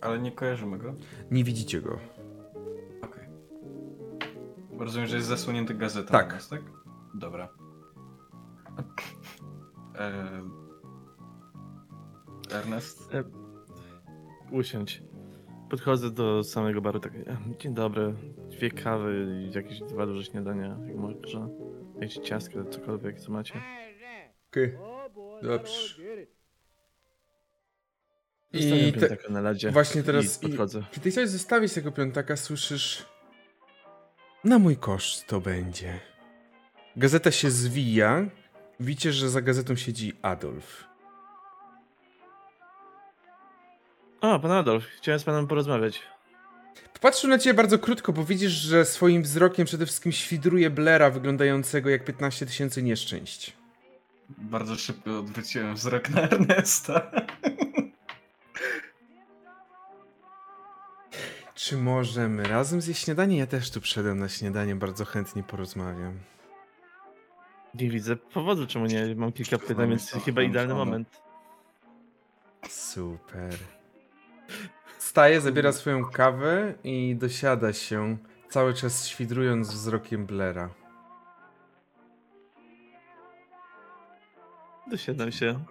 [0.00, 0.94] Ale nie kojarzymy go.
[1.30, 1.98] Nie widzicie go.
[3.02, 3.24] Okej.
[4.78, 6.12] Rozumiem, że jest zasłonięty gazetą.
[6.12, 6.28] Tak.
[6.28, 6.60] na nas, tak?
[7.14, 7.48] Dobra.
[9.98, 10.57] E...
[12.52, 13.10] Ernest?
[14.50, 15.02] Usiądź.
[15.70, 18.14] Podchodzę do samego baru, tak, e, dzień dobry,
[18.50, 21.48] dwie kawy i jakieś dwa duże śniadania, jak może,
[22.00, 23.54] jakieś ciastka, cokolwiek, co macie.
[24.50, 24.78] Okej.
[25.42, 25.94] Dobrze.
[28.52, 30.84] Zostawiam I te, na ladzie właśnie teraz- i podchodzę.
[30.92, 33.06] kiedy chciałeś zostawić tego piątaka, słyszysz...
[34.44, 36.00] Na mój koszt to będzie.
[36.96, 38.26] Gazeta się zwija.
[38.80, 40.87] Widzicie, że za gazetą siedzi Adolf.
[44.20, 46.02] O, pan Adolf, chciałem z panem porozmawiać.
[46.92, 51.90] Popatrzył na ciebie bardzo krótko, bo widzisz, że swoim wzrokiem przede wszystkim świdruje Blera wyglądającego
[51.90, 53.56] jak 15 tysięcy nieszczęść.
[54.28, 57.00] Bardzo szybko odwróciłem wzrok na Ernesta.
[61.54, 63.38] Czy możemy razem zjeść śniadanie?
[63.38, 66.18] Ja też tu przyszedłem na śniadanie, bardzo chętnie porozmawiam.
[67.74, 69.14] Nie widzę powodu, czemu nie.
[69.14, 71.22] Mam kilka pytań, więc chyba idealny moment.
[72.68, 73.77] Super.
[74.98, 78.16] Staje, zabiera swoją kawę i dosiada się,
[78.48, 80.70] cały czas świdrując wzrokiem Blera.
[84.90, 85.64] Dosiadam się.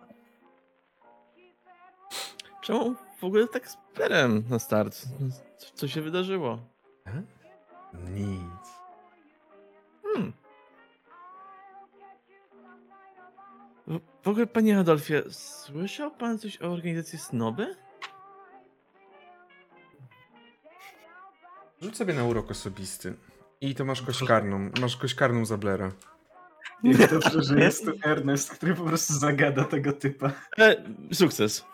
[2.62, 5.02] Czemu w ogóle tak z Perem na start?
[5.76, 6.60] Co, się wydarzyło?
[7.94, 8.68] Nic.
[10.04, 10.34] Hmm.
[13.88, 17.87] W, w ogóle, panie Adolfie, słyszał pan coś o organizacji Snoby?
[21.82, 23.14] Rzuć sobie na urok osobisty.
[23.62, 24.70] I to masz kość karną.
[24.82, 25.92] Masz kość karną za Blera.
[26.84, 30.32] Jak dobrze, że jest tu Ernest, który po prostu zagada tego typa.
[30.60, 30.76] E,
[31.14, 31.66] sukces.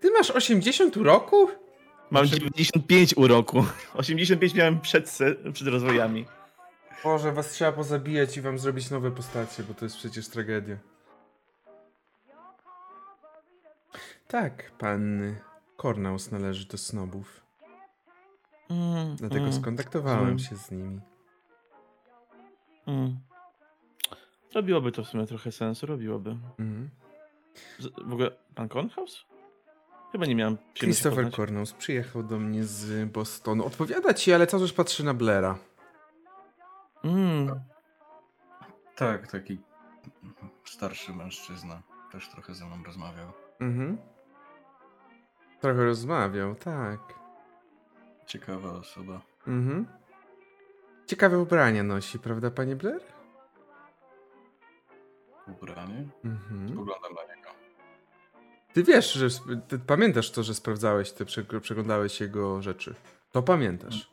[0.00, 1.48] Ty masz 80 uroku?
[2.10, 3.64] Mam 95 uroku.
[3.94, 5.18] 85 miałem przed,
[5.52, 6.26] przed rozwojami.
[7.04, 10.76] Boże, was trzeba pozabijać i wam zrobić nowe postacie, bo to jest przecież tragedia.
[14.28, 15.34] Tak, pan
[15.76, 17.47] Kornaus należy do snobów.
[18.70, 20.38] Mm, Dlatego mm, skontaktowałem rozumiem.
[20.38, 21.00] się z nimi.
[22.86, 23.18] Mm.
[24.54, 26.36] Robiłoby to w sumie trochę sensu, robiłoby.
[27.78, 29.24] Z, w ogóle, pan Kornhaus?
[30.12, 31.30] Chyba nie miałem Christopher.
[31.30, 33.66] Cornus przyjechał do mnie z Bostonu.
[33.66, 35.58] Odpowiada ci, ale cały czas patrzy na Blaira.
[37.04, 37.60] Mm.
[38.96, 39.58] Tak, taki
[40.64, 41.82] starszy mężczyzna.
[42.12, 43.32] Też trochę ze mną rozmawiał.
[43.60, 43.98] Mhm.
[45.60, 47.00] Trochę rozmawiał, tak.
[48.28, 49.20] Ciekawa osoba.
[49.46, 49.86] Mhm.
[51.06, 53.00] Ciekawe ubrania nosi, prawda, panie Blair?
[55.46, 56.08] Ubranie?
[56.24, 56.68] Mhm.
[56.68, 57.48] Spoglądam na niego.
[58.72, 59.28] Ty wiesz, że
[59.68, 62.94] ty pamiętasz to, że sprawdzałeś, przeg- przeglądałeś jego rzeczy.
[63.32, 64.10] To pamiętasz.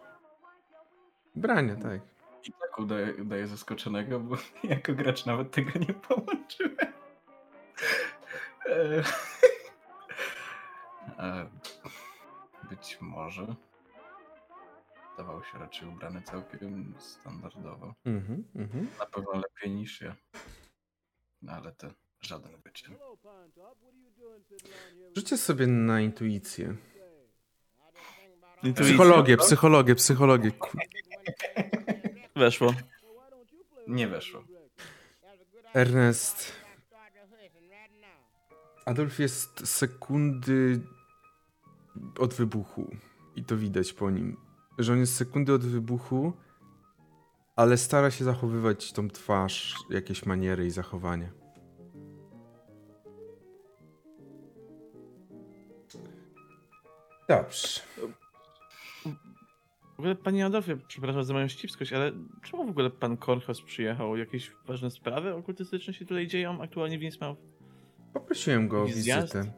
[1.35, 2.01] Ubrania, tak.
[2.43, 2.79] I tak
[3.19, 6.75] udaje zaskoczonego, bo jako gracz nawet tego nie połączyłem.
[8.69, 9.03] E,
[11.19, 11.49] e,
[12.69, 13.55] Być może.
[15.17, 17.93] Dawał się raczej ubrany całkiem standardowo.
[18.05, 18.87] Mhm, mhm.
[18.99, 20.15] Na pewno lepiej niż ja.
[21.41, 21.87] No ale to
[22.21, 22.95] żaden wyczyn.
[25.15, 26.75] Rzućcie sobie na intuicję.
[28.63, 28.83] Intuicja?
[28.83, 30.51] Psychologię, psychologię, psychologię.
[30.51, 30.77] Ku-
[32.35, 32.73] Weszło.
[33.87, 34.43] Nie weszło.
[35.73, 36.51] Ernest.
[38.85, 40.81] Adolf jest sekundy
[42.19, 42.95] od wybuchu.
[43.35, 44.37] I to widać po nim.
[44.77, 46.33] Że on jest sekundy od wybuchu,
[47.55, 51.31] ale stara się zachowywać tą twarz, jakieś maniery i zachowanie.
[57.29, 57.79] Dobrze.
[59.95, 62.11] W ogóle, panie Adolfie, przepraszam za moją ściwskość, ale
[62.43, 64.17] czemu w ogóle pan Korchos przyjechał?
[64.17, 67.37] Jakieś ważne sprawy okultystyczne się tutaj dzieją aktualnie w Innsmouth?
[68.13, 69.53] Poprosiłem go o wizytę.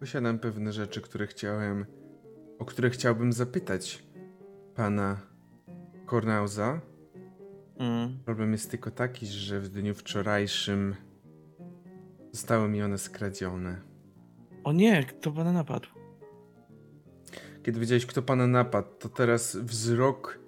[0.00, 1.86] Posiadam pewne rzeczy, które chciałem,
[2.58, 4.04] o które chciałbym zapytać
[4.78, 5.16] pana
[6.06, 6.80] Kornauza.
[7.78, 8.18] Mm.
[8.24, 10.94] Problem jest tylko taki, że w dniu wczorajszym
[12.32, 13.80] zostały mi one skradzione.
[14.64, 15.88] O nie, kto pana napadł?
[17.62, 20.38] Kiedy wiedziałeś, kto pana napadł, to teraz wzrok.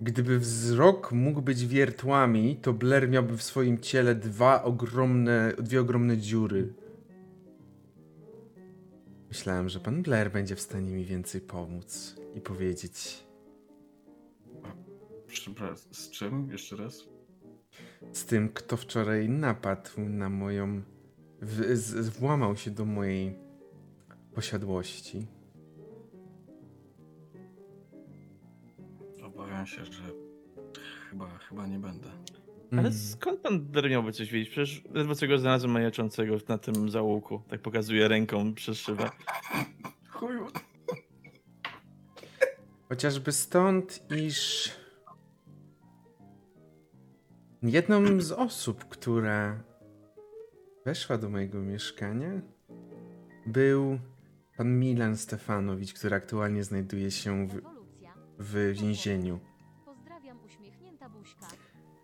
[0.00, 6.18] Gdyby wzrok mógł być wiertłami, to Blair miałby w swoim ciele dwa ogromne, dwie ogromne
[6.18, 6.74] dziury.
[9.28, 13.25] Myślałem, że pan Blair będzie w stanie mi więcej pomóc i powiedzieć.
[15.90, 16.48] Z czym?
[16.50, 17.16] Jeszcze raz?
[18.12, 20.82] z tym, kto wczoraj napadł na moją.
[21.42, 23.38] W, z, włamał się do mojej
[24.34, 25.26] posiadłości.
[29.22, 30.02] Obawiam się, że
[31.10, 32.08] chyba, chyba nie będę.
[32.72, 32.92] Ale Mm.
[32.92, 34.50] skąd pan miałby coś wiedzieć?
[34.50, 37.42] Przecież ledwo co go znalazłem majaczącego na tym załuku.
[37.48, 39.10] Tak pokazuje ręką przez szybę.
[40.08, 40.46] Chuju.
[42.88, 44.70] Chociażby stąd, iż.
[47.62, 49.62] Jedną z osób, która
[50.84, 52.30] weszła do mojego mieszkania,
[53.46, 53.98] był
[54.56, 57.60] pan Milan Stefanowicz, który aktualnie znajduje się w,
[58.38, 59.40] w więzieniu.
[59.84, 61.46] Pozdrawiam, uśmiechnięta buźka.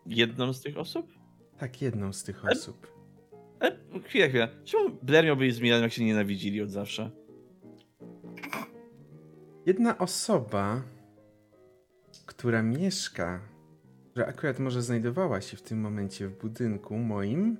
[0.06, 1.12] Jedną z tych osób?
[1.58, 2.92] Tak, jedną z tych Ale- osób.
[3.60, 3.76] E,
[4.08, 4.48] chwila, chwila.
[4.64, 7.10] Czemu Blair miałby być z Milanem, jak się nienawidzili od zawsze?
[9.66, 10.82] Jedna osoba,
[12.26, 13.40] która mieszka,
[14.12, 17.56] która akurat może znajdowała się w tym momencie w budynku moim,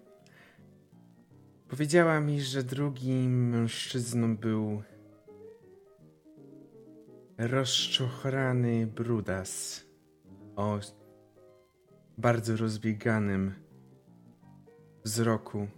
[1.69, 4.83] powiedziała mi, że drugim mężczyzną był
[7.39, 9.85] rozczochrany brudas
[10.57, 10.79] o
[12.19, 13.55] bardzo rozbieganym
[15.05, 15.69] wzroku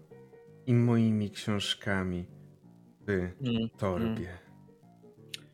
[0.67, 2.27] i moimi książkami
[3.07, 3.69] w Mm.
[3.79, 4.29] torbie.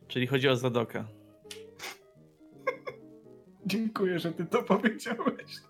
[0.07, 1.20] Czyli chodzi o Zadoka.
[3.65, 5.61] Dziękuję, że ty to powiedziałeś.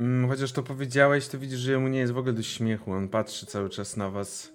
[0.00, 2.92] Mm, chociaż to powiedziałeś, to widzisz, że mu nie jest w ogóle do śmiechu.
[2.92, 4.52] On patrzy cały czas na was.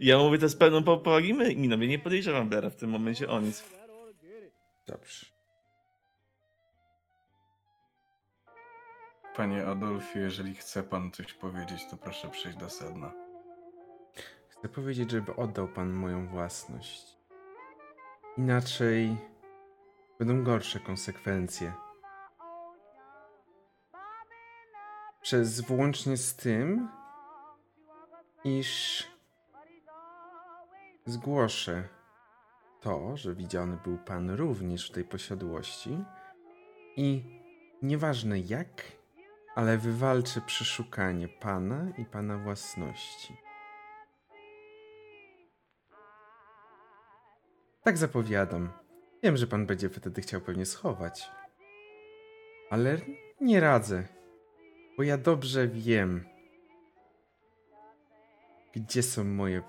[0.00, 1.80] Ja mówię to z pełną powagi miną.
[1.80, 3.64] Ja nie podejrzewam Blaira w tym momencie o nic.
[4.86, 5.35] Dobrze.
[9.36, 13.12] Panie Adolfie, jeżeli chce pan coś powiedzieć, to proszę przyjść do sedna.
[14.48, 17.18] Chcę powiedzieć, żeby oddał pan moją własność.
[18.38, 19.16] Inaczej
[20.18, 21.72] będą gorsze konsekwencje.
[25.22, 26.88] Przez włącznie z tym,
[28.44, 29.02] iż
[31.06, 31.88] zgłoszę
[32.80, 36.04] to, że widziany był pan również w tej posiadłości
[36.96, 37.24] i
[37.82, 38.95] nieważne jak,
[39.56, 43.36] ale wywalczę przeszukanie pana i pana własności.
[47.82, 48.72] Tak zapowiadam.
[49.22, 51.30] Wiem, że pan będzie wtedy chciał pewnie schować.
[52.70, 52.98] Ale
[53.40, 54.04] nie radzę,
[54.96, 56.24] bo ja dobrze wiem,
[58.74, 59.62] gdzie są moje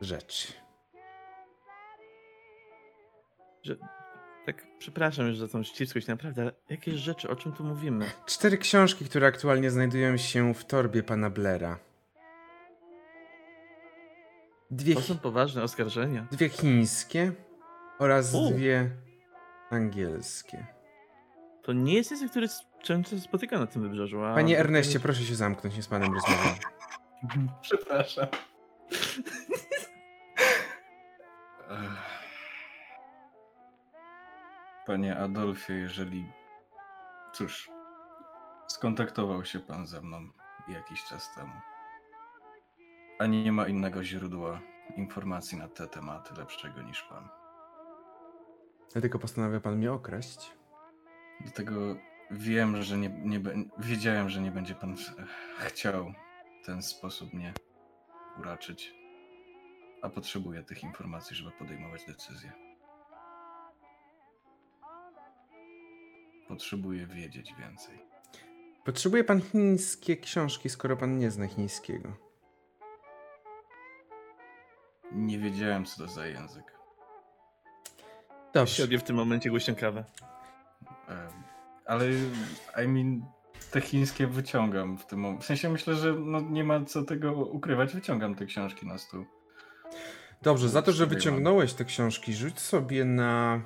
[0.00, 0.52] rzeczy.
[3.64, 4.03] Tak,
[4.84, 8.10] przepraszam już za tą ściwskość, naprawdę, ale jakieś rzeczy, o czym tu mówimy?
[8.26, 11.78] Cztery książki, które aktualnie znajdują się w torbie pana Blera.
[14.70, 16.26] Dwie, To są poważne oskarżenia.
[16.32, 17.32] dwie chińskie
[17.98, 18.50] oraz U.
[18.50, 18.90] dwie
[19.70, 20.66] angielskie.
[21.62, 22.46] To nie jest język, który
[22.82, 24.24] często spotyka na tym wybrzeżu.
[24.24, 26.54] A Panie Erneście, proszę się zamknąć, nie z panem rozmawiam.
[27.62, 28.26] Przepraszam.
[34.86, 36.32] Panie Adolfie, jeżeli.
[37.32, 37.70] Cóż,
[38.66, 40.18] skontaktował się pan ze mną
[40.68, 41.52] jakiś czas temu.
[43.18, 44.60] A nie ma innego źródła
[44.96, 47.28] informacji na te tematy lepszego niż pan.
[48.92, 50.52] Dlatego postanawia pan mnie okraść.
[51.40, 51.96] Dlatego
[52.30, 53.40] wiem, że nie, nie
[53.78, 55.28] wiedziałem, że nie będzie pan ch-
[55.58, 56.12] chciał
[56.62, 57.52] w ten sposób mnie
[58.40, 58.94] uraczyć.
[60.02, 62.63] A potrzebuję tych informacji, żeby podejmować decyzje.
[66.48, 67.98] Potrzebuję wiedzieć więcej.
[68.84, 72.16] Potrzebuje pan chińskie książki, skoro pan nie zna chińskiego.
[75.12, 76.64] Nie wiedziałem, co to za język.
[78.54, 78.86] Dobrze.
[78.86, 80.04] W tym momencie głośną kawę.
[81.08, 81.28] Em,
[81.86, 82.06] Ale
[82.84, 83.22] I mean,
[83.70, 85.42] te chińskie wyciągam w tym momencie.
[85.42, 89.24] W sensie myślę, że no, nie ma co tego ukrywać, wyciągam te książki na stół.
[90.42, 93.60] Dobrze, za to, że wyciągnąłeś te książki, rzuć sobie na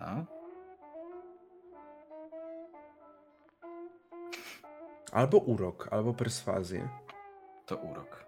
[0.00, 0.26] No.
[5.12, 6.88] albo urok, albo perswazję.
[7.66, 8.24] To urok.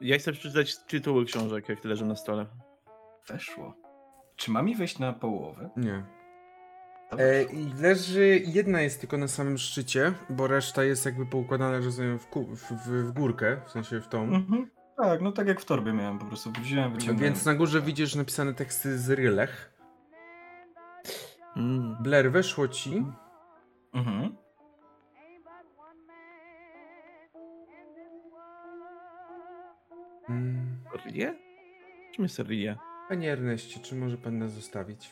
[0.00, 2.46] Ja chcę przeczytać tytuły książek, jak leżą na stole.
[3.28, 3.74] Weszło.
[4.36, 5.70] Czy ma mi wejść na połowę?
[5.76, 6.04] Nie.
[7.18, 7.44] E,
[7.82, 12.44] leży, jedna jest tylko na samym szczycie, bo reszta jest jakby poukładana rozumiem, w, ku,
[12.44, 14.22] w, w, w górkę, w sensie w tą.
[14.22, 14.70] Mhm.
[14.96, 17.32] Tak, no tak jak w torbie miałem, po prostu wziąłem, wyciągnąłem.
[17.32, 19.71] Więc na górze widzisz napisane teksty z Rylech.
[21.56, 21.96] Mm.
[22.00, 23.04] Blair, weszło ci.
[23.94, 24.36] Mhm.
[30.28, 30.76] Mm.
[32.12, 32.76] Czym jest Rie?
[33.08, 35.10] Panie Erneście, czy może pan nas zostawić?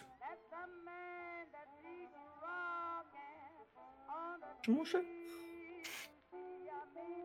[4.62, 5.04] Czy muszę?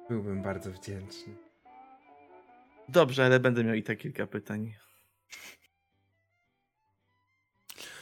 [0.10, 1.36] Byłbym bardzo wdzięczny.
[2.90, 4.74] Dobrze, ale będę miał i tak kilka pytań.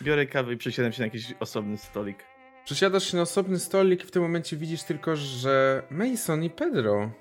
[0.04, 2.26] Biorę kawę i przesiadam się na jakiś osobny stolik.
[2.66, 7.12] Przesiadasz się na osobny stolik i w tym momencie widzisz tylko, że Mason i Pedro.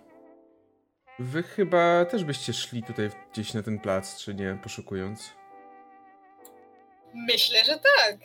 [1.18, 5.30] Wy chyba też byście szli tutaj gdzieś na ten plac, czy nie, poszukując?
[7.14, 8.16] Myślę, że tak.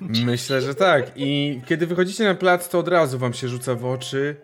[0.00, 1.12] Myślę, że tak.
[1.16, 4.36] I kiedy wychodzicie na plac, to od razu wam się rzuca w oczy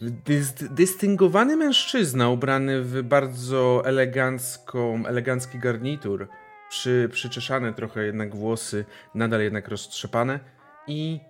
[0.00, 6.28] dys dystyngowany mężczyzna ubrany w bardzo elegancką, elegancki garnitur.
[6.70, 8.84] Przy, przyczeszane trochę jednak włosy,
[9.14, 10.40] nadal jednak roztrzepane.
[10.86, 11.20] I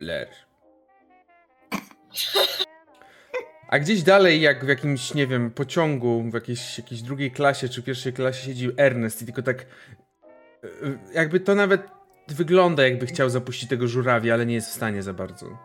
[0.00, 0.28] Ler.
[3.68, 7.82] A gdzieś dalej, jak w jakimś, nie wiem, pociągu, w jakiejś, jakiejś drugiej klasie czy
[7.82, 9.66] pierwszej klasie siedzi Ernest i tylko tak
[10.64, 11.82] y, jakby to nawet
[12.28, 15.58] wygląda jakby chciał zapuścić tego żurawia, ale nie jest w stanie za bardzo.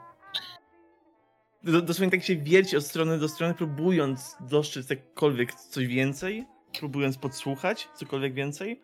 [1.64, 6.46] Do, dosłownie tak się wierci od strony do strony, próbując dostrzec jakkolwiek coś więcej,
[6.80, 8.82] próbując podsłuchać cokolwiek więcej.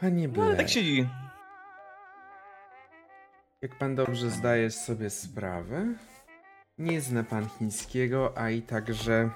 [0.00, 1.08] Panie No ale Blair, tak siedzi.
[3.62, 5.86] jak pan dobrze zdaje sobie sprawę,
[6.78, 9.30] nie zna pan chińskiego, a i także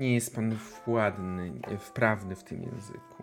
[0.00, 3.22] nie jest pan władny, wprawny w tym języku.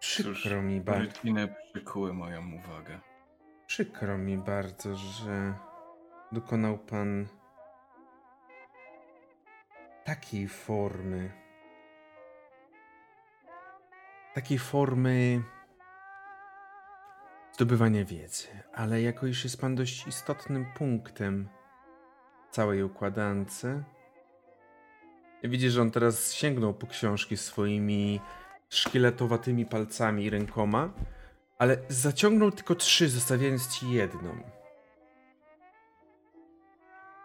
[0.00, 1.20] Przykro mi bardzo.
[1.72, 3.00] Przykuły moją uwagę.
[3.66, 5.54] Przykro mi bardzo, że
[6.32, 7.26] dokonał pan
[10.04, 11.41] takiej formy.
[14.34, 15.42] Takiej formy
[17.52, 21.48] zdobywania wiedzy, ale jako iż jest pan dość istotnym punktem
[22.50, 23.66] całej układance,
[25.44, 28.20] widzisz, że on teraz sięgnął po książki swoimi
[28.68, 30.90] szkieletowatymi palcami i rękoma,
[31.58, 34.36] ale zaciągnął tylko trzy, zostawiając ci jedną.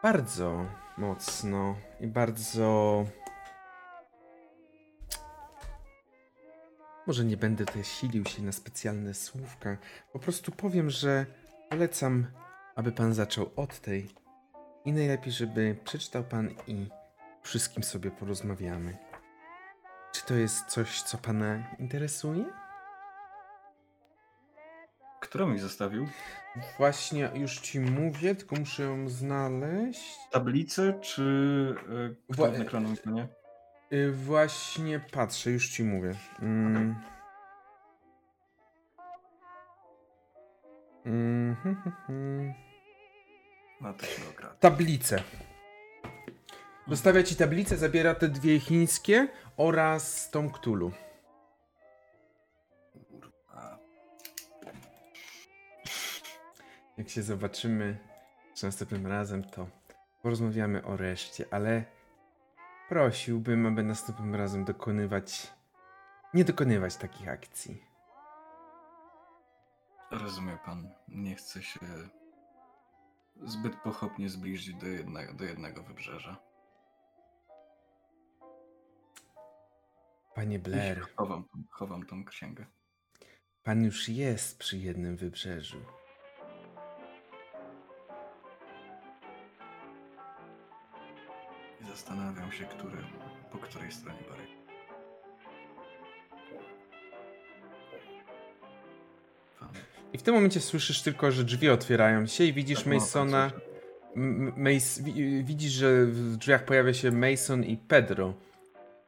[0.03, 0.65] Bardzo
[0.97, 3.05] mocno i bardzo.
[7.07, 9.77] Może nie będę tutaj silił się na specjalne słówka.
[10.13, 11.25] Po prostu powiem, że
[11.69, 12.27] polecam,
[12.75, 14.09] aby pan zaczął od tej.
[14.85, 16.87] I najlepiej, żeby przeczytał pan i
[17.41, 18.97] wszystkim sobie porozmawiamy.
[20.11, 22.45] Czy to jest coś, co pana interesuje?
[25.21, 26.07] Którą mi zostawił?
[26.77, 30.17] Właśnie już ci mówię, tylko muszę ją znaleźć.
[30.31, 31.21] Tablicę czy
[32.29, 32.47] y, Wła- Wła...
[32.47, 33.27] ekranu nie?
[33.93, 36.13] Y, właśnie patrzę, już ci mówię.
[36.39, 36.95] Mm.
[41.05, 42.53] Mm, hm, hm, hm.
[43.81, 44.55] No to się okradł.
[44.59, 45.23] Tablicę.
[46.87, 49.27] Zostawia ci tablicę, zabiera te dwie chińskie
[49.57, 50.91] oraz tą Ktulu.
[56.97, 57.97] Jak się zobaczymy
[58.55, 59.67] czy następnym razem, to
[60.21, 61.96] porozmawiamy o reszcie, ale
[62.89, 65.53] prosiłbym, aby następnym razem dokonywać.
[66.33, 67.83] Nie dokonywać takich akcji.
[70.11, 71.79] rozumie pan, nie chce się
[73.43, 76.37] zbyt pochopnie zbliżyć do jednego, do jednego wybrzeża.
[80.35, 82.65] Panie Blair, Chowam, chowam tą księgę.
[83.63, 85.77] pan już jest przy jednym wybrzeżu.
[91.97, 92.97] Zastanawiam się, który,
[93.51, 94.19] po której stronie.
[99.59, 99.69] Pan.
[100.13, 103.51] I w tym momencie słyszysz tylko, że drzwi otwierają się i widzisz Tak, no, Masona.
[104.55, 108.33] Mace, wi- widzisz, że w drzwiach pojawia się Mason i Pedro.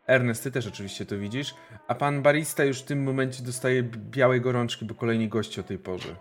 [0.07, 1.55] Ernest, ty też oczywiście to widzisz.
[1.87, 5.77] A pan barista już w tym momencie dostaje białej gorączki, bo kolejni goście o tej
[5.77, 6.15] porze.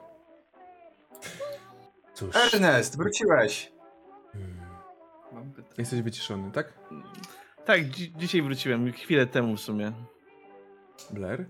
[2.14, 2.36] Cóż.
[2.36, 3.72] Ernest, wróciłeś.
[4.32, 4.67] Hmm.
[5.78, 6.72] Jesteś wyciszony, tak?
[7.64, 9.92] Tak, dzi- dzisiaj wróciłem, chwilę temu w sumie.
[11.10, 11.46] Blair?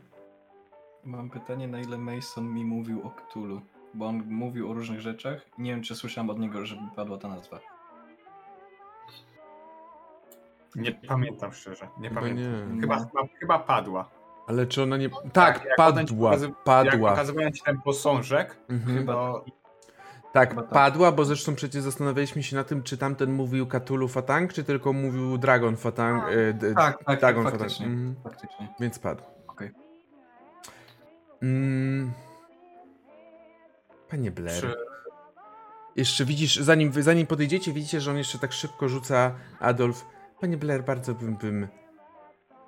[1.05, 3.61] Mam pytanie, na ile Mason mi mówił o Cthulhu?
[3.95, 5.47] Bo on mówił o różnych rzeczach.
[5.59, 7.61] Nie wiem, czy słyszałem od niego, żeby padła ta nazwa.
[10.77, 12.75] Nie pamiętam szczerze, nie Chyba pamiętam.
[12.75, 12.81] nie.
[12.81, 14.11] Chyba, chyba, chyba padła.
[14.47, 15.11] Ale czy ona nie...
[15.33, 17.11] Tak, jak ci padła, Jak padła.
[17.11, 19.07] pokazywałem ci ten posążek, Mhm.
[19.07, 19.45] to
[20.33, 20.69] Tak, tak.
[20.69, 24.93] padła, bo zresztą przecież zastanawialiśmy się na tym, czy tamten mówił Cthulhu Fatang, czy tylko
[24.93, 26.25] mówił Dragon Fatang.
[26.31, 27.71] e, d- Tak, tak, Dragon tak, Fatang.
[27.71, 27.87] faktycznie.
[27.87, 28.15] Mhm.
[28.25, 28.69] Faktycznie.
[28.81, 29.23] Więc padł.
[29.47, 29.71] Okej.
[31.43, 32.13] Mm.
[34.11, 34.61] Panie Blair.
[34.61, 34.77] Czy-
[35.97, 40.05] Jeszcze widzisz, zanim, zanim podejdziecie, widzicie, że on jeszcze tak szybko rzuca Adolf.
[40.41, 41.69] Panie Blair, bardzo bym, bym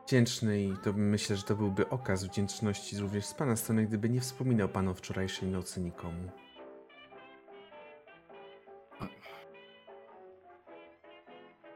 [0.07, 4.21] wdzięczny i to myślę, że to byłby okaz wdzięczności również z pana strony, gdyby nie
[4.21, 6.31] wspominał pan o wczorajszej nocy nikomu.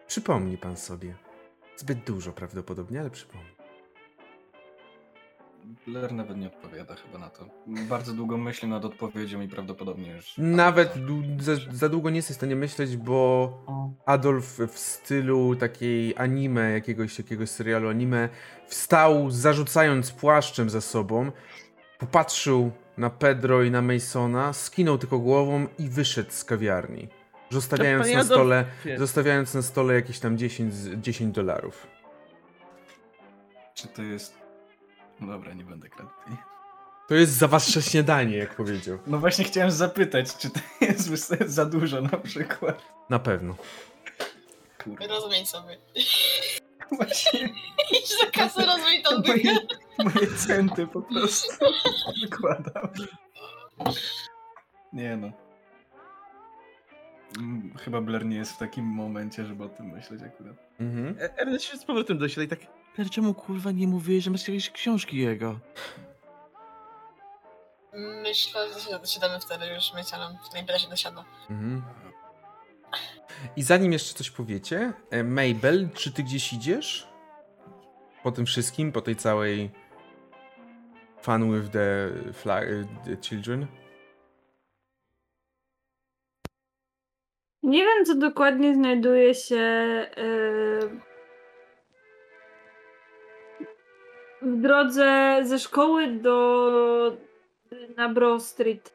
[0.07, 1.15] Przypomni pan sobie.
[1.77, 3.55] Zbyt dużo prawdopodobnie, ale przypomnij.
[5.87, 7.47] Blair nawet nie odpowiada chyba na to.
[7.67, 10.35] Bardzo długo myśli nad odpowiedzią i prawdopodobnie już...
[10.39, 10.95] Nawet
[11.41, 13.53] za, za długo nie jesteś w stanie myśleć, bo
[14.07, 18.29] Adolf w stylu takiej anime, jakiegoś, jakiegoś serialu anime,
[18.67, 21.33] wstał zarzucając płaszczem za sobą,
[21.99, 27.09] popatrzył na Pedro i na Masona, skinął tylko głową i wyszedł z kawiarni.
[27.51, 28.65] Zostawiając na stole,
[28.97, 31.87] zostawiając na stole jakieś tam 10, z- 10 dolarów.
[33.75, 34.39] Czy to jest...
[35.21, 36.11] Dobra, nie będę kradł.
[37.09, 38.99] To jest za wasze śniadanie, jak powiedział.
[39.07, 41.09] No właśnie chciałem zapytać, czy to jest
[41.47, 42.83] za dużo na przykład.
[43.11, 43.55] Na pewno.
[44.85, 45.07] Kurwa.
[45.07, 45.77] Rozumiem sobie.
[46.97, 47.41] Właśnie
[47.93, 49.59] Idź za kasę, rozumiem tą moje,
[49.99, 51.65] moje centy po prostu
[52.23, 52.89] wykładam.
[54.93, 55.33] Nie no.
[57.39, 60.57] Mm, Chyba Blair nie jest w takim momencie, żeby o tym myśleć akurat.
[60.81, 61.17] Mhm.
[61.21, 62.59] E- Ernest się z powrotem do siebie i tak,
[62.99, 65.59] "Ale czemu kurwa nie mówiłeś, że masz jakieś książki jego?
[68.23, 70.37] Myślę, że się dosiadamy wtedy już wieczorem.
[70.55, 71.25] Najpierw się dosiada.
[71.51, 71.83] Mhm.
[73.57, 77.09] I zanim jeszcze coś powiecie, e, Mabel, czy ty gdzieś idziesz?
[78.23, 79.71] Po tym wszystkim, po tej całej
[81.23, 82.65] fun with the, flag,
[83.05, 83.67] the children?
[87.65, 89.57] Nie wiem, co dokładnie znajduje się
[90.17, 90.91] yy,
[94.43, 97.17] w drodze ze szkoły do
[97.97, 98.95] na Bro Street.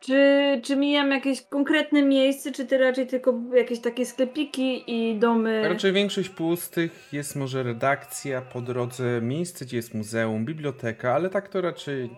[0.00, 5.68] Czy, czy mijam jakieś konkretne miejsce, czy ty raczej tylko jakieś takie sklepiki i domy?
[5.68, 11.48] Raczej większość pustych, jest może redakcja po drodze, miejsce, gdzie jest muzeum, biblioteka, ale tak
[11.48, 12.10] to raczej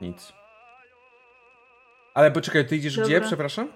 [0.00, 0.32] nic.
[2.16, 3.26] Ale poczekaj, ty idziesz gdzie, Dobra.
[3.26, 3.68] przepraszam?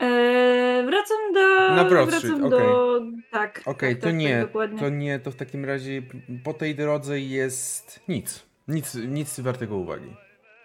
[0.00, 1.74] Eee, wracam do.
[1.74, 3.00] Na Broad wracam Street, do.
[3.30, 3.62] Tak.
[3.66, 6.02] Okej, tak, to tak, nie, Tak, to nie, to w takim razie
[6.44, 8.46] po tej drodze jest nic.
[8.68, 10.16] Nic, nic wartego uwagi.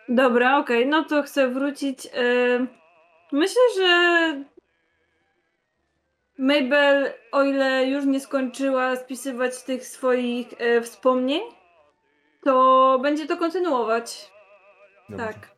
[0.09, 2.07] Dobra, okej, no to chcę wrócić.
[2.13, 2.67] Em,
[3.31, 3.89] Myślę, że
[6.37, 11.41] Mabel, o ile już nie skończyła spisywać tych swoich e, wspomnień,
[12.43, 14.31] to będzie to kontynuować.
[15.09, 15.25] Dobrze.
[15.25, 15.54] Tak.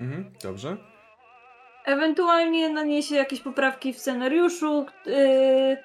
[0.00, 0.76] Mhm, dobrze.
[1.84, 5.76] Ewentualnie naniesie jakieś poprawki w scenariuszu, yy,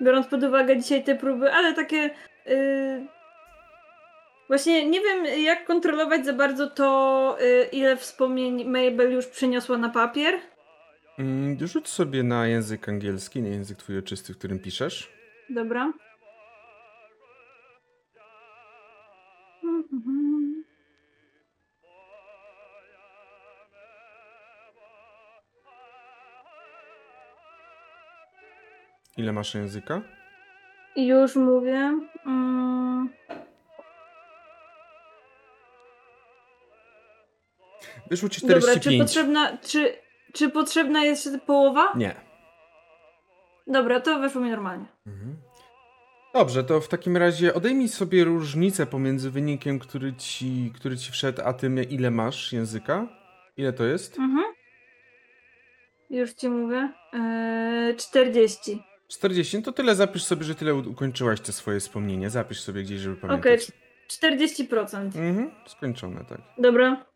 [0.00, 2.10] biorąc pod uwagę dzisiaj te próby, ale takie.
[2.46, 3.06] Yy,
[4.48, 9.88] właśnie nie wiem, jak kontrolować za bardzo to, yy, ile wspomnień Mabel już przeniosła na
[9.88, 10.34] papier.
[11.18, 15.12] Mm, Rzuć sobie na język angielski, na język twój ojczysty, w którym piszesz.
[15.50, 15.92] Dobra.
[29.16, 30.02] Ile masz języka?
[30.96, 32.00] Już mówię.
[32.26, 33.08] Mm,
[38.10, 39.02] Wyszło ci dobra, czy 45.
[39.02, 39.96] potrzebna, czy,
[40.32, 41.92] czy potrzebna jest połowa?
[41.96, 42.14] Nie.
[43.66, 44.86] Dobra, to wyszło mi normalnie.
[45.06, 45.36] Mhm.
[46.34, 51.42] Dobrze, to w takim razie odejmij sobie różnicę pomiędzy wynikiem, który ci, który ci wszedł,
[51.44, 53.08] a tym, ile masz języka.
[53.56, 54.18] Ile to jest?
[54.18, 54.44] Mhm.
[56.10, 56.92] Już ci mówię.
[57.12, 58.82] Eee, 40.
[59.08, 59.62] 40.
[59.62, 62.30] To tyle zapisz sobie, że tyle ukończyłaś te swoje wspomnienia.
[62.30, 63.72] Zapisz sobie gdzieś, żeby Okej, pamiętać.
[64.08, 64.96] 40%.
[65.04, 66.40] Mhm, skończone, tak.
[66.58, 67.06] Dobra.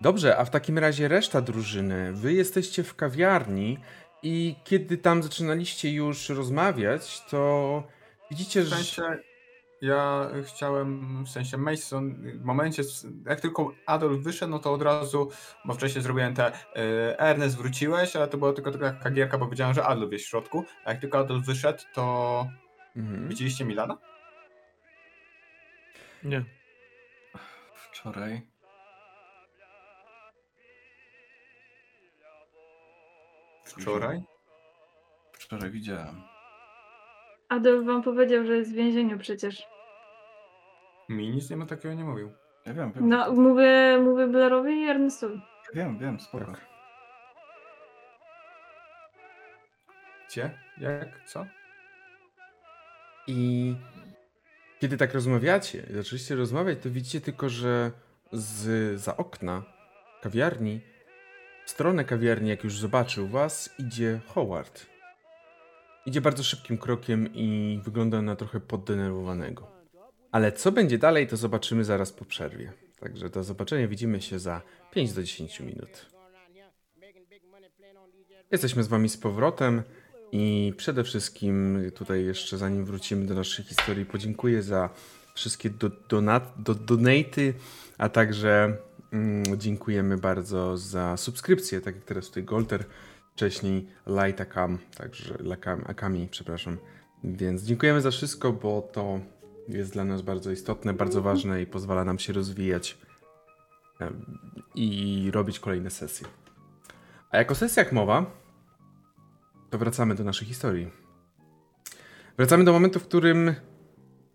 [0.00, 2.12] Dobrze, a w takim razie reszta drużyny.
[2.12, 3.78] Wy jesteście w kawiarni
[4.22, 7.82] I kiedy tam zaczynaliście już rozmawiać, to
[8.30, 8.76] widzicie, że...
[9.82, 12.82] ja chciałem, w sensie Mason, w momencie,
[13.26, 15.30] jak tylko Adolf wyszedł, no to od razu,
[15.64, 19.74] bo wcześniej zrobiłem te, y, Ernest wróciłeś, ale to była tylko taka kagierka, bo wiedziałem,
[19.74, 22.46] że Adolf jest w środku, a jak tylko Adolf wyszedł, to
[22.96, 23.28] Mhm.
[23.28, 23.98] widzieliście Milana?
[26.24, 26.44] Nie.
[27.74, 28.42] Wczoraj.
[33.64, 34.22] Wczoraj?
[35.32, 36.22] Wczoraj widziałem.
[37.48, 39.71] Adolf wam powiedział, że jest w więzieniu przecież.
[41.08, 42.32] Mi nic nie ma takiego nie mówił.
[42.66, 43.08] Ja wiem, wiem.
[43.08, 45.40] No, mówię, mówię Blairowi i Ernestowi.
[45.74, 46.44] Wiem, wiem, spoko.
[46.44, 46.66] Tak.
[50.28, 50.58] Gdzie?
[50.78, 51.24] Jak?
[51.26, 51.46] Co?
[53.26, 53.74] I
[54.80, 57.90] kiedy tak rozmawiacie, zaczęliście rozmawiać, to widzicie tylko, że
[58.32, 59.62] z za okna
[60.22, 60.80] kawiarni,
[61.66, 64.86] w stronę kawiarni, jak już zobaczył was, idzie Howard.
[66.06, 69.71] Idzie bardzo szybkim krokiem i wygląda na trochę poddenerwowanego.
[70.32, 72.72] Ale co będzie dalej, to zobaczymy zaraz po przerwie.
[73.00, 76.06] Także do zobaczenia widzimy się za 5 do 10 minut.
[78.50, 79.82] Jesteśmy z wami z powrotem
[80.32, 84.90] i przede wszystkim tutaj jeszcze zanim wrócimy do naszej historii, podziękuję za
[85.34, 87.54] wszystkie do, donat, do, donaty,
[87.98, 88.76] a także
[89.12, 92.84] mm, dziękujemy bardzo za subskrypcję, tak jak teraz tutaj Golter,
[93.32, 95.38] wcześniej Light Akam, także
[95.86, 96.78] Akami, przepraszam.
[97.24, 99.20] Więc dziękujemy za wszystko, bo to
[99.68, 102.98] jest dla nas bardzo istotne, bardzo ważne i pozwala nam się rozwijać
[104.74, 106.26] i robić kolejne sesje.
[107.30, 108.26] A jak o sesjach mowa,
[109.70, 110.90] to wracamy do naszej historii.
[112.36, 113.54] Wracamy do momentu, w którym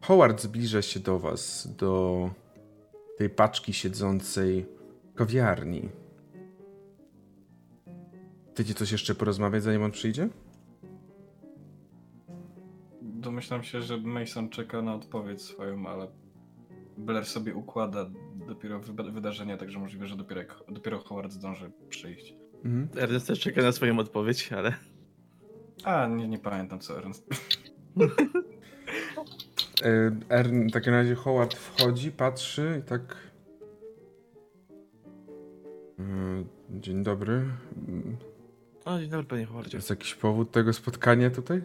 [0.01, 2.29] Howard zbliża się do was, do
[3.17, 4.65] tej paczki siedzącej
[5.11, 5.89] w kawiarni.
[8.53, 10.29] Chcecie coś jeszcze porozmawiać, zanim on przyjdzie?
[13.17, 16.07] Domyślam się, że Mason czeka na odpowiedź swoją, ale
[16.97, 18.09] Blair sobie układa
[18.47, 18.79] dopiero
[19.13, 22.33] wydarzenia, także możliwe, że dopiero, dopiero Howard zdąży przyjść.
[22.65, 22.89] Mhm.
[23.03, 24.73] Ernest też czeka na swoją odpowiedź, ale...
[25.83, 27.27] A, nie, nie pamiętam co Ernest.
[29.83, 33.17] E, Ern, w takim razie Howard wchodzi, patrzy i tak.
[35.99, 37.45] E, Dzień dobry.
[38.85, 39.77] O, dzień dobry, panie Howardzie.
[39.77, 41.61] Jest jakiś powód tego spotkania tutaj?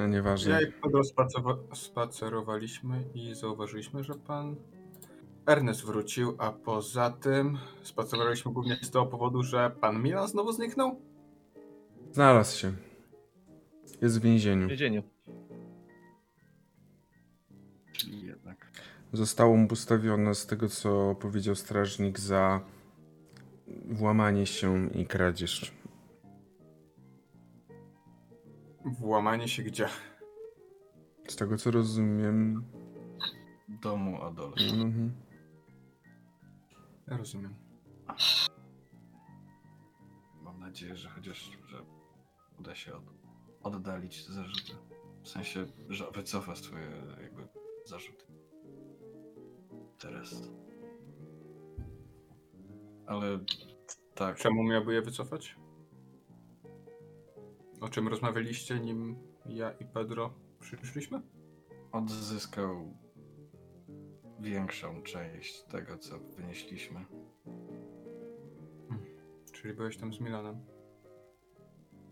[0.00, 0.50] No, nieważne.
[0.52, 4.56] Ja i Pedro spacerowa- spacerowaliśmy i zauważyliśmy, że pan
[5.46, 11.00] Ernest wrócił, a poza tym spacerowaliśmy głównie z tego powodu, że pan Milan znowu zniknął?
[12.12, 12.72] Znalazł się.
[14.02, 14.66] Jest w więzieniu.
[14.66, 15.02] W więzieniu.
[17.92, 18.70] Czyli jednak.
[19.12, 22.60] Zostało mu postawione z tego, co powiedział strażnik, za
[23.90, 25.72] włamanie się i kradzież.
[28.84, 29.88] Włamanie się gdzie?
[31.28, 32.64] Z tego, co rozumiem.
[33.68, 34.54] Domu Adolf.
[34.72, 35.12] Mhm.
[37.06, 37.54] Ja rozumiem.
[40.42, 41.84] Mam nadzieję, że chociaż że
[42.58, 43.04] uda się od,
[43.62, 44.72] oddalić zarzuty.
[45.22, 46.90] W sensie, że wycofa swoje
[47.22, 47.48] jakby
[47.84, 48.24] zarzuty.
[49.98, 50.42] Teraz.
[53.06, 53.38] Ale
[54.14, 54.36] tak.
[54.36, 55.56] Czemu miałby je wycofać?
[57.80, 59.16] O czym rozmawialiście, nim
[59.46, 61.22] ja i Pedro przyszliśmy?
[61.92, 62.94] Odzyskał
[64.40, 67.04] większą część tego, co wynieśliśmy.
[69.52, 70.60] Czyli byłeś tam z Milanem.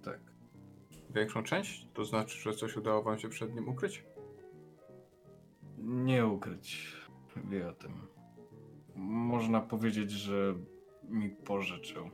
[0.03, 0.21] Tak.
[1.11, 1.89] Większą część?
[1.95, 4.05] To znaczy, że coś udało wam się przed nim ukryć?
[5.79, 6.97] Nie ukryć.
[7.37, 7.93] Wie o tym.
[8.97, 10.55] Można powiedzieć, że
[11.03, 12.11] mi pożyczył.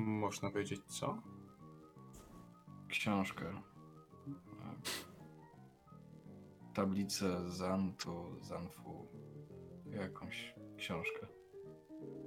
[0.00, 1.22] Można wiedzieć co?
[2.88, 3.62] książkę.
[6.74, 9.08] Tablicę Zantu, Zanfu.
[9.90, 11.26] Jakąś książkę.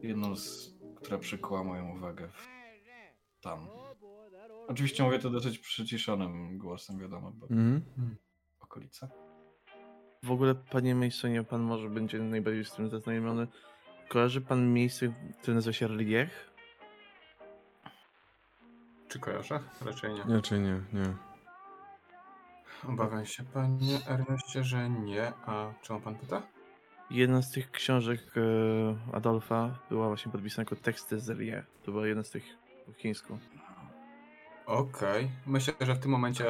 [0.02, 2.48] Jedną z, która przykuła moją uwagę w,
[3.42, 3.68] tam.
[4.68, 8.16] Oczywiście mówię to dosyć przyciszonym głosem, wiadomo, bo Mhm.
[8.60, 9.10] okolica.
[10.24, 13.48] W ogóle, panie Masonie, pan może będzie najbardziej z tym zaznajomiony.
[14.10, 16.57] Kojarzy pan miejsce, które nazywa się Riech?
[19.18, 19.60] Czy kojarzę?
[19.82, 20.36] Raczej nie.
[20.36, 21.16] Raczej nie, nie.
[22.90, 25.34] Obawiam się, panie Erneście, że nie.
[25.46, 26.42] A czemu pan pyta?
[27.10, 31.66] Jedna z tych książek e, Adolfa była właśnie podpisana jako teksty z Riech.
[31.84, 32.44] To była jedna z tych
[32.86, 33.40] po chińsku.
[34.66, 35.32] Okej.
[35.46, 36.46] Myślę, że w tym momencie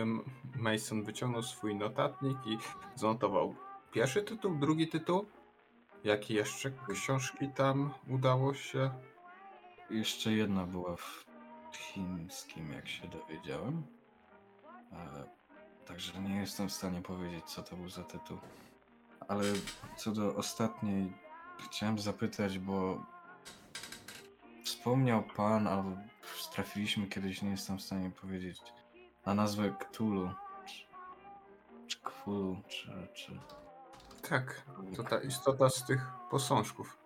[0.00, 0.24] ym,
[0.56, 2.58] Mason wyciągnął swój notatnik i
[2.94, 3.54] zanotował
[3.92, 5.26] pierwszy tytuł, drugi tytuł.
[6.04, 8.90] Jakie jeszcze książki tam udało się?
[9.90, 11.27] Jeszcze jedna była w
[11.76, 13.82] chińskim, jak się dowiedziałem.
[14.92, 15.38] E,
[15.88, 18.38] Także nie jestem w stanie powiedzieć, co to był za tytuł.
[19.28, 19.44] Ale
[19.96, 21.12] co do ostatniej,
[21.58, 23.06] chciałem zapytać, bo
[24.64, 25.96] wspomniał pan, albo
[26.52, 28.62] trafiliśmy kiedyś, nie jestem w stanie powiedzieć,
[29.26, 30.30] na nazwę Cthulhu.
[30.66, 30.86] Czy,
[31.86, 33.40] czy Cthulhu, czy, czy...
[34.28, 34.62] Tak,
[34.96, 36.98] to ta istota z tych posążków.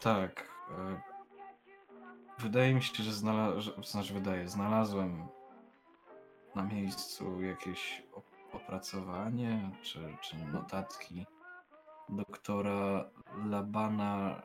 [0.00, 0.48] Tak.
[0.78, 1.17] e,
[2.38, 5.28] Wydaje mi się, że znalazłem, znaczy wydaje, znalazłem
[6.54, 11.26] na miejscu jakieś op- opracowanie czy, czy notatki
[12.08, 13.10] doktora
[13.44, 14.42] Labana,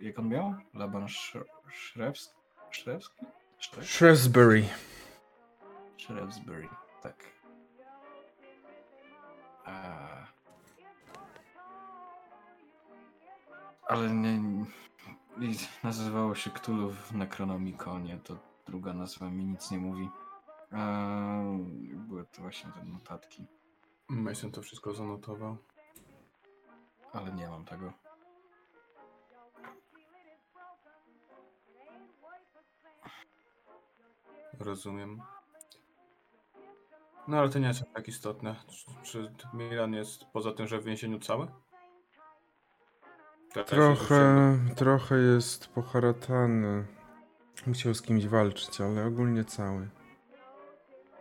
[0.00, 0.54] e, jak on miał?
[0.74, 2.34] Laban Sz- Szrewski?
[2.70, 3.26] Szrewski?
[3.82, 4.64] Shrewsbury.
[5.98, 6.68] Shrewsbury,
[7.02, 7.16] tak.
[9.64, 9.96] A...
[13.88, 14.40] Ale nie,
[15.38, 15.54] nie
[15.84, 18.36] nazywało się Cthulhu w Necronomiconie, to
[18.66, 20.08] druga nazwa mi nic nie mówi.
[20.72, 21.40] A,
[21.92, 23.46] były to właśnie te notatki,
[24.08, 25.56] Mason to wszystko zanotował.
[27.12, 27.92] ale nie mam tego.
[34.58, 35.22] Rozumiem.
[37.28, 38.56] No ale to nie jest tak istotne.
[39.02, 41.48] Czy, czy Milan jest poza tym, że w więzieniu cały?
[43.64, 46.84] Trochę, trochę jest poharatany.
[47.66, 49.88] Musiał z kimś walczyć, ale ogólnie cały.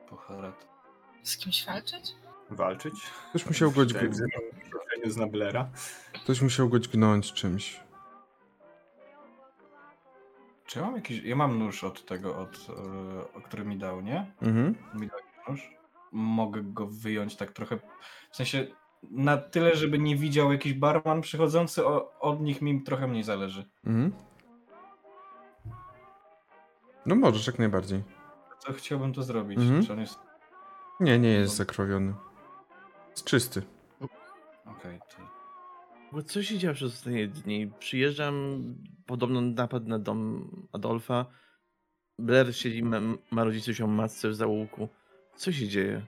[0.09, 0.67] Pocharat.
[1.23, 2.15] Z kimś walczyć?
[2.49, 2.93] Walczyć?
[3.29, 3.99] Ktoś musiał go, dźg-
[4.71, 5.69] Trochę nie zna Blera.
[6.23, 7.79] ktoś musiał go dźgnąć czymś.
[10.65, 11.23] Czy ja mam jakiś.
[11.23, 12.67] Ja mam nóż od tego, od,
[13.37, 14.31] e, który mi dał, nie?
[14.41, 14.75] Mhm.
[14.93, 15.69] Mi dał nóż.
[16.11, 17.77] Mogę go wyjąć tak trochę.
[18.31, 18.67] W sensie
[19.11, 23.65] na tyle, żeby nie widział jakiś barman przychodzący, o, od nich mi trochę mniej zależy.
[23.85, 24.13] Mhm.
[27.05, 28.03] No możesz, jak najbardziej.
[28.65, 29.59] To chciałbym to zrobić.
[29.59, 29.85] Mhm.
[29.85, 30.19] Czy on jest.
[30.99, 32.13] Nie, nie jest zakrwawiony.
[33.11, 33.61] Jest czysty.
[34.65, 35.35] Okej, to.
[36.11, 37.71] Bo co się dzieje przez ostatnie dni?
[37.79, 38.63] Przyjeżdżam,
[39.05, 41.25] podobno napad na dom Adolfa.
[42.19, 42.97] Blair siedzi, ma,
[43.31, 44.89] ma rodziców matce w zaułku.
[45.35, 46.05] Co się dzieje?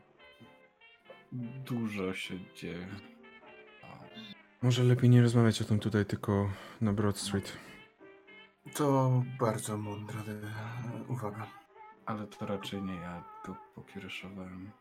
[1.66, 2.88] Dużo się dzieje.
[3.84, 3.88] O,
[4.62, 6.50] Może lepiej nie rozmawiać o tym tutaj, tylko
[6.82, 7.58] na Broad Street.
[8.76, 11.48] To bardzo mądra e, uwaga.
[12.06, 14.72] Ale to raczej nie ja go pokiereszowałem.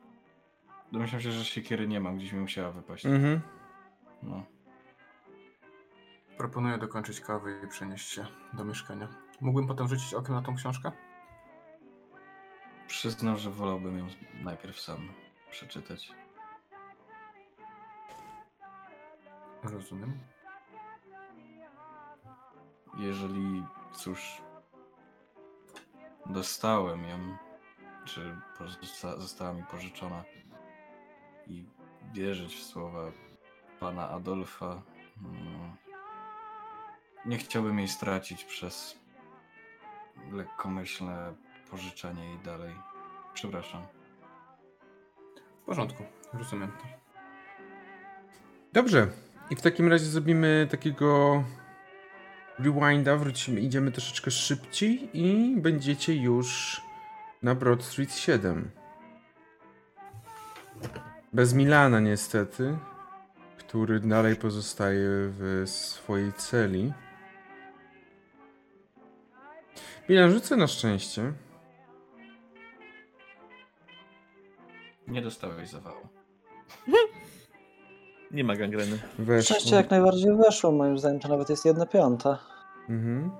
[0.92, 3.06] Domyślam się, że siekiery nie mam, gdzieś mi musiała wypaść.
[3.06, 3.40] Mhm.
[4.22, 4.46] No.
[6.38, 9.08] Proponuję dokończyć kawę i przenieść się do mieszkania.
[9.40, 10.92] Mógłbym potem rzucić okiem na tą książkę?
[12.86, 14.06] Przyznam, że wolałbym ją
[14.42, 15.08] najpierw sam
[15.50, 16.12] przeczytać.
[19.72, 20.18] Rozumiem.
[22.98, 24.42] Jeżeli, cóż,
[26.26, 27.36] dostałem ją,
[28.04, 28.36] czy
[29.18, 30.24] została mi pożyczona
[31.46, 31.64] i
[32.12, 33.12] wierzyć w słowa
[33.80, 34.82] pana Adolfa,
[35.22, 35.76] mm,
[37.24, 38.98] nie chciałbym jej stracić przez
[40.32, 41.34] lekkomyślne
[41.70, 42.74] pożyczenie jej dalej.
[43.34, 43.82] Przepraszam.
[45.62, 46.84] W porządku, rozumiem to.
[48.72, 49.25] Dobrze.
[49.50, 51.44] I w takim razie zrobimy takiego
[52.58, 56.80] rewinda, wrócimy, idziemy troszeczkę szybciej i będziecie już
[57.42, 58.70] na Broad Street 7.
[61.32, 62.78] Bez Milana niestety,
[63.58, 66.92] który dalej pozostaje w swojej celi.
[70.08, 71.32] Milan, rzucę na szczęście.
[75.08, 76.08] Nie dostałeś zawału.
[78.30, 78.98] Nie ma gangreny.
[79.18, 79.56] Weszło.
[79.56, 82.38] Szczęście jak najbardziej weszło, moim zdaniem to nawet jest jedna piąta.
[82.88, 83.30] Mhm.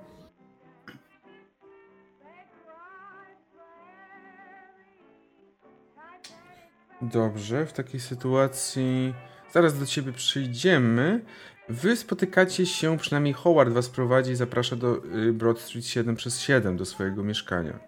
[7.01, 9.13] Dobrze, w takiej sytuacji
[9.51, 11.21] zaraz do ciebie przyjdziemy.
[11.69, 16.41] Wy spotykacie się, przynajmniej Howard was prowadzi i zaprasza do y, Broad Street 7 przez
[16.41, 17.79] 7 do swojego mieszkania.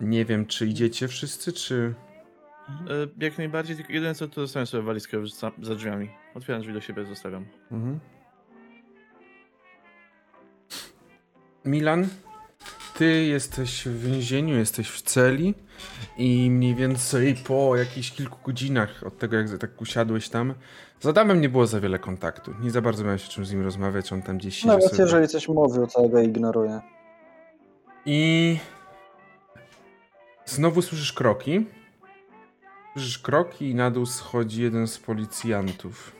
[0.00, 1.94] Nie wiem, czy idziecie wszyscy, czy...
[2.68, 6.10] E, Jak najbardziej, tylko jedyne co to zostawiam sobie walizkę już za, za drzwiami.
[6.34, 7.46] Otwieram drzwi do siebie, zostawiam.
[7.72, 8.00] Mhm.
[11.64, 12.08] Milan,
[12.98, 15.54] ty jesteś w więzieniu, jesteś w celi
[16.16, 20.54] i mniej więcej po jakichś kilku godzinach od tego, jak tak usiadłeś tam,
[21.00, 22.54] z Adamem nie było za wiele kontaktu.
[22.60, 25.02] Nie za bardzo miałeś o czym z nim rozmawiać, on tam gdzieś siedzi Nawet sobie.
[25.02, 26.80] jeżeli coś mówił, to ja go ignoruję.
[28.06, 28.58] I
[30.44, 31.66] znowu słyszysz kroki.
[32.94, 36.16] Słyszysz kroki i na dół schodzi jeden z policjantów.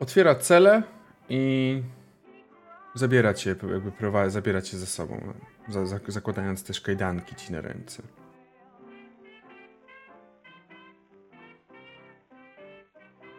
[0.00, 0.82] Otwiera cele
[1.28, 1.82] i
[2.94, 5.32] zabiera cię, jakby prowadzi, zabiera cię ze sobą,
[5.68, 8.02] za, za, zakładając też kajdanki ci na ręce.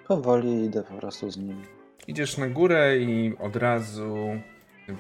[0.08, 1.62] Powoli idę po prostu z nim.
[2.08, 4.16] Idziesz na górę i od razu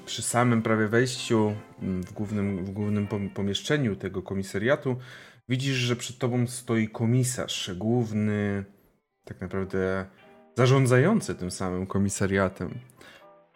[0.05, 4.97] przy samym prawie wejściu mm, w głównym, w głównym pom- pomieszczeniu tego komisariatu
[5.49, 8.65] widzisz, że przed tobą stoi komisarz, główny,
[9.25, 10.05] tak naprawdę
[10.57, 12.79] zarządzający tym samym komisariatem.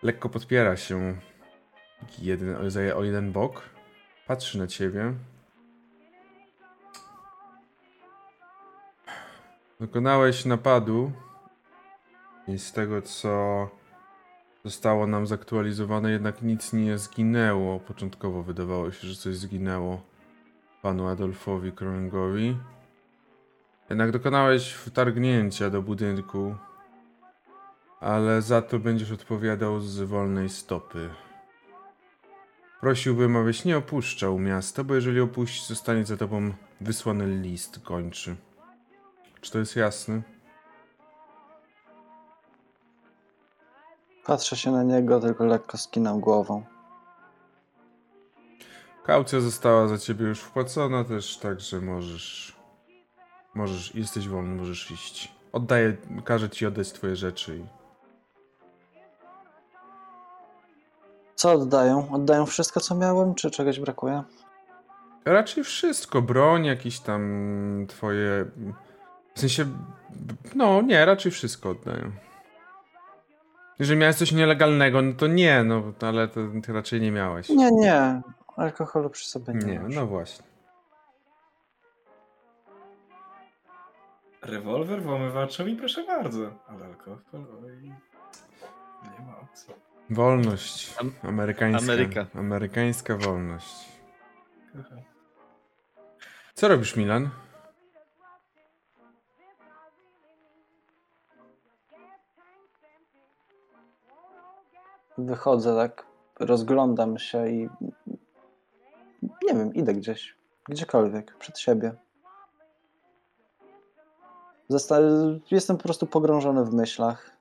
[0.03, 1.17] Lekko podpiera się
[2.19, 2.55] jeden,
[2.95, 3.69] o jeden bok,
[4.27, 5.13] patrzy na ciebie.
[9.79, 11.11] Dokonałeś napadu
[12.47, 13.69] i z tego co
[14.65, 17.79] zostało nam zaktualizowane, jednak nic nie zginęło.
[17.79, 20.01] Początkowo wydawało się, że coś zginęło
[20.81, 22.57] panu Adolfowi Krągowi.
[23.89, 26.55] Jednak dokonałeś wtargnięcia do budynku,
[27.99, 31.09] ale za to będziesz odpowiadał z wolnej stopy.
[32.81, 38.35] Prosiłbym, abyś nie opuszczał miasta, bo jeżeli opuścisz, zostanie za tobą wysłany list kończy.
[39.41, 40.34] Czy to jest jasne?
[44.25, 46.63] Patrzę się na niego, tylko lekko skinam głową.
[49.03, 52.55] Kaucja została za ciebie już wpłacona też, także możesz.
[53.53, 55.35] Możesz, jesteś wolny, możesz iść.
[55.51, 57.57] Oddaję, każę ci oddać twoje rzeczy.
[57.57, 57.65] i-
[61.35, 62.11] Co oddają?
[62.11, 64.23] Oddają wszystko, co miałem, czy czegoś brakuje?
[65.25, 67.21] Raczej wszystko, broń, jakieś tam
[67.89, 68.45] twoje.
[69.35, 69.65] W sensie.
[70.55, 72.11] No, nie, raczej wszystko oddają.
[73.79, 77.49] Jeżeli miałeś coś nielegalnego, no to nie, no, ale to ty raczej nie miałeś.
[77.49, 78.21] Nie, nie.
[78.57, 79.91] Alkoholu przy sobie nie, Nie, mam.
[79.93, 80.45] no właśnie.
[84.41, 86.51] Rewolwer, włamywaczowi, proszę bardzo.
[86.67, 87.19] Ale alkohol,
[87.65, 87.81] oj.
[89.03, 89.73] Nie ma opcji.
[90.09, 90.95] Wolność.
[90.99, 91.83] Am- Amerykańska.
[91.93, 92.25] Ameryka.
[92.35, 93.89] Amerykańska wolność.
[96.53, 97.29] Co robisz, Milan?
[105.25, 106.05] Wychodzę tak,
[106.39, 107.69] rozglądam się i
[109.21, 110.35] nie wiem, idę gdzieś,
[110.69, 111.93] gdziekolwiek, przed siebie.
[114.69, 114.99] Zosta-
[115.51, 117.31] Jestem po prostu pogrążony w myślach.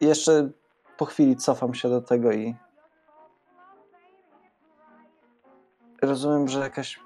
[0.00, 0.50] Jeszcze
[0.98, 2.54] po chwili cofam się do tego i
[6.02, 7.00] rozumiem, że jakaś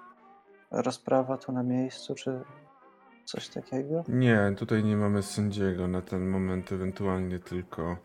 [0.71, 2.45] rozprawa tu na miejscu, czy
[3.25, 4.05] coś takiego.
[4.09, 7.97] Nie, tutaj nie mamy sędziego na ten moment, ewentualnie tylko.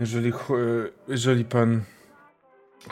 [0.00, 0.54] Jeżeli, Hu-
[1.08, 1.82] jeżeli pan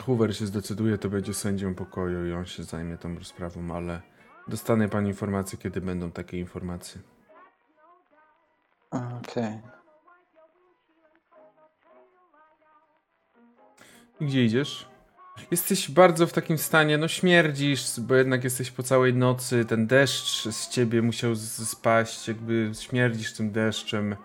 [0.05, 4.01] Hoover się zdecyduje, to będzie sędzią pokoju i on się zajmie tą rozprawą, ale
[4.47, 7.01] dostanie pan informację, kiedy będą takie informacje.
[8.91, 9.61] Okej.
[14.19, 14.87] I Gdzie idziesz?
[15.51, 20.47] Jesteś bardzo w takim stanie, no śmierdzisz, bo jednak jesteś po całej nocy, ten deszcz
[20.49, 24.15] z ciebie musiał spaść, jakby śmierdzisz tym deszczem.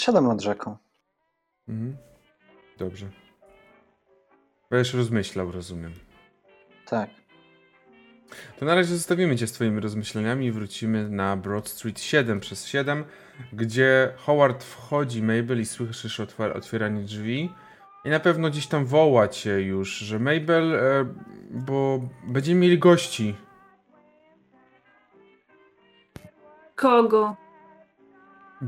[0.00, 0.76] Siadam nad rzeką.
[1.68, 1.96] Mhm.
[2.78, 3.06] Dobrze.
[4.70, 5.92] Będziesz rozmyślał, rozumiem.
[6.86, 7.10] Tak.
[8.58, 12.66] To na razie zostawimy cię z twoimi rozmyśleniami i wrócimy na Broad Street 7 przez
[12.66, 13.04] 7,
[13.52, 17.52] gdzie Howard wchodzi Mabel i słyszysz otwa- otwieranie drzwi
[18.04, 21.04] i na pewno gdzieś tam woła cię już, że Mabel, e,
[21.50, 23.34] bo będziemy mieli gości.
[26.74, 27.36] Kogo?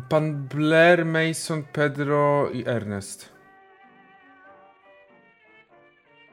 [0.08, 3.32] Pan Blair, Mason, Pedro i Ernest.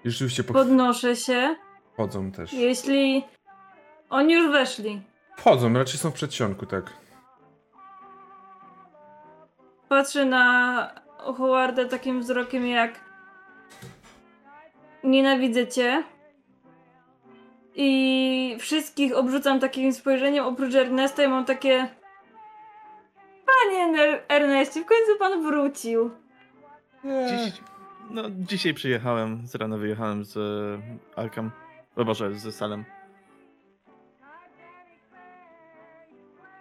[0.05, 1.55] I rzeczywiście Podnoszę się.
[1.95, 2.53] podchodzą też.
[2.53, 3.23] Jeśli
[4.09, 5.01] oni już weszli,
[5.37, 6.93] Wchodzą, raczej są w przedsionku, tak.
[9.89, 12.99] patrzę na Howarda takim wzrokiem jak
[15.03, 16.03] nienawidzę cię.
[17.75, 21.87] I wszystkich obrzucam takim spojrzeniem oprócz Ernesta i mam takie
[23.63, 26.11] Panie Ernestie, w końcu pan wrócił.
[27.03, 27.61] Dziś,
[28.09, 31.51] no, dzisiaj przyjechałem, z rana wyjechałem z e, Arkham.
[31.95, 32.85] O Boże, ze Salem.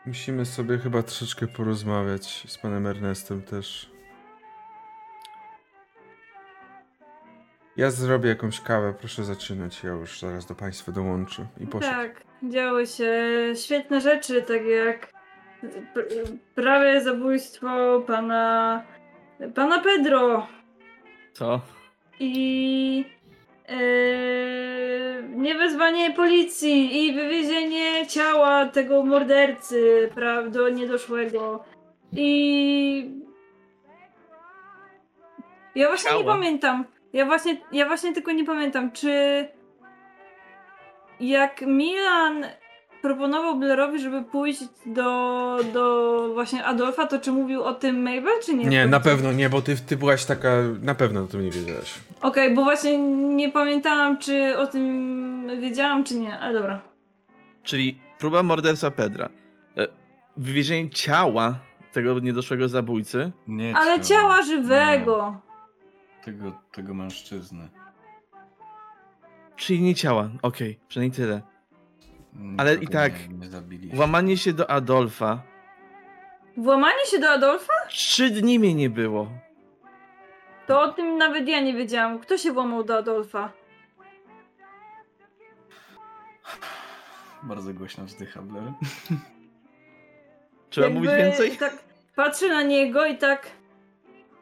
[0.07, 3.91] Musimy sobie chyba troszeczkę porozmawiać z panem Ernestem też.
[7.77, 9.85] Ja zrobię jakąś kawę, proszę zaczynać.
[9.85, 11.93] Ja już zaraz do państwa dołączę i poszedł.
[11.93, 13.13] Tak, działy się
[13.55, 15.14] świetne rzeczy, tak jak
[15.95, 18.83] pr- prawie zabójstwo pana
[19.55, 20.47] pana Pedro
[21.33, 21.61] Co?
[22.21, 23.05] i
[23.69, 31.65] Yy, niewezwanie policji i wywiezienie ciała tego mordercy, prawda, niedoszłego.
[32.13, 33.11] I
[35.75, 36.35] ja właśnie nie Ciała?
[36.35, 36.85] pamiętam.
[37.13, 39.49] Ja właśnie, ja właśnie tylko nie pamiętam, czy
[41.21, 42.47] jak Milan
[43.05, 48.55] proponował Blairowi, żeby pójść do, do właśnie Adolfa, to czy mówił o tym Mabel, czy
[48.55, 48.65] nie?
[48.65, 50.49] Nie, na pewno nie, bo ty, ty byłaś taka...
[50.83, 51.95] Na pewno o tym nie wiedziałaś.
[52.23, 52.99] Okej, bo właśnie
[53.37, 56.81] nie pamiętałam, czy o tym wiedziałam, czy nie, ale dobra.
[57.63, 59.29] Czyli próba morderstwa Pedra.
[59.77, 59.89] E,
[60.37, 61.55] Wywiezienie ciała
[61.93, 63.33] tego niedoszłego zabójcy.
[63.49, 64.03] Nie Ale ciała.
[64.03, 65.41] ciała żywego.
[66.25, 67.69] Tego, tego mężczyzny.
[69.57, 70.29] Czyli nie ciała.
[70.43, 71.54] Okej, przynajmniej tyle.
[72.59, 73.89] Ale Nikogo i tak, Nie, nie zabili.
[73.89, 75.43] Włamanie się do Adolfa.
[76.57, 77.73] Włamanie się do Adolfa?
[77.89, 79.29] Trzy dni mnie nie było.
[80.67, 82.19] To o tym nawet ja nie wiedziałam.
[82.19, 83.53] Kto się włamał do Adolfa?
[87.43, 88.73] Bardzo głośno wzdycha Blair.
[90.71, 91.57] Trzeba Jakby mówić więcej?
[91.57, 91.79] Tak
[92.17, 93.51] patrzę na niego i tak.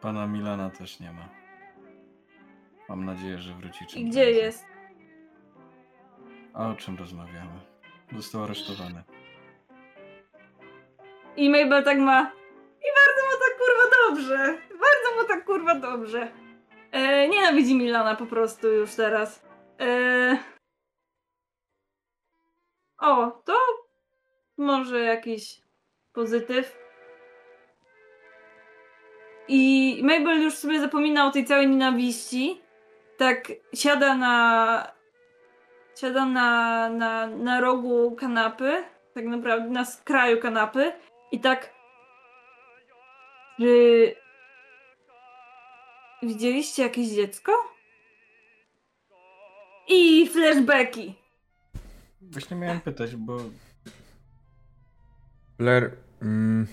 [0.00, 1.28] Pana Milana też nie ma.
[2.88, 4.64] Mam nadzieję, że wróci czym I gdzie jest?
[6.54, 7.71] A o czym rozmawiamy?
[8.16, 9.02] Został aresztowany.
[11.36, 12.32] I Mabel tak ma.
[12.80, 14.58] I bardzo mu tak kurwa dobrze.
[14.70, 16.32] Bardzo mu tak kurwa dobrze.
[16.92, 19.42] E, nienawidzi Milana po prostu już teraz.
[19.80, 20.38] E...
[22.98, 23.54] O, to
[24.58, 25.60] może jakiś
[26.12, 26.78] pozytyw.
[29.48, 32.60] I Mabel już sobie zapomina o tej całej nienawiści.
[33.16, 34.92] Tak siada na.
[35.94, 38.84] Siada na, na, na rogu kanapy.
[39.14, 40.92] Tak naprawdę na skraju kanapy.
[41.32, 41.70] I tak.
[43.60, 44.14] Czy.
[46.22, 47.52] Widzieliście jakieś dziecko?
[49.88, 51.14] I flashbacki.
[52.20, 53.36] Właśnie miałem pytać, bo
[55.58, 55.96] Blair...
[56.22, 56.66] Mm,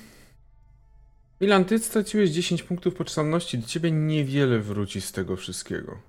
[1.41, 6.08] Milan, ty straciłeś 10 punktów poczytalności, do ciebie niewiele wróci z tego wszystkiego.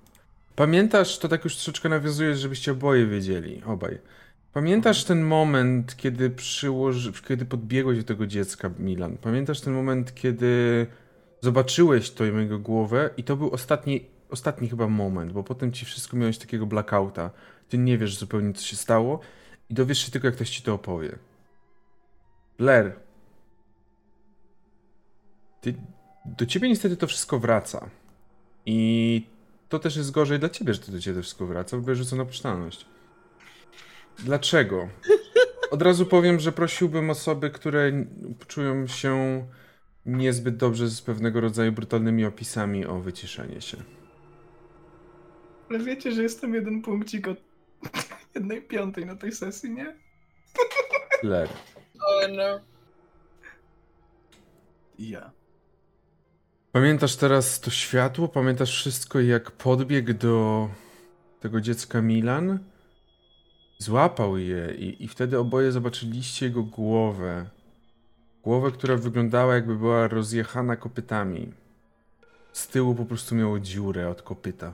[0.55, 3.97] Pamiętasz, to tak już troszeczkę nawiązujesz, żebyście oboje wiedzieli, obaj.
[4.53, 9.17] Pamiętasz ten moment, kiedy przyłoży, kiedy podbiegłeś do tego dziecka, Milan?
[9.17, 10.87] Pamiętasz ten moment, kiedy
[11.41, 16.17] zobaczyłeś to jego głowę i to był ostatni, ostatni chyba moment, bo potem ci wszystko
[16.17, 17.31] miałeś takiego blackouta.
[17.69, 19.19] Ty nie wiesz zupełnie, co się stało
[19.69, 21.19] i dowiesz się tylko, jak ktoś ci to opowie.
[22.57, 22.93] Blair,
[25.61, 25.73] ty,
[26.25, 27.89] do ciebie niestety to wszystko wraca.
[28.65, 29.25] I
[29.71, 32.15] to też jest gorzej dla ciebie, że to do ciebie to wszystko wraca, bo rzucę
[32.15, 32.85] na poczytalność.
[34.19, 34.89] Dlaczego?
[35.71, 38.05] Od razu powiem, że prosiłbym osoby, które
[38.47, 39.45] czują się
[40.05, 43.77] niezbyt dobrze z pewnego rodzaju brutalnymi opisami o wyciszenie się.
[45.69, 47.37] Ale wiecie, że jestem jeden punkcik od
[48.35, 49.95] jednej piątej na tej sesji, nie?
[51.23, 51.49] Blair.
[52.07, 52.59] Oh no.
[54.99, 55.31] Ja.
[56.71, 58.27] Pamiętasz teraz to światło?
[58.27, 60.69] Pamiętasz wszystko, jak podbiegł do
[61.39, 62.59] tego dziecka Milan?
[63.77, 67.45] Złapał je i, i wtedy oboje zobaczyliście jego głowę.
[68.43, 71.53] Głowę, która wyglądała jakby była rozjechana kopytami.
[72.53, 74.73] Z tyłu po prostu miało dziurę od kopyta.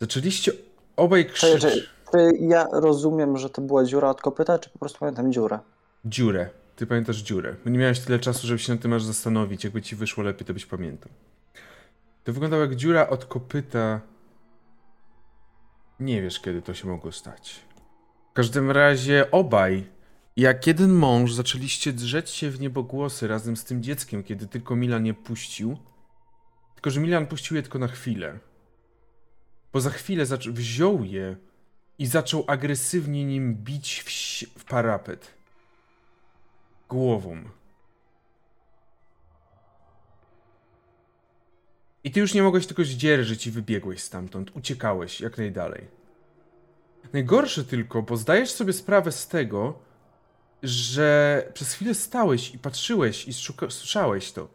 [0.00, 0.52] Zaczęliście
[0.96, 1.62] obaj krzyczeć.
[1.62, 1.80] czekaj.
[2.12, 5.58] Czy ja rozumiem, że to była dziura od kopyta, czy po prostu pamiętam dziurę?
[6.04, 6.59] Dziurę.
[6.80, 7.56] Ty pamiętasz dziurę.
[7.66, 9.64] Nie miałeś tyle czasu, żeby się na tym aż zastanowić.
[9.64, 11.12] Jakby ci wyszło lepiej, to byś pamiętał.
[12.24, 14.00] To wyglądało jak dziura od kopyta.
[16.00, 17.60] Nie wiesz, kiedy to się mogło stać.
[18.30, 19.86] W każdym razie obaj,
[20.36, 25.06] jak jeden mąż, zaczęliście drzeć się w niebogłosy razem z tym dzieckiem, kiedy tylko Milan
[25.06, 25.78] je puścił.
[26.74, 28.38] Tylko, że Milan puścił je tylko na chwilę.
[29.72, 31.36] Bo za chwilę zac- wziął je
[31.98, 34.10] i zaczął agresywnie nim bić w,
[34.60, 35.39] w parapet
[36.90, 37.44] głową.
[42.04, 45.88] I ty już nie mogłeś tego zdzierżyć i wybiegłeś stamtąd, uciekałeś jak najdalej.
[47.12, 49.78] Najgorsze tylko, bo zdajesz sobie sprawę z tego,
[50.62, 53.32] że przez chwilę stałeś i patrzyłeś i
[53.68, 54.48] słyszałeś to.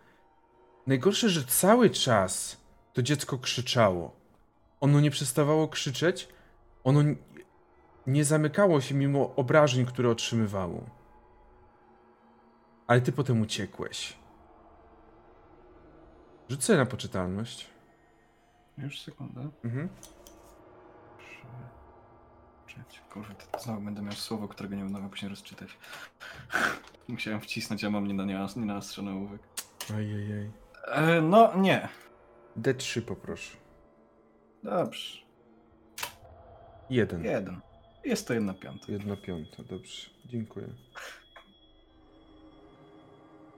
[0.87, 2.57] Najgorsze, że cały czas
[2.93, 4.15] to dziecko krzyczało.
[4.81, 6.27] Ono nie przestawało krzyczeć,
[6.83, 7.01] ono
[8.07, 11.05] nie zamykało się mimo obrażeń, które otrzymywało.
[12.87, 14.17] Ale ty potem uciekłeś.
[16.49, 17.69] Rzucę na poczytalność.
[18.77, 19.49] Już sekundę.
[19.63, 19.89] Mhm.
[23.15, 25.69] Kurwa, to znowu będę miał słowo, którego nie będę później rozczytać.
[27.07, 29.41] Musiałem wcisnąć, a mam nie, na, nie, naostrzony ołówek.
[29.95, 30.51] Ajajaj.
[30.87, 31.89] E, no, nie.
[32.61, 33.57] D3 poproszę.
[34.63, 35.19] Dobrze.
[36.89, 37.23] Jeden.
[37.23, 37.61] Jeden.
[38.05, 38.91] Jest to jedna piąta.
[38.91, 40.09] Jedna piąta, dobrze.
[40.25, 40.67] Dziękuję.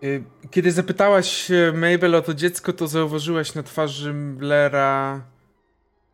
[0.03, 5.25] Y, Kiedy zapytałaś się Mabel o to dziecko, to zauważyłaś na twarzy Blera.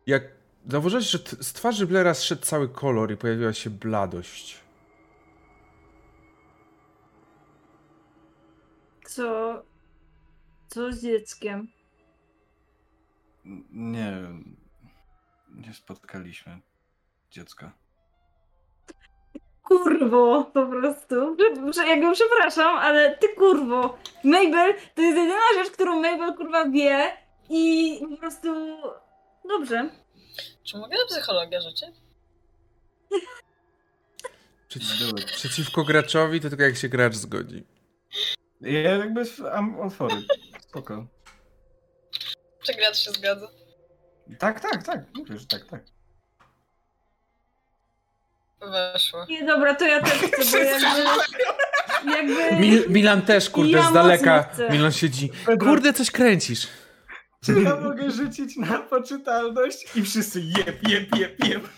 [0.06, 0.22] Jak.
[0.68, 4.60] Zauważyłaś, że z twarzy Blera zszedł cały kolor i pojawiła się bladość.
[9.06, 9.62] Co...
[10.68, 11.68] Co z dzieckiem?
[13.70, 14.16] Nie.
[15.54, 16.60] Nie spotkaliśmy
[17.30, 17.72] dziecka.
[19.64, 21.36] Kurwo, po prostu.
[21.70, 23.98] Prze- Jakby przepraszam, ale ty kurwo.
[24.24, 27.16] Mabel, to jest jedyna rzecz, którą Mabel kurwa wie
[27.50, 28.48] i po prostu...
[29.48, 29.90] Dobrze.
[30.64, 31.58] Czy mogę na psychologię?
[34.68, 37.66] Przeciw, przeciwko graczowi to tylko jak się gracz zgodzi.
[38.60, 39.22] Ja jakby
[39.52, 40.14] am otwory.
[40.60, 41.06] Spoko.
[42.62, 43.48] Czy gracz się zgadza?
[44.38, 45.00] Tak, tak, tak.
[45.14, 45.82] Mówię, że tak, tak.
[48.70, 49.26] Weszło.
[49.28, 52.32] Nie, dobra, to ja też chcę, bo jakby...
[52.34, 52.56] jakby...
[52.60, 54.42] Mil, Milan też, kurde, Ja z daleka.
[54.52, 54.70] chcę.
[54.70, 55.30] Milan siedzi.
[55.60, 56.66] Kurde, coś kręcisz.
[57.44, 59.78] Czy ja mogę rzucić na poczytalność?
[59.96, 61.68] I wszyscy jeb, jeb, jeb, jeb.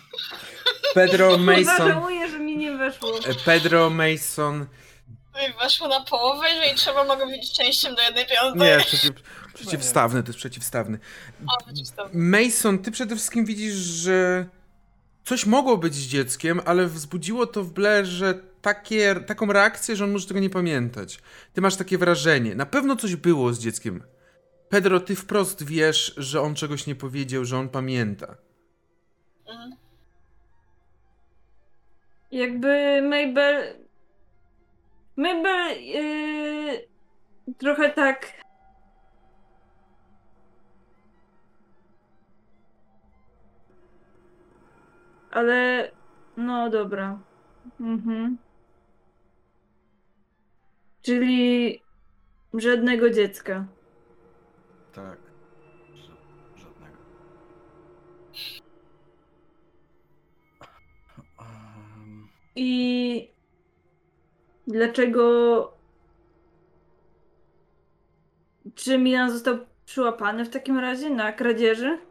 [0.93, 1.87] Pedro Mason.
[1.87, 3.09] żałuję, że mi nie weszło.
[3.19, 4.65] e, Pedro Mason.
[5.33, 8.61] No i weszło na połowę, jeżeli trzeba, mogę być częścią do jednej piątej.
[8.61, 9.11] Nie, przeciw,
[9.53, 10.99] przeciwstawny, to jest przeciwstawny.
[11.47, 12.11] O, przeciwstawny.
[12.41, 14.45] Mason, ty przede wszystkim widzisz, że
[15.27, 20.11] coś mogło być z dzieckiem, ale wzbudziło to w Blairze takie, taką reakcję, że on
[20.11, 21.19] może tego nie pamiętać.
[21.53, 22.55] Ty masz takie wrażenie.
[22.55, 24.03] Na pewno coś było z dzieckiem.
[24.69, 28.37] Pedro, ty wprost wiesz, że on czegoś nie powiedział, że on pamięta.
[29.47, 29.71] Mhm.
[32.31, 33.75] Jakby Mabel...
[35.15, 35.83] Mabel...
[35.83, 36.87] Yy,
[37.57, 38.33] trochę tak...
[45.37, 45.91] Ale...
[46.37, 47.19] No dobra.
[47.79, 48.37] Mhm.
[51.01, 51.81] Czyli...
[52.53, 53.65] Żadnego dziecka.
[54.93, 55.17] Tak.
[55.93, 56.97] Ża- Żadnego.
[61.39, 63.31] Um, I
[64.67, 65.73] dlaczego.
[68.75, 72.07] Czy Milan został przyłapany w takim razie na kradzieży?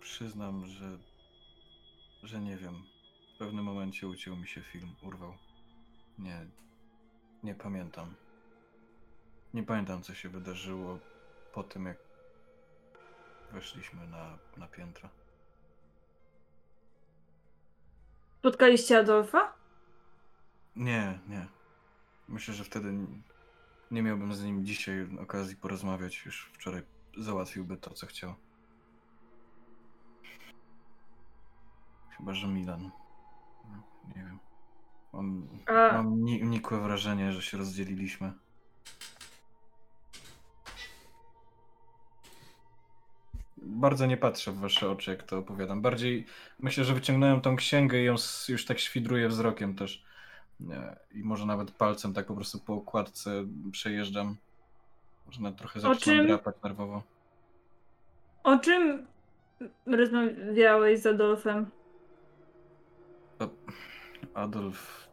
[0.00, 1.11] przyznam, że.
[2.22, 2.82] Że nie wiem.
[3.34, 5.34] W pewnym momencie uciął mi się film, urwał.
[6.18, 6.46] Nie.
[7.42, 8.14] Nie pamiętam.
[9.54, 10.98] Nie pamiętam, co się wydarzyło
[11.52, 11.98] po tym, jak
[13.52, 15.08] weszliśmy na, na piętro.
[18.38, 19.52] Spotkaliście Adolfa?
[20.76, 21.46] Nie, nie.
[22.28, 22.92] Myślę, że wtedy
[23.90, 26.24] nie miałbym z nim dzisiaj okazji porozmawiać.
[26.26, 26.82] Już wczoraj
[27.18, 28.34] załatwiłby to, co chciał.
[32.16, 32.90] Chyba, że Milan.
[33.70, 33.82] No,
[34.16, 34.38] nie wiem.
[35.12, 38.32] Mam, A- mam ni- nikłe wrażenie, że się rozdzieliliśmy.
[43.56, 45.82] Bardzo nie patrzę w wasze oczy, jak to opowiadam.
[45.82, 46.26] Bardziej
[46.58, 48.14] myślę, że wyciągnąłem tą księgę i ją
[48.48, 50.04] już tak świdruję wzrokiem też.
[50.60, 54.36] Nie, I może nawet palcem tak po prostu po okładce przejeżdżam.
[55.26, 56.26] Może nawet trochę zaczynam czym?
[56.26, 57.02] drapać nerwowo.
[58.42, 59.06] O czym
[59.86, 61.70] rozmawiałeś z Adolfem?
[64.34, 65.08] Adolf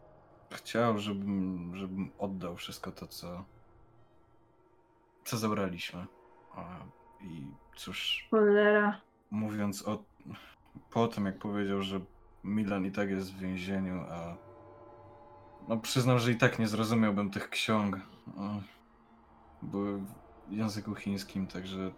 [0.50, 3.44] chciał, żebym, żebym oddał wszystko to, co,
[5.24, 6.06] co zabraliśmy.
[7.20, 7.46] I
[7.76, 9.00] cóż, Cholera.
[9.30, 10.02] mówiąc o.
[10.90, 12.00] Po tym, jak powiedział, że
[12.44, 14.36] Milan i tak jest w więzieniu, a.
[15.68, 18.00] No, przyznam, że i tak nie zrozumiałbym tych ksiąg.
[19.62, 21.90] Były w języku chińskim, także.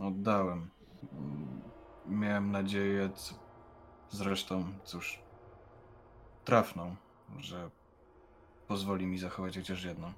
[0.00, 0.70] Oddałem.
[1.12, 1.60] Mm,
[2.06, 3.34] Miałem nadzieję, co...
[4.10, 5.18] zresztą, cóż,
[6.44, 6.96] trafną,
[7.38, 7.70] że
[8.68, 10.12] pozwoli mi zachować chociaż jedną.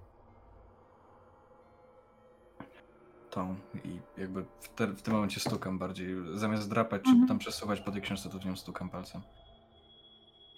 [3.31, 6.15] tą i jakby w, te, w tym momencie stukam bardziej.
[6.35, 7.29] Zamiast drapać czy Mhm.
[7.29, 9.23] tam przesuwać po tej książce, to w nią stukam palcem.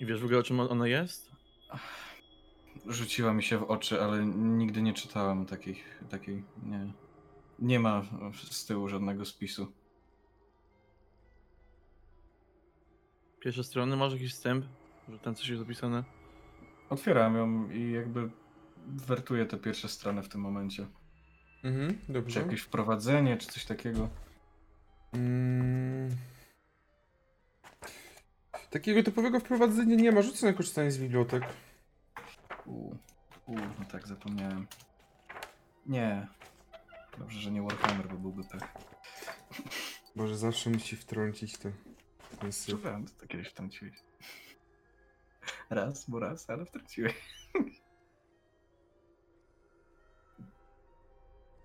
[0.00, 1.30] I wiesz w ogóle o czym ona jest?
[2.86, 6.92] Rzuciła mi się w oczy, ale nigdy nie czytałem takiej, takiej nie.
[7.58, 8.02] Nie ma
[8.50, 9.72] z tyłu żadnego spisu.
[13.44, 14.64] Pierwsze strony, może jakiś wstęp?
[15.08, 16.04] Że tam coś jest zapisane?
[16.90, 18.30] Otwieram ją i jakby
[18.86, 20.86] wertuję te pierwsze strony w tym momencie.
[21.64, 22.40] Mhm, Czy dobrze.
[22.40, 24.08] jakieś wprowadzenie, czy coś takiego.
[25.12, 26.10] Mm.
[28.70, 30.22] Takiego typowego wprowadzenia nie ma.
[30.22, 31.42] Rzucę na korzystanie z bibliotek.
[32.66, 32.94] U,
[33.46, 34.66] u, no tak, zapomniałem.
[35.86, 36.26] Nie.
[37.18, 38.62] Dobrze, że nie Warhammer, bo byłby pech.
[40.16, 41.68] Boże, zawsze musi wtrącić to.
[42.50, 42.66] Syf.
[42.76, 43.94] Czuwałem, to kiedyś wtrąciłeś.
[45.70, 47.14] Raz, bo raz, ale wtrąciłeś.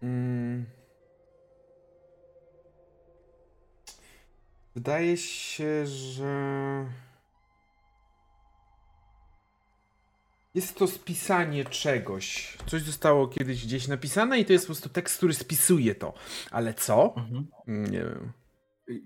[0.03, 0.65] Mm.
[4.75, 6.85] Wydaje się, że.
[10.55, 12.57] Jest to spisanie czegoś.
[12.65, 16.13] Coś zostało kiedyś gdzieś napisane i to jest po prostu tekst, który spisuje to.
[16.51, 17.13] Ale co?
[17.17, 17.47] Mhm.
[17.67, 18.31] Mm, Nie wiem.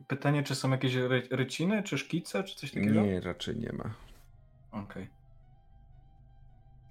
[0.08, 3.02] Pytanie, czy są jakieś ry ryciny, czy szkice, czy coś takiego?
[3.02, 3.94] Nie, raczej nie ma.
[4.72, 5.10] Okej.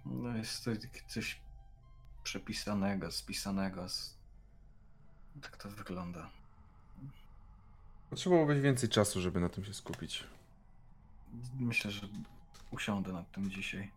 [0.06, 0.70] No jest to
[1.08, 1.40] coś
[2.22, 3.88] przepisanego, spisanego.
[3.88, 4.18] Z...
[5.42, 6.30] Tak to wygląda.
[8.10, 10.24] Potrzebowałoby więcej czasu, żeby na tym się skupić.
[11.60, 12.08] Myślę, że
[12.70, 13.90] usiądę nad tym dzisiaj.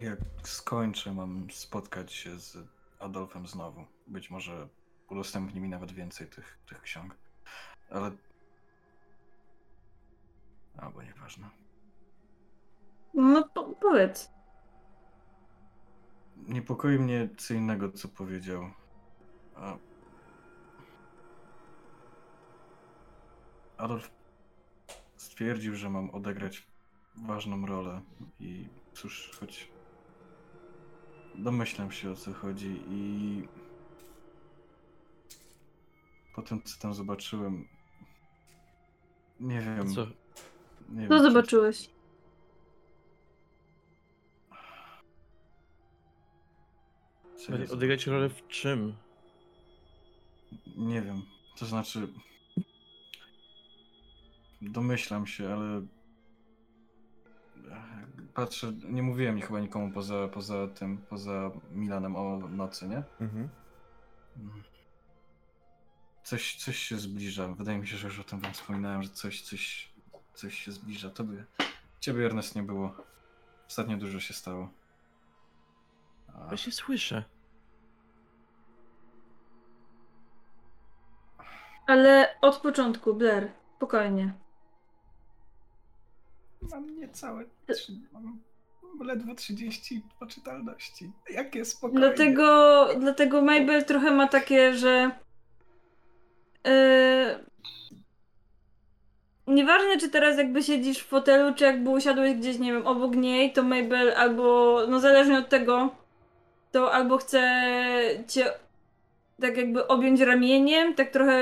[0.00, 3.84] Jak skończę, mam spotkać się z Adolfem znowu.
[4.06, 4.68] Być może
[5.10, 7.16] udostępni mi nawet więcej tych, tych ksiąg.
[7.90, 8.10] Ale.
[10.76, 11.50] Albo nieważne.
[13.14, 14.30] No po powiedz.
[16.36, 18.70] Niepokoi mnie co innego, co powiedział.
[19.56, 19.76] A...
[23.76, 24.10] Adolf
[25.16, 26.66] stwierdził, że mam odegrać
[27.16, 28.00] ważną rolę
[28.40, 29.70] i cóż, choć
[31.38, 33.42] domyślam się o co chodzi i
[36.34, 37.68] po tym, co tam zobaczyłem,
[39.40, 39.94] nie wiem.
[39.94, 40.06] Co?
[40.88, 41.90] Nie Co wiem, czy- zobaczyłeś?
[47.36, 48.94] co ja Odegrać rolę w czym?
[50.76, 51.22] Nie wiem.
[51.58, 52.08] To znaczy.
[54.62, 55.82] Domyślam się, ale.
[58.38, 63.02] Patrzę, nie mówiłem chyba nikomu poza, poza tym, poza Milanem o nocy, nie?
[63.20, 63.48] Mhm.
[66.22, 67.48] Coś, coś się zbliża.
[67.48, 69.92] Wydaje mi się, że już o tym wam wspominałem, że coś, coś,
[70.34, 71.10] coś się zbliża.
[71.10, 71.44] Tobie,
[72.00, 72.96] ciebie Ernest nie było.
[73.68, 74.70] Ostatnio dużo się stało.
[76.34, 77.24] A, Właśnie słyszę.
[81.86, 83.52] Ale od początku, Blair.
[83.76, 84.34] Spokojnie.
[86.62, 87.44] Mam niecałe.
[88.12, 88.38] Mam
[89.00, 91.12] ledwo 30 poczytalności.
[91.30, 92.06] Jakie spokojnie.
[92.06, 95.10] Dlatego, dlatego Mabel trochę ma takie, że.
[96.64, 97.44] Yy,
[99.46, 103.52] nieważne, czy teraz jakby siedzisz w fotelu, czy jakby usiadłeś gdzieś, nie wiem, obok niej,
[103.52, 105.94] to Mabel albo, no zależnie od tego,
[106.72, 107.40] to albo chce
[108.28, 108.52] cię
[109.40, 111.40] tak jakby objąć ramieniem, tak trochę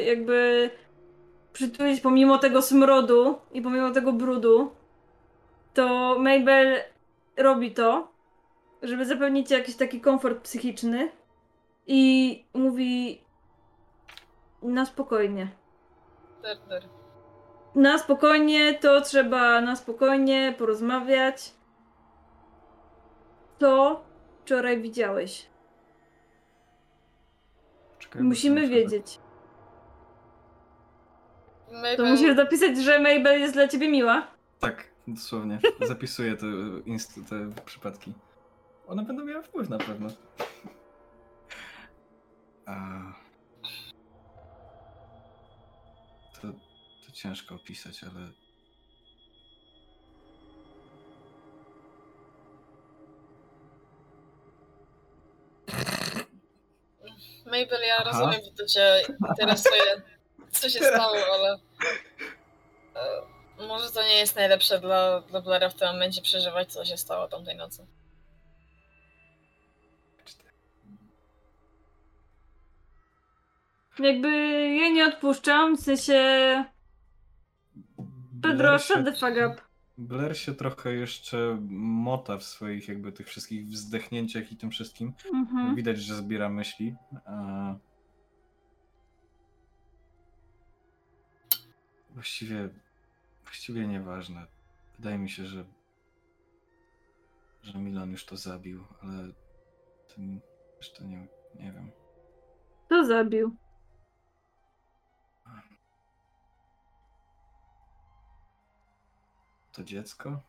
[0.00, 0.70] jakby
[1.58, 4.70] przytulić pomimo tego smrodu i pomimo tego brudu,
[5.74, 6.80] to Mabel
[7.36, 8.08] robi to,
[8.82, 11.10] żeby zapewnić jakiś taki komfort psychiczny
[11.86, 13.22] i mówi
[14.62, 15.48] na spokojnie.
[16.42, 16.82] Der.
[17.74, 21.52] Na spokojnie, to trzeba na spokojnie porozmawiać.
[23.60, 24.00] Co
[24.44, 25.46] wczoraj widziałeś?
[27.98, 29.17] Czekaj, Musimy muszę-
[31.72, 31.96] wiedzieć.
[31.96, 34.26] To musisz zapisać, że Mabel jest dla ciebie miła.
[34.58, 35.58] Tak, dosłownie.
[35.80, 36.46] Zapisuję te,
[36.86, 38.12] inst- te przypadki.
[38.86, 40.08] One będą miały wpływ na pewno.
[42.66, 42.98] A...
[46.34, 46.48] To,
[47.06, 48.32] to ciężko opisać, ale
[57.46, 58.10] Mabel, ja Aha.
[58.10, 60.02] rozumiem, że to cię interesuje,
[60.50, 61.58] co się stało, ale
[62.96, 66.96] e, może to nie jest najlepsze dla, dla Blaira w tym momencie przeżywać, co się
[66.96, 67.86] stało tamtej nocy.
[73.98, 76.64] Jakby jej nie odpuszczam, w sensie...
[78.42, 79.68] Pedro, shut się, the fuck up.
[79.98, 85.12] Blair się trochę jeszcze mota w swoich jakby tych wszystkich wzdechnięciach i tym wszystkim.
[85.34, 85.74] Mhm.
[85.74, 86.94] Widać, że zbiera myśli.
[87.26, 87.74] A...
[92.18, 92.68] Właściwie,
[93.44, 94.46] właściwie nieważne.
[94.98, 95.64] Wydaje mi się, że,
[97.62, 99.28] że Milan już to zabił, ale
[100.14, 100.40] tym
[100.76, 101.90] jeszcze nie, nie wiem.
[102.86, 103.56] Kto zabił?
[109.72, 110.40] To dziecko?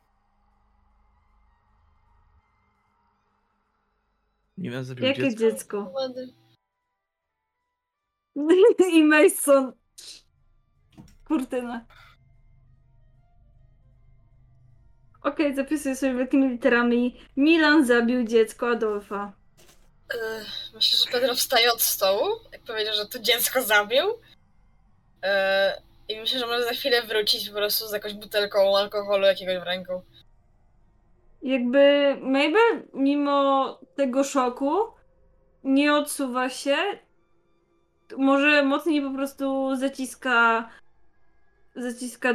[4.58, 5.40] Nie wiem, zabił Jakie dziecko.
[5.40, 5.94] dziecko?
[8.94, 9.74] I Mason.
[11.30, 11.86] Kurtyna.
[15.24, 17.20] Okej, zapisuję sobie wielkimi literami.
[17.38, 19.34] Milan zabił dziecko Adolfa.
[20.74, 24.04] Myślę, że Pedro wstaje od stołu, jak powiedział, że to dziecko zabił.
[26.08, 29.64] I myślę, że może za chwilę wrócić po prostu z jakąś butelką alkoholu jakiegoś w
[29.64, 30.02] ręku.
[31.42, 34.78] Jakby Mabel, mimo tego szoku,
[35.64, 36.78] nie odsuwa się.
[38.18, 40.70] Może mocniej po prostu zaciska.
[41.80, 42.34] Zaciska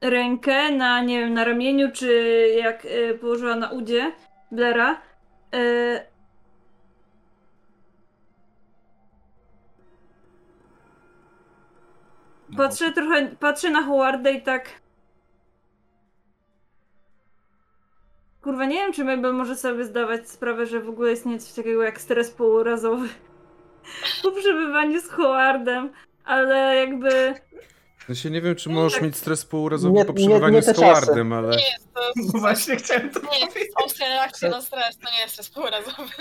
[0.00, 4.12] rękę na, nie wiem, na ramieniu, czy jak y, położyła na udzie
[4.50, 5.00] Blaira.
[5.54, 6.16] Y,
[12.50, 14.68] No patrzę trochę, patrzę na Howarda i tak.
[18.42, 21.82] Kurwa, nie wiem, czy Mabel może sobie zdawać sprawę, że w ogóle istnieje coś takiego
[21.82, 23.08] jak stres półurazowy
[24.22, 25.92] po przebywaniu z Howardem,
[26.24, 27.34] ale jakby.
[28.08, 30.76] No się nie wiem, czy możesz mieć stres półrazowy po przebywaniu z.
[30.76, 31.48] Howardem, ale...
[31.56, 32.00] Nie jest to.
[32.34, 33.48] No właśnie chciałem to Nie
[33.84, 36.12] ostra reakcja na stres, to nie jest stres półrazowy.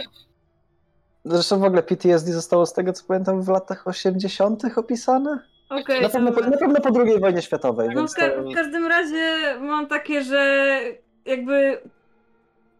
[1.26, 4.64] Zresztą w ogóle PTSD zostało z tego, co pamiętam, w latach 80.
[4.76, 5.40] opisane?
[5.70, 8.44] Okej, Na pewno, na pewno po II wojnie światowej, No ka- to...
[8.52, 10.80] w każdym razie mam takie, że
[11.26, 11.82] jakby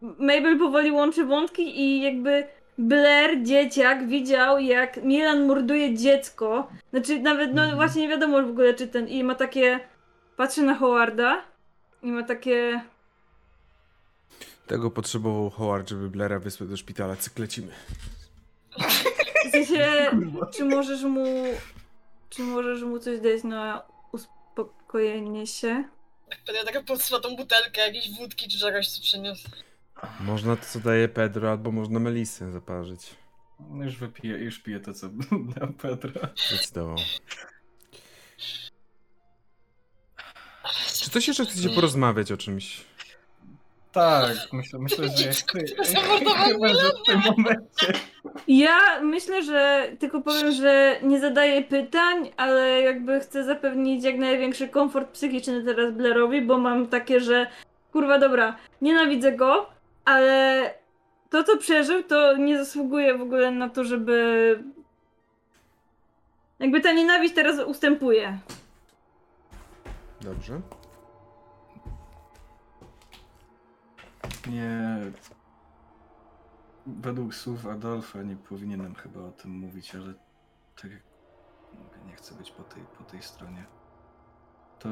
[0.00, 2.46] Mabel powoli łączy wątki i jakby
[2.78, 6.68] Blair, dzieciak, widział jak Milan morduje dziecko.
[6.90, 7.76] Znaczy nawet, no Mhm.
[7.76, 9.80] właśnie nie wiadomo w ogóle czy ten, i ma takie,
[10.36, 11.42] patrzy na Howarda
[12.02, 12.80] i ma takie,
[14.66, 17.16] Tego potrzebował Howard, żeby Blaira wysłać do szpitala.
[17.16, 17.72] Cyk, lecimy.
[19.48, 20.10] w sensie,
[20.54, 21.24] czy możesz mu,
[22.30, 23.82] czy możesz mu coś dać na
[24.12, 25.84] uspokojenie się?
[26.46, 29.48] Pedro taka podsuwa tą butelkę jakiejś wódki czy czegoś, co przyniósł.
[30.20, 33.14] Można to, co daje Pedro, albo można Melisę zaparzyć.
[33.70, 35.08] No Już wypiję, już piję to, co
[35.56, 36.20] dał Pedro.
[36.48, 36.96] Zdecydował.
[41.00, 42.84] Czy coś jeszcze chcecie porozmawiać o czymś?
[43.92, 45.64] Tak, myślę, myślę że jak ty...
[46.48, 47.92] Chyba, że w tym momencie...
[48.48, 54.68] Ja myślę, że tylko powiem, że nie zadaję pytań, ale jakby chcę zapewnić jak największy
[54.68, 57.46] komfort psychiczny teraz Blairowi, bo mam takie, że
[57.92, 59.68] kurwa dobra, nienawidzę go,
[60.06, 60.74] ale
[61.30, 64.64] to co przeżył, to nie zasługuje w ogóle na to, żeby...
[66.58, 68.38] Jakby ta nienawiść teraz ustępuje.
[70.20, 70.60] Dobrze.
[74.50, 74.98] Nie.
[76.86, 80.14] Według słów Adolfa nie powinienem chyba o tym mówić, ale
[80.82, 81.02] tak jak
[81.72, 83.64] mówię, nie chcę być po tej, po tej stronie.
[84.78, 84.88] To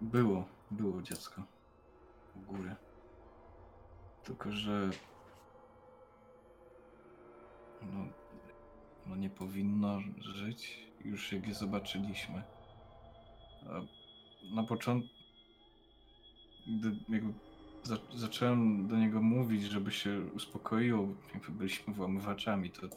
[0.00, 1.42] było, było dziecko
[2.36, 2.76] u góry.
[4.26, 4.90] Tylko, że
[7.82, 8.06] no,
[9.06, 12.42] no nie powinno żyć już jak je zobaczyliśmy.
[13.66, 13.80] A
[14.54, 15.10] na początku,
[16.66, 17.32] gdy jakby
[17.82, 22.88] za, zacząłem do niego mówić, żeby się uspokoiło, jakby byliśmy włamywaczami, to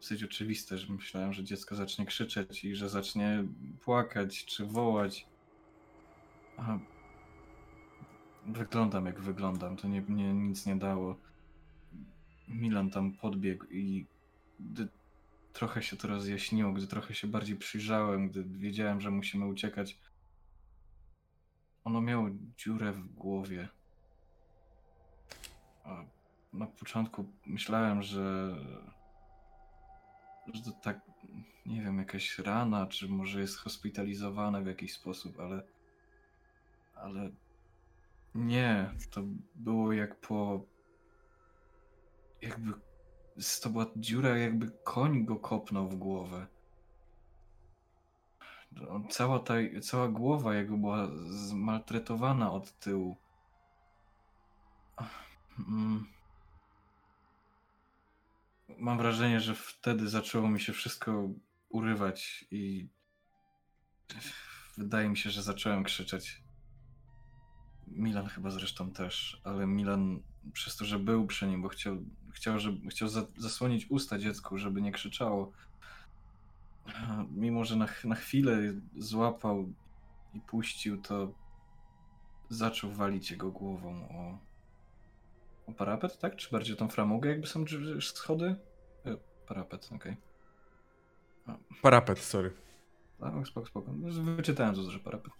[0.00, 3.44] dosyć oczywiste, że myślałem, że dziecko zacznie krzyczeć i że zacznie
[3.84, 5.26] płakać czy wołać.
[6.56, 6.78] A
[8.48, 11.16] wyglądam jak wyglądam, to nie, nie, nic nie dało.
[12.48, 14.06] Milan tam podbiegł i
[14.60, 14.88] gdy
[15.52, 19.98] trochę się to rozjaśniło, gdy trochę się bardziej przyjrzałem, gdy wiedziałem, że musimy uciekać,
[21.84, 23.68] ono miało dziurę w głowie.
[25.84, 26.04] A
[26.52, 28.56] na początku myślałem, że,
[30.54, 31.00] że to tak,
[31.66, 35.62] nie wiem, jakaś rana, czy może jest hospitalizowane w jakiś sposób, ale,
[36.94, 37.30] ale
[38.38, 39.22] nie, to
[39.54, 40.64] było jak po,
[42.42, 42.72] jakby,
[43.62, 46.46] to była dziura, jakby koń go kopnął w głowę.
[48.88, 53.16] On- Cała ta, cała głowa jego była zmaltretowana od tyłu.
[55.58, 56.06] Mm.
[58.78, 61.28] Mam wrażenie, że wtedy zaczęło mi się wszystko
[61.68, 62.88] urywać i
[64.76, 66.42] wydaje mi się, że zacząłem krzyczeć.
[67.92, 70.20] Milan chyba zresztą też, ale Milan
[70.52, 71.96] przez to, że był przy nim, bo chciał,
[72.32, 75.52] chciał, żeby, chciał za, zasłonić usta dziecku, żeby nie krzyczało.
[77.30, 78.58] Mimo, że na, na chwilę
[78.96, 79.72] złapał
[80.34, 81.32] i puścił, to
[82.48, 84.38] zaczął walić jego głową o,
[85.70, 86.36] o parapet, tak?
[86.36, 87.64] Czy bardziej tą framugę, jakby są
[88.00, 88.56] schody?
[89.06, 90.16] E, Parapet, okej.
[91.82, 92.52] Parapet, sorry.
[93.20, 93.44] Okay.
[93.44, 93.92] Spoko, spoko.
[94.36, 95.32] Wyczytałem to, że parapet.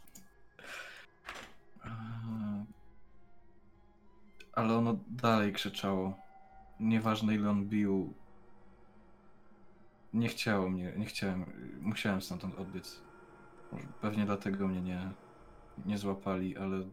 [4.59, 6.17] Ale ono dalej krzyczało.
[6.81, 8.15] Nieważne ile on bił.
[10.15, 11.45] Nie chciało mnie, nie chciałem,
[11.81, 13.01] musiałem stamtąd odbiec.
[14.01, 15.11] Pewnie dlatego mnie nie,
[15.87, 16.89] nie złapali, ale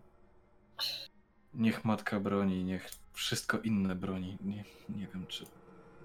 [1.53, 4.37] niech matka broni, niech wszystko inne broni.
[4.41, 5.45] Nie, nie wiem, czy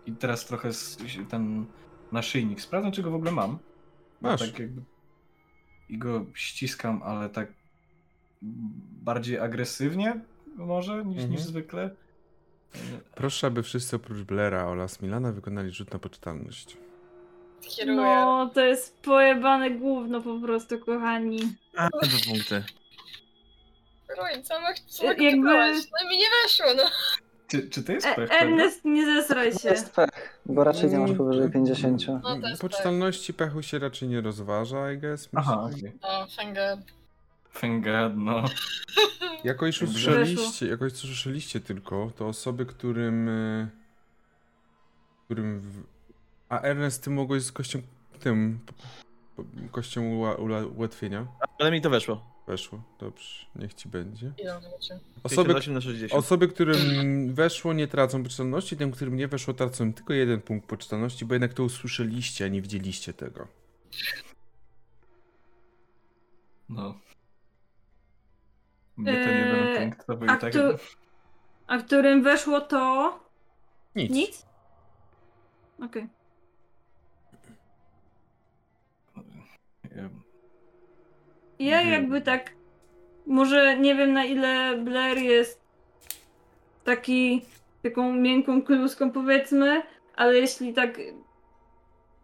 [0.07, 0.71] I teraz trochę
[1.29, 1.67] ten
[2.13, 2.61] naszyjnik.
[2.61, 3.59] Sprawdzam, czy go w ogóle mam.
[4.21, 4.41] Masz.
[4.41, 4.83] Tak jakby...
[5.89, 7.53] I go ściskam, ale tak
[9.03, 10.21] bardziej agresywnie
[10.67, 11.31] może niż, Mhm.
[11.31, 11.91] niż zwykle.
[13.15, 16.77] Proszę, aby wszyscy oprócz Blaira oraz Milana wykonali rzut na poczytalność.
[17.61, 17.97] Kieruję.
[17.97, 21.41] No, to jest pojebane gówno po prostu, kochani.
[21.77, 22.65] A, dwa punkty.
[24.19, 24.69] Ruin, co ma
[25.03, 25.73] Jakby-.
[26.03, 26.83] No mi nie weszło, no.
[27.49, 28.31] Czy, czy to jest E pech?
[28.43, 29.69] Ernest, nie zesraj To się.
[29.69, 32.07] jest pech, bo raczej nie masz powyżej 50.
[32.09, 35.29] No to jest Poczytalności pechu się raczej nie rozważa, I guess.
[35.37, 35.93] Aha, okej.
[36.03, 36.27] O,
[37.51, 37.83] fangirl.
[37.83, 38.45] Fingad, no.
[39.45, 39.89] Jako iż Weszło.
[39.89, 43.29] usłyszeliście, jako iż usłyszeliście tylko, to osoby, którym...
[43.29, 43.69] e,
[45.25, 45.61] którym...
[45.61, 45.83] W...
[46.49, 47.83] A Ernest, ty mogłeś z kością...
[48.21, 48.59] tym...
[49.71, 51.27] kością ula, ula, ułatwienia?
[51.59, 52.31] Ale mi to weszło.
[52.47, 54.33] Weszło, dobrze, niech ci będzie.
[55.23, 56.13] Osoby, 58 na 60.
[56.13, 56.79] osoby, którym
[57.35, 61.55] weszło, nie tracą poczytalności, tym, którym nie weszło, tracą tylko jeden punkt poczytalności, bo jednak
[61.55, 63.49] to usłyszeliście, a nie widzieliście tego.
[66.69, 66.95] No.
[69.03, 70.53] Mnie ten jeden punkt to był a tak...
[71.67, 73.19] A którym weszło to...
[73.97, 74.11] Nic.
[74.11, 74.47] Nic?
[75.85, 76.09] Okej.
[79.97, 80.11] Ja-
[81.59, 81.91] Ja Nie.
[81.91, 82.51] jakby tak...
[83.27, 85.63] Może nie wiem na ile Blair jest
[86.85, 87.43] taki...
[87.83, 89.83] taką miękką kluską powiedzmy,
[90.17, 90.99] ale jeśli tak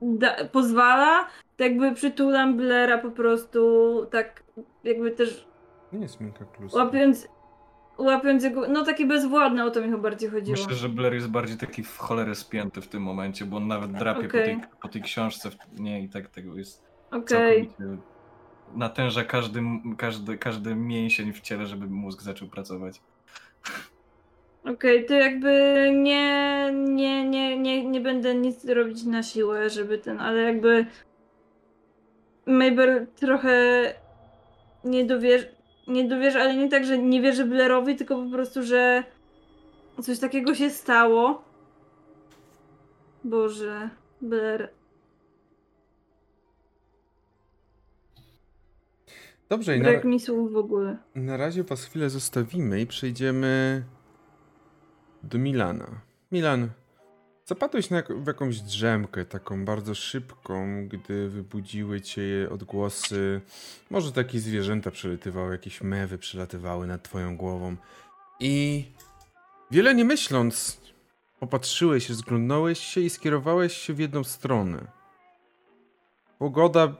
[0.03, 3.61] da, pozwala, to jakby przytulam Blaira po prostu
[4.11, 4.43] tak
[4.85, 5.47] jakby też
[5.93, 6.77] Nie jest miękka klusa.
[6.85, 7.29] łapiąc
[7.99, 10.57] łapiąc jego, no taki bezwładny, o to mi chyba bardziej chodziło.
[10.59, 13.93] Myślę, że Blair jest bardziej taki w cholerę spięty w tym momencie, bo on nawet
[13.93, 14.55] drapie Okej.
[14.57, 15.51] po, tej, po tej książce.
[15.51, 17.27] w- Nie, i tak tego jest Okej.
[17.27, 18.03] całkowicie...
[18.75, 19.61] Natęża każdy,
[19.99, 23.01] każdy, każdy mięsień w ciele, żeby mózg zaczął pracować.
[24.65, 25.51] Okej, to jakby
[25.95, 30.87] nie, nie, nie, nie, nie będę nic robić na siłę, żeby ten, ale jakby
[32.47, 33.55] Mabel trochę
[34.85, 35.56] nie dowierzy,
[35.87, 39.05] nie dowierzy, ale nie tak, że nie wierzy Blairowi, tylko po prostu, że
[40.03, 41.43] coś takiego się stało.
[43.25, 43.91] Boże,
[44.21, 44.71] Blair.
[49.49, 50.97] Dobrze, i na, Brak mi słów w ogóle.
[51.15, 53.85] na razie was chwilę zostawimy i przejdziemy
[55.23, 56.01] do Milana.
[56.33, 56.69] Milan,
[57.47, 63.41] zapadłeś na w jakąś drzemkę, taką bardzo szybką, gdy wybudziły cię odgłosy.
[63.91, 67.76] Może takie zwierzęta przelatywały, jakieś mewy przelatywały nad twoją głową.
[68.41, 68.84] I
[69.70, 70.81] wiele nie myśląc,
[71.41, 74.86] popatrzyłeś, rozglądnąłeś się i skierowałeś się w jedną stronę.
[76.39, 76.94] Pogoda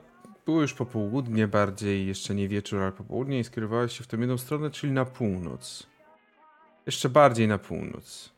[0.45, 4.37] było już popołudnie bardziej, jeszcze nie wieczór, ale popołudnie i skierowałeś się w tę jedną
[4.37, 5.87] stronę, czyli na północ.
[6.85, 8.36] Jeszcze bardziej na północ.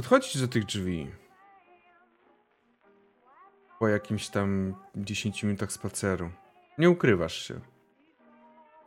[0.00, 1.10] Podchodzisz do tych drzwi.
[3.78, 6.30] Po jakimś tam 10 minutach spaceru.
[6.78, 7.60] Nie ukrywasz się.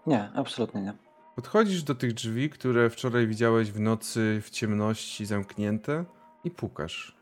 [0.08, 0.94] Nie, absolutnie nie.
[1.36, 6.06] Podchodzisz do tych drzwi, które wczoraj widziałeś w nocy w ciemności zamknięte
[6.44, 7.16] i pukasz.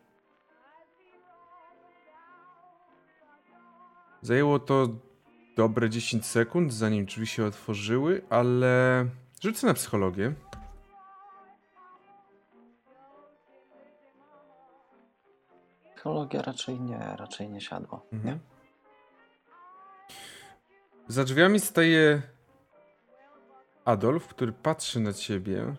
[4.22, 4.90] Zajęło to
[5.58, 9.06] dobre 10 sekund, zanim drzwi się otworzyły, ale
[9.42, 10.34] rzucę na psychologię.
[16.02, 18.02] Psychologia raczej nie, raczej nie siadła.
[18.14, 18.36] Mhm.
[18.36, 18.40] Nie?
[21.08, 22.22] Za drzwiami staje
[23.86, 25.76] Adolf, który patrzy na ciebie.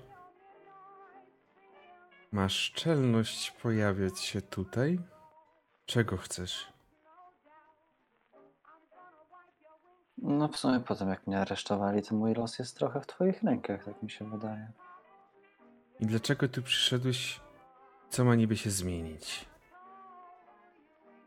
[2.33, 5.01] Masz szczelność pojawiać się tutaj?
[5.87, 6.73] Czego chcesz?
[10.19, 13.43] No w sumie po tym jak mnie aresztowali, to mój los jest trochę w twoich
[13.43, 14.73] rękach, tak mi się wydaje.
[16.01, 17.41] I dlaczego tu przyszedłeś?
[18.11, 19.52] Co ma niby się zmienić?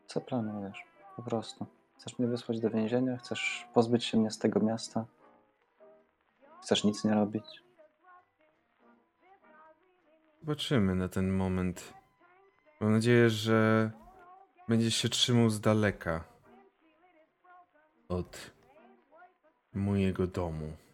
[0.08, 0.84] Co planujesz?
[1.16, 1.66] Po prostu.
[1.98, 3.18] Chcesz mnie wysłać do więzienia?
[3.18, 5.06] Chcesz pozbyć się mnie z tego miasta?
[6.62, 7.64] Chcesz nic nie robić?
[10.40, 11.94] Zobaczymy na ten moment.
[12.80, 13.92] Mam nadzieję, że
[14.68, 16.24] będziesz się trzymał z daleka
[18.10, 18.52] od
[19.74, 20.85] mojego domu.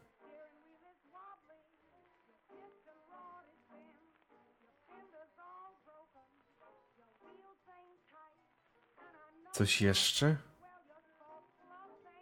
[9.51, 10.35] Coś jeszcze?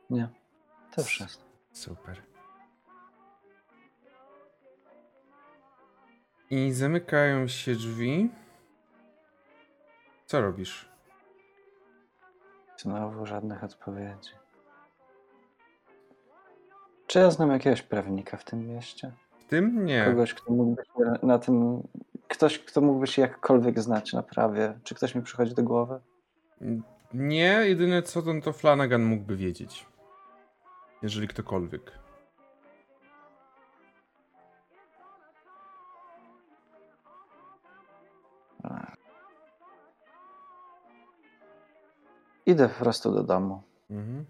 [0.09, 0.30] Nie.
[0.95, 1.43] To wszystko.
[1.72, 2.22] Super.
[6.49, 8.30] I zamykają się drzwi.
[10.25, 10.90] Co robisz?
[12.77, 14.30] Znowu żadnych odpowiedzi.
[17.08, 19.11] Czy ja znam jakiegoś prawnika w tym mieście?
[19.40, 19.85] W tym?
[19.85, 20.06] Nie.
[20.06, 21.88] Kogoś, kto mógłby się na tym
[22.27, 24.80] ktoś, kto mógłby się jakkolwiek znać na prawie?
[24.83, 25.99] Czy ktoś mi przychodzi do głowy?
[27.14, 29.86] Nie, jedyne co to, to Flanagan mógłby wiedzieć.
[31.02, 32.00] Jeżeli ktokolwiek.
[42.46, 43.64] Idę po prostu do domu.
[43.90, 44.26] Mhm.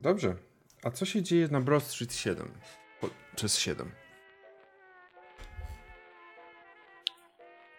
[0.00, 0.36] Dobrze.
[0.84, 2.52] A co się dzieje na Broad Street 7?
[3.00, 3.90] Po, przez 7.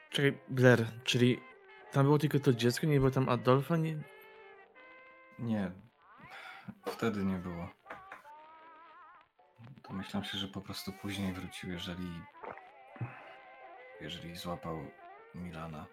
[0.09, 1.39] Czekaj, Blair, czyli
[1.91, 3.77] tam było tylko to dziecko, nie było tam Adolfa?
[3.77, 3.97] Nie...
[5.39, 5.71] Nie.
[6.85, 7.69] Wtedy nie było.
[9.89, 12.21] Domyślam się, że po prostu później wrócił, jeżeli.
[14.01, 14.77] Jeżeli złapał
[15.35, 15.85] Milana.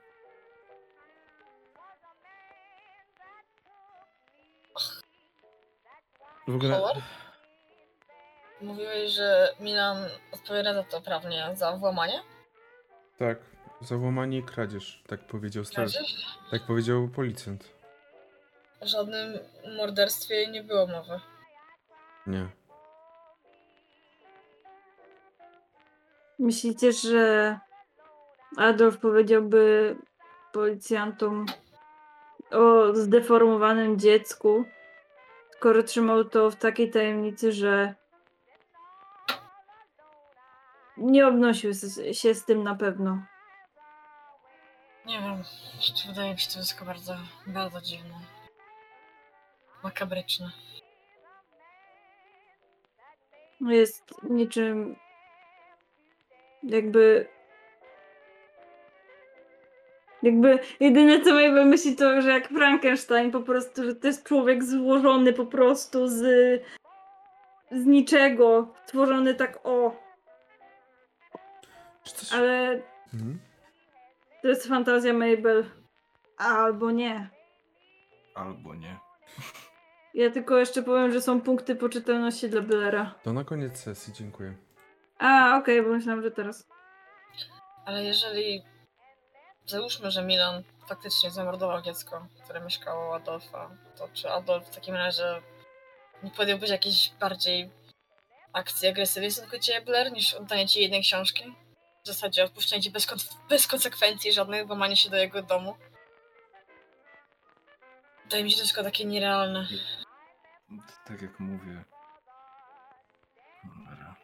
[6.49, 6.75] W ogóle...
[6.75, 7.01] Howard?
[8.61, 9.97] Mówiłeś, że Milan
[10.33, 12.23] odpowiada za to prawnie, za włamanie?
[13.19, 13.54] Tak.
[13.81, 15.03] Załamanie i kradzież.
[15.07, 15.93] Tak powiedział straż.
[15.93, 16.39] Kradzież?
[16.51, 17.75] Tak powiedział policjant.
[18.81, 19.39] O żadnym
[19.77, 21.21] morderstwie nie było mowy.
[22.27, 22.49] Nie.
[26.39, 27.59] Myślicie, że
[28.57, 29.97] Adolf powiedziałby
[30.53, 31.47] policjantom
[32.51, 34.65] o zdeformowanym dziecku,
[35.51, 37.95] skoro trzymał to w takiej tajemnicy, że
[40.97, 41.71] nie obnosił
[42.13, 43.23] się z tym na pewno.
[45.07, 45.43] Nie wiem.
[46.07, 47.17] Wydaje mi się to wszystko bardzo,
[47.47, 48.15] bardzo dziwne.
[49.83, 50.51] Makabryczne.
[53.61, 54.97] Jest niczym
[56.63, 57.29] jakby
[60.23, 64.65] jakby jedyne co Mabel myśli to, że jak Frankenstein po prostu, że to jest człowiek
[64.65, 66.23] złożony po prostu z
[67.71, 69.97] z niczego, stworzony tak o,
[72.05, 72.33] Czy coś...
[72.33, 72.83] ale
[73.15, 73.39] Mhm.
[74.45, 75.71] To jest fantazja Mabel.
[76.37, 77.29] Albo nie.
[78.35, 78.99] Albo nie.
[80.15, 83.15] Ja tylko jeszcze powiem, że są punkty poczytalności dla Blaira.
[83.23, 84.55] To na koniec sesji, dziękuję.
[85.19, 86.69] A, okej, bo myślałam, że teraz.
[87.85, 88.63] Ale jeżeli
[89.67, 94.95] załóżmy, że Milan faktycznie zamordował dziecko, które mieszkało u Adolfa, to czy Adolf w takim
[94.95, 95.43] razie
[96.23, 97.71] nie podjąłbyś jakiejś bardziej
[98.53, 101.55] akcji agresywnej w stosunku do ciebie, Blair, niż oddanie ci jednej książki?
[102.05, 103.19] W zasadzie odpuszczenie ci bez, kon-
[103.49, 105.77] bez konsekwencji żadnych, włamanie się do jego domu.
[108.25, 109.67] Wydaje mi się to wszystko takie nierealne.
[110.69, 111.85] To Tak jak mówię.
[113.65, 114.15] Dobra.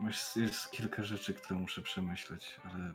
[0.00, 2.92] Jest, jest kilka rzeczy, które muszę przemyśleć, ale.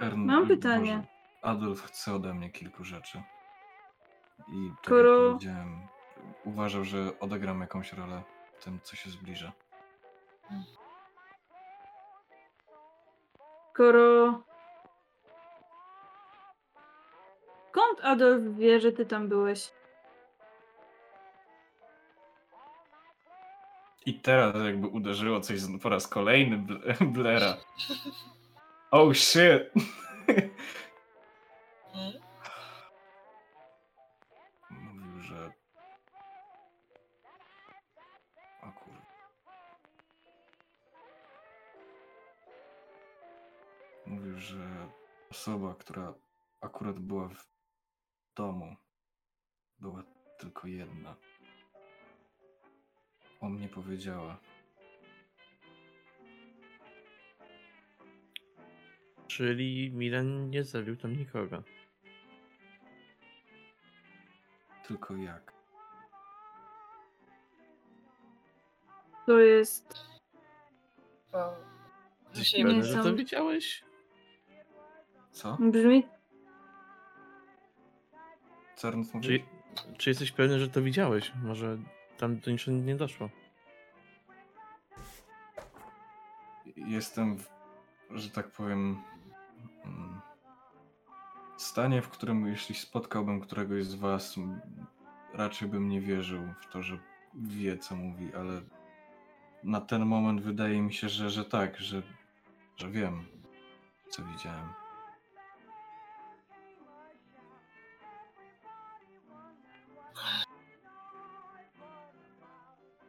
[0.00, 1.06] Ern, Mam Boże, pytanie.
[1.42, 3.22] Adolf chce ode mnie kilku rzeczy.
[4.48, 4.94] I tak
[5.32, 5.88] powiedziałem,
[6.44, 8.22] uważał, że odegram jakąś rolę
[8.64, 9.52] tym, co się zbliża.
[13.72, 14.42] Skoro.
[17.70, 19.72] Skąd Adolf wie, że ty tam byłeś?
[24.06, 27.56] I teraz jakby uderzyło coś po raz kolejny Bl- Blera.
[28.90, 29.72] Oh shit!
[44.22, 44.88] Mówił, że
[45.30, 46.14] osoba, która
[46.60, 47.46] akurat była w
[48.36, 48.76] domu,
[49.78, 50.02] była
[50.38, 51.16] tylko jedna.
[53.40, 54.38] O mnie powiedziała.
[59.26, 61.62] Czyli Milan nie zabił tam nikogo.
[64.86, 65.52] Tylko jak?
[69.26, 69.94] To jest.
[72.32, 73.91] Dzisiaj pewny, nie że to widziałeś?
[75.32, 75.56] Co?
[75.60, 76.06] Brzmi.
[78.76, 79.26] Co Ernest mówi?
[79.26, 79.42] Czy,
[79.98, 81.32] czy jesteś pewny, że to widziałeś?
[81.42, 81.78] Może
[82.18, 83.28] tam do niczego nie doszło.
[86.76, 87.50] jestem, w,
[88.10, 89.02] że tak powiem,
[89.84, 90.20] mm,
[91.56, 94.34] w stanie, w którym jeśli spotkałbym któregoś z was,
[95.34, 96.98] raczej bym nie wierzył w to, że
[97.34, 98.62] wie, co mówi, ale
[99.62, 102.02] na ten moment wydaje mi się, że, że tak, że,
[102.76, 103.24] że wiem,
[104.08, 104.81] co widziałem.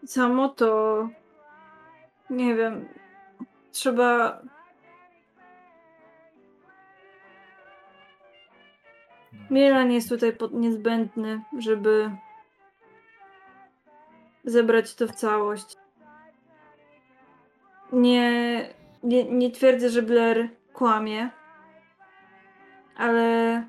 [0.05, 1.09] Samo to.
[2.29, 2.87] Nie wiem.
[3.71, 4.41] Trzeba.
[9.49, 12.11] Milan jest tutaj niezbędny, żeby
[14.43, 15.77] zebrać to w całość.
[17.91, 18.69] nie,
[19.03, 21.29] nie, nie twierdzę, że Blair kłamie,
[22.95, 23.63] ale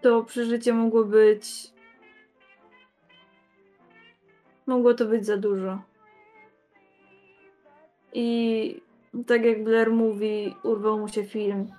[0.00, 1.73] to przeżycie mogło być.
[4.66, 5.82] Mogło to być za dużo.
[8.12, 8.80] I
[9.26, 11.72] tak jak Blair mówi, urwał mu się film.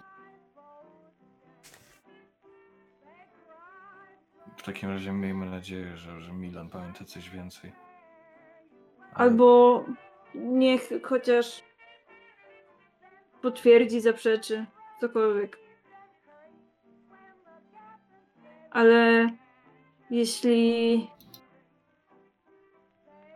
[4.57, 7.71] W takim razie miejmy nadzieję, że, że Milan pamięta coś więcej.
[9.13, 9.83] Ale Albo
[10.35, 11.63] niech chociaż
[13.41, 14.65] potwierdzi, zaprzeczy,
[15.01, 15.57] cokolwiek.
[18.71, 19.29] Ale
[20.09, 21.14] jeśli.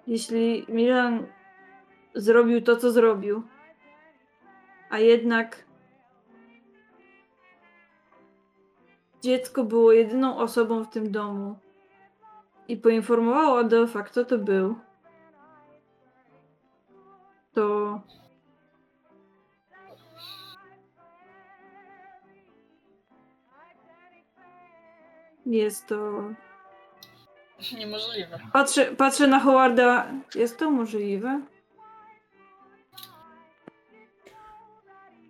[0.10, 1.28] Jeśli Milan
[2.16, 3.44] zrobił to, co zrobił,
[4.90, 5.66] a jednak
[9.22, 11.60] dziecko było jedyną osobą w tym domu
[12.68, 14.76] i poinformowało Adolfa, kto to był,
[17.54, 18.02] to
[25.46, 26.24] jest to.
[27.80, 28.40] Niemożliwe.
[28.54, 30.12] Patrzę, patrzę na Howarda.
[30.36, 31.42] Jest to możliwe?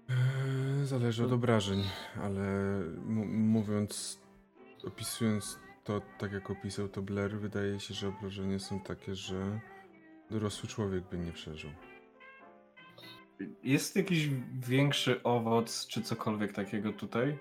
[0.09, 1.83] Eee, Zależy od obrażeń,
[2.23, 4.19] ale m- mówiąc,
[4.87, 9.59] opisując to tak jak opisał to Blair, wydaje się, że obrażenia są takie, że
[10.31, 11.71] dorosły człowiek by nie przeżył.
[13.63, 17.37] Jest jakiś większy owoc, czy cokolwiek takiego tutaj?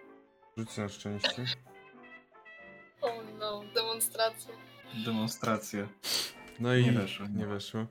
[0.57, 1.45] Rzuć na szczęście.
[3.03, 3.09] O
[3.39, 4.55] no, demonstracja.
[5.05, 5.89] Demonstracja.
[6.61, 7.27] No i Nie weszło.
[7.37, 7.87] Nie weszło.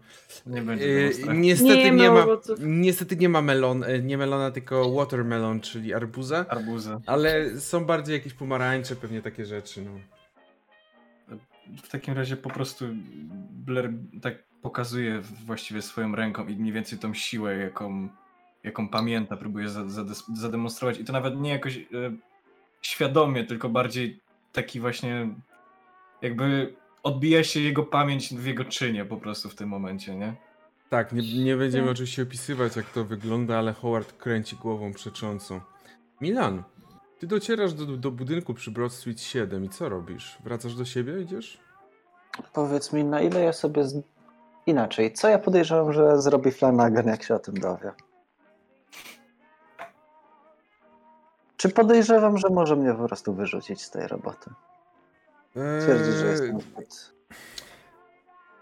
[0.46, 1.40] Nie będzie demonstracji.
[1.42, 2.60] niestety Nie nie, ma owoców.
[2.62, 7.02] niestety nie ma melon, e, nie melona, tylko watermelon, czyli arbuza, Arbuza.
[7.06, 9.92] ale są bardziej jakieś pomarańcze, pewnie takie rzeczy, no.
[11.84, 12.86] W takim razie po prostu
[13.52, 13.90] Blair
[14.22, 18.10] tak pokazuje właściwie swoją ręką i mniej więcej tą siłę, jaką,
[18.64, 19.68] jaką pamięta, próbuje
[20.34, 21.00] zademonstrować.
[21.00, 21.84] I to nawet nie jakoś e,
[22.82, 24.20] świadomie, tylko bardziej
[24.54, 25.30] taki właśnie
[26.22, 26.74] jakby
[27.08, 30.36] odbija się jego pamięć w jego czynie po prostu w tym momencie, nie?
[30.90, 31.92] Tak, nie, nie będziemy Tak.
[31.92, 35.62] oczywiście opisywać, jak to wygląda, ale Howard kręci głową przecząco.
[36.22, 36.64] Milan,
[37.20, 40.38] ty docierasz do, do budynku przy Broad Street 7 i co robisz?
[40.44, 41.60] Wracasz do siebie, idziesz?
[42.54, 43.84] Powiedz mi, na ile ja sobie.
[43.84, 44.02] Z...
[44.66, 47.92] Inaczej, co ja podejrzewam, że zrobi Flanagan, jak się o tym dowie?
[51.58, 54.50] Czy podejrzewam, że może mnie po prostu wyrzucić z tej roboty?
[55.82, 57.14] Twierdzi, że Eee, jestem zbyt...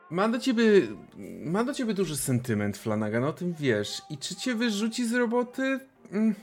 [0.09, 0.63] Ma do ciebie,
[1.45, 4.01] ma do ciebie duży sentyment, Flanagan, o tym wiesz.
[4.09, 5.79] I czy cię wyrzuci z roboty?
[6.11, 6.35] Mm.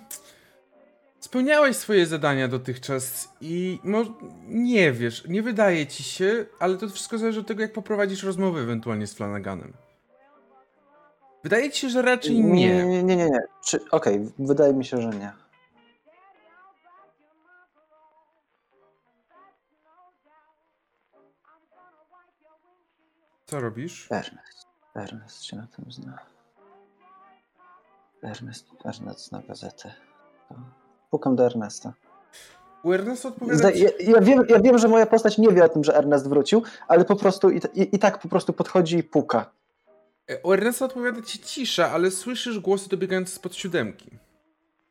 [1.20, 7.18] Spełniałeś swoje zadania dotychczas i mo- nie wiesz, nie wydaje ci się, ale to wszystko
[7.18, 9.72] zależy od tego, jak poprowadzisz rozmowę ewentualnie z Flanaganem.
[11.42, 12.84] Wydaje ci się, że raczej nie.
[12.84, 13.16] Nie, nie, nie.
[13.16, 13.40] nie.
[13.66, 13.80] Czy...
[13.90, 15.32] Okej, wydaje mi się, że nie.
[23.52, 24.06] Co robisz?
[24.10, 24.66] Ernest.
[24.94, 26.18] Ernest się na tym zna.
[28.22, 29.94] Ernest, Ernest zna gazetę.
[31.10, 31.92] Pukam do Ernesta.
[32.82, 35.84] U Ernesta odpowiada ja, ja, wiem, ja wiem, że moja postać nie wie o tym,
[35.84, 39.50] że Ernest wrócił, ale po prostu i, i, i tak po prostu podchodzi i puka.
[40.28, 44.18] E, U Ernesta odpowiada ci cisza, ale słyszysz głosy dobiegające spod siódemki.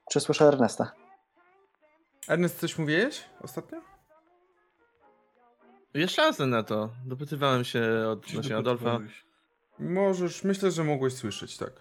[0.09, 0.91] Czy słyszę Ernesta?
[2.27, 3.90] Ernest, coś mówiłeś ostatnio?
[5.93, 6.89] Jest szansa na to.
[7.05, 8.99] Dopytywałem się odnośnie Adolfa.
[9.79, 11.71] Możesz, myślę, że mogłeś słyszeć, tak.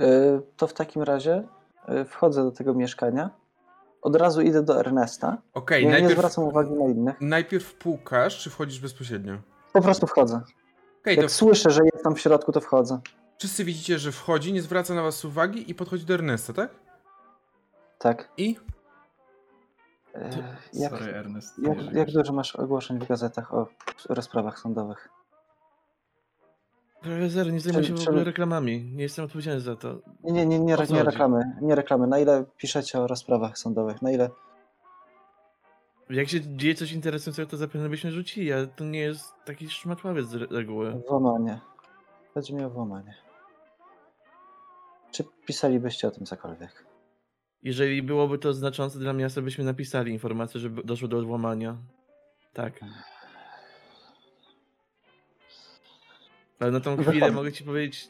[0.00, 1.44] Y, To w takim razie
[1.88, 3.30] y, wchodzę do tego mieszkania.
[4.02, 5.38] Od razu idę do Ernesta.
[5.54, 7.16] Okej, Ja nie zwracam uwagi na innych.
[7.20, 9.38] najpierw pukasz, czy wchodzisz bezpośrednio?
[9.72, 10.40] Po prostu wchodzę.
[11.04, 13.00] To Jak słyszę, że jest tam w środku, to wchodzę.
[13.38, 16.70] wszyscy widzicie, że wchodzi, nie zwraca na was uwagi i podchodzi do Ernesta, tak?
[17.98, 18.28] Tak.
[18.36, 18.56] I?
[20.16, 20.20] Y,
[20.72, 21.58] Jak, Sorry, Ernest.
[21.58, 23.66] jak, jak dużo masz ogłoszeń w gazetach o
[24.08, 25.08] rozprawach sądowych?
[27.00, 28.84] Prawie zero, nie zajmuję się w ogóle reklamami.
[28.94, 29.98] Nie jestem odpowiedzialny za to.
[30.24, 31.56] Nie, nie, nie, nie, nie reklamy.
[31.60, 32.06] Nie reklamy.
[32.06, 34.02] Na ile piszecie o rozprawach sądowych?
[34.02, 34.30] Na ile
[36.10, 40.26] Jak się dzieje coś interesującego, to zapewne byśmy rzucili, ale to nie jest taki szmatławiec
[40.26, 41.02] z re- reguły.
[41.08, 41.60] w łamanie?
[42.34, 43.14] Chodzi mi o włamanie.
[45.10, 46.87] Czy pisalibyście o tym cokolwiek?
[47.62, 51.76] Jeżeli byłoby to znaczące dla miasta, byśmy napisali informację, że doszło do odłamania.
[52.52, 52.80] Tak.
[56.60, 57.34] Ale na tą chwilę Wychodzi.
[57.34, 58.08] mogę ci powiedzieć,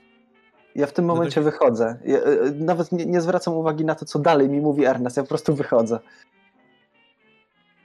[0.75, 1.99] Ja w tym No to- momencie wychodzę.
[2.05, 5.17] Ja, e, nawet nie, nie zwracam uwagi na to, co dalej mi mówi Ernest.
[5.17, 6.01] Ja po prostu wychodzę.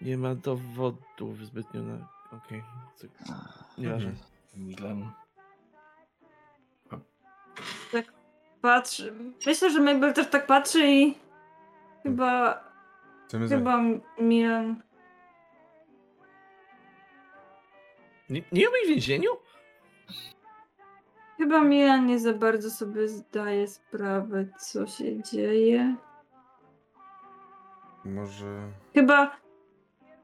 [0.01, 2.63] nie ma dowodów zbytnio na Okej.
[2.95, 3.07] co-
[3.77, 4.09] Nieważne.
[4.09, 4.67] Mhm.
[4.67, 5.11] Milan.
[8.61, 9.13] Patrzy.
[9.45, 11.15] Myślę, że Mabel też tak patrzy i
[12.03, 12.63] chyba,
[13.49, 13.81] chyba
[14.19, 14.81] Milan.
[18.29, 19.31] Nie, nie w więzieniu?
[21.37, 25.95] Chyba Milan nie za bardzo sobie zdaje sprawę, co się dzieje.
[28.05, 28.71] Może...
[28.93, 29.37] Chyba,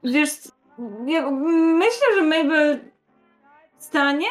[0.04, 0.30] wiesz,
[1.06, 2.80] ja myślę, że Mabel
[3.78, 4.26] stanie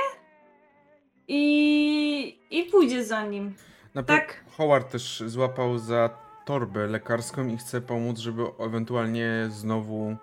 [1.28, 3.56] i, i pójdzie za nim.
[3.96, 4.44] Na Tak.
[4.58, 6.10] Howard też złapał za
[6.50, 10.18] torbę lekarską i chce pomóc, żeby ewentualnie znowu mm,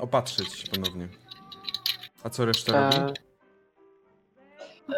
[0.00, 1.08] opatrzyć ponownie.
[2.24, 3.12] A co reszta E, robi?
[4.88, 4.94] Yy,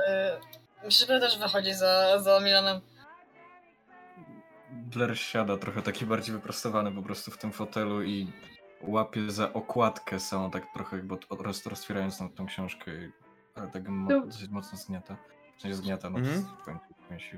[0.85, 2.81] myślę, że też wychodzi za, za Milanem.
[4.71, 8.33] Blair siada trochę taki bardziej wyprostowany po prostu w tym fotelu i
[8.83, 12.91] łapie za okładkę samą tak trochę od- roz, roztwierając tą, tą książkę,
[13.55, 15.17] ale tak mo- To- dosyć mocno zgniata.
[15.57, 16.43] W sensie zgniata, no Mhm.
[16.61, 17.37] w końcu, w końcu.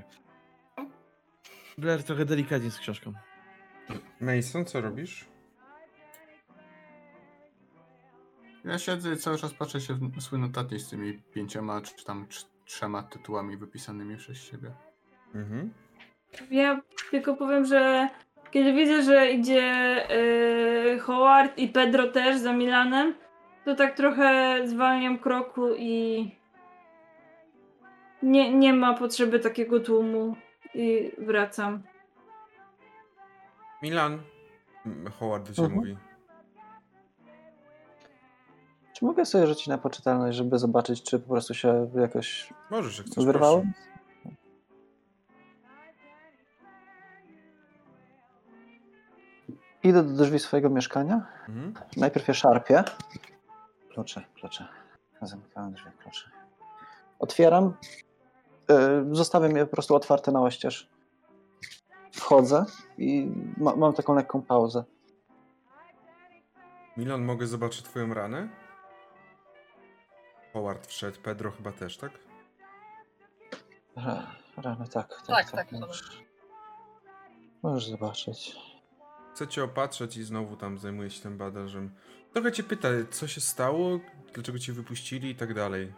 [1.77, 3.13] Blair trochę delikatnie z książką.
[4.21, 5.25] Mason, co robisz?
[8.65, 12.25] Ja siedzę i cały czas patrzę się w swój notatnik z tymi pięcioma czy tam
[12.25, 14.71] trz- trzema tytułami wypisanymi przez siebie.
[15.35, 15.73] Mhm.
[16.51, 18.09] Ja tylko powiem, że
[18.51, 19.95] kiedy widzę, że idzie
[20.89, 23.13] yy, Howard i Pedro też za Milanem,
[23.65, 26.31] to tak trochę zwalniam kroku i
[28.23, 30.35] nie, nie ma potrzeby takiego tłumu
[30.73, 31.83] i wracam.
[33.81, 34.21] Milan.
[34.85, 35.79] Mm, Howard do ciebie Mhm.
[35.79, 35.97] mówi.
[38.93, 43.07] Czy mogę sobie rzucić na poczytalność, żeby zobaczyć, czy po prostu się jakoś Możesz, jak
[43.07, 43.25] chcesz.
[43.25, 43.61] wyrwałem?
[43.61, 44.35] proszę.
[49.83, 51.25] Idę do drzwi swojego mieszkania.
[51.49, 51.73] Mhm.
[51.97, 52.83] Najpierw je szarpię.
[53.93, 54.67] Klucze, klucze.
[55.21, 56.29] Zamykałem drzwi, klucze.
[57.19, 57.73] Otwieram.
[58.71, 60.89] Yy, zostawiam je po prostu otwarte na oścież.
[62.13, 62.65] Wchodzę
[62.97, 64.83] i ma, mam taką lekką pauzę.
[66.97, 68.49] Milan, mogę zobaczyć twoją ranę?
[70.53, 72.11] Howard wszedł, Pedro chyba też, tak?
[73.95, 75.69] Ra- Rano, tak, tak, Tak, tak.
[75.69, 76.23] tak, możesz,
[77.63, 78.55] możesz zobaczyć.
[79.33, 81.91] Chcę cię opatrzeć i znowu tam zajmuję się tym badażem.
[82.33, 83.99] Trochę cię pyta, co się stało,
[84.33, 85.93] dlaczego cię wypuścili i tak dalej.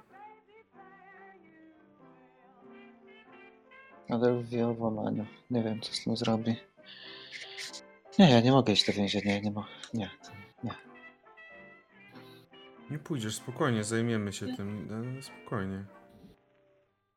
[4.14, 5.26] Ale wie o włamaniu.
[5.52, 6.56] Nie wiem, co z tym zrobi.
[8.20, 9.40] Nie, ja nie mogę iść do więzienia.
[9.40, 10.10] Nie, mo- nie,
[10.64, 10.72] nie.
[12.90, 14.90] Nie pójdziesz, spokojnie, zajmiemy się tym.
[15.20, 15.86] e, Spokojnie.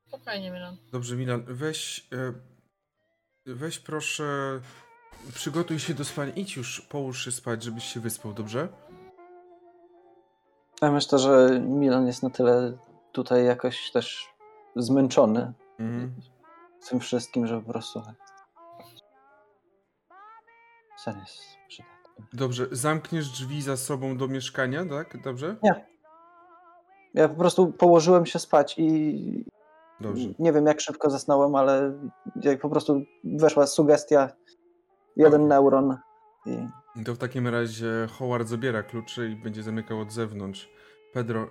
[0.09, 0.77] Spokojnie, Milan.
[0.93, 2.09] Dobrze, Milan, weź.
[2.13, 2.33] e,
[3.47, 4.25] Weź proszę.
[5.35, 6.33] Przygotuj się do spania.
[6.33, 8.69] Idź już, połóż się spać, żebyś się wyspał, dobrze?
[10.83, 12.79] Ja myślę, że Milan jest na tyle
[13.13, 14.29] tutaj jakoś też
[14.77, 16.15] zmęczony Mhm.
[16.89, 18.03] Tym wszystkim, że po prostu
[21.05, 21.97] sen jest przydatny.
[22.33, 25.23] Dobrze, zamkniesz drzwi za sobą do mieszkania, tak?
[25.23, 25.57] Dobrze?
[27.15, 29.45] Ja po prostu położyłem się spać i
[30.01, 30.29] Dobrze.
[30.39, 31.93] nie wiem jak szybko zasnąłem, ale
[32.43, 34.29] jak po prostu weszła sugestia,
[35.17, 35.49] jeden Okej.
[35.49, 35.99] neuron
[36.47, 40.69] i To w takim razie Howard zabiera klucze i będzie zamykał od zewnątrz.
[41.13, 41.49] Pedro,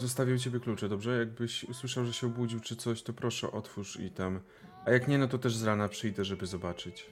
[0.00, 1.18] zostawił ciebie klucze, dobrze?
[1.18, 4.40] Jakbyś usłyszał, że się obudził czy coś, to proszę otwórz i tam.
[4.86, 7.10] A jak nie, no to też z rana przyjdę, żeby zobaczyć.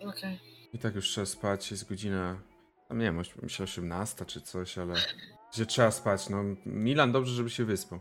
[0.00, 0.40] Okej.
[0.72, 2.40] I tak już trzeba spać, jest godzina,
[2.88, 4.94] tam nie wiem, oś- myślę 18 czy coś, ale
[5.54, 6.42] że trzeba spać, no.
[6.66, 8.00] Milan dobrze, żeby się wyspał.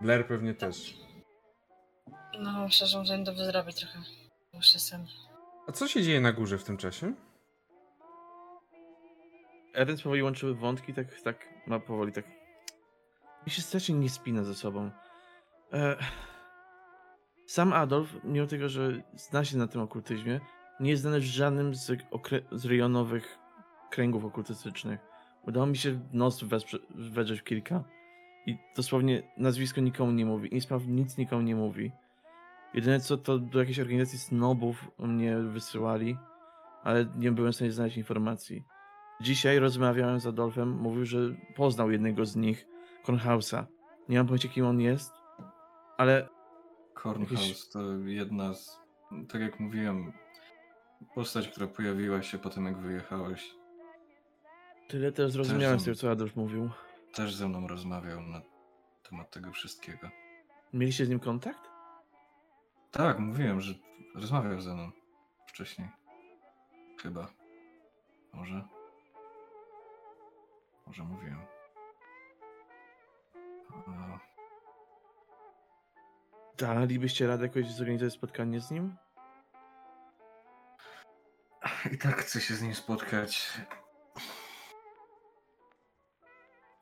[0.00, 0.94] Blair pewnie też.
[2.40, 3.98] No, myślę, że dobrze zrobić trochę.
[4.54, 5.06] Muszę sen.
[5.66, 7.14] A co się dzieje na górze w tym czasie?
[9.74, 12.37] Ernest powoli łączyły wątki, tak, tak ma powoli tak.
[13.46, 14.90] Mi się strasznie nie spina ze sobą.
[15.72, 15.96] E...
[17.46, 20.40] Sam Adolf, mimo tego, że zna się na tym okultyzmie,
[20.80, 22.40] nie jest znany w żadnym z, okre...
[22.52, 23.38] z rejonowych
[23.90, 25.00] kręgów okultystycznych.
[25.46, 26.78] Udało mi się w nos wesprze...
[26.94, 27.84] wedrzeć kilka.
[28.46, 30.54] I dosłownie nazwisko nikomu nie mówi.
[30.54, 31.92] Inspraw nic nikomu nie mówi.
[32.74, 36.16] Jedyne co to do jakiejś organizacji snobów mnie wysyłali,
[36.82, 38.64] ale nie byłem w stanie znaleźć informacji.
[39.20, 41.18] Dzisiaj rozmawiałem z Adolfem, mówił, że
[41.56, 42.66] poznał jednego z nich,
[43.04, 43.66] Kornhausa.
[44.08, 45.12] Nie mam pojęcia, kim on jest,
[45.96, 46.28] ale
[47.20, 48.80] Jakieś- to jedna z,
[49.28, 50.12] tak jak mówiłem,
[51.14, 53.54] postać, która pojawiła się po tym, jak wyjechałeś.
[54.88, 56.70] tyle też zrozumiałem z tego, co Adolf mówił.
[57.14, 58.40] Też ze mną rozmawiał na
[59.10, 60.08] temat tego wszystkiego.
[60.72, 61.60] Mieliście z nim kontakt?
[62.90, 63.74] Tak, mówiłem, że
[64.14, 64.90] rozmawiał ze mną
[65.46, 65.88] wcześniej.
[67.02, 67.26] Chyba.
[68.32, 68.64] Może.
[70.86, 71.57] Może mówiłem.
[76.58, 78.96] Dalibyście radę jakoś zorganizować spotkanie z nim?
[81.92, 83.52] I tak chcę się z nim spotkać.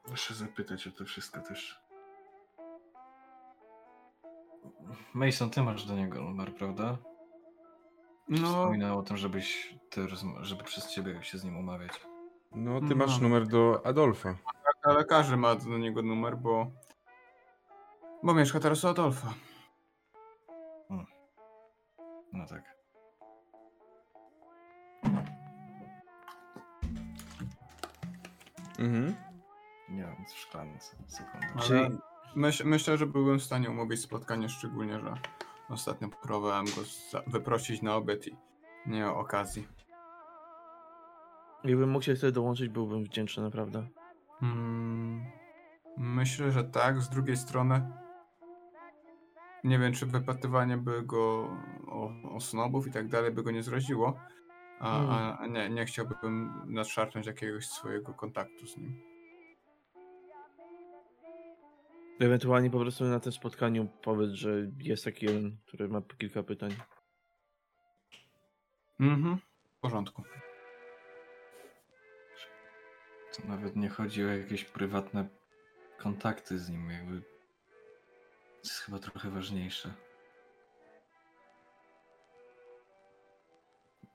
[0.08, 1.80] Muszę zapytać o to wszystko też.
[5.14, 6.98] Mason, ty masz do niego numer, prawda?
[8.28, 11.92] No, Wspominał o tym, żebyś ty rozma- żeby przez ciebie się z nim umawiać.
[12.54, 13.22] No, ty masz Mam.
[13.22, 14.34] numer do Adolfa.
[14.86, 16.70] Ale każdy ma do niego numer, bo...
[18.22, 19.34] Bo mieszka teraz u Adolfa.
[22.32, 22.76] No tak.
[28.78, 29.14] Mhm.
[29.88, 30.96] Nie mam nic w szklance.
[31.60, 31.98] Czyli-
[32.34, 35.14] myśl, myślę, że byłbym w stanie umówić spotkanie, szczególnie, że
[35.68, 38.36] ostatnio próbowałem go za- wyprosić na obiad i
[38.86, 39.68] nie o okazji.
[41.64, 43.86] Jakbym mógł się wtedy dołączyć, byłbym wdzięczny, naprawdę.
[44.42, 45.24] Mm,
[45.96, 47.00] myślę, że tak.
[47.00, 47.92] Z drugiej strony
[49.64, 51.48] nie wiem, czy wypytywanie by go
[51.88, 54.20] o, o snobów i tak dalej by go nie zraziło,
[54.80, 55.10] a, Hmm.
[55.10, 59.00] a- a nie, nie chciałbym nadszarpnąć jakiegoś swojego kontaktu z nim.
[62.20, 66.70] Ewentualnie po prostu na tym spotkaniu powiedz, że jest taki jeden, który ma kilka pytań.
[69.00, 69.36] Mhm,
[69.76, 70.22] w porządku.
[73.36, 75.28] To nawet nie chodzi o jakieś prywatne
[75.98, 77.20] kontakty z nim, jakby.
[77.20, 79.94] To jest chyba trochę ważniejsze.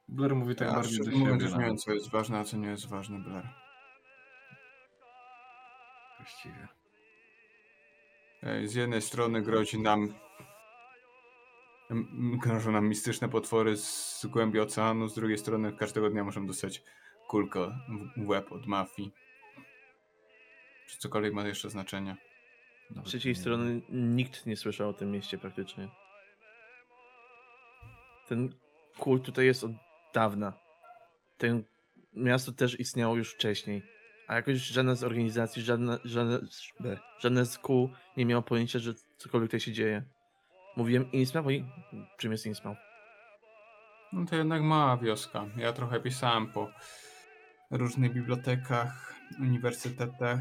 [0.07, 2.39] Blair mówi tak ja bardziej do szczerze mówiąc, siebie już nie wiem, co jest ważne,
[2.39, 3.49] a co nie jest ważne, Blair.
[6.17, 6.67] właściwie.
[8.65, 10.13] Z jednej strony grozi nam.
[12.43, 16.83] Grożą nam mistyczne potwory z głębi oceanu, z drugiej strony każdego dnia możemy dostać
[17.35, 17.59] kulkę
[18.17, 19.11] w- łeb od mafii.
[20.87, 22.17] Czy cokolwiek ma jeszcze znaczenie.
[22.89, 25.87] Z Nawet trzeciej nie- strony nikt nie słyszał o tym mieście praktycznie.
[28.27, 28.49] Ten
[28.99, 29.71] kult tutaj jest od
[30.13, 30.53] dawna.
[31.37, 31.63] Ten
[32.13, 33.81] miasto też istniało już wcześniej.
[34.27, 36.39] A jakoś żadna z organizacji, żadna, żadne,
[36.79, 40.03] be, żadne z kół nie miało pojęcia, że cokolwiek tutaj się dzieje.
[40.77, 41.65] Mówiłem Innsmouth i
[42.17, 42.79] czym jest Innsmouth?
[44.13, 45.45] No to jednak mała wioska.
[45.57, 46.71] Ja trochę pisałem po
[47.71, 50.39] różnych bibliotekach, uniwersytetach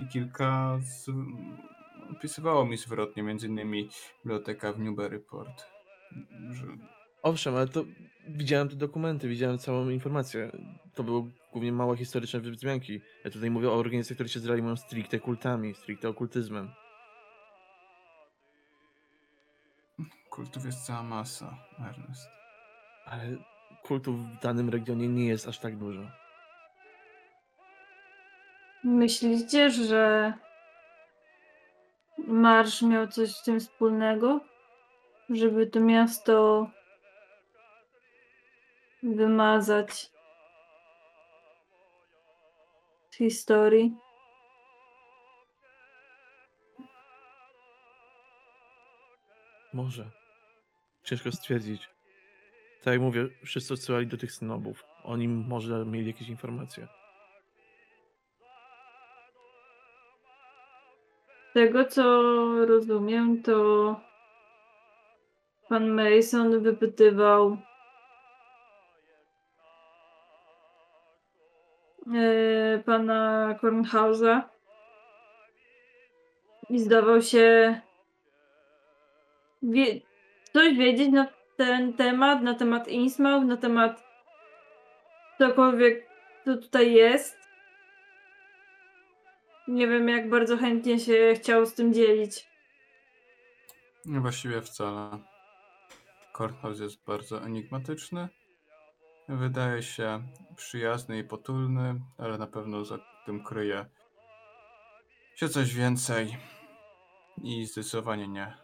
[0.00, 1.10] i kilka z...
[2.10, 3.88] opisywało mi zwrotnie, między innymi
[4.24, 5.66] biblioteka w Newburyport.
[6.50, 6.66] Że
[7.22, 7.84] Owszem, ale to
[8.28, 10.52] widziałem te dokumenty, widziałem całą informację.
[10.94, 13.00] To były głównie małe historyczne wzmianki.
[13.24, 16.70] Ja tutaj mówię o organizacjach, które się zajmują stricte kultami, stricte okultyzmem.
[20.30, 22.28] kultów jest cała masa, Ernest.
[23.06, 23.36] Ale
[23.82, 26.21] kultów w danym regionie nie jest aż tak dużo.
[28.84, 30.32] Myślicie, że
[32.18, 34.40] Marsz miał coś z tym wspólnego?
[35.30, 36.66] Żeby to miasto
[39.02, 40.10] wymazać
[43.10, 43.96] z historii?
[49.72, 50.10] Może.
[51.04, 51.88] Ciężko stwierdzić.
[52.84, 54.84] Tak jak mówię, wszyscy odsyłali do tych snobów.
[55.04, 56.88] Oni może mieli jakieś informacje.
[61.54, 62.22] Tego co
[62.66, 64.00] rozumiem, to
[65.68, 67.56] pan Mason wypytywał
[72.14, 74.48] e, pana Kornhausa
[76.70, 77.80] i zdawał się
[79.62, 80.00] wie,
[80.52, 84.04] coś wiedzieć na ten temat, na temat Innsmouth, na temat
[85.38, 86.06] cokolwiek,
[86.44, 87.41] co tutaj jest.
[89.72, 92.48] Nie wiem, jak bardzo chętnie się chciał z tym dzielić.
[94.04, 95.18] No właściwie wcale.
[96.32, 98.28] Courthouse jest bardzo enigmatyczny.
[99.28, 100.22] Wydaje się
[100.56, 103.86] przyjazny i potulny, ale na pewno za tym kryje
[105.34, 106.36] się coś więcej.
[107.42, 108.54] I zdecydowanie nie.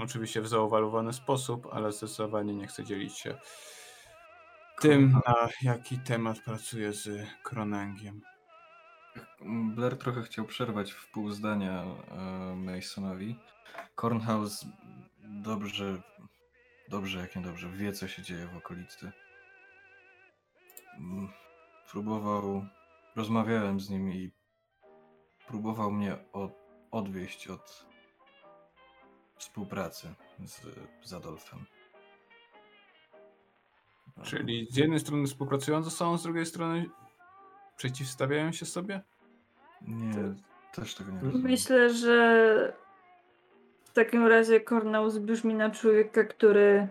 [0.00, 3.38] Oczywiście w zaowalowany sposób, ale zdecydowanie nie chce dzielić się
[4.80, 7.08] tym, na jaki temat pracuje z
[7.42, 8.20] Kronęgiem.
[9.74, 13.36] Blair trochę chciał przerwać w pół zdania e, Masonowi.
[14.00, 14.66] Cornhouse
[15.18, 16.02] dobrze,
[16.88, 19.12] dobrze jak nie dobrze, wie co się dzieje w okolicy.
[20.98, 21.28] Mm,
[21.90, 22.66] Próbował,
[23.16, 24.30] rozmawiałem z nim i
[25.48, 26.52] próbował mnie od,
[26.90, 27.86] odwieść od
[29.36, 30.14] współpracy
[30.44, 30.60] z,
[31.02, 31.66] z Adolfem.
[34.22, 36.90] Czyli z jednej strony współpracują ze sobą, z drugiej strony
[37.80, 39.00] przeciwstawiają się sobie?
[39.82, 40.14] Nie,
[40.72, 41.50] Też tego nie rozumiem.
[41.50, 42.72] Myślę, że
[43.84, 46.88] w takim razie Kornaus brzmi na człowieka, który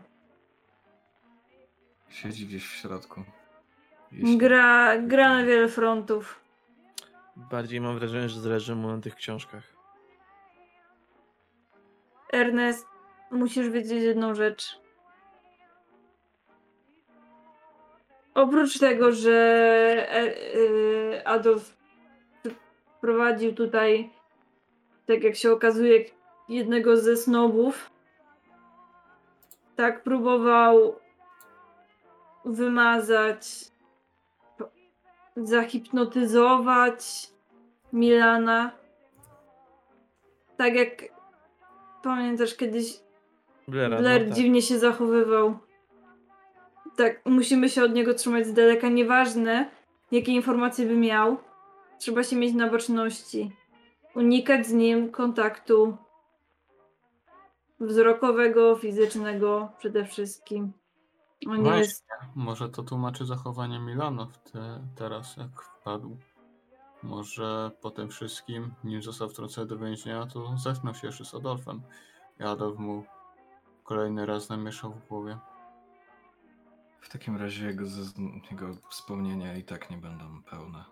[2.10, 3.24] Siedzi gdzieś w środku.
[4.12, 6.40] Jeśli- gra, gra na wiele frontów.
[7.36, 9.64] Bardziej mam wrażenie, że zależy mu na tych książkach.
[12.34, 12.88] Ernest,
[13.32, 14.80] musisz wiedzieć jedną rzecz.
[18.40, 19.38] Oprócz tego, że
[20.12, 20.36] e,
[21.18, 21.78] e, Adolf
[23.02, 24.10] prowadził tutaj,
[25.06, 26.06] tak jak się okazuje,
[26.50, 27.92] jednego ze snobów,
[29.76, 30.96] tak próbował
[32.46, 33.46] wymazać,
[35.38, 37.30] zahipnotyzować
[37.94, 38.72] Milana.
[40.58, 41.04] Tak jak
[42.04, 43.00] pamiętasz kiedyś
[43.68, 44.36] Blaira, Blair no, tak.
[44.36, 45.69] dziwnie się zachowywał.
[47.00, 48.90] Tak, musimy się od niego trzymać z daleka.
[48.90, 49.70] Nieważne,
[50.12, 51.38] jakie informacje by miał,
[52.00, 53.52] trzeba się mieć na baczności.
[54.16, 55.98] Unikać z nim kontaktu
[57.80, 60.74] wzrokowego, fizycznego przede wszystkim.
[61.48, 61.80] On Właśnie.
[61.80, 62.06] jest.
[62.36, 66.18] Może to tłumaczy zachowanie Milana w te, teraz, jak wpadł.
[67.04, 71.82] Może po tym wszystkim, nim został wtrącony do więzienia, to zetknął się jeszcze z Adolfem.
[72.40, 73.04] I Adolf mu
[73.84, 75.38] kolejny raz namieszał w głowie.
[77.02, 77.84] W takim razie jego,
[78.52, 80.84] jego wspomnienia i tak nie będą pełne.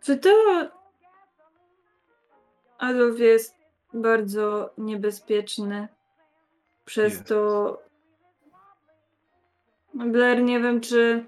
[0.00, 0.30] Czy to.
[2.78, 3.56] Adolf jest
[3.94, 5.88] bardzo niebezpieczny.
[6.84, 7.28] Przez Jest.
[7.28, 7.82] to.
[9.94, 11.24] Blair, nie wiem, czy.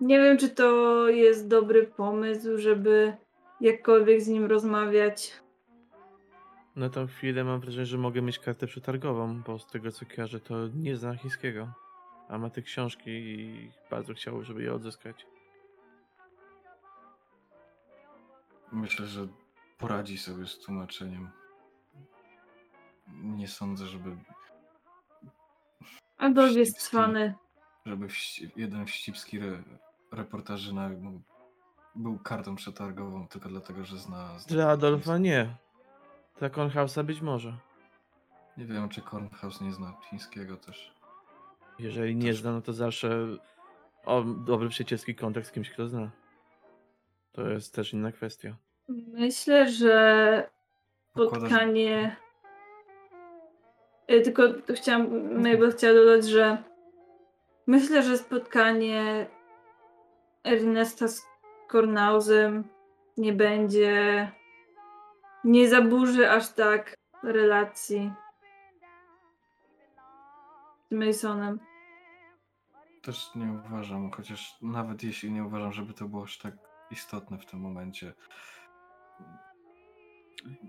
[0.00, 3.16] Nie wiem, czy to jest dobry pomysł, żeby
[3.60, 5.32] jakkolwiek z nim rozmawiać.
[6.76, 10.40] Na tą chwilę mam wrażenie, że mogę mieć kartę przetargową, bo z tego co kojarzę,
[10.40, 11.72] to nie zna chińskiego.
[12.28, 15.26] A ma te książki i bardzo chciałbym, żeby je odzyskać.
[18.72, 19.26] Myślę, że
[19.78, 21.30] poradzi sobie z tłumaczeniem.
[23.22, 24.16] Nie sądzę, żeby,
[26.18, 26.96] Adolf jest Wścibski.
[26.96, 27.34] cwany.
[27.86, 29.62] żeby wści- jeden wścibski re,
[30.12, 31.20] reportażyna był,
[31.94, 34.38] był kartą przetargową tylko dlatego, że zna...
[34.38, 35.56] zna Dla Adolfa nie.
[36.38, 37.52] Dla Kornhausa być może.
[38.56, 40.94] Nie wiem, czy Kornhaus nie zna chińskiego też.
[41.78, 43.26] Jeżeli nie Też- zna, no to zawsze
[44.04, 46.10] o, dobry przyjacielski kontakt z kimś, kto zna.
[47.32, 48.56] To jest też inna kwestia.
[49.12, 50.50] Myślę, że
[51.10, 52.16] spotkanie.
[54.10, 54.42] Y, Tylko
[54.74, 56.62] chciałam, Mabel chciała dodać, że
[57.66, 59.26] myślę, że spotkanie
[60.44, 61.26] Ernesta z
[61.68, 62.64] Kornausem
[63.16, 64.30] nie będzie.
[65.46, 68.12] Nie zaburzy aż tak relacji
[70.90, 71.60] z Masonem.
[73.02, 76.54] Też nie uważam, chociaż nawet jeśli nie uważam, żeby to było aż tak
[76.90, 78.14] istotne w tym momencie.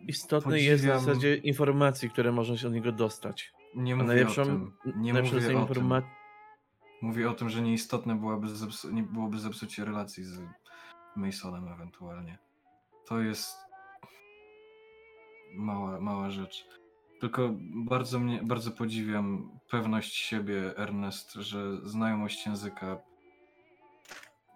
[0.07, 3.53] Istotne jest w Podziwiam- zasadzie informacji, które można się od niego dostać.
[3.75, 4.73] Nie A mówię najlepszą, o tym.
[4.85, 5.59] Nie najlepszą mówię z o tym.
[5.61, 6.09] informacji.
[7.01, 10.41] Mówię o tym, że nieistotne byłaby zepsu- nie byłoby zepsucie relacji z
[11.15, 12.37] Masonem ewentualnie.
[13.07, 13.66] To jest
[15.53, 16.67] mała, mała rzecz.
[17.19, 22.97] Tylko bardzo mnie, bardzo podziwiam pewność siebie, Ernest, że znajomość języka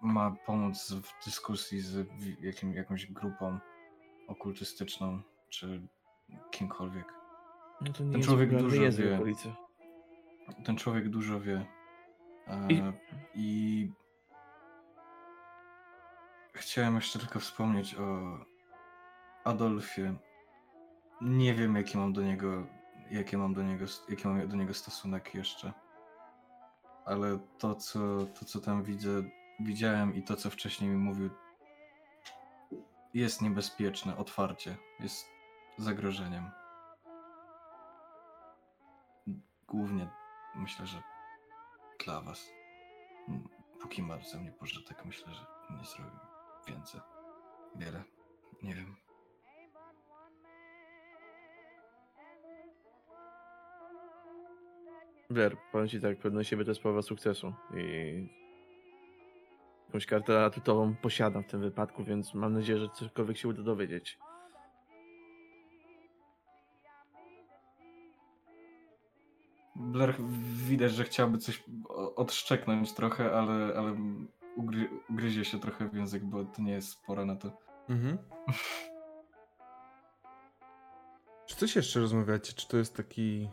[0.02, 2.08] ma pomóc w dyskusji z
[2.40, 3.58] jakim, jakąś grupą
[4.28, 5.82] okultystyczną, czy
[6.50, 7.06] kimkolwiek.
[7.80, 9.14] No to nie Ten człowiek dużo wie.
[9.16, 9.52] okolicy.
[10.64, 11.66] Ten człowiek dużo wie.
[12.46, 12.82] E, I-
[13.34, 13.90] I
[16.54, 18.38] chciałem jeszcze tylko wspomnieć o
[19.44, 20.14] Adolfie.
[21.24, 22.66] Nie wiem, jaki mam do niego,
[23.10, 25.72] jaki mam do niego, jaki mam do niego stosunek jeszcze.
[27.04, 29.22] Ale to, co, to, co tam widzę,
[29.60, 31.30] widziałem i to, co wcześniej mi mówił,
[33.14, 34.76] jest niebezpieczne, otwarcie.
[35.00, 35.28] Jest
[35.78, 36.50] zagrożeniem.
[39.68, 40.08] Głównie
[40.54, 41.02] myślę, że
[42.04, 42.48] dla was.
[43.80, 46.20] Póki ma ze mnie pożytek, myślę, że nie zrobił
[46.68, 47.00] więcej.
[47.76, 48.04] Wiele.
[48.62, 49.01] Nie wiem.
[55.32, 58.28] Blair, powiem ci tak, pewność siebie to jest połowa sukcesu i
[59.86, 64.18] jakąś kartę atutową posiadam w tym wypadku, więc mam nadzieję, że cokolwiek się uda dowiedzieć.
[69.76, 70.14] Blair
[70.54, 71.64] widać, że chciałby coś
[72.16, 73.96] odszczeknąć trochę, ale, ale
[74.56, 77.58] ugry, ugryzie się trochę w język, bo to nie jest pora na to.
[77.88, 78.18] Mhm.
[81.46, 82.52] Czy coś jeszcze rozmawiacie?
[82.52, 83.48] Czy to jest taki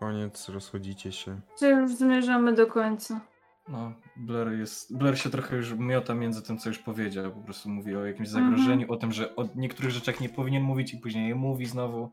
[0.00, 1.40] Koniec, rozchodzicie się.
[1.58, 3.20] Czy już zmierzamy do końca?
[3.68, 4.96] No, Blair jest.
[4.96, 7.32] Blair się trochę już miota między tym, co już powiedział.
[7.32, 8.44] Po prostu mówi o jakimś Mhm.
[8.50, 12.10] zagrożeniu, o tym, że o niektórych rzeczach nie powinien mówić i później je mówi znowu.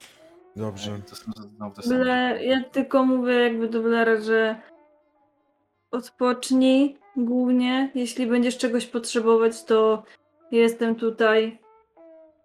[0.55, 0.91] Dobrze.
[0.95, 1.97] Ej, To są znowu te same.
[1.97, 4.55] Byle, ja tylko mówię jakby do Blera, że
[5.91, 7.91] odpocznij głównie.
[7.95, 10.03] Jeśli będziesz czegoś potrzebować, to
[10.51, 11.59] jestem tutaj.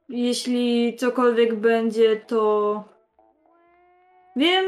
[0.08, 2.84] Jeśli cokolwiek będzie, to
[4.36, 4.64] wiem,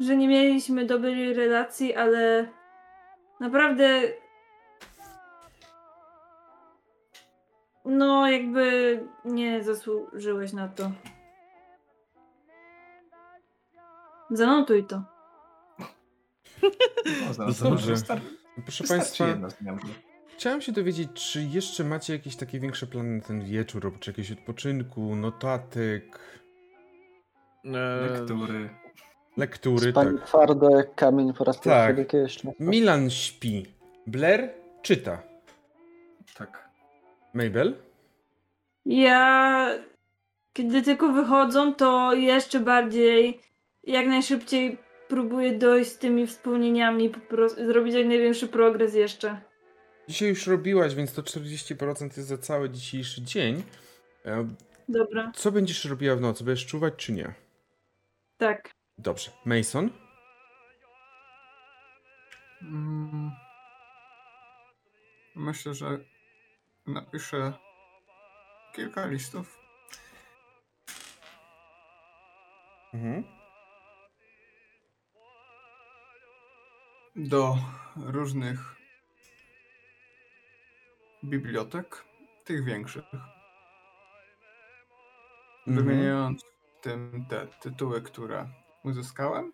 [0.00, 2.48] że nie mieliśmy dobrej relacji, ale
[3.40, 4.02] naprawdę
[7.84, 10.90] no jakby nie zasłużyłeś na to.
[14.30, 15.02] Zanotuj to.
[17.38, 17.94] No, dobrze.
[18.62, 19.24] Proszę Państwa,
[20.36, 24.32] chciałem się dowiedzieć, czy jeszcze macie jakieś takie większe plany na ten wieczór, oprócz jakiegoś
[24.32, 26.20] odpoczynku, notatek,
[27.64, 28.70] E, Lektury.
[29.38, 30.26] Lektury, Spań tak.
[30.26, 31.64] twardo jak kamień po raz Tak.
[31.96, 32.54] pierwszy jakiegoś czasu.
[32.60, 33.66] Milan śpi.
[34.06, 34.50] Blair
[34.82, 35.22] czyta.
[36.38, 36.68] Tak.
[37.34, 37.74] Mabel?
[38.86, 39.70] Ja,
[40.52, 43.40] kiedy tylko wychodzą, to jeszcze bardziej,
[43.84, 49.40] jak najszybciej próbuję dojść z tymi wspomnieniami, po prostu zrobić jak największy progres jeszcze.
[50.08, 53.62] Dzisiaj już robiłaś, więc to 40% jest za cały dzisiejszy dzień.
[54.26, 54.48] E,
[54.88, 56.44] Dobra, Co będziesz robiła w nocy?
[56.44, 57.34] Będziesz czuwać czy nie?
[58.38, 58.70] tak.
[58.98, 59.30] Dobrze.
[59.44, 59.90] Mason?
[62.62, 63.30] Mm.
[65.34, 65.98] Myślę, że
[66.86, 67.52] napiszę
[68.74, 69.58] kilka listów.
[72.94, 73.24] Mhm.
[77.16, 77.56] do
[77.96, 78.76] różnych
[81.24, 82.04] bibliotek,
[82.44, 83.04] tych większych,
[85.66, 85.86] Mhm.
[85.86, 86.44] wymieniając
[86.80, 88.48] tym te tytuły, które
[88.84, 89.52] uzyskałem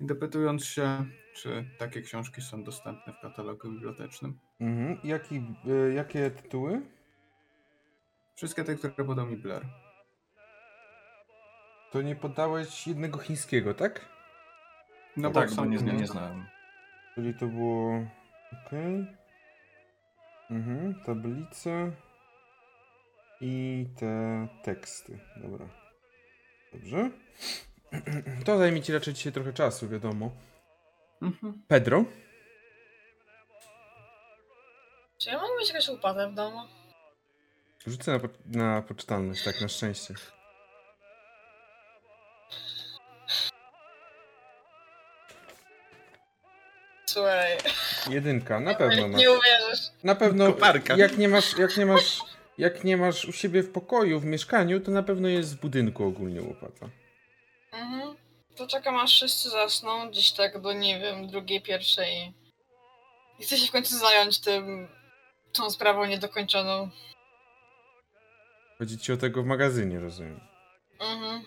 [0.00, 4.38] i dopytując się, czy takie książki są dostępne w katalogu bibliotecznym.
[4.60, 4.98] Mhm.
[5.04, 6.82] Jaki, e, jakie tytuły?
[8.34, 9.66] Wszystkie te, które podał mi Blair.
[11.92, 14.08] To nie podałeś jednego chińskiego, tak?
[15.16, 16.46] No tak, bo są nie, nie, nie znałem.
[17.14, 18.06] Czyli to było...
[18.66, 19.06] Okej.
[20.50, 20.94] Mhm.
[21.06, 21.92] Tablice.
[23.40, 25.18] I te teksty.
[25.36, 25.66] Dobra.
[26.72, 27.10] Dobrze.
[28.44, 30.30] To zajmie ci raczej dzisiaj trochę czasu, wiadomo.
[31.22, 31.62] Mhm.
[31.68, 32.04] Pedro?
[35.18, 36.60] Czy ja mogę mieć jakąś łopatę w domu?
[37.86, 40.14] Rzucę na, po na poczytalność, tak, na szczęście.
[47.06, 47.56] Słuchaj,
[48.10, 49.20] Jedynka, na pewno masz.
[49.20, 49.80] nie uwierzysz.
[50.04, 50.96] Na pewno, Koparka.
[50.96, 52.18] jak nie masz, jak nie masz,
[52.58, 56.04] jak nie masz u siebie w pokoju, w mieszkaniu, to na pewno jest w budynku
[56.04, 56.88] ogólnie łopata.
[57.84, 58.16] Mhm.
[58.56, 62.34] To czekam aż wszyscy zasną, gdzieś tak do, nie wiem, drugiej, pierwszej.
[63.38, 64.88] I chcę się w końcu zająć tym,
[65.52, 66.90] tą sprawą niedokończoną.
[68.78, 70.40] Chodzi ci o tego w magazynie, rozumiem.
[71.00, 71.42] Mhm.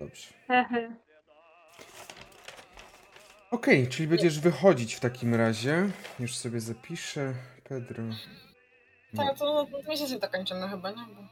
[0.00, 0.26] Dobrze.
[0.48, 0.96] Hehe.
[3.50, 5.90] Okej, czyli będziesz wychodzić w takim razie.
[6.20, 7.34] Już sobie zapiszę.
[7.64, 8.04] Pedro.
[9.12, 9.24] No.
[9.24, 11.06] Tak, to to miesiąc dokończymy chyba, nie?
[11.14, 11.22] Bo...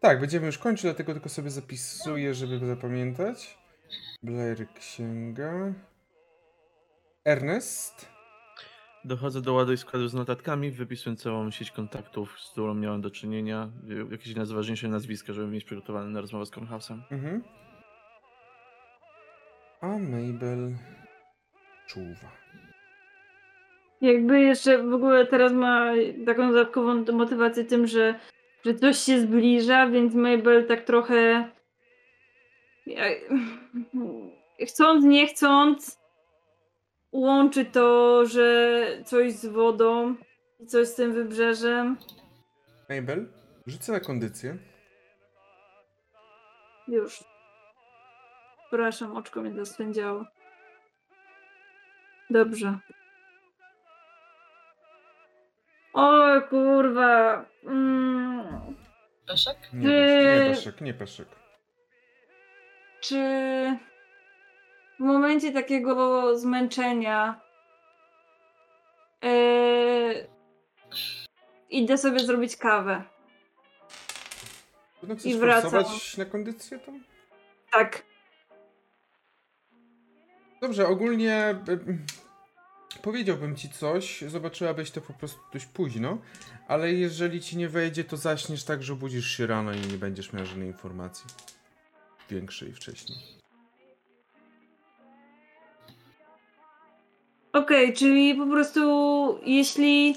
[0.00, 3.58] Tak, będziemy już kończyć, dlatego tylko sobie zapisuję, żeby zapamiętać.
[4.24, 5.72] Blair księga.
[7.24, 8.08] Ernest.
[9.04, 13.10] Dochodzę do ładu i składu z notatkami, wypisuję całą sieć kontaktów, z którą miałem do
[13.10, 13.70] czynienia,
[14.10, 17.02] jakieś najważniejsze nazwiska, żeby mieć przygotowane na rozmowę z Kornhausem.
[17.10, 17.42] Mhm.
[19.80, 20.76] A Mabel
[21.86, 22.32] czuwa.
[24.00, 25.92] Jakby jeszcze w ogóle teraz ma
[26.26, 28.20] taką dodatkową motywację tym, że,
[28.64, 31.50] że coś się zbliża, więc Mabel tak trochę
[34.66, 36.00] chcąc, nie chcąc
[37.12, 40.14] łączy to, że coś z wodą
[40.60, 41.96] i coś z tym wybrzeżem.
[42.90, 43.28] Mabel,
[43.66, 44.56] rzucę na kondycję.
[46.88, 47.24] Już.
[48.68, 50.24] Przepraszam, oczko mnie zaswędziało.
[52.30, 52.78] Dobrze.
[55.92, 57.44] O kurwa.
[57.64, 58.74] Mm,
[59.26, 59.56] Peszek?
[59.72, 60.46] Nie, nie Yy.
[60.50, 61.28] peszek, nie peszek.
[63.04, 63.18] Czy
[65.00, 67.40] w momencie takiego zmęczenia
[69.22, 70.28] yy,
[71.70, 73.04] idę sobie zrobić kawę.
[75.02, 75.84] No chcesz I wracam.
[76.18, 77.04] na kondycję tam?
[77.72, 78.02] Tak.
[80.60, 81.54] Dobrze, ogólnie
[83.02, 86.18] powiedziałbym ci coś, zobaczyłabyś to po prostu dość późno,
[86.68, 90.32] ale jeżeli ci nie wejdzie, to zaśniesz tak, że obudzisz się rano i nie będziesz
[90.32, 91.26] miał żadnej informacji
[92.30, 93.18] większej wcześniej.
[97.52, 98.80] Okej, czyli po prostu
[99.42, 100.16] jeśli...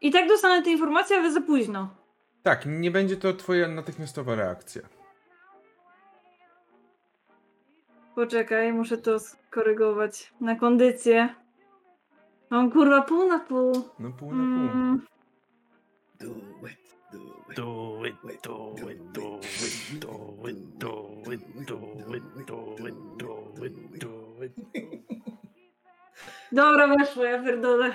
[0.00, 1.94] I tak dostanę tę informację, ale za późno.
[2.42, 4.82] Tak, nie będzie to twoja natychmiastowa reakcja.
[8.14, 11.34] Poczekaj, muszę to skorygować na kondycję.
[12.50, 13.72] Mam kurwa pół na pół.
[13.98, 14.80] No pół na pół.
[14.80, 15.06] Mm,
[16.20, 16.26] Do
[16.68, 16.85] it,
[17.56, 21.78] do it, do it, do it, do it, do it, do it, do
[22.14, 24.52] it, do it, do it, do it.
[26.52, 27.92] Dobra, weszło, ja pierdolę.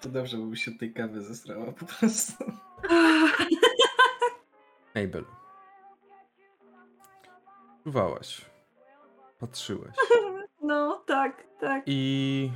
[0.00, 2.44] To dobrze, bo by się tej kawy zesrała po prostu.
[4.94, 5.24] Mabel.
[7.84, 8.44] Czuwałaś.
[9.38, 9.96] Patrzyłaś.
[10.62, 11.82] No, tak, tak.
[11.86, 12.50] I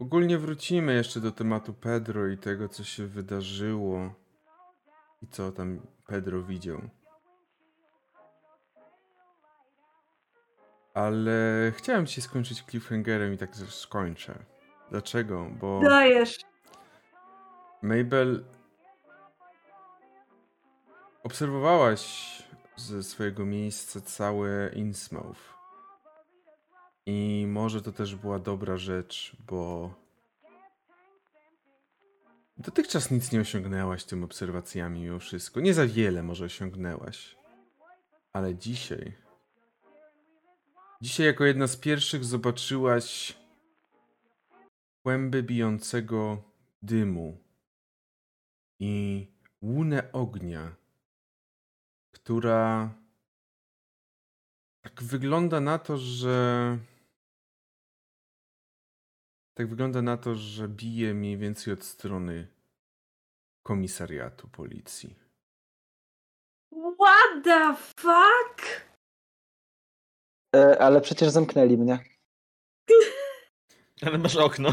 [0.00, 4.14] ogólnie wrócimy jeszcze do tematu Pedro i tego, co się wydarzyło
[5.22, 6.80] i co tam Pedro widział.
[10.94, 11.32] Ale
[11.76, 14.38] chciałem ci skończyć cliffhangerem i tak skończę.
[14.90, 15.50] Dlaczego?
[15.60, 16.38] Bo Dajesz.
[17.82, 18.44] Mabel
[21.22, 22.42] obserwowałaś
[22.76, 25.49] ze swojego miejsca całe Innsmouth.
[27.06, 29.94] I może to też była dobra rzecz, bo
[32.56, 35.60] dotychczas nic nie osiągnęłaś tym obserwacjami mimo wszystko.
[35.60, 37.36] Nie za wiele może osiągnęłaś.
[38.32, 39.12] Ale dzisiaj.
[41.00, 43.36] Dzisiaj jako jedna z pierwszych zobaczyłaś
[45.02, 46.42] kłęby bijącego
[46.82, 47.38] dymu
[48.78, 49.26] i
[49.62, 50.76] łunę ognia,
[52.10, 52.94] która
[54.82, 56.78] tak wygląda na to, że
[59.60, 62.48] tak wygląda na to, że bije mniej więcej od strony
[63.66, 65.16] komisariatu policji.
[66.72, 68.86] What the fuck?
[70.56, 71.98] E, ale przecież zamknęli mnie.
[74.02, 74.72] Ale masz okno.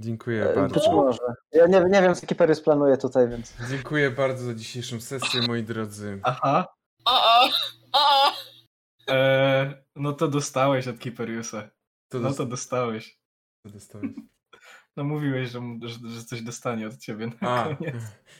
[0.00, 0.92] Dziękuję E, Być bardzo.
[0.92, 1.18] może.
[1.52, 3.54] Ja nie, nie wiem, co Kiperius planuje tutaj, więc.
[3.70, 6.20] Dziękuję bardzo za dzisiejszą sesję, moi drodzy.
[6.22, 6.74] Aha.
[7.04, 7.48] O,
[7.92, 8.32] o.
[9.08, 11.70] E, no to dostałeś od Kiperiusa.
[12.14, 13.18] To No to dostałeś.
[13.62, 14.10] to dostałeś.
[14.96, 17.74] No mówiłeś, że, że, że coś dostanie od ciebie na A.
[17.74, 17.94] koniec.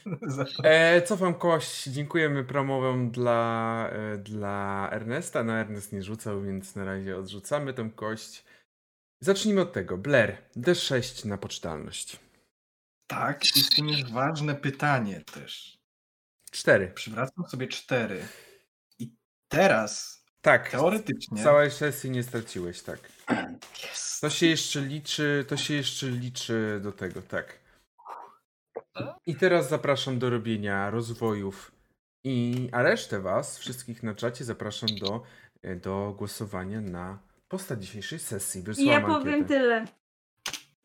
[0.63, 1.83] E, cofam kość.
[1.83, 5.43] Dziękujemy promową dla, e, dla Ernesta.
[5.43, 8.45] No Ernest nie rzucał, więc na razie odrzucamy tą kość.
[9.21, 9.97] Zacznijmy od tego.
[9.97, 12.19] Blair, D6 na poczytalność.
[13.07, 15.79] Tak, i z tym jest ważne pytanie też.
[16.51, 16.91] 4.
[16.95, 18.25] Przywracam sobie cztery.
[18.99, 19.11] I
[19.47, 20.69] teraz, Tak.
[20.71, 21.43] teoretycznie...
[21.43, 23.14] Całej sesji nie straciłeś, tak.
[24.21, 27.59] To się jeszcze liczy, to się jeszcze liczy do tego, tak.
[29.25, 31.71] I teraz zapraszam do robienia rozwojów
[32.23, 35.23] i a resztę was, wszystkich na czacie zapraszam do,
[35.81, 38.61] do głosowania na postać dzisiejszej sesji.
[38.61, 39.47] Wysłałam ja powiem ankietę.
[39.59, 39.85] tyle.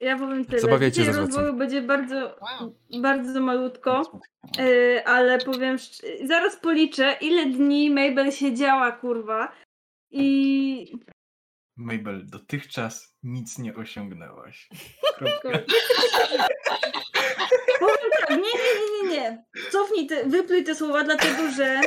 [0.00, 0.60] Ja powiem tyle.
[0.60, 2.74] Zabawiajcie Dzisiaj rozwoju będzie bardzo, Wow.
[3.02, 4.20] bardzo malutko,
[4.58, 5.76] yy, ale powiem,
[6.24, 9.52] zaraz policzę, ile dni Mabel siedziała, kurwa.
[10.10, 10.92] I
[11.80, 14.68] Mabel, dotychczas nic nie osiągnęłaś.
[15.16, 15.48] Kropka.
[17.80, 19.44] Powiem tak, nie, nie, nie, nie, nie.
[19.70, 21.80] Cofnij te, wypluj te słowa, dlatego że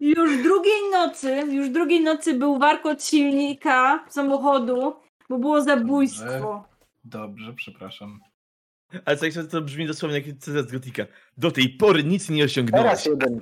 [0.00, 4.96] już drugiej nocy, już drugiej nocy był warkot silnika samochodu,
[5.28, 6.64] bo było zabójstwo.
[7.04, 8.20] Dobrze, przepraszam.
[9.04, 11.06] Ale tak to brzmi dosłownie jak cytat z Gotika.
[11.36, 12.84] Do tej pory nic nie osiągnąłeś.
[12.84, 13.40] Teraz jeden.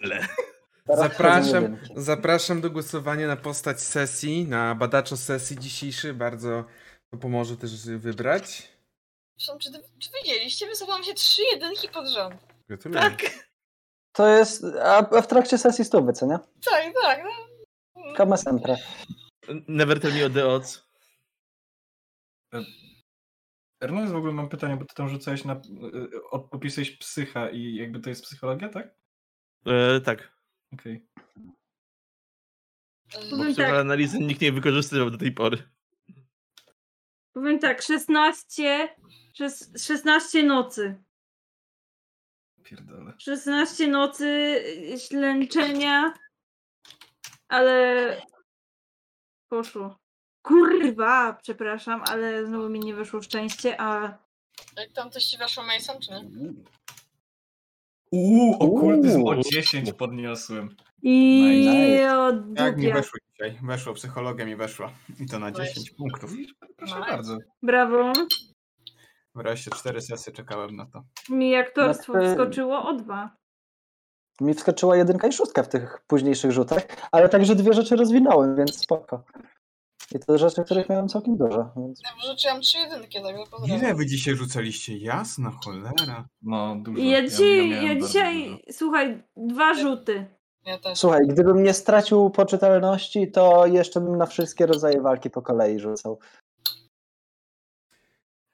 [0.89, 6.15] Zapraszam, zapraszam do głosowania na postać sesji, na badaczo sesji dzisiejszy.
[6.15, 6.65] Bardzo
[7.11, 8.73] to pomoże też wybrać.
[9.39, 10.67] Przepraszam, czy, czy wiedzieliście?
[10.67, 12.35] Wysyłam się trzy jedynki pod rząd.
[12.69, 13.01] Gratuluję.
[13.01, 13.21] Tak.
[14.13, 14.65] To jest.
[14.83, 16.39] A, a w trakcie sesji stówy, co nie?
[16.71, 17.25] Tak, tak.
[17.97, 18.15] No.
[18.17, 18.77] Come sempre.
[19.69, 20.85] Never tell me the odds.
[23.81, 25.53] Ernest, w ogóle mam pytanie, bo ty tam rzucałeś na...
[25.53, 25.59] e,
[26.33, 28.95] op- Opisałeś psycha i jakby to jest psychologia, tak?
[29.67, 30.34] E, tak.
[30.75, 31.07] Okej.
[33.31, 35.63] Bo Powiem tak, analizy nikt nie wykorzystywał do tej pory.
[37.33, 38.89] powiem tak, 16,
[39.41, 41.03] szes- 16 nocy.
[42.63, 43.13] Pierdolę.
[43.19, 44.27] 16 nocy
[44.95, 46.15] y, ślęczenia,
[47.49, 48.23] ale
[49.49, 49.99] poszło.
[50.43, 54.19] Kurwa, przepraszam, ale znowu mi nie wyszło szczęście, a
[54.77, 56.53] Jak tam coś ci weszło Mason, czy nie?
[58.19, 59.43] Uuu, okultyzm o Uuu.
[59.53, 60.69] 10 podniosłem.
[61.03, 62.19] i Nice.
[62.19, 63.59] od Jak mi weszło dzisiaj?
[63.63, 64.91] Weszło, psychologia mi weszła.
[65.21, 65.69] I to na Weź.
[65.69, 66.31] 10 punktów.
[66.77, 67.11] Proszę Nice.
[67.11, 67.39] bardzo.
[67.63, 68.13] Brawo.
[69.35, 71.03] Wreszcie cztery sesje czekałem na to.
[71.31, 73.31] Mi aktorstwo Znaczy- wskoczyło o dwa.
[74.41, 78.79] Mi wskoczyła jedynka i szóstka w tych późniejszych rzutach, ale także dwie rzeczy rozwinąłem, więc
[78.83, 79.25] spoko.
[80.13, 81.71] I to rzeczy, których miałem całkiem dużo.
[81.77, 82.01] Więc...
[82.05, 83.79] Ja wrzuciłam trzy jedynki, także pozdrawiam.
[83.79, 84.99] Ile wy dzisiaj rzucaliście?
[84.99, 86.29] Jasna cholera.
[86.43, 87.03] No, dużo.
[87.03, 88.59] Ja dzisiaj, ja bardzo dzisiaj dużo.
[88.71, 90.27] słuchaj, dwa rzuty.
[90.67, 90.99] Ja też.
[90.99, 96.19] Słuchaj, gdybym nie stracił poczytalności, to jeszcze bym na wszystkie rodzaje walki po kolei rzucał.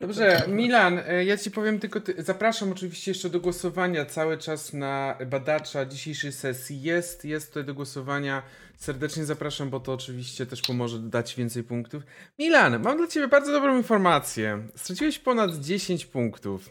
[0.01, 4.73] Dobrze, Milan, e, ja ci powiem tylko, ty, zapraszam oczywiście jeszcze do głosowania cały czas
[4.73, 6.83] na badacza dzisiejszej sesji.
[6.83, 8.43] Jest, jest tutaj do głosowania.
[8.77, 12.03] Serdecznie zapraszam, bo to oczywiście też pomoże dać więcej punktów.
[12.39, 14.69] Milan, mam dla ciebie bardzo dobrą informację.
[14.77, 16.71] Straciłeś ponad 10 punktów.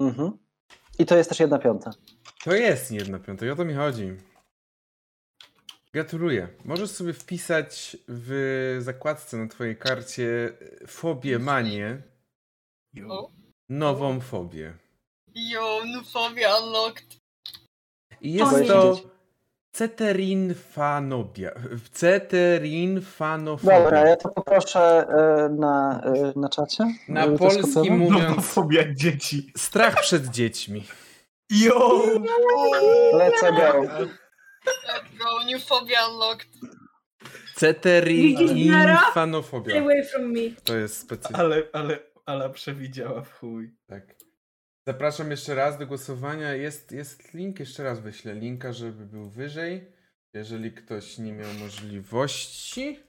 [0.00, 0.38] Mhm.
[0.98, 1.90] I to jest też jedna piąta.
[2.44, 4.12] To jest jedna piąta i o to mi chodzi.
[5.92, 6.48] Gratuluję.
[6.64, 12.02] Możesz sobie wpisać w zakładce na twojej karcie e, fobię manię,
[13.02, 13.30] O.
[13.68, 14.74] nową fobię.
[15.34, 17.06] Yo, nufobia unlocked.
[18.20, 18.96] I O jest to
[19.72, 21.50] ceterinfanobia.
[21.92, 23.80] Ceterinfanofobia.
[23.80, 26.84] Dobra, ja to poproszę e, na, e, na czacie.
[27.08, 27.98] Na żeby to polski skopiować.
[27.98, 29.52] mówiąc Nomofobia dzieci.
[29.56, 30.84] strach przed dziećmi.
[31.50, 32.02] Jo!
[33.14, 33.82] Let's go.
[34.66, 36.48] Let's go, nufobia unlocked.
[37.54, 39.70] Ceterinfanofobia.
[39.70, 40.40] Stay away from me.
[40.64, 41.38] To jest specyficzne.
[41.38, 43.76] Ale, ale, ale przewidziała w chuj.
[43.86, 44.14] Tak.
[44.86, 46.54] Zapraszam jeszcze raz do głosowania.
[46.54, 49.92] Jest, jest link, jeszcze raz wyślę linka, żeby był wyżej.
[50.34, 53.00] Jeżeli ktoś nie miał możliwości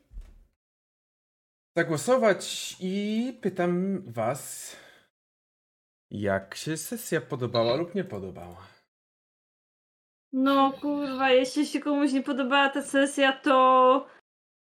[1.77, 4.75] zagłosować i pytam was,
[6.11, 8.67] jak się sesja podobała lub nie podobała.
[10.33, 14.07] No kurwa, jeśli się komuś nie podobała ta sesja, to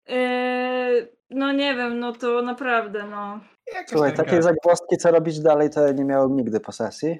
[0.08, 3.40] e, no nie wiem, no to naprawdę, no.
[3.86, 7.18] Słuchaj, taka- takie zagwozdki, co robić dalej, to nie miałem nigdy po sesji.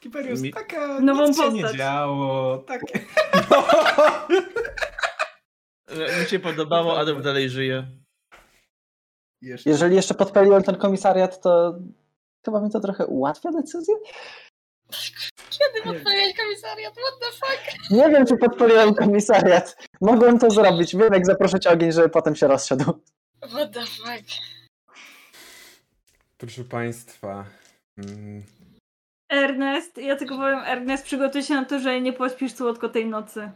[0.00, 3.00] Kiperius, Mi- taka Nową nic się nie działo, takie...
[5.88, 7.86] E, Mi się podobało, Adam dalej żyje.
[9.42, 9.70] Jeszcze...
[9.70, 11.74] Jeżeli jeszcze podpaliłem ten komisariat, to
[12.44, 13.94] chyba mi to trochę ułatwia decyzję.
[15.50, 16.92] Kiedy podpaliłeś komisariat?
[16.94, 17.90] What the fuck?
[17.90, 19.76] Nie wiem, czy podpaliłem komisariat.
[20.00, 20.96] Mogłem to zrobić.
[20.96, 22.84] Wiem, jak zaprosić ogień, żeby potem się rozszedł.
[23.48, 24.53] What the fuck?
[26.38, 27.44] Proszę Państwa.
[27.98, 28.42] mm,
[29.32, 33.50] Ernest, ja tylko powiem, Ernest, przygotuj się na to, że nie pośpisz słodko tej nocy.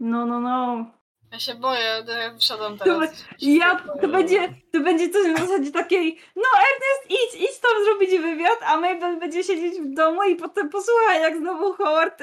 [0.00, 0.86] No, no, no.
[1.32, 3.24] Ja się boję, to ja wszedłem To, teraz.
[3.40, 8.10] ja, to, będzie, to będzie coś na zasadzie takiej, no Ernest, idź, idź tam zrobić
[8.20, 12.20] wywiad, a Mabel będzie siedzieć w domu i potem posłucha, jak znowu Howard,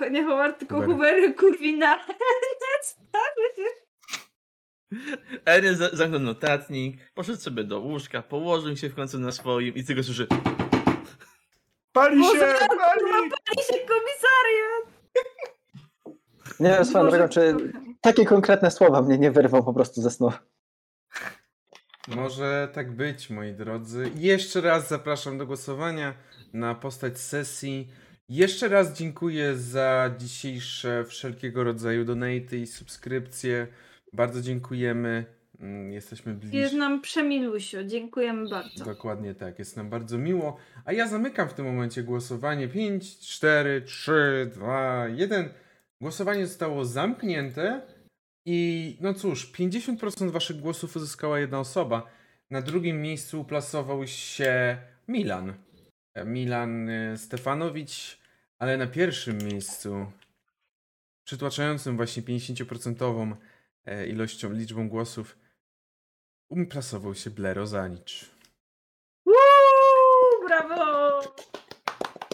[0.00, 0.90] yy, nie Howard, tylko Hoover.
[1.14, 3.34] Hoover kurwi na Ernest, tak?
[5.44, 9.84] Eren za- zamknął notatnik, poszedł sobie do łóżka, położył się w końcu na swoim i
[9.84, 10.26] tylko słyszy
[11.92, 12.38] Pali się!
[12.38, 12.70] Pali!
[13.20, 14.92] pali się komisariat!
[16.60, 17.56] Nie wiem swoją drogą, czy
[18.00, 20.32] takie konkretne słowa mnie nie wyrwą po prostu ze snu.
[22.08, 24.10] Może tak być, moi drodzy.
[24.14, 26.14] Jeszcze raz zapraszam do głosowania
[26.52, 27.88] na postać sesji.
[28.28, 33.66] Jeszcze raz dziękuję za dzisiejsze wszelkiego rodzaju donaty i subskrypcje.
[34.12, 35.24] Bardzo dziękujemy.
[35.60, 36.78] Mm, Jesteśmy Jest bliżej.
[36.78, 38.84] nam przemilusio, dziękujemy bardzo.
[38.84, 40.56] Dokładnie tak, jest nam bardzo miło.
[40.84, 42.68] A ja zamykam w tym momencie głosowanie.
[42.68, 45.48] 5, 4, 3, 2, 1.
[46.00, 47.82] Głosowanie zostało zamknięte.
[48.46, 52.06] I no cóż, 50% waszych głosów uzyskała jedna osoba.
[52.50, 54.76] Na drugim miejscu uplasował się
[55.08, 55.54] Milan.
[56.24, 58.18] Milan e, Stefanowicz,
[58.58, 60.06] ale na pierwszym miejscu,
[61.24, 63.36] przytłaczającym właśnie 50% e,
[64.08, 65.38] ilością, liczbą głosów,
[66.48, 68.30] uplasował się Blero Zanicz.
[69.26, 71.20] Uuu, brawo!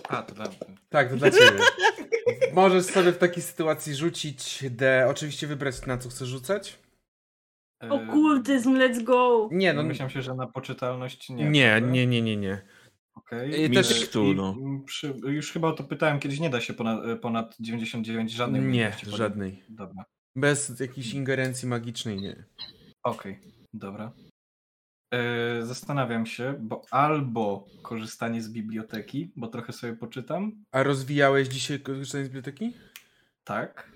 [0.08, 0.56] A, to dla mnie.
[0.88, 1.60] Tak, to dla ciebie.
[2.52, 5.06] Możesz sobie w takiej sytuacji rzucić D.
[5.10, 6.78] Oczywiście wybrać na co chcesz rzucać.
[7.82, 9.48] E, Okultyzm, let's go!
[9.52, 11.50] Nie, No myślałem się, że na poczytalność nie.
[11.50, 11.88] nie, prawda?
[11.90, 12.62] nie, nie, nie, nie.
[13.14, 13.64] Okej.
[13.64, 14.56] I też- I- tu, no.
[15.24, 18.92] już chyba o to pytałem, kiedyś nie da się ponad, e, ponad 99 żadnej Nie,
[19.06, 19.62] żadnej.
[19.68, 20.04] Dobra.
[20.40, 22.44] Bez jakiejś ingerencji magicznej nie.
[23.02, 23.38] Okej,
[23.74, 24.12] dobra.
[25.14, 30.64] E, zastanawiam się, bo albo korzystanie z biblioteki, bo trochę sobie poczytam.
[30.72, 32.76] A rozwijałeś dzisiaj korzystanie z biblioteki?
[33.44, 33.92] Tak.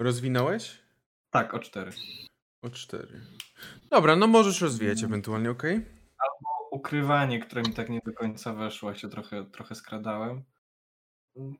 [0.00, 0.78] Rozwinąłeś?
[1.30, 1.92] Tak, o cztery.
[2.62, 3.20] O cztery.
[3.90, 5.84] Dobra, no możesz rozwijać ewentualnie, okej?
[6.70, 10.42] Ukrywanie, które mi tak nie do końca weszło, ja się trochę, trochę skradałem.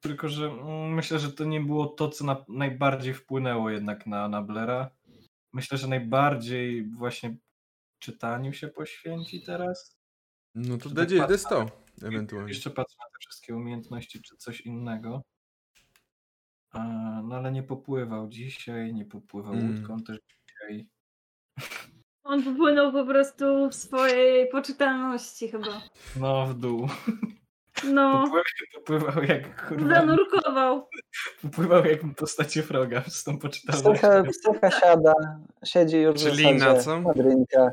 [0.01, 0.51] Tylko, że
[0.89, 4.91] myślę, że to nie było to, co na, najbardziej wpłynęło jednak na, na Blera.
[5.53, 7.37] Myślę, że najbardziej właśnie
[7.99, 9.97] czytaniu się poświęci teraz.
[10.55, 11.69] No to Czy D, tak D100
[12.03, 12.49] ewentualnie.
[12.49, 15.23] Jeszcze patrzę na te wszystkie umiejętności, czy coś innego.
[16.71, 16.79] A,
[17.25, 19.77] no ale nie popływał dzisiaj, nie popływał Mm.
[19.77, 20.19] łódką też
[20.49, 20.89] dzisiaj.
[22.25, 25.83] On popłynął po prostu w swojej poczytalności chyba.
[26.17, 26.89] No, w dół.
[27.85, 28.45] No, Popływał,
[28.75, 29.95] popływał jak kurwa.
[29.95, 30.89] zanurkował.
[31.43, 33.93] Popływał jak postacie Froga z tą poczytalnością.
[33.95, 35.13] Stucha, stucha siada,
[35.65, 37.01] siedzi już w Czyli zasadzie na co?
[37.01, 37.73] na drinkach.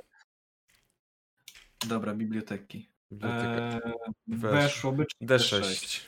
[1.87, 2.89] Dobra, biblioteki.
[3.11, 3.79] Biblioteka.
[3.87, 3.91] Eee,
[4.27, 5.59] Wesz- weszłoby D6.
[5.61, 6.01] D6.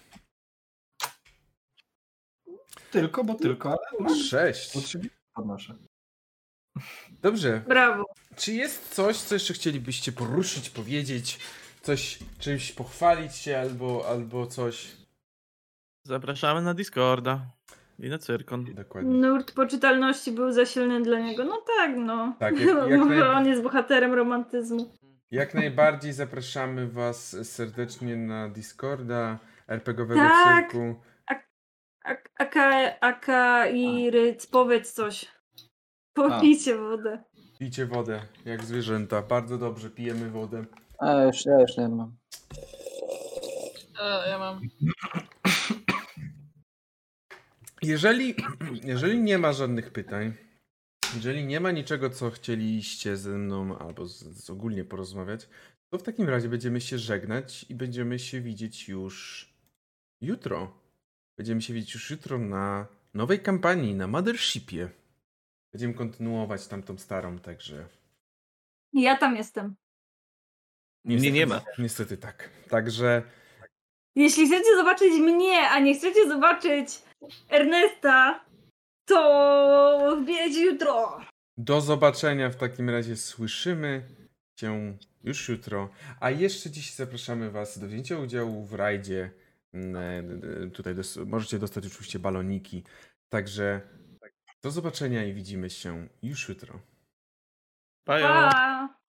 [2.91, 4.69] Tylko, bo tylko, ale 6.
[4.77, 5.75] oczywiście podnoszę.
[7.21, 7.61] Dobrze.
[7.67, 8.05] Brawo.
[8.35, 11.39] Czy jest coś, co jeszcze chcielibyście poruszyć, powiedzieć?
[11.81, 14.91] Coś, czymś pochwalić się albo, albo coś?
[16.07, 17.39] Zapraszamy na Discorda
[17.99, 18.65] i na Cyrkon.
[18.75, 19.11] Dokładnie.
[19.17, 21.45] Nurt poczytalności był za silny dla niego.
[21.45, 22.35] No tak, no.
[22.39, 24.93] Tak, jak- jak Może naj- on jest bohaterem romantyzmu.
[25.31, 30.71] Jak najbardziej zapraszamy Was serdecznie na Discorda RPGowego Tak.
[30.71, 30.95] cyrku.
[31.29, 35.25] A- Aka, Aka i Ryc, powiedz coś.
[36.13, 37.23] Popijcie wodę.
[37.59, 39.21] Pijcie wodę, jak zwierzęta.
[39.21, 40.65] Bardzo dobrze, pijemy wodę.
[41.01, 42.17] A już, ja już nie mam.
[44.01, 44.61] E, ja mam.
[47.81, 48.35] Jeżeli,
[48.83, 50.33] jeżeli nie ma żadnych pytań,
[51.15, 55.49] jeżeli nie ma niczego, co chcieliście ze mną albo z, z ogólnie porozmawiać,
[55.89, 59.47] to w takim razie będziemy się żegnać i będziemy się widzieć już
[60.21, 60.73] jutro.
[61.37, 64.89] Będziemy się widzieć już jutro na nowej kampanii, na Mothershipie.
[65.73, 67.87] Będziemy kontynuować tamtą starą, także
[68.93, 69.75] Ja tam jestem.
[71.05, 71.61] Mnie nie ma.
[71.77, 72.49] Niestety tak.
[72.69, 73.21] Także
[74.15, 77.01] Jeśli chcecie zobaczyć mnie, a nie chcecie zobaczyć
[77.49, 78.45] Ernesta,
[79.05, 81.21] to wbijecie jutro.
[81.57, 83.15] Do zobaczenia w takim razie.
[83.17, 84.03] Słyszymy
[84.59, 85.89] cię już jutro.
[86.19, 89.31] A jeszcze dziś zapraszamy Was do wzięcia udziału w rajdzie.
[89.73, 92.83] Mm, e, Tutaj dos- możecie dostać oczywiście baloniki.
[93.29, 93.81] Także
[94.63, 96.79] do zobaczenia i widzimy się już jutro.
[98.03, 98.27] Pajo.
[98.27, 99.00] Pa!